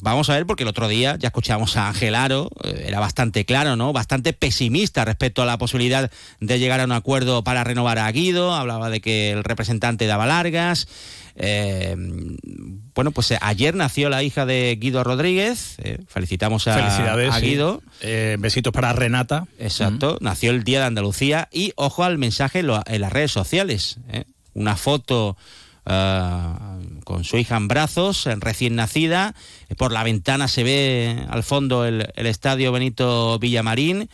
vamos 0.00 0.28
a 0.28 0.34
ver, 0.34 0.44
porque 0.44 0.64
el 0.64 0.68
otro 0.68 0.88
día 0.88 1.16
ya 1.18 1.28
escuchamos 1.28 1.76
a 1.76 1.86
Ángel 1.86 2.16
Aro, 2.16 2.50
eh, 2.64 2.86
era 2.88 2.98
bastante 2.98 3.44
claro, 3.44 3.76
¿no? 3.76 3.92
Bastante 3.92 4.32
pesimista 4.32 5.04
respecto 5.04 5.42
a 5.42 5.46
la 5.46 5.56
posibilidad 5.56 6.10
de 6.40 6.58
llegar 6.58 6.80
a 6.80 6.84
un 6.84 6.92
acuerdo 6.92 7.44
para 7.44 7.62
renovar 7.62 8.00
a 8.00 8.10
Guido, 8.10 8.54
hablaba 8.54 8.90
de 8.90 9.00
que 9.00 9.30
el 9.30 9.44
representante 9.44 10.06
daba 10.06 10.26
largas. 10.26 10.88
Eh, 11.40 11.94
bueno, 12.94 13.12
pues 13.12 13.30
eh, 13.30 13.38
ayer 13.40 13.76
nació 13.76 14.08
la 14.08 14.24
hija 14.24 14.44
de 14.44 14.76
Guido 14.78 15.04
Rodríguez. 15.04 15.76
Eh, 15.78 16.00
felicitamos 16.08 16.66
a, 16.66 17.38
Guido. 17.40 17.80
besitos 18.38 18.72
para 18.72 18.92
Renata. 18.92 19.46
Exacto. 19.58 20.18
Nació 20.20 20.50
el 20.50 20.64
Día 20.64 20.80
de 20.80 20.86
Andalucía. 20.86 21.48
Y 21.52 21.72
ojo 21.76 22.02
al 22.02 22.18
mensaje 22.18 22.58
en 22.60 23.00
las 23.00 23.12
redes 23.12 23.30
sociales. 23.30 23.98
Una 24.52 24.76
foto 24.76 25.36
con 25.84 27.24
su 27.24 27.38
hija 27.38 27.56
en 27.56 27.68
brazos, 27.68 28.28
recién 28.40 28.74
nacida. 28.74 29.34
Por 29.78 29.92
la 29.92 30.02
ventana 30.02 30.48
se 30.48 30.64
ve 30.64 31.24
al 31.30 31.44
fondo 31.44 31.86
el, 31.86 32.08
el 32.14 32.26
estadio 32.26 32.72
Benito 32.72 33.38
Villamarín. 33.38 34.10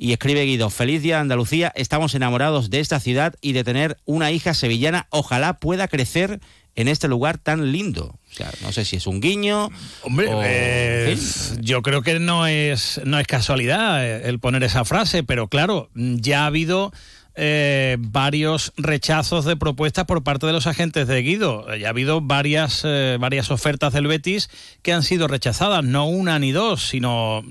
Y 0.00 0.12
escribe 0.12 0.44
Guido, 0.44 0.70
feliz 0.70 1.02
día 1.02 1.18
Andalucía, 1.18 1.72
estamos 1.74 2.14
enamorados 2.14 2.70
de 2.70 2.78
esta 2.78 3.00
ciudad 3.00 3.34
y 3.40 3.52
de 3.52 3.64
tener 3.64 3.98
una 4.04 4.30
hija 4.30 4.54
sevillana. 4.54 5.08
Ojalá 5.10 5.58
pueda 5.58 5.88
crecer 5.88 6.38
en 6.78 6.86
este 6.86 7.08
lugar 7.08 7.38
tan 7.38 7.72
lindo. 7.72 8.14
O 8.30 8.34
sea, 8.34 8.52
no 8.62 8.70
sé 8.70 8.84
si 8.84 8.94
es 8.94 9.08
un 9.08 9.20
guiño. 9.20 9.68
Hombre, 10.02 10.28
eh, 10.44 11.18
yo 11.60 11.82
creo 11.82 12.02
que 12.02 12.20
no 12.20 12.46
es, 12.46 13.00
no 13.04 13.18
es 13.18 13.26
casualidad 13.26 14.06
eh, 14.06 14.28
el 14.28 14.38
poner 14.38 14.62
esa 14.62 14.84
frase, 14.84 15.24
pero 15.24 15.48
claro, 15.48 15.90
ya 15.96 16.44
ha 16.44 16.46
habido 16.46 16.92
eh, 17.34 17.96
varios 17.98 18.72
rechazos 18.76 19.44
de 19.44 19.56
propuestas 19.56 20.04
por 20.04 20.22
parte 20.22 20.46
de 20.46 20.52
los 20.52 20.68
agentes 20.68 21.08
de 21.08 21.20
Guido. 21.20 21.66
Ya 21.74 21.88
ha 21.88 21.90
habido 21.90 22.20
varias, 22.20 22.84
varias 23.18 23.50
ofertas 23.50 23.92
del 23.92 24.06
Betis 24.06 24.48
que 24.82 24.92
han 24.92 25.02
sido 25.02 25.26
rechazadas, 25.26 25.82
no 25.82 26.06
una 26.06 26.38
ni 26.38 26.52
dos, 26.52 26.86
sino 26.86 27.42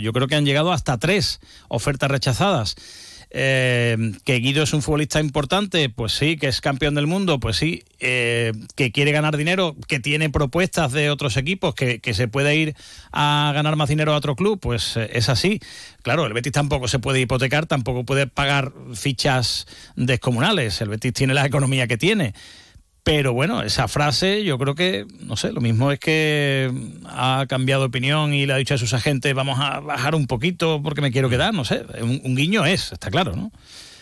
yo 0.00 0.12
creo 0.12 0.28
que 0.28 0.36
han 0.36 0.46
llegado 0.46 0.70
hasta 0.72 0.96
tres 0.98 1.40
ofertas 1.66 2.08
rechazadas. 2.08 2.76
Eh, 3.38 4.14
que 4.24 4.36
Guido 4.36 4.62
es 4.62 4.72
un 4.72 4.80
futbolista 4.80 5.20
importante, 5.20 5.90
pues 5.90 6.12
sí, 6.12 6.38
que 6.38 6.48
es 6.48 6.62
campeón 6.62 6.94
del 6.94 7.06
mundo, 7.06 7.38
pues 7.38 7.58
sí, 7.58 7.84
eh, 8.00 8.52
que 8.76 8.92
quiere 8.92 9.12
ganar 9.12 9.36
dinero, 9.36 9.76
que 9.88 10.00
tiene 10.00 10.30
propuestas 10.30 10.92
de 10.92 11.10
otros 11.10 11.36
equipos, 11.36 11.74
que, 11.74 12.00
se 12.14 12.28
puede 12.28 12.56
ir 12.56 12.74
a 13.12 13.52
ganar 13.54 13.76
más 13.76 13.90
dinero 13.90 14.14
a 14.14 14.16
otro 14.16 14.36
club, 14.36 14.58
pues 14.58 14.96
eh, 14.96 15.10
es 15.12 15.28
así. 15.28 15.60
Claro, 16.00 16.24
el 16.24 16.32
Betis 16.32 16.52
tampoco 16.52 16.88
se 16.88 16.98
puede 16.98 17.20
hipotecar, 17.20 17.66
tampoco 17.66 18.04
puede 18.04 18.26
pagar 18.26 18.72
fichas 18.94 19.66
descomunales. 19.96 20.80
El 20.80 20.88
Betis 20.88 21.12
tiene 21.12 21.34
la 21.34 21.44
economía 21.44 21.86
que 21.86 21.98
tiene. 21.98 22.32
Pero 23.06 23.32
bueno, 23.32 23.62
esa 23.62 23.86
frase 23.86 24.42
yo 24.42 24.58
creo 24.58 24.74
que, 24.74 25.06
no 25.20 25.36
sé, 25.36 25.52
lo 25.52 25.60
mismo 25.60 25.92
es 25.92 26.00
que 26.00 26.68
ha 27.06 27.46
cambiado 27.48 27.82
de 27.82 27.86
opinión 27.86 28.34
y 28.34 28.46
le 28.46 28.52
ha 28.52 28.56
dicho 28.56 28.74
a 28.74 28.78
sus 28.78 28.94
agentes, 28.94 29.32
vamos 29.32 29.60
a 29.60 29.78
bajar 29.78 30.16
un 30.16 30.26
poquito 30.26 30.80
porque 30.82 31.02
me 31.02 31.12
quiero 31.12 31.30
quedar, 31.30 31.54
no 31.54 31.64
sé, 31.64 31.84
un, 32.00 32.34
guiño 32.34 32.66
es, 32.66 32.90
está 32.90 33.08
claro, 33.08 33.36
¿no? 33.36 33.52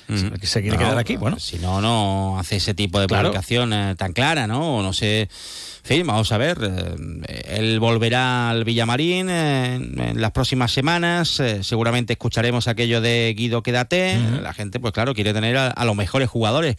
Mm. 0.09 0.39
Que 0.41 0.47
se 0.47 0.63
quiere 0.63 0.79
quedar 0.79 0.97
aquí, 0.97 1.17
bueno. 1.17 1.39
Si 1.39 1.59
no, 1.59 1.83
no 1.83 2.39
hace 2.39 2.57
ese 2.57 2.73
tipo 2.73 2.99
de 2.99 3.07
publicación 3.07 3.75
eh, 3.75 3.95
tan 3.95 4.15
clara, 4.15 4.47
¿no? 4.47 4.83
No 4.83 4.95
sé. 4.95 5.29
Fin, 5.83 6.07
vamos 6.07 6.33
a 6.33 6.39
ver. 6.39 6.57
Eh, 6.63 7.43
él 7.59 7.81
volverá 7.81 8.49
al 8.49 8.65
Villamarín 8.65 9.29
eh, 9.29 9.75
en 9.75 10.21
las 10.21 10.31
próximas 10.31 10.73
semanas. 10.73 11.43
seguramente 11.61 12.15
escucharemos 12.15 12.69
aquello 12.69 13.03
de 13.03 13.35
Guido 13.37 13.63
Quédate. 13.63 14.19
La 14.43 14.55
gente, 14.55 14.81
pues 14.81 14.95
claro, 14.95 15.15
quiere 15.15 15.35
tener 15.35 15.59
a 15.59 15.85
los 15.85 15.95
mejores 15.95 16.29
jugadores 16.31 16.77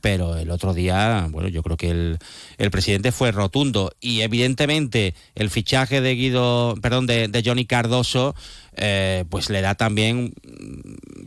pero 0.00 0.36
el 0.36 0.50
otro 0.50 0.74
día, 0.74 1.28
bueno, 1.30 1.48
yo 1.48 1.62
creo 1.62 1.76
que 1.76 1.90
el, 1.90 2.18
el 2.58 2.70
presidente 2.70 3.12
fue 3.12 3.32
rotundo 3.32 3.92
y 4.00 4.20
evidentemente 4.20 5.14
el 5.34 5.50
fichaje 5.50 6.00
de 6.00 6.14
Guido, 6.14 6.74
perdón, 6.80 7.06
de, 7.06 7.28
de 7.28 7.42
Johnny 7.44 7.66
Cardoso, 7.66 8.34
eh, 8.80 9.24
pues 9.28 9.50
le 9.50 9.60
da 9.60 9.74
también, 9.74 10.32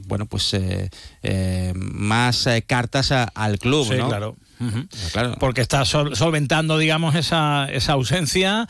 bueno, 0.07 0.26
pues 0.26 0.53
eh, 0.53 0.89
eh, 1.22 1.73
más 1.76 2.48
cartas 2.65 3.11
al 3.11 3.60
club, 3.60 3.88
sí, 3.88 3.95
claro. 3.95 4.38
Claro. 5.11 5.35
Porque 5.39 5.61
está 5.61 5.85
solventando, 5.85 6.77
digamos, 6.77 7.15
esa, 7.15 7.68
esa 7.72 7.93
ausencia, 7.93 8.69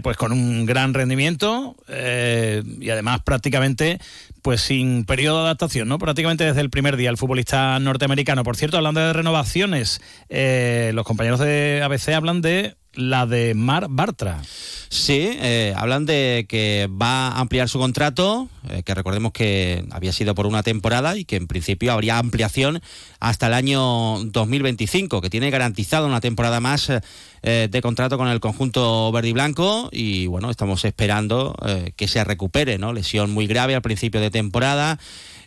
pues 0.00 0.16
con 0.16 0.30
un 0.30 0.66
gran 0.66 0.94
rendimiento 0.94 1.74
y 1.88 2.88
además 2.90 3.22
prácticamente 3.24 3.98
pues 4.42 4.60
sin 4.60 5.04
periodo 5.04 5.38
de 5.38 5.44
adaptación, 5.44 5.88
¿no? 5.88 5.98
Prácticamente 5.98 6.44
desde 6.44 6.60
el 6.60 6.70
primer 6.70 6.96
día 6.96 7.10
el 7.10 7.16
futbolista 7.16 7.78
norteamericano. 7.78 8.42
Por 8.42 8.56
cierto, 8.56 8.76
hablando 8.76 9.00
de 9.00 9.12
renovaciones, 9.12 10.00
eh, 10.28 10.90
los 10.94 11.06
compañeros 11.06 11.40
de 11.40 11.80
ABC 11.82 12.08
hablan 12.08 12.42
de 12.42 12.76
la 12.94 13.26
de 13.26 13.54
Mar 13.54 13.86
Bartra. 13.90 14.42
Sí, 14.88 15.30
eh, 15.40 15.72
hablan 15.76 16.04
de 16.04 16.44
que 16.48 16.86
va 16.90 17.28
a 17.28 17.40
ampliar 17.40 17.68
su 17.68 17.78
contrato, 17.78 18.48
eh, 18.68 18.82
que 18.82 18.94
recordemos 18.94 19.32
que 19.32 19.86
había 19.90 20.12
sido 20.12 20.34
por 20.34 20.46
una 20.46 20.62
temporada 20.62 21.16
y 21.16 21.24
que 21.24 21.36
en 21.36 21.46
principio 21.46 21.92
habría 21.92 22.18
ampliación 22.18 22.82
hasta 23.18 23.46
el 23.46 23.54
año 23.54 24.22
2025, 24.24 25.22
que 25.22 25.30
tiene 25.30 25.50
garantizado 25.50 26.06
una 26.06 26.20
temporada 26.20 26.60
más 26.60 26.92
eh, 27.42 27.68
de 27.70 27.82
contrato 27.82 28.18
con 28.18 28.28
el 28.28 28.40
conjunto 28.40 29.10
verde 29.12 29.30
y 29.30 29.32
blanco 29.32 29.88
y 29.90 30.26
bueno, 30.26 30.50
estamos 30.50 30.84
esperando 30.84 31.56
que 31.96 32.08
se 32.08 32.22
recupere, 32.22 32.76
¿no? 32.76 32.92
Lesión 32.92 33.30
muy 33.30 33.46
grave 33.46 33.74
al 33.74 33.82
principio 33.82 34.20
de 34.20 34.30
temporada. 34.30 34.98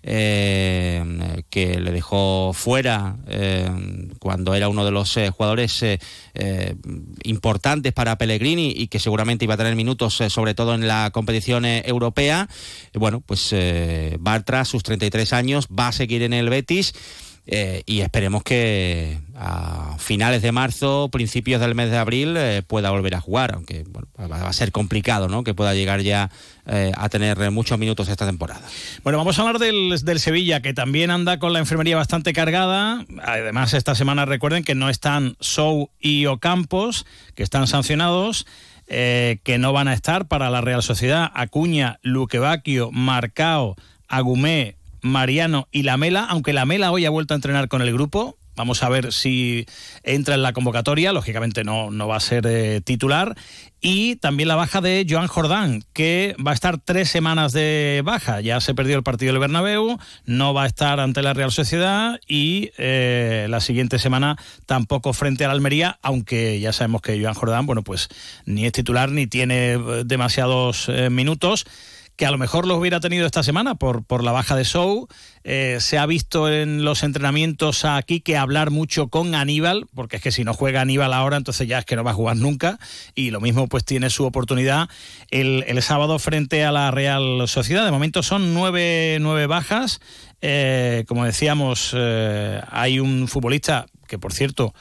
Eh, 0.08 1.42
que 1.50 1.80
le 1.80 1.92
dejó 1.92 2.54
fuera 2.54 3.16
eh, 3.28 3.68
cuando 4.20 4.54
era 4.54 4.70
uno 4.70 4.86
de 4.86 4.92
los 4.92 5.18
eh, 5.18 5.32
jugadores 5.32 5.84
importantes 7.24 7.92
para 7.92 8.16
Pellegrini 8.16 8.72
y 8.76 8.88
que 8.88 9.00
seguramente 9.00 9.46
iba 9.46 9.56
a 9.56 9.58
tener 9.58 9.76
minutos 9.76 10.22
sobre 10.30 10.54
todo 10.54 10.76
en 10.76 10.88
la 10.88 11.10
competición 11.12 11.66
europea. 11.66 12.48
Bueno, 12.94 13.22
pues 13.26 13.56
Bartra, 14.20 14.66
sus 14.66 14.84
33 14.84 15.34
años, 15.34 15.68
va 15.68 15.88
a 15.88 15.92
seguir 15.92 16.22
en 16.22 16.34
el 16.34 16.50
Betis. 16.50 16.94
Y 17.48 18.02
esperemos 18.02 18.44
que 18.44 19.20
a 19.36 19.98
finales 20.00 20.42
de 20.42 20.52
marzo, 20.52 21.10
principios 21.12 21.62
del 21.62 21.76
mes 21.76 21.92
de 21.92 21.98
abril, 21.98 22.38
pueda 22.68 22.90
volver 22.90 23.16
a 23.16 23.22
jugar, 23.22 23.54
aunque 23.54 23.86
va 24.20 24.48
a 24.48 24.54
ser 24.54 24.72
complicado 24.72 25.28
¿no? 25.28 25.44
que 25.44 25.54
pueda 25.54 25.74
llegar 25.74 26.02
ya 26.02 26.32
eh, 26.68 26.92
a 26.98 27.10
tener 27.10 27.52
muchos 27.52 27.78
minutos 27.78 28.10
esta 28.10 28.26
temporada. 28.26 28.62
Bueno, 29.04 29.20
vamos 29.20 29.38
a 29.38 29.44
hablar 29.44 29.60
del, 29.60 30.20
Sevilla, 30.20 30.62
que 30.62 30.74
también 30.74 31.12
anda 31.12 31.38
con 31.38 31.54
la 31.54 31.60
enfermería 31.60 31.96
bastante 31.96 32.34
cargada. 32.34 33.06
Además, 33.24 33.76
esta 33.76 33.94
semana 33.94 34.26
recuerden 34.26 34.64
que 34.64 34.74
no 34.74 34.90
están 34.90 35.36
Sou 35.40 35.92
y 36.00 36.26
Ocampos, 36.26 37.06
que 37.36 37.44
están 37.44 37.68
sancionados. 37.68 38.48
Eh, 38.88 39.40
que 39.44 39.58
no 39.58 39.74
van 39.74 39.88
a 39.88 39.96
estar 39.96 40.28
para 40.28 40.52
la 40.52 40.62
Real 40.62 40.84
Sociedad, 40.84 41.32
Acuña, 41.34 41.98
Luquevaquio, 42.04 42.92
Marcao, 42.92 43.76
Agumé, 44.08 44.76
Mariano 45.06 45.68
y 45.72 45.84
Lamela, 45.84 46.26
aunque 46.26 46.52
Lamela 46.52 46.92
hoy 46.92 47.06
ha 47.06 47.12
vuelto 47.12 47.34
a 47.34 47.38
entrenar 47.38 47.68
con 47.68 47.84
el 47.84 47.94
grupo, 47.94 48.38
Vamos 48.56 48.84
a 48.84 48.90
ver 48.90 49.12
si 49.12 49.66
entra 50.04 50.36
en 50.36 50.42
la 50.42 50.54
convocatoria, 50.54 51.12
lógicamente 51.12 51.66
no, 51.66 51.92
no 51.92 52.08
va 52.08 52.16
a 52.16 52.22
ser 52.22 52.48
eh, 52.48 52.80
titular. 52.80 53.36
Y 53.82 54.16
también 54.16 54.48
la 54.48 54.56
baja 54.56 54.80
de 54.80 55.06
Joan 55.08 55.28
Jordán, 55.28 55.84
que 55.92 56.36
va 56.46 56.52
a 56.52 56.54
estar 56.54 56.80
tres 56.80 57.10
semanas 57.10 57.52
de 57.52 58.02
baja. 58.06 58.40
Ya 58.40 58.62
se 58.62 58.74
perdió 58.74 58.96
el 58.96 59.04
partido 59.04 59.34
del 59.34 59.42
Bernabéu, 59.42 60.00
no 60.26 60.54
va 60.54 60.64
a 60.64 60.68
estar 60.68 61.02
ante 61.02 61.22
la 61.22 61.34
Real 61.34 61.52
Sociedad 61.52 62.18
y 62.28 62.72
eh, 62.78 63.48
la 63.50 63.60
siguiente 63.60 64.00
semana 64.00 64.38
tampoco 64.66 65.12
frente 65.12 65.44
al 65.44 65.52
Almería, 65.52 66.00
aunque 66.02 66.60
ya 66.62 66.72
sabemos 66.72 67.02
que 67.02 67.22
Joan 67.22 67.34
Jordán, 67.34 67.66
bueno, 67.66 67.84
pues 67.84 68.08
ni 68.46 68.66
es 68.66 68.72
titular 68.72 69.12
ni 69.12 69.28
tiene 69.28 69.74
eh, 69.74 69.80
demasiados 70.06 70.90
minutos 71.12 71.66
que 72.16 72.26
a 72.26 72.32
lo 72.32 72.38
mejor 72.38 72.66
los 72.66 72.78
hubiera 72.78 73.00
tenido 73.00 73.26
esta 73.26 73.44
semana 73.44 73.76
por, 73.76 74.06
por 74.06 74.24
la 74.24 74.32
baja 74.32 74.56
de 74.56 74.64
Show. 74.64 75.08
Eh, 75.44 75.78
se 75.80 75.98
ha 75.98 76.06
visto 76.06 76.52
en 76.52 76.84
los 76.84 77.04
entrenamientos 77.04 77.84
aquí 77.86 78.22
que 78.22 78.38
hablar 78.38 78.72
mucho 78.72 79.10
con 79.10 79.36
Aníbal, 79.36 79.86
porque 79.94 80.18
es 80.18 80.22
que 80.22 80.32
si 80.32 80.44
no 80.44 80.54
juega 80.54 80.82
Aníbal 80.82 81.14
ahora, 81.14 81.38
entonces 81.38 81.68
ya 81.68 81.80
es 81.80 81.86
que 81.86 81.96
no 81.96 82.04
va 82.04 82.12
a 82.12 82.16
jugar 82.16 82.38
nunca. 82.38 82.80
Y 83.16 83.32
lo 83.32 83.42
mismo 83.42 83.68
pues 83.68 83.84
tiene 83.84 84.10
su 84.10 84.26
oportunidad 84.26 84.90
el, 85.30 85.64
sábado 85.82 86.18
frente 86.20 86.64
a 86.64 86.72
la 86.72 86.90
Real 86.92 87.48
Sociedad. 87.48 87.86
De 87.86 87.92
momento 87.92 88.24
son 88.24 88.54
nueve, 88.54 89.18
nueve 89.20 89.46
bajas. 89.46 90.00
Eh, 90.42 91.04
como 91.08 91.26
decíamos, 91.26 91.92
eh, 91.96 92.62
hay 92.70 93.00
un 93.00 93.28
futbolista 93.28 93.88
que, 94.08 94.18
por 94.18 94.34
cierto, 94.34 94.74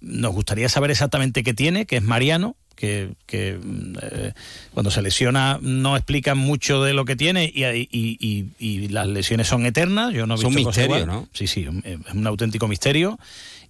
nos 0.00 0.32
gustaría 0.32 0.68
saber 0.68 0.90
exactamente 0.90 1.42
qué 1.42 1.54
tiene, 1.54 1.86
que 1.86 1.96
es 1.96 2.02
Mariano, 2.02 2.56
que, 2.80 3.10
eh, 3.32 4.32
cuando 4.72 4.90
se 4.90 5.02
lesiona 5.02 5.58
no 5.60 5.96
explican 5.96 6.38
mucho 6.38 6.82
de 6.82 6.94
lo 6.94 7.04
que 7.04 7.14
tiene 7.14 7.44
y, 7.44 8.88
las 8.88 9.06
lesiones 9.06 9.46
son 9.46 9.66
eternas. 9.66 10.12
Yo 10.14 10.26
no 10.26 10.34
he 10.34 10.36
visto 10.36 10.48
es 10.48 10.56
un 10.56 10.64
misterio, 10.66 11.06
¿no? 11.06 11.28
Sí, 11.32 11.46
sí, 11.46 11.66
es 11.84 12.14
un 12.14 12.26
auténtico 12.26 12.66
misterio. 12.68 13.18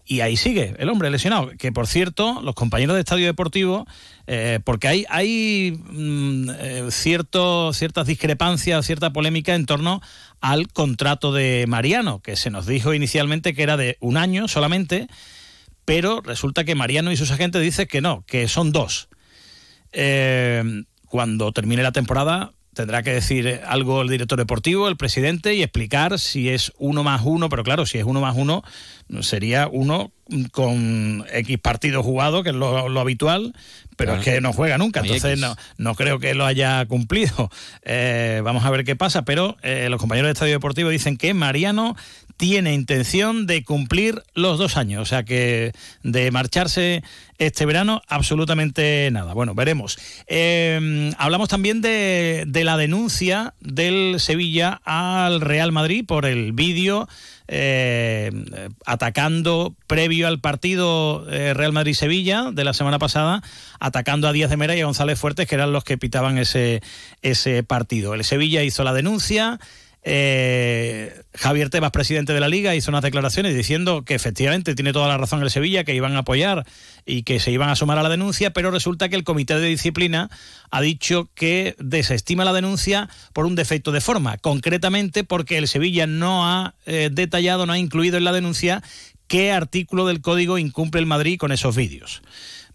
Y 0.07 0.23
ahí 0.23 0.37
sigue 0.37 0.75
el 0.79 0.89
hombre 0.89 1.11
lesionado. 1.11 1.51
Que 1.59 1.71
por 1.71 1.87
cierto, 1.87 2.41
los 2.43 2.55
compañeros 2.55 2.95
de 2.95 3.01
Estadio 3.01 3.27
Deportivo, 3.27 3.87
eh, 4.27 4.59
porque 4.65 4.89
hay, 4.89 5.05
hay 5.09 5.79
mm, 5.89 6.51
eh, 6.51 6.87
cierto, 6.91 7.73
ciertas 7.73 8.07
discrepancias, 8.07 8.87
cierta 8.87 9.13
polémica 9.13 9.55
en 9.55 9.67
torno 9.67 10.01
al 10.41 10.69
contrato 10.69 11.33
de 11.33 11.65
Mariano, 11.69 12.21
que 12.21 12.37
se 12.37 12.51
nos 12.51 12.67
dijo 12.67 12.95
inicialmente 12.95 13.55
que 13.55 13.63
era 13.63 13.77
de 13.77 13.99
un 14.01 14.17
año 14.17 14.49
solamente 14.49 15.07
pero 15.91 16.21
resulta 16.21 16.63
que 16.63 16.77
Mariano 16.77 17.11
y 17.11 17.17
sus 17.17 17.33
agentes 17.33 17.61
dicen 17.63 17.89
que 17.89 18.01
no, 18.01 18.23
que 18.25 18.47
son 18.47 18.71
dos. 18.71 19.09
Eh, 19.91 20.63
cuando 21.09 21.51
termine 21.51 21.83
la 21.83 21.91
temporada 21.91 22.53
tendrá 22.75 23.03
que 23.03 23.13
decir 23.13 23.61
algo 23.67 24.01
el 24.03 24.09
director 24.09 24.39
deportivo, 24.39 24.89
el 24.89 24.97
presidente, 24.97 25.55
y 25.55 25.63
explicar 25.63 26.19
si 26.21 26.49
es 26.49 26.73
uno 26.79 27.03
más 27.03 27.23
uno, 27.25 27.49
pero 27.49 27.65
claro, 27.65 27.87
si 27.87 27.99
es 27.99 28.05
uno 28.05 28.21
más 28.21 28.37
uno, 28.37 28.63
sería 29.21 29.69
uno 29.69 30.13
con 30.53 31.27
X 31.33 31.59
partidos 31.59 32.05
jugados, 32.05 32.45
que 32.45 32.51
es 32.51 32.55
lo, 32.55 33.01
habitual, 33.01 33.53
pero 33.97 34.15
es 34.15 34.25
que 34.25 34.41
no 34.41 34.53
juega 34.53 34.79
nunca, 34.79 35.01
entonces 35.01 35.39
no, 35.39 35.57
no 35.77 35.97
creo 35.97 36.21
que 36.21 36.35
lo 36.35 36.47
haya 36.47 36.87
cumplido. 36.87 37.51
Eh, 37.83 38.41
vamos 38.45 38.65
a 38.65 38.71
ver 38.71 38.85
qué 38.85 38.95
pasa, 38.95 39.25
pero 39.25 39.57
eh, 39.63 39.89
los 39.91 39.99
compañeros 39.99 40.29
de 40.29 40.33
Estadio 40.33 40.53
Deportivo 40.53 40.91
dicen 40.91 41.17
que 41.17 41.35
Mariano 41.35 41.97
tiene 42.41 42.73
intención 42.73 43.47
de 43.47 43.65
cumplir 43.65 44.23
los 44.35 44.59
dos 44.59 44.79
años, 44.79 45.03
o 45.03 45.05
sea 45.05 45.25
que 45.25 45.73
de 46.03 46.31
marcharse 46.31 47.03
este 47.37 47.67
verano 47.67 48.01
absolutamente 48.09 49.11
nada. 49.13 49.35
Bueno, 49.35 49.55
veremos. 49.55 49.99
Em, 50.27 51.13
hablamos 51.19 51.51
también 51.51 51.83
de, 51.83 52.47
la 52.65 52.79
denuncia 52.79 53.53
del 53.61 54.21
Sevilla 54.21 54.81
al 54.87 55.43
Real 55.43 55.71
Madrid 55.71 56.07
por 56.07 56.25
el 56.25 56.53
vídeo 56.53 57.11
eh, 57.47 58.31
atacando 58.87 59.75
previo 59.87 60.27
al 60.27 60.41
partido 60.41 61.27
eh, 61.29 61.53
Real 61.53 61.75
Madrid-Sevilla 61.75 62.53
de 62.53 62.65
la 62.65 62.73
semana 62.73 62.99
pasada, 62.99 63.43
atacando 63.81 64.29
a 64.29 64.33
Díaz 64.33 64.49
de 64.49 64.57
Mera 64.57 64.75
y 64.75 64.81
a 64.81 64.87
González 64.87 65.19
Fuertes, 65.19 65.47
que 65.47 65.57
eran 65.57 65.75
los 65.75 65.85
que 65.85 65.99
pitaban 65.99 66.39
ese, 66.39 66.81
ese 67.21 67.63
partido. 67.65 68.15
El 68.15 68.25
Sevilla 68.25 68.63
hizo 68.63 68.83
la 68.83 68.95
denuncia. 68.95 69.61
Eh, 70.03 71.15
Javier 71.35 71.69
Tebas, 71.69 71.91
presidente 71.91 72.33
de 72.33 72.41
la 72.41 72.49
liga, 72.49 72.75
hizo 72.75 72.91
unas 72.91 73.03
declaraciones 73.03 73.55
diciendo 73.55 74.05
que 74.05 74.15
efectivamente 74.15 74.75
tiene 74.75 74.93
toda 74.93 75.09
la 75.09 75.19
razón 75.19 75.43
el 75.43 75.51
Sevilla, 75.51 75.85
que 75.85 75.95
iban 75.95 76.17
a 76.17 76.21
apoyar 76.21 76.67
y 77.05 77.23
que 77.23 77.39
se 77.39 77.51
iban 77.51 77.69
a 77.69 77.77
sumar 77.77 77.99
a 77.99 78.03
la 78.03 78.09
denuncia, 78.09 78.53
pero 78.53 78.71
resulta 78.71 79.09
que 79.09 79.17
el 79.17 79.25
comité 79.25 79.59
de 79.59 79.69
disciplina 79.69 80.31
ha 80.71 80.81
dicho 80.81 81.29
que 81.35 81.77
desestima 81.79 82.45
la 82.45 82.53
denuncia 82.53 83.09
por 83.33 83.47
un 83.47 83.57
defecto 83.57 83.93
de 83.93 84.01
forma, 84.01 84.39
concretamente 84.39 85.23
porque 85.25 85.59
el 85.59 85.69
Sevilla 85.69 86.07
no 86.07 86.47
ha 86.47 86.75
eh, 86.87 87.11
detallado, 87.13 87.67
no 87.67 87.73
ha 87.73 87.79
incluido 87.79 88.17
en 88.17 88.25
la 88.25 88.33
denuncia 88.33 88.83
qué 89.27 89.53
artículo 89.53 90.07
del 90.07 90.23
código 90.23 90.59
incumple 90.59 91.01
el 91.01 91.07
Madrid 91.07 91.39
con 91.39 91.53
esos 91.53 91.77
vídeos. 91.77 92.23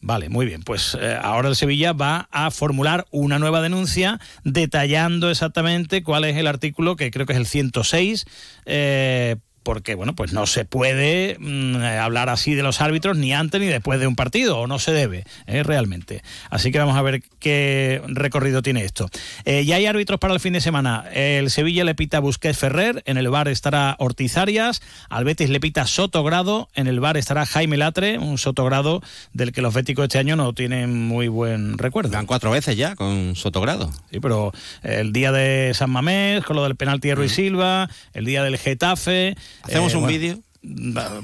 Vale, 0.06 0.30
muy 0.30 0.46
bien. 0.46 0.62
Pues 0.62 0.96
eh, 1.02 1.18
ahora 1.20 1.50
el 1.50 1.56
Sevilla 1.56 1.92
va 1.92 2.30
a 2.30 2.52
formular 2.52 3.08
una 3.10 3.40
nueva 3.40 3.60
denuncia 3.60 4.20
detallando 4.44 5.32
exactamente 5.32 6.04
cuál 6.04 6.26
es 6.26 6.38
el 6.38 6.46
artículo, 6.46 6.96
que 6.96 7.10
creo 7.10 7.26
que 7.26 7.34
es 7.34 7.40
el 7.40 7.48
106, 7.48 8.28
eh, 8.68 9.38
porque 9.66 9.96
bueno, 9.96 10.16
pues 10.16 10.32
no 10.32 10.46
se 10.46 10.64
puede 10.64 11.38
mm, 11.40 11.76
hablar 12.00 12.30
así 12.30 12.54
de 12.54 12.64
los 12.64 12.80
árbitros 12.82 13.18
ni 13.18 13.34
antes 13.34 13.60
ni 13.60 13.68
después 13.68 14.00
de 14.00 14.08
un 14.08 14.16
partido, 14.16 14.60
o 14.60 14.68
no 14.68 14.80
se 14.80 14.92
debe, 14.94 15.26
eh, 15.48 15.64
realmente. 15.64 16.24
Así 16.50 16.72
que 16.72 16.78
vamos 16.78 16.96
a 16.96 17.02
ver 17.02 17.24
qué 17.40 18.02
recorrido 18.08 18.62
tiene 18.62 18.86
esto. 18.86 19.10
Eh, 19.44 19.66
ya 19.66 19.76
hay 19.78 19.88
árbitros 19.88 20.20
para 20.20 20.36
el 20.36 20.40
fin 20.40 20.54
de 20.54 20.62
semana. 20.62 21.06
El 21.12 21.50
Sevilla 21.50 21.84
le 21.84 21.96
pita 21.96 22.20
Busquets 22.20 22.58
Ferrer, 22.58 23.02
en 23.08 23.18
el 23.18 23.28
bar 23.30 23.48
estará 23.48 23.96
Ortiz 23.98 24.38
Arias, 24.38 24.84
al 25.10 25.26
Betis 25.26 25.50
le 25.50 25.60
pita 25.60 25.88
Sotogrado, 25.88 26.70
en 26.76 26.86
el 26.86 27.00
bar 27.00 27.18
estará 27.18 27.46
Jaime 27.48 27.76
Latre, 27.76 28.20
un 28.20 28.38
Sotogrado 28.38 29.02
del 29.34 29.52
que 29.52 29.64
los 29.64 29.74
béticos 29.74 30.04
este 30.04 30.20
año 30.20 30.36
no 30.36 30.54
tienen 30.54 31.08
muy 31.08 31.28
buen 31.28 31.80
recuerdo. 31.80 32.12
Van 32.12 32.28
cuatro 32.28 32.52
veces 32.52 32.78
ya 32.78 32.96
con 32.96 33.36
Sotogrado. 33.36 33.92
Sí, 34.12 34.20
pero 34.20 34.54
el 34.84 35.12
día 35.12 35.32
de 35.32 35.72
San 35.74 35.90
Mamés, 35.90 36.44
con 36.44 36.56
lo 36.56 36.64
del 36.64 36.76
penalti 36.76 37.08
de 37.08 37.16
Ruiz 37.16 37.32
Silva, 37.32 37.90
el 38.14 38.26
día 38.26 38.44
del 38.44 38.60
Getafe, 38.60 39.36
¿Hacemos 39.64 39.94
eh, 39.94 39.98
un 39.98 40.08
vídeo? 40.08 40.40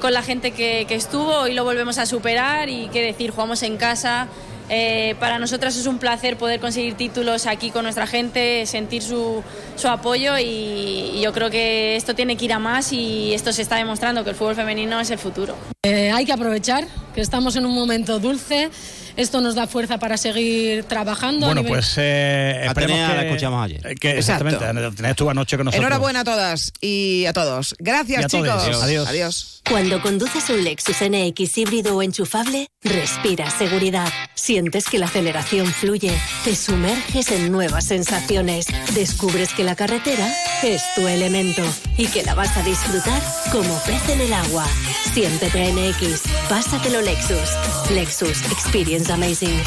con 0.00 0.12
la 0.12 0.22
gente 0.22 0.50
que, 0.50 0.84
que 0.88 0.96
estuvo, 0.96 1.42
hoy 1.42 1.54
lo 1.54 1.62
volvemos 1.62 1.98
a 1.98 2.06
superar 2.06 2.68
y 2.68 2.88
qué 2.88 3.02
decir, 3.02 3.30
jugamos 3.30 3.62
en 3.62 3.76
casa. 3.76 4.26
Eh, 4.68 5.14
para 5.18 5.38
nosotras 5.38 5.76
es 5.76 5.86
un 5.86 5.98
placer 5.98 6.36
poder 6.36 6.60
conseguir 6.60 6.94
títulos 6.94 7.46
aquí 7.46 7.70
con 7.70 7.84
nuestra 7.84 8.06
gente, 8.06 8.66
sentir 8.66 9.02
su, 9.02 9.42
su 9.76 9.88
apoyo 9.88 10.38
y, 10.38 11.20
yo 11.22 11.32
creo 11.32 11.50
que 11.50 11.96
esto 11.96 12.14
tiene 12.14 12.36
que 12.36 12.44
ir 12.44 12.52
a 12.52 12.58
más 12.58 12.92
y 12.92 13.34
esto 13.34 13.52
se 13.52 13.62
está 13.62 13.76
demostrando 13.76 14.22
que 14.24 14.30
el 14.30 14.36
fútbol 14.36 14.54
femenino 14.54 15.00
es 15.00 15.10
el 15.10 15.18
futuro. 15.18 15.56
Eh, 15.82 16.10
hay 16.10 16.24
que 16.24 16.32
aprovechar 16.32 16.86
que 17.14 17.20
estamos 17.20 17.56
en 17.56 17.66
un 17.66 17.74
momento 17.74 18.18
dulce. 18.18 18.70
Esto 19.18 19.40
nos 19.40 19.54
da 19.56 19.66
fuerza 19.66 19.98
para 19.98 20.16
seguir 20.16 20.84
trabajando. 20.84 21.46
a 21.46 21.48
Bueno, 21.48 21.62
nivel- 21.62 21.72
pues 21.74 21.94
eh, 21.98 22.62
esperemos 22.66 22.96
Atenea 22.98 23.08
que, 23.10 23.16
la 23.16 23.22
escuchamos 23.24 23.64
ayer. 23.64 23.94
que 23.98 24.10
exactamente, 24.18 24.64
Atenea 24.64 25.10
estuvo 25.10 25.30
anoche 25.30 25.56
con 25.56 25.64
nosotros. 25.66 25.84
Enhorabuena 25.84 26.20
a 26.20 26.24
todas 26.24 26.72
y 26.80 27.26
a 27.26 27.32
todos. 27.32 27.74
Gracias, 27.80 28.24
a 28.24 28.28
todos. 28.28 28.64
chicos. 28.64 28.82
Adiós. 28.82 29.08
Adiós. 29.08 29.54
Cuando 29.68 30.00
conduces 30.00 30.48
un 30.48 30.64
Lexus 30.64 30.96
NX 31.02 31.58
híbrido 31.58 31.96
o 31.96 32.02
enchufable, 32.02 32.68
respiras 32.82 33.52
seguridad. 33.54 34.08
Sientes 34.34 34.86
que 34.86 34.98
la 34.98 35.06
aceleración 35.06 35.66
fluye, 35.66 36.12
te 36.44 36.54
sumerges 36.56 37.30
en 37.32 37.52
nuevas 37.52 37.84
sensaciones, 37.86 38.66
descubres 38.94 39.52
que 39.52 39.64
la 39.64 39.74
carretera 39.76 40.32
es 40.62 40.80
tu 40.94 41.06
elemento 41.06 41.62
y 41.98 42.06
que 42.06 42.22
la 42.22 42.34
vas 42.34 42.56
a 42.56 42.62
disfrutar 42.62 43.20
como 43.52 43.78
pez 43.84 44.08
en 44.08 44.20
el 44.22 44.32
agua. 44.32 44.64
Siéntete 45.12 45.70
NX, 45.72 46.22
pásatelo 46.48 47.02
Lexus. 47.02 47.50
Lexus 47.90 48.40
Experience 48.52 49.07
Amazing. 49.10 49.58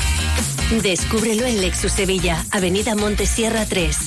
Descúbrelo 0.83 1.45
en 1.45 1.61
Lexus 1.61 1.91
Sevilla, 1.91 2.43
Avenida 2.51 2.95
Montesierra 2.95 3.65
3. 3.65 3.97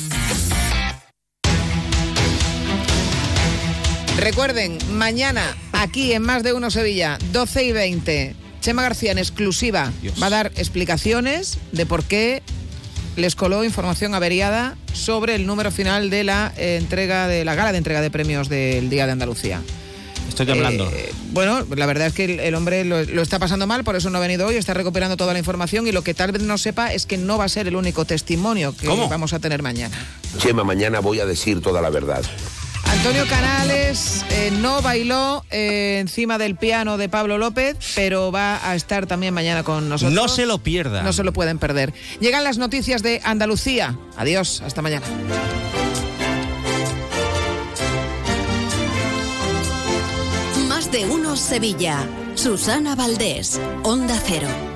Recuerden, 4.18 4.78
mañana 4.92 5.56
aquí 5.72 6.12
en 6.12 6.22
Más 6.22 6.42
de 6.42 6.52
Uno 6.52 6.70
Sevilla, 6.70 7.18
12 7.32 7.64
y 7.64 7.72
20, 7.72 8.36
Chema 8.60 8.82
García 8.82 9.12
en 9.12 9.18
exclusiva 9.18 9.92
va 10.22 10.28
a 10.28 10.30
dar 10.30 10.52
explicaciones 10.56 11.58
de 11.72 11.84
por 11.84 12.04
qué 12.04 12.42
les 13.16 13.36
coló 13.36 13.64
información 13.64 14.14
averiada 14.14 14.76
sobre 14.92 15.34
el 15.34 15.46
número 15.46 15.70
final 15.70 16.10
de 16.10 16.24
la 16.24 16.52
eh, 16.56 16.76
entrega 16.80 17.28
de 17.28 17.44
la 17.44 17.54
gala 17.54 17.72
de 17.72 17.78
entrega 17.78 18.00
de 18.00 18.10
premios 18.10 18.48
del 18.48 18.88
Día 18.88 19.06
de 19.06 19.12
Andalucía. 19.12 19.60
Estoy 20.28 20.46
temblando. 20.46 20.90
Eh, 20.90 21.12
bueno, 21.32 21.64
la 21.76 21.86
verdad 21.86 22.08
es 22.08 22.12
que 22.14 22.24
el, 22.24 22.40
el 22.40 22.54
hombre 22.54 22.84
lo, 22.84 23.02
lo 23.04 23.22
está 23.22 23.38
pasando 23.38 23.66
mal, 23.66 23.84
por 23.84 23.96
eso 23.96 24.10
no 24.10 24.18
ha 24.18 24.20
venido 24.20 24.46
hoy, 24.46 24.56
está 24.56 24.74
recuperando 24.74 25.16
toda 25.16 25.32
la 25.32 25.38
información 25.38 25.86
y 25.86 25.92
lo 25.92 26.02
que 26.02 26.14
tal 26.14 26.32
vez 26.32 26.42
no 26.42 26.58
sepa 26.58 26.92
es 26.92 27.06
que 27.06 27.16
no 27.18 27.38
va 27.38 27.44
a 27.44 27.48
ser 27.48 27.68
el 27.68 27.76
único 27.76 28.04
testimonio 28.04 28.76
que 28.76 28.86
¿Cómo? 28.86 29.08
vamos 29.08 29.32
a 29.32 29.38
tener 29.38 29.62
mañana. 29.62 29.96
Chema, 30.38 30.64
mañana 30.64 31.00
voy 31.00 31.20
a 31.20 31.26
decir 31.26 31.60
toda 31.60 31.80
la 31.80 31.90
verdad. 31.90 32.22
Antonio 32.86 33.26
Canales 33.28 34.24
eh, 34.30 34.52
no 34.60 34.80
bailó 34.82 35.44
eh, 35.50 35.98
encima 36.00 36.38
del 36.38 36.54
piano 36.56 36.96
de 36.96 37.08
Pablo 37.08 37.38
López, 37.38 37.76
pero 37.94 38.30
va 38.30 38.60
a 38.68 38.74
estar 38.76 39.06
también 39.06 39.34
mañana 39.34 39.62
con 39.62 39.88
nosotros. 39.88 40.14
No 40.14 40.28
se 40.28 40.46
lo 40.46 40.58
pierda. 40.58 41.02
No 41.02 41.12
se 41.12 41.24
lo 41.24 41.32
pueden 41.32 41.58
perder. 41.58 41.92
Llegan 42.20 42.44
las 42.44 42.58
noticias 42.58 43.02
de 43.02 43.20
Andalucía. 43.24 43.98
Adiós, 44.16 44.62
hasta 44.64 44.80
mañana. 44.82 45.06
De 50.94 51.06
uno 51.06 51.36
Sevilla. 51.36 52.08
Susana 52.36 52.94
Valdés, 52.94 53.60
Onda 53.82 54.16
Cero. 54.24 54.73